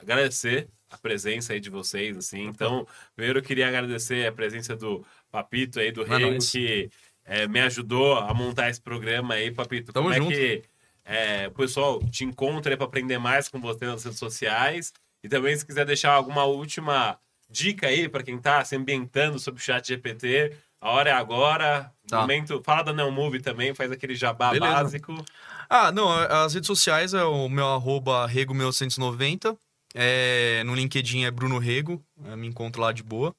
agradecer 0.00 0.68
a 0.90 0.98
presença 0.98 1.52
aí 1.52 1.60
de 1.60 1.70
vocês, 1.70 2.16
assim. 2.16 2.44
Então, 2.46 2.86
primeiro 3.14 3.38
eu 3.38 3.42
queria 3.42 3.68
agradecer 3.68 4.26
a 4.26 4.32
presença 4.32 4.76
do 4.76 5.04
Papito 5.30 5.80
aí, 5.80 5.90
do 5.90 6.04
Rego, 6.04 6.38
que 6.38 6.90
é, 7.24 7.46
me 7.48 7.60
ajudou 7.60 8.14
a 8.16 8.32
montar 8.32 8.70
esse 8.70 8.80
programa 8.80 9.34
aí, 9.34 9.50
Papito. 9.50 9.92
Tamo 9.92 10.08
como 10.08 10.22
junto. 10.22 10.32
é 10.32 10.36
que 10.36 10.62
é, 11.04 11.48
o 11.48 11.52
pessoal 11.52 12.02
te 12.10 12.24
encontra 12.24 12.72
aí 12.72 12.76
para 12.76 12.86
aprender 12.86 13.18
mais 13.18 13.48
com 13.48 13.60
você 13.60 13.84
nas 13.86 14.04
redes 14.04 14.18
sociais? 14.18 14.92
E 15.22 15.28
também, 15.28 15.56
se 15.56 15.66
quiser 15.66 15.84
deixar 15.84 16.12
alguma 16.12 16.44
última 16.44 17.18
dica 17.48 17.88
aí 17.88 18.08
para 18.08 18.22
quem 18.22 18.38
tá 18.38 18.64
se 18.64 18.76
ambientando 18.76 19.38
sobre 19.38 19.60
o 19.60 19.64
chat 19.64 19.86
GPT, 19.86 20.52
a 20.80 20.90
hora 20.90 21.10
é 21.10 21.12
agora. 21.12 21.92
Tá. 22.08 22.20
Momento, 22.20 22.62
fala 22.64 22.82
da 22.82 22.92
Neo 22.92 23.10
Move 23.10 23.40
também, 23.40 23.74
faz 23.74 23.90
aquele 23.90 24.14
jabá 24.14 24.50
Beleza. 24.50 24.72
básico. 24.72 25.24
Ah, 25.68 25.90
não, 25.90 26.08
as 26.12 26.54
redes 26.54 26.68
sociais 26.68 27.12
é 27.12 27.24
o 27.24 27.48
meu 27.48 27.66
arroba 27.66 28.28
rego1990. 28.28 29.56
É, 29.98 30.62
no 30.64 30.74
LinkedIn 30.74 31.24
é 31.24 31.30
Bruno 31.30 31.58
Rego, 31.58 32.04
é, 32.26 32.36
me 32.36 32.46
encontro 32.46 32.82
lá 32.82 32.92
de 32.92 33.02
boa. 33.02 33.34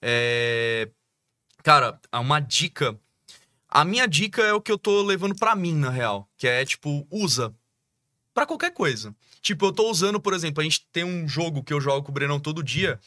É, 0.00 0.88
cara, 1.62 2.00
uma 2.14 2.40
dica. 2.40 2.98
A 3.68 3.84
minha 3.84 4.08
dica 4.08 4.40
é 4.40 4.54
o 4.54 4.60
que 4.60 4.72
eu 4.72 4.78
tô 4.78 5.02
levando 5.02 5.34
pra 5.34 5.54
mim, 5.54 5.74
na 5.74 5.90
real. 5.90 6.26
Que 6.38 6.48
é, 6.48 6.64
tipo, 6.64 7.06
usa. 7.10 7.54
Pra 8.32 8.46
qualquer 8.46 8.72
coisa. 8.72 9.14
Tipo, 9.42 9.66
eu 9.66 9.72
tô 9.72 9.90
usando, 9.90 10.18
por 10.18 10.32
exemplo, 10.32 10.62
a 10.62 10.64
gente 10.64 10.86
tem 10.90 11.04
um 11.04 11.28
jogo 11.28 11.62
que 11.62 11.74
eu 11.74 11.80
jogo 11.80 12.02
com 12.02 12.10
o 12.10 12.14
Brenão 12.14 12.40
todo 12.40 12.62
dia, 12.62 12.98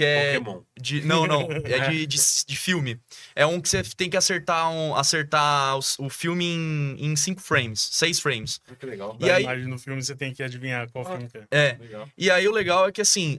que 0.00 0.04
é. 0.04 0.38
Pokémon. 0.38 0.62
De, 0.80 1.02
não, 1.02 1.26
não. 1.26 1.42
É 1.64 1.90
de, 1.90 2.06
de, 2.08 2.16
de 2.46 2.56
filme. 2.56 2.98
É 3.36 3.44
um 3.44 3.60
que 3.60 3.68
você 3.68 3.82
tem 3.82 4.08
que 4.08 4.16
acertar, 4.16 4.70
um, 4.70 4.94
acertar 4.96 5.76
os- 5.76 5.98
o, 5.98 6.08
filme 6.08 6.44
em, 6.46 6.96
em 6.98 7.16
cinco 7.16 7.40
frames, 7.40 7.88
seis 7.92 8.18
frames. 8.18 8.60
Que 8.78 8.86
legal. 8.86 9.16
E 9.20 9.26
Da 9.26 9.34
aí- 9.36 9.42
imagem 9.42 9.66
no 9.66 9.78
filme 9.78 10.02
você 10.02 10.16
tem 10.16 10.32
que 10.32 10.42
adivinhar 10.42 10.90
qual 10.90 11.06
Ah. 11.06 11.10
filme 11.10 11.28
que 11.28 11.36
é. 11.38 11.46
É. 11.50 11.76
Legal. 11.78 12.08
E 12.16 12.30
aí 12.30 12.48
o 12.48 12.52
legal 12.52 12.88
é 12.88 12.92
que 12.92 13.00
assim, 13.02 13.38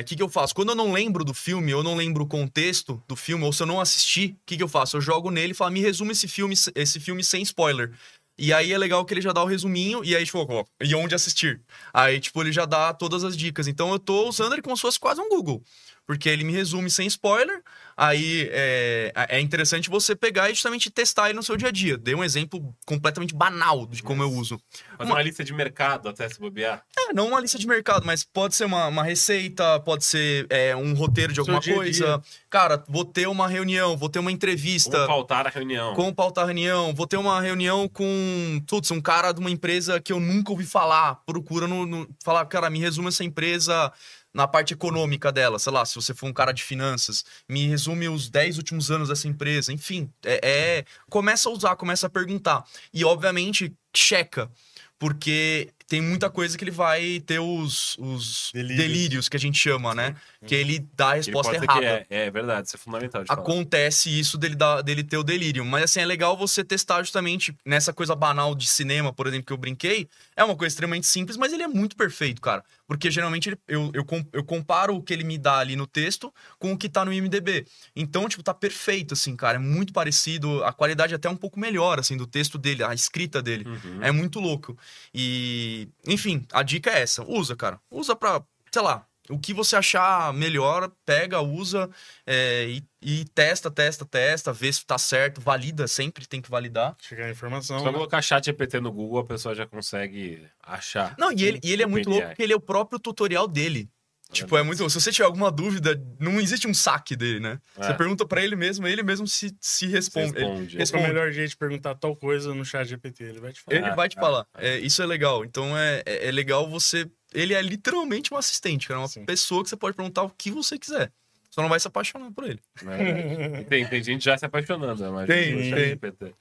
o 0.00 0.04
que, 0.04 0.14
que 0.16 0.22
eu 0.22 0.28
faço? 0.28 0.54
Quando 0.54 0.68
eu 0.70 0.74
não 0.76 0.92
lembro 0.92 1.24
do 1.24 1.34
filme, 1.34 1.72
eu 1.72 1.82
não 1.82 1.96
lembro 1.96 2.22
o 2.22 2.26
contexto 2.28 3.02
do 3.08 3.16
filme, 3.16 3.44
ou 3.44 3.52
se 3.52 3.62
eu 3.62 3.66
não 3.66 3.80
assisti, 3.80 4.36
o 4.40 4.46
que, 4.46 4.56
que 4.56 4.62
eu 4.62 4.68
faço? 4.68 4.96
Eu 4.96 5.00
jogo 5.00 5.30
nele 5.30 5.50
e 5.52 5.54
falo, 5.54 5.72
me 5.72 5.80
resume 5.80 6.12
esse 6.12 6.28
filme, 6.28 6.54
esse 6.74 7.00
filme 7.00 7.24
sem 7.24 7.42
spoiler. 7.42 7.90
E 8.38 8.52
aí 8.52 8.70
é 8.70 8.76
legal 8.76 9.02
que 9.02 9.14
ele 9.14 9.22
já 9.22 9.32
dá 9.32 9.42
o 9.42 9.46
resuminho 9.46 10.04
e 10.04 10.14
aí, 10.14 10.22
tipo, 10.22 10.44
coloco, 10.46 10.68
e 10.82 10.94
onde 10.94 11.14
assistir? 11.14 11.58
Aí, 11.92 12.20
tipo, 12.20 12.42
ele 12.42 12.52
já 12.52 12.66
dá 12.66 12.92
todas 12.92 13.24
as 13.24 13.34
dicas. 13.34 13.66
Então 13.66 13.90
eu 13.90 13.98
tô 13.98 14.28
usando 14.28 14.52
ele 14.52 14.60
como 14.60 14.76
se 14.76 14.82
fosse 14.82 15.00
quase 15.00 15.20
um 15.22 15.28
Google. 15.30 15.62
Porque 16.06 16.28
ele 16.28 16.44
me 16.44 16.52
resume 16.52 16.88
sem 16.90 17.06
spoiler. 17.08 17.62
Aí 17.98 18.48
é, 18.52 19.10
é 19.30 19.40
interessante 19.40 19.88
você 19.88 20.14
pegar 20.14 20.50
e 20.50 20.54
justamente 20.54 20.90
testar 20.90 21.30
ele 21.30 21.36
no 21.36 21.42
seu 21.42 21.56
dia 21.56 21.68
a 21.68 21.72
dia. 21.72 21.96
Dei 21.96 22.14
um 22.14 22.22
exemplo 22.22 22.74
completamente 22.84 23.34
banal 23.34 23.86
de 23.86 24.02
como 24.02 24.22
eu 24.22 24.30
uso. 24.30 24.60
Fazer 24.98 25.10
uma 25.10 25.22
lista 25.22 25.42
de 25.42 25.54
mercado 25.54 26.08
até 26.08 26.28
se 26.28 26.38
bobear. 26.38 26.84
É, 26.96 27.12
não 27.14 27.28
uma 27.28 27.40
lista 27.40 27.58
de 27.58 27.66
mercado, 27.66 28.04
mas 28.04 28.22
pode 28.22 28.54
ser 28.54 28.66
uma, 28.66 28.86
uma 28.88 29.02
receita, 29.02 29.80
pode 29.80 30.04
ser 30.04 30.46
é, 30.50 30.76
um 30.76 30.92
roteiro 30.92 31.32
de 31.32 31.40
alguma 31.40 31.58
dia 31.58 31.74
coisa. 31.74 32.22
Cara, 32.50 32.84
vou 32.86 33.04
ter 33.04 33.26
uma 33.28 33.48
reunião, 33.48 33.96
vou 33.96 34.10
ter 34.10 34.18
uma 34.18 34.30
entrevista. 34.30 34.90
Como 34.98 35.06
pautar 35.06 35.46
a 35.46 35.50
reunião. 35.50 35.94
Como 35.94 36.14
pautar 36.14 36.44
a 36.44 36.46
reunião? 36.48 36.94
Vou 36.94 37.06
ter 37.06 37.16
uma 37.16 37.40
reunião 37.40 37.88
com, 37.88 38.62
putz, 38.68 38.90
um 38.90 39.00
cara 39.00 39.32
de 39.32 39.40
uma 39.40 39.50
empresa 39.50 39.98
que 40.00 40.12
eu 40.12 40.20
nunca 40.20 40.52
ouvi 40.52 40.66
falar. 40.66 41.22
Procura 41.24 41.66
no, 41.66 41.86
no- 41.86 42.06
falar, 42.22 42.44
cara, 42.44 42.68
me 42.68 42.78
resume 42.78 43.08
essa 43.08 43.24
empresa 43.24 43.90
na 44.36 44.46
parte 44.46 44.74
econômica 44.74 45.32
dela. 45.32 45.58
Sei 45.58 45.72
lá, 45.72 45.82
se 45.86 45.94
você 45.94 46.12
for 46.12 46.26
um 46.28 46.32
cara 46.32 46.52
de 46.52 46.62
finanças, 46.62 47.24
me 47.48 47.66
resume 47.66 48.06
os 48.06 48.28
10 48.28 48.58
últimos 48.58 48.90
anos 48.90 49.08
dessa 49.08 49.26
empresa. 49.26 49.72
Enfim, 49.72 50.12
é, 50.22 50.40
é- 50.80 50.84
começa 51.08 51.48
a 51.48 51.52
usar, 51.52 51.74
começa 51.76 52.06
a 52.06 52.10
perguntar. 52.10 52.62
E, 52.92 53.02
obviamente, 53.02 53.74
checa. 53.94 54.50
Porque 54.98 55.72
tem 55.88 56.00
muita 56.00 56.28
coisa 56.28 56.58
que 56.58 56.64
ele 56.64 56.70
vai 56.72 57.20
ter 57.20 57.38
os, 57.38 57.96
os 57.98 58.50
delírios. 58.52 58.78
Delírios. 58.78 59.28
que 59.28 59.36
a 59.36 59.40
gente 59.40 59.56
chama, 59.58 59.94
né? 59.94 60.16
Que 60.44 60.54
ele 60.54 60.84
dá 60.96 61.10
a 61.10 61.16
Ele 61.16 61.26
resposta 61.26 61.54
errada 61.54 61.78
que 61.80 61.84
é, 61.84 62.06
é 62.26 62.30
verdade, 62.30 62.66
isso 62.66 62.76
é 62.76 62.78
fundamental 62.78 63.22
de 63.22 63.28
falar. 63.28 63.40
acontece 63.40 64.10
isso 64.18 64.36
dele, 64.36 64.54
dar, 64.54 64.82
dele 64.82 65.04
ter 65.04 65.16
o 65.16 65.22
delírio. 65.22 65.64
Mas 65.64 65.84
assim, 65.84 66.00
é 66.00 66.04
legal 66.06 66.36
você 66.36 66.64
testar 66.64 67.02
justamente 67.02 67.56
nessa 67.64 67.92
coisa 67.92 68.14
banal 68.16 68.54
de 68.54 68.66
cinema, 68.66 69.12
por 69.12 69.26
exemplo, 69.26 69.46
que 69.46 69.52
eu 69.52 69.56
brinquei. 69.56 70.08
É 70.34 70.42
uma 70.44 70.56
coisa 70.56 70.72
extremamente 70.72 71.06
simples, 71.06 71.36
mas 71.36 71.52
ele 71.52 71.62
é 71.62 71.68
muito 71.68 71.96
perfeito, 71.96 72.40
cara. 72.40 72.64
Porque 72.86 73.10
geralmente 73.10 73.48
ele- 73.48 73.58
eu, 73.66 73.90
eu, 73.94 74.06
eu 74.32 74.44
comparo 74.44 74.94
o 74.96 75.02
que 75.02 75.12
ele 75.12 75.24
me 75.24 75.38
dá 75.38 75.58
ali 75.58 75.74
no 75.76 75.86
texto 75.86 76.32
com 76.58 76.72
o 76.72 76.78
que 76.78 76.88
tá 76.88 77.04
no 77.04 77.12
IMDB. 77.12 77.66
Então, 77.94 78.28
tipo, 78.28 78.42
tá 78.42 78.54
perfeito, 78.54 79.14
assim, 79.14 79.34
cara. 79.34 79.56
É 79.56 79.60
muito 79.60 79.92
parecido. 79.92 80.62
A 80.64 80.72
qualidade 80.72 81.12
é 81.12 81.16
até 81.16 81.28
um 81.28 81.36
pouco 81.36 81.58
melhor, 81.58 81.98
assim, 81.98 82.16
do 82.16 82.26
texto 82.26 82.58
dele, 82.58 82.84
a 82.84 82.94
escrita 82.94 83.42
dele. 83.42 83.66
Uhum. 83.66 84.02
É 84.02 84.10
muito 84.12 84.38
louco. 84.38 84.76
E, 85.12 85.75
enfim, 86.06 86.46
a 86.52 86.62
dica 86.62 86.90
é 86.90 87.00
essa. 87.00 87.24
Usa, 87.24 87.56
cara. 87.56 87.80
Usa 87.90 88.14
pra, 88.14 88.42
sei 88.72 88.82
lá, 88.82 89.06
o 89.28 89.38
que 89.38 89.52
você 89.52 89.76
achar 89.76 90.32
melhor, 90.32 90.90
pega, 91.04 91.40
usa 91.40 91.90
é, 92.26 92.66
e, 92.68 92.84
e 93.02 93.24
testa, 93.26 93.70
testa, 93.70 94.04
testa, 94.04 94.52
vê 94.52 94.72
se 94.72 94.84
tá 94.84 94.98
certo, 94.98 95.40
valida, 95.40 95.86
sempre 95.88 96.26
tem 96.26 96.40
que 96.40 96.50
validar. 96.50 96.96
Chegar 97.00 97.26
a 97.26 97.30
informação. 97.30 97.78
Só 97.78 97.86
né? 97.86 97.92
colocar 97.92 98.22
chat 98.22 98.44
GPT 98.44 98.80
no 98.80 98.92
Google, 98.92 99.20
a 99.20 99.24
pessoa 99.24 99.54
já 99.54 99.66
consegue 99.66 100.46
achar. 100.62 101.14
Não, 101.18 101.32
e 101.32 101.44
ele, 101.44 101.60
e 101.62 101.72
ele 101.72 101.82
é 101.82 101.86
muito 101.86 102.06
PDI. 102.06 102.12
louco 102.14 102.28
porque 102.28 102.42
ele 102.42 102.52
é 102.52 102.56
o 102.56 102.60
próprio 102.60 102.98
tutorial 102.98 103.48
dele. 103.48 103.90
Tipo, 104.32 104.56
é 104.56 104.62
muito. 104.62 104.88
Se 104.90 105.00
você 105.00 105.12
tiver 105.12 105.24
alguma 105.24 105.50
dúvida, 105.52 106.00
não 106.18 106.40
existe 106.40 106.66
um 106.66 106.74
saque 106.74 107.14
dele, 107.14 107.38
né? 107.40 107.60
É. 107.78 107.84
Você 107.84 107.94
pergunta 107.94 108.26
pra 108.26 108.42
ele 108.42 108.56
mesmo, 108.56 108.86
ele 108.86 109.02
mesmo 109.02 109.26
se, 109.26 109.56
se 109.60 109.86
responde. 109.86 110.36
Ele- 110.36 110.44
Responde. 110.46 110.74
É 110.74 110.76
o 110.76 110.78
responde. 110.80 111.02
melhor 111.06 111.30
jeito 111.32 111.50
de 111.50 111.56
perguntar 111.56 111.94
tal 111.94 112.14
coisa 112.16 112.52
no 112.52 112.64
chat 112.64 112.86
GPT. 112.88 113.22
Ele 113.24 113.40
vai 113.40 113.52
te 113.52 113.60
falar. 113.60 113.76
Ele 113.78 113.86
Ah, 113.86 113.94
vai 113.94 114.08
te 114.08 114.18
ah, 114.18 114.20
falar. 114.20 114.46
É, 114.58 114.78
isso 114.78 115.00
é 115.02 115.06
legal. 115.06 115.44
Então 115.44 115.76
é, 115.78 116.02
é, 116.04 116.28
é 116.28 116.30
legal 116.32 116.68
você. 116.68 117.08
Ele 117.32 117.54
é 117.54 117.62
literalmente 117.62 118.34
um 118.34 118.36
assistente, 118.36 118.88
cara. 118.88 119.00
Uma 119.00 119.08
Sim. 119.08 119.24
pessoa 119.24 119.62
que 119.62 119.70
você 119.70 119.76
pode 119.76 119.96
perguntar 119.96 120.22
o 120.24 120.30
que 120.30 120.50
você 120.50 120.76
quiser. 120.78 121.10
só 121.50 121.62
não 121.62 121.68
vai 121.68 121.78
se 121.80 121.86
apaixonar 121.88 122.30
por 122.32 122.44
ele. 122.44 122.60
É. 122.86 123.62
Tem, 123.64 123.86
tem 123.86 124.02
gente 124.02 124.24
já 124.24 124.36
se 124.36 124.44
apaixonando, 124.44 125.02
eu 125.04 125.08
imagino, 125.10 125.26
Tem, 125.26 125.56
tem. 125.56 125.70
ChatGPT. 125.70 126.34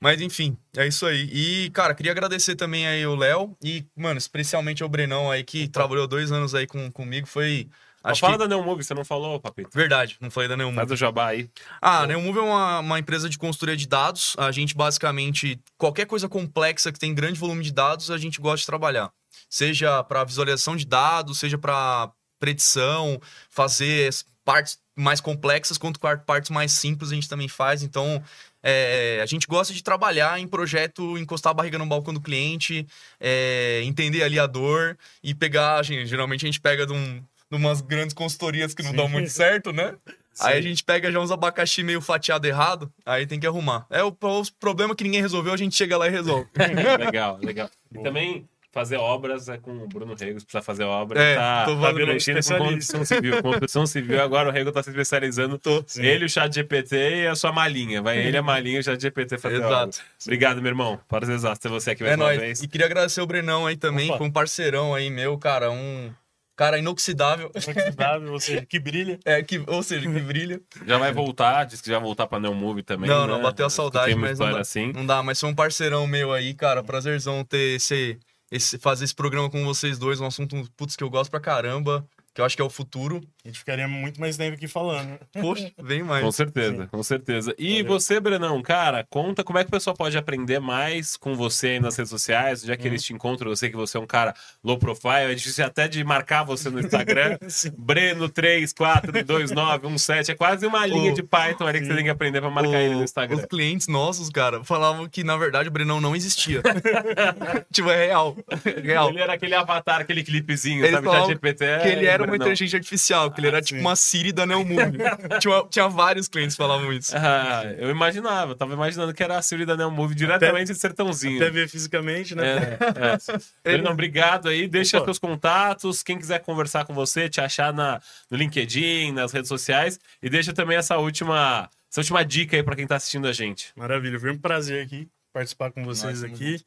Mas 0.00 0.20
enfim, 0.20 0.56
é 0.76 0.86
isso 0.86 1.06
aí. 1.06 1.28
E, 1.32 1.70
cara, 1.70 1.94
queria 1.94 2.12
agradecer 2.12 2.56
também 2.56 2.86
aí 2.86 3.06
o 3.06 3.14
Léo 3.14 3.56
e, 3.62 3.84
mano, 3.96 4.18
especialmente 4.18 4.82
ao 4.82 4.88
Brenão 4.88 5.30
aí 5.30 5.42
que 5.44 5.68
trabalhou 5.68 6.06
dois 6.06 6.30
anos 6.32 6.54
aí 6.54 6.66
com, 6.66 6.90
comigo. 6.90 7.26
Foi. 7.26 7.68
Acho 8.02 8.20
fala 8.20 8.34
que. 8.34 8.40
da 8.40 8.48
Neon 8.48 8.62
Movie, 8.62 8.84
você 8.84 8.92
não 8.92 9.04
falou, 9.04 9.40
Papito? 9.40 9.70
Verdade, 9.72 10.18
não 10.20 10.30
falei 10.30 10.46
da 10.46 10.56
nenhuma. 10.56 10.76
Faz 10.76 10.90
o 10.90 10.96
jabá 10.96 11.28
aí. 11.28 11.48
Ah, 11.80 12.00
a 12.00 12.06
Neomove 12.06 12.38
é 12.38 12.42
uma, 12.42 12.80
uma 12.80 12.98
empresa 12.98 13.30
de 13.30 13.38
consultoria 13.38 13.76
de 13.76 13.88
dados. 13.88 14.34
A 14.38 14.52
gente 14.52 14.74
basicamente, 14.74 15.58
qualquer 15.78 16.04
coisa 16.04 16.28
complexa 16.28 16.92
que 16.92 16.98
tem 16.98 17.14
grande 17.14 17.40
volume 17.40 17.64
de 17.64 17.72
dados, 17.72 18.10
a 18.10 18.18
gente 18.18 18.40
gosta 18.40 18.58
de 18.58 18.66
trabalhar. 18.66 19.10
Seja 19.48 20.04
para 20.04 20.22
visualização 20.22 20.76
de 20.76 20.84
dados, 20.84 21.38
seja 21.38 21.56
para 21.56 22.12
predição, 22.38 23.18
fazer 23.48 24.10
partes 24.44 24.78
mais 24.94 25.20
complexas, 25.20 25.78
quanto 25.78 25.98
par- 25.98 26.24
partes 26.24 26.50
mais 26.50 26.72
simples 26.72 27.10
a 27.10 27.14
gente 27.14 27.28
também 27.28 27.48
faz. 27.48 27.82
Então, 27.82 28.22
é, 28.66 29.20
a 29.22 29.26
gente 29.26 29.46
gosta 29.46 29.74
de 29.74 29.84
trabalhar 29.84 30.40
em 30.40 30.48
projeto, 30.48 31.18
encostar 31.18 31.50
a 31.50 31.54
barriga 31.54 31.76
no 31.76 31.84
balcão 31.84 32.14
do 32.14 32.20
cliente, 32.20 32.86
é, 33.20 33.82
entender 33.84 34.22
ali 34.22 34.38
a 34.38 34.46
dor 34.46 34.96
e 35.22 35.34
pegar. 35.34 35.82
gente, 35.82 36.06
geralmente 36.06 36.46
a 36.46 36.48
gente 36.48 36.60
pega 36.60 36.86
de, 36.86 36.94
um, 36.94 37.22
de 37.50 37.56
umas 37.56 37.82
grandes 37.82 38.14
consultorias 38.14 38.72
que 38.72 38.82
não 38.82 38.92
Sim. 38.92 38.96
dão 38.96 39.08
muito 39.08 39.28
certo, 39.30 39.70
né? 39.70 39.94
Aí 40.40 40.54
a 40.54 40.62
Sim. 40.62 40.68
gente 40.68 40.82
pega 40.82 41.12
já 41.12 41.20
uns 41.20 41.30
abacaxi 41.30 41.82
meio 41.82 42.00
fatiado 42.00 42.46
errado, 42.46 42.90
aí 43.04 43.26
tem 43.26 43.38
que 43.38 43.46
arrumar. 43.46 43.86
É 43.90 44.02
o, 44.02 44.08
o 44.08 44.42
problema 44.58 44.96
que 44.96 45.04
ninguém 45.04 45.20
resolveu, 45.20 45.52
a 45.52 45.58
gente 45.58 45.76
chega 45.76 45.98
lá 45.98 46.08
e 46.08 46.10
resolve. 46.10 46.48
legal, 46.98 47.38
legal. 47.42 47.70
E 47.90 47.94
Boa. 47.94 48.04
também 48.04 48.48
fazer 48.74 48.96
obras 48.96 49.48
é 49.48 49.56
com 49.56 49.70
o 49.70 49.86
Bruno 49.86 50.14
Rego, 50.14 50.40
se 50.40 50.44
precisar 50.44 50.62
fazer 50.62 50.82
obra. 50.82 51.22
É, 51.22 51.36
tá, 51.36 51.64
tô 51.64 51.76
tá 51.76 51.80
falando 51.80 52.06
mexendo 52.08 52.44
com 52.44 52.58
construção 52.58 53.04
civil. 53.04 53.42
Construção 53.42 53.86
civil, 53.86 54.20
agora 54.20 54.48
o 54.48 54.52
Rego 54.52 54.72
tá 54.72 54.82
se 54.82 54.90
especializando. 54.90 55.60
Sim. 55.86 56.02
Ele, 56.02 56.24
o 56.24 56.28
chat 56.28 56.52
GPT 56.52 56.96
e 56.96 57.26
a 57.28 57.36
sua 57.36 57.52
malinha. 57.52 58.02
Vai 58.02 58.18
ele, 58.18 58.36
a 58.36 58.42
malinha 58.42 58.78
e 58.78 58.80
o 58.80 58.82
chat 58.82 59.00
GPT 59.00 59.38
fazer 59.38 59.56
Exato. 59.56 59.74
obra. 59.74 59.90
Obrigado, 60.22 60.60
meu 60.60 60.70
irmão. 60.70 61.00
Prazer 61.08 61.36
exato 61.36 61.60
ter 61.60 61.68
você 61.68 61.92
aqui 61.92 62.02
mais 62.02 62.14
É 62.14 62.16
uma 62.16 62.24
nóis. 62.24 62.40
vez. 62.40 62.62
E 62.62 62.68
queria 62.68 62.86
agradecer 62.86 63.20
o 63.20 63.26
Brenão 63.26 63.64
aí 63.64 63.76
também, 63.76 64.08
Opa. 64.08 64.18
foi 64.18 64.26
um 64.26 64.32
parceirão 64.32 64.92
aí 64.92 65.08
meu, 65.08 65.38
cara, 65.38 65.70
um 65.70 66.12
cara 66.56 66.78
inoxidável. 66.78 67.50
inoxidável, 67.54 68.32
ou 68.32 68.40
seja, 68.40 68.64
que 68.66 68.78
brilha. 68.80 69.18
É, 69.24 69.42
que, 69.42 69.62
ou 69.66 69.82
seja, 69.82 70.10
que 70.10 70.20
brilha. 70.20 70.60
Já 70.86 70.98
vai 70.98 71.12
voltar, 71.12 71.64
disse 71.64 71.82
que 71.82 71.88
já 71.88 71.96
vai 71.98 72.04
voltar 72.06 72.26
pra 72.26 72.40
Neon 72.40 72.54
Movie 72.54 72.82
também. 72.82 73.08
não, 73.08 73.26
né? 73.26 73.32
não, 73.32 73.42
bateu 73.42 73.66
a 73.66 73.70
saudade, 73.70 74.14
mas 74.16 74.38
não 74.38 74.52
dá, 74.52 74.60
assim. 74.60 74.92
não 74.92 75.06
dá. 75.06 75.22
Mas 75.22 75.38
foi 75.38 75.48
um 75.48 75.54
parceirão 75.54 76.06
meu 76.06 76.32
aí, 76.32 76.54
cara, 76.54 76.82
prazerzão 76.82 77.44
ter 77.44 77.76
esse, 77.76 78.18
esse, 78.50 78.78
fazer 78.78 79.04
esse 79.04 79.14
programa 79.14 79.50
com 79.50 79.64
vocês 79.64 79.98
dois, 79.98 80.20
um 80.20 80.26
assunto, 80.26 80.56
putz, 80.76 80.96
que 80.96 81.04
eu 81.04 81.10
gosto 81.10 81.30
pra 81.30 81.40
caramba, 81.40 82.06
que 82.32 82.40
eu 82.40 82.44
acho 82.44 82.56
que 82.56 82.62
é 82.62 82.64
o 82.64 82.70
futuro. 82.70 83.20
A 83.44 83.48
gente 83.48 83.58
ficaria 83.58 83.86
muito 83.86 84.18
mais 84.18 84.38
tempo 84.38 84.54
aqui 84.56 84.66
falando. 84.66 85.18
Poxa, 85.38 85.70
vem 85.82 86.02
mais. 86.02 86.24
Com 86.24 86.32
certeza, 86.32 86.86
com 86.86 87.02
certeza. 87.02 87.54
E 87.58 87.82
Valeu. 87.82 88.00
você, 88.00 88.18
Brenão, 88.18 88.62
cara, 88.62 89.04
conta 89.10 89.44
como 89.44 89.58
é 89.58 89.64
que 89.64 89.68
o 89.68 89.70
pessoal 89.70 89.94
pode 89.94 90.16
aprender 90.16 90.58
mais 90.60 91.14
com 91.14 91.34
você 91.34 91.66
aí 91.68 91.80
nas 91.80 91.94
redes 91.94 92.08
sociais, 92.08 92.62
já 92.62 92.74
que 92.74 92.84
Uhum. 92.84 92.88
eles 92.88 93.02
te 93.04 93.12
encontram, 93.12 93.50
eu 93.50 93.56
sei 93.56 93.68
que 93.68 93.76
você 93.76 93.98
é 93.98 94.00
um 94.00 94.06
cara 94.06 94.34
low 94.62 94.78
profile, 94.78 95.30
é 95.30 95.34
difícil 95.34 95.62
até 95.62 95.86
de 95.86 96.02
marcar 96.02 96.42
você 96.42 96.70
no 96.70 96.80
Instagram. 96.80 97.36
Sim. 97.48 97.70
Breno 97.76 98.30
342917, 98.30 100.30
é 100.30 100.34
quase 100.34 100.66
uma 100.66 100.86
linha 100.86 101.12
O- 101.12 101.14
de 101.14 101.22
Python 101.22 101.66
ali 101.66 101.80
que 101.80 101.84
você 101.84 101.90
Sim. 101.90 101.96
tem 101.96 102.04
que 102.04 102.10
aprender 102.10 102.40
pra 102.40 102.48
marcar 102.50 102.80
ele 102.80 102.94
no 102.94 103.00
O- 103.00 103.04
Instagram. 103.04 103.36
Os 103.36 103.44
clientes 103.44 103.88
nossos, 103.88 104.30
cara, 104.30 104.64
falavam 104.64 105.06
que, 105.06 105.22
na 105.22 105.36
verdade, 105.36 105.68
o 105.68 105.72
Brenão 105.72 106.00
não 106.00 106.16
existia. 106.16 106.62
tipo, 107.70 107.90
é 107.90 108.06
real. 108.06 108.34
Real. 108.82 109.10
Ele 109.10 109.20
era 109.20 109.34
aquele 109.34 109.54
avatar, 109.54 110.00
aquele 110.00 110.24
clipezinho, 110.24 110.82
Eles 110.84 110.92
sabe? 111.04 111.26
GPT. 111.26 111.64
que 111.82 111.88
ele 111.88 112.06
era 112.06 112.24
uma 112.24 112.36
inteligência 112.36 112.78
artificial, 112.78 113.33
que 113.34 113.40
ele 113.40 113.48
era 113.48 113.58
Ah, 113.58 113.62
tipo 113.62 113.78
sim. 113.78 113.84
uma 113.84 113.96
Siri 113.96 114.32
da 114.32 114.46
Neomove. 114.46 114.98
tinha, 115.40 115.64
tinha 115.68 115.88
vários 115.88 116.28
clientes 116.28 116.54
que 116.56 116.62
falavam 116.62 116.92
isso. 116.92 117.14
Ah, 117.16 117.64
eu 117.76 117.90
imaginava, 117.90 118.52
eu 118.52 118.56
tava 118.56 118.72
imaginando 118.72 119.12
que 119.12 119.22
era 119.22 119.36
a 119.36 119.42
Siri 119.42 119.66
da 119.66 119.76
Neo 119.76 119.90
Movie 119.90 120.14
diretamente 120.14 120.72
de 120.72 120.78
Sertãozinho. 120.78 121.36
Até 121.36 121.50
ver 121.50 121.68
fisicamente, 121.68 122.34
né? 122.34 122.56
É, 122.56 123.14
é. 123.14 123.38
Brenão, 123.76 123.92
obrigado 123.92 124.48
aí. 124.48 124.66
Deixa 124.66 125.02
seus 125.04 125.18
contatos. 125.18 126.02
Quem 126.02 126.16
quiser 126.18 126.40
conversar 126.40 126.84
com 126.84 126.94
você, 126.94 127.28
te 127.28 127.40
achar 127.40 127.72
na, 127.72 128.00
no 128.30 128.36
LinkedIn, 128.36 129.12
nas 129.12 129.32
redes 129.32 129.48
sociais. 129.48 129.98
E 130.22 130.30
deixa 130.30 130.52
também 130.52 130.76
essa 130.76 130.96
última, 130.96 131.68
essa 131.90 132.00
última 132.00 132.24
dica 132.24 132.56
aí 132.56 132.62
pra 132.62 132.76
quem 132.76 132.86
tá 132.86 132.96
assistindo 132.96 133.26
a 133.26 133.32
gente. 133.32 133.72
Maravilha, 133.76 134.18
foi 134.18 134.30
um 134.30 134.38
prazer 134.38 134.84
aqui 134.84 135.08
participar 135.32 135.72
com 135.72 135.84
vocês 135.84 136.20
tamo 136.20 136.32
aqui. 136.34 136.60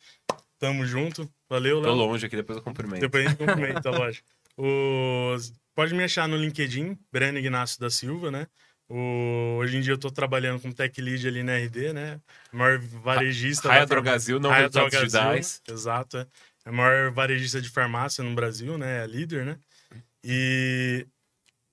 Tamo 0.59 0.85
junto. 0.85 1.29
Valeu, 1.49 1.81
Tô 1.81 1.87
Léo. 1.87 1.95
longe 1.95 2.25
aqui, 2.25 2.35
depois 2.35 2.57
eu 2.57 2.63
cumprimento. 2.63 2.99
Depois 2.99 3.25
a 3.25 3.29
gente 3.29 3.37
cumprimenta, 3.37 3.89
lógico. 3.91 4.27
Os... 4.57 5.53
Pode 5.77 5.93
me 5.93 6.03
achar 6.03 6.27
no 6.27 6.35
LinkedIn, 6.35 6.97
Breno 7.11 7.37
Ignacio 7.37 7.79
da 7.79 7.87
Silva, 7.87 8.31
né? 8.31 8.47
O... 8.89 9.57
Hoje 9.59 9.77
em 9.77 9.81
dia 9.81 9.93
eu 9.93 9.97
tô 9.99 10.09
trabalhando 10.09 10.59
como 10.59 10.73
tech 10.73 10.99
lead 10.99 11.27
ali 11.27 11.43
na 11.43 11.55
RD, 11.55 11.93
né? 11.93 12.19
Maior 12.51 12.79
varejista. 12.79 13.69
Raia 13.69 13.85
Drogazil, 13.85 14.39
não 14.39 14.49
Raia 14.49 14.69
Drogazil. 14.69 15.03
Exato. 15.71 16.17
É 16.17 16.27
a 16.65 16.71
maior 16.71 17.11
varejista 17.11 17.61
de 17.61 17.69
farmácia 17.69 18.23
no 18.23 18.33
Brasil, 18.33 18.75
né? 18.75 19.03
É 19.03 19.05
líder, 19.05 19.45
né? 19.45 19.59
E 20.23 21.05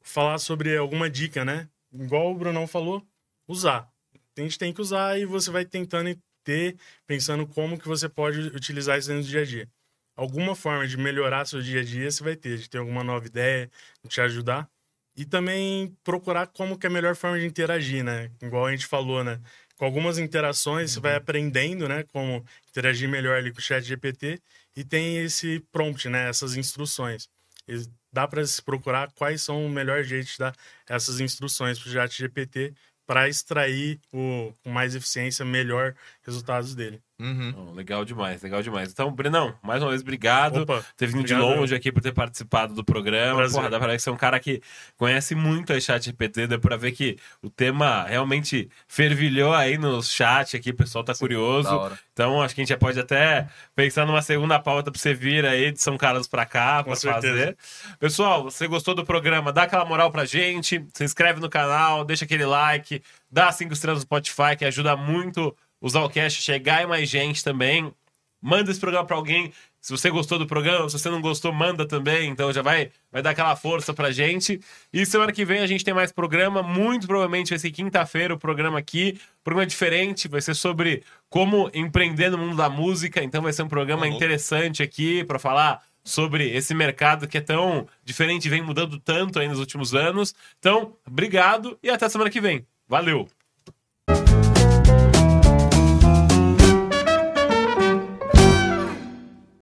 falar 0.02 0.36
sobre 0.36 0.76
alguma 0.76 1.09
dica, 1.09 1.43
né? 1.43 1.66
Igual 1.90 2.31
o 2.31 2.36
Brunão 2.36 2.66
falou, 2.66 3.02
usar. 3.48 3.89
A 4.36 4.40
gente 4.43 4.59
tem 4.59 4.70
que 4.70 4.82
usar 4.82 5.18
e 5.18 5.24
você 5.24 5.51
vai 5.51 5.64
tentando 5.64 6.14
ter, 6.44 6.76
pensando 7.06 7.47
como 7.47 7.78
que 7.78 7.89
você 7.89 8.06
pode 8.06 8.39
utilizar 8.48 8.98
isso 8.98 9.10
no 9.14 9.22
dia 9.22 9.40
a 9.40 9.44
dia. 9.47 9.66
Alguma 10.16 10.54
forma 10.54 10.86
de 10.86 10.96
melhorar 10.96 11.44
seu 11.44 11.60
dia 11.60 11.80
a 11.80 11.84
dia 11.84 12.10
você 12.10 12.22
vai 12.22 12.36
ter, 12.36 12.58
de 12.58 12.68
ter 12.68 12.78
alguma 12.78 13.02
nova 13.02 13.26
ideia, 13.26 13.70
de 14.02 14.08
te 14.10 14.20
ajudar. 14.20 14.68
E 15.16 15.24
também 15.24 15.96
procurar 16.02 16.48
como 16.48 16.76
que 16.78 16.86
é 16.86 16.90
a 16.90 16.92
melhor 16.92 17.14
forma 17.14 17.38
de 17.38 17.46
interagir, 17.46 18.02
né? 18.04 18.30
Igual 18.42 18.66
a 18.66 18.70
gente 18.72 18.86
falou, 18.86 19.22
né? 19.22 19.40
Com 19.76 19.84
algumas 19.84 20.18
interações 20.18 20.92
você 20.92 21.00
vai 21.00 21.14
aprendendo, 21.16 21.88
né? 21.88 22.04
Como 22.12 22.44
interagir 22.68 23.08
melhor 23.08 23.36
ali 23.36 23.52
com 23.52 23.58
o 23.58 23.62
chat 23.62 23.84
GPT 23.84 24.40
e 24.76 24.84
tem 24.84 25.18
esse 25.18 25.60
prompt, 25.72 26.08
né? 26.08 26.28
Essas 26.28 26.56
instruções. 26.56 27.28
E 27.68 27.86
dá 28.12 28.26
para 28.28 28.44
se 28.46 28.62
procurar 28.62 29.10
quais 29.12 29.42
são 29.42 29.64
o 29.64 29.68
melhor 29.68 30.02
jeito 30.04 30.26
de 30.26 30.38
dar 30.38 30.54
essas 30.88 31.20
instruções 31.20 31.78
para 31.78 31.88
o 31.88 31.92
chat 31.92 32.16
GPT 32.16 32.74
para 33.06 33.28
extrair 33.28 34.00
o, 34.12 34.52
com 34.62 34.70
mais 34.70 34.94
eficiência 34.94 35.44
melhor 35.44 35.94
resultados 36.22 36.74
dele. 36.74 37.02
Uhum. 37.20 37.52
Bom, 37.52 37.72
legal 37.72 38.04
demais, 38.04 38.42
legal 38.42 38.60
demais. 38.60 38.90
Então, 38.90 39.12
Brenão, 39.12 39.54
mais 39.62 39.80
uma 39.82 39.90
vez, 39.90 40.02
obrigado. 40.02 40.62
Opa, 40.62 40.84
ter 40.96 41.06
vindo 41.06 41.22
de 41.24 41.32
obrigado. 41.32 41.58
longe 41.60 41.74
aqui 41.74 41.92
por 41.92 42.02
ter 42.02 42.12
participado 42.12 42.74
do 42.74 42.84
programa. 42.84 43.36
Prazer. 43.36 43.56
Porra, 43.56 43.70
dá 43.70 43.78
pra 43.78 43.88
ver 43.88 43.96
que 43.96 44.02
você 44.02 44.08
é 44.10 44.12
um 44.12 44.16
cara 44.16 44.40
que 44.40 44.60
conhece 44.96 45.34
muito 45.34 45.72
a 45.72 45.80
chat 45.80 46.04
GPT, 46.04 46.48
dá 46.48 46.58
pra 46.58 46.76
ver 46.76 46.90
que 46.90 47.16
o 47.40 47.48
tema 47.48 48.02
realmente 48.04 48.68
fervilhou 48.88 49.54
aí 49.54 49.78
no 49.78 50.02
chat 50.02 50.56
aqui, 50.56 50.70
o 50.70 50.74
pessoal 50.76 51.04
tá 51.04 51.14
curioso. 51.14 51.68
Da 51.68 51.76
hora. 51.76 51.98
Então, 52.12 52.42
acho 52.42 52.54
que 52.54 52.60
a 52.60 52.64
gente 52.64 52.70
já 52.70 52.76
pode 52.78 52.98
até 52.98 53.46
pensar 53.76 54.04
numa 54.06 54.22
segunda 54.22 54.58
pauta 54.58 54.90
pra 54.90 55.00
você 55.00 55.14
vir 55.14 55.46
aí 55.46 55.70
de 55.70 55.80
São 55.80 55.96
Carlos 55.96 56.26
pra 56.26 56.44
cá 56.44 56.78
Com 56.78 56.90
pra 56.90 56.96
certeza. 56.96 57.28
fazer. 57.28 57.56
Pessoal, 57.98 58.42
você 58.44 58.66
gostou 58.66 58.94
do 58.94 59.04
programa? 59.04 59.52
Dá 59.52 59.62
aquela 59.64 59.84
moral 59.84 60.10
pra 60.10 60.24
gente, 60.24 60.84
se 60.92 61.04
inscreve 61.04 61.40
no 61.40 61.48
canal, 61.48 62.04
deixa 62.04 62.24
aquele 62.24 62.44
like, 62.44 63.02
dá 63.30 63.50
cinco 63.52 63.72
estrelas 63.72 64.00
no 64.00 64.02
Spotify, 64.02 64.56
que 64.58 64.64
ajuda 64.64 64.96
muito 64.96 65.56
o 65.85 65.89
Zalcast 65.90 66.39
a 66.39 66.43
chegar 66.43 66.82
em 66.82 66.86
mais 66.86 67.11
gente 67.11 67.44
também. 67.44 67.93
Manda 68.40 68.70
esse 68.70 68.81
programa 68.81 69.06
pra 69.06 69.16
alguém. 69.16 69.52
Se 69.82 69.90
você 69.90 70.09
gostou 70.09 70.39
do 70.39 70.47
programa, 70.47 70.89
se 70.89 70.98
você 70.98 71.11
não 71.11 71.20
gostou, 71.20 71.52
manda 71.52 71.86
também. 71.86 72.31
Então 72.31 72.51
já 72.51 72.62
vai, 72.62 72.90
vai 73.12 73.20
dar 73.20 73.31
aquela 73.31 73.55
força 73.55 73.93
pra 73.93 74.11
gente. 74.11 74.59
E 74.90 75.05
semana 75.05 75.31
que 75.31 75.44
vem 75.44 75.61
a 75.61 75.66
gente 75.66 75.85
tem 75.85 75.93
mais 75.93 76.11
programa. 76.11 76.62
Muito 76.62 77.06
provavelmente 77.06 77.51
vai 77.51 77.59
ser 77.59 77.70
quinta-feira 77.70 78.32
o 78.32 78.39
programa 78.39 78.78
aqui. 78.78 79.20
Programa 79.43 79.66
diferente, 79.66 80.27
vai 80.27 80.40
ser 80.40 80.55
sobre 80.55 81.02
como 81.28 81.70
empreender 81.74 82.31
no 82.31 82.39
mundo 82.39 82.56
da 82.56 82.70
música. 82.70 83.23
Então 83.23 83.43
vai 83.43 83.52
ser 83.52 83.62
um 83.62 83.69
programa 83.69 84.06
louco. 84.06 84.16
interessante 84.16 84.82
aqui 84.82 85.23
pra 85.24 85.39
falar 85.39 85.82
sobre 86.02 86.48
esse 86.51 86.74
mercado 86.74 87.28
que 87.28 87.36
é 87.36 87.43
tão 87.43 87.86
diferente 88.02 88.47
e 88.47 88.48
vem 88.48 88.62
mudando 88.62 88.98
tanto 88.98 89.39
aí 89.39 89.48
nos 89.48 89.59
últimos 89.59 89.94
anos. 89.94 90.35
Então, 90.59 90.97
obrigado 91.06 91.78
e 91.82 91.90
até 91.90 92.09
semana 92.09 92.31
que 92.31 92.40
vem. 92.40 92.66
Valeu! 92.89 93.28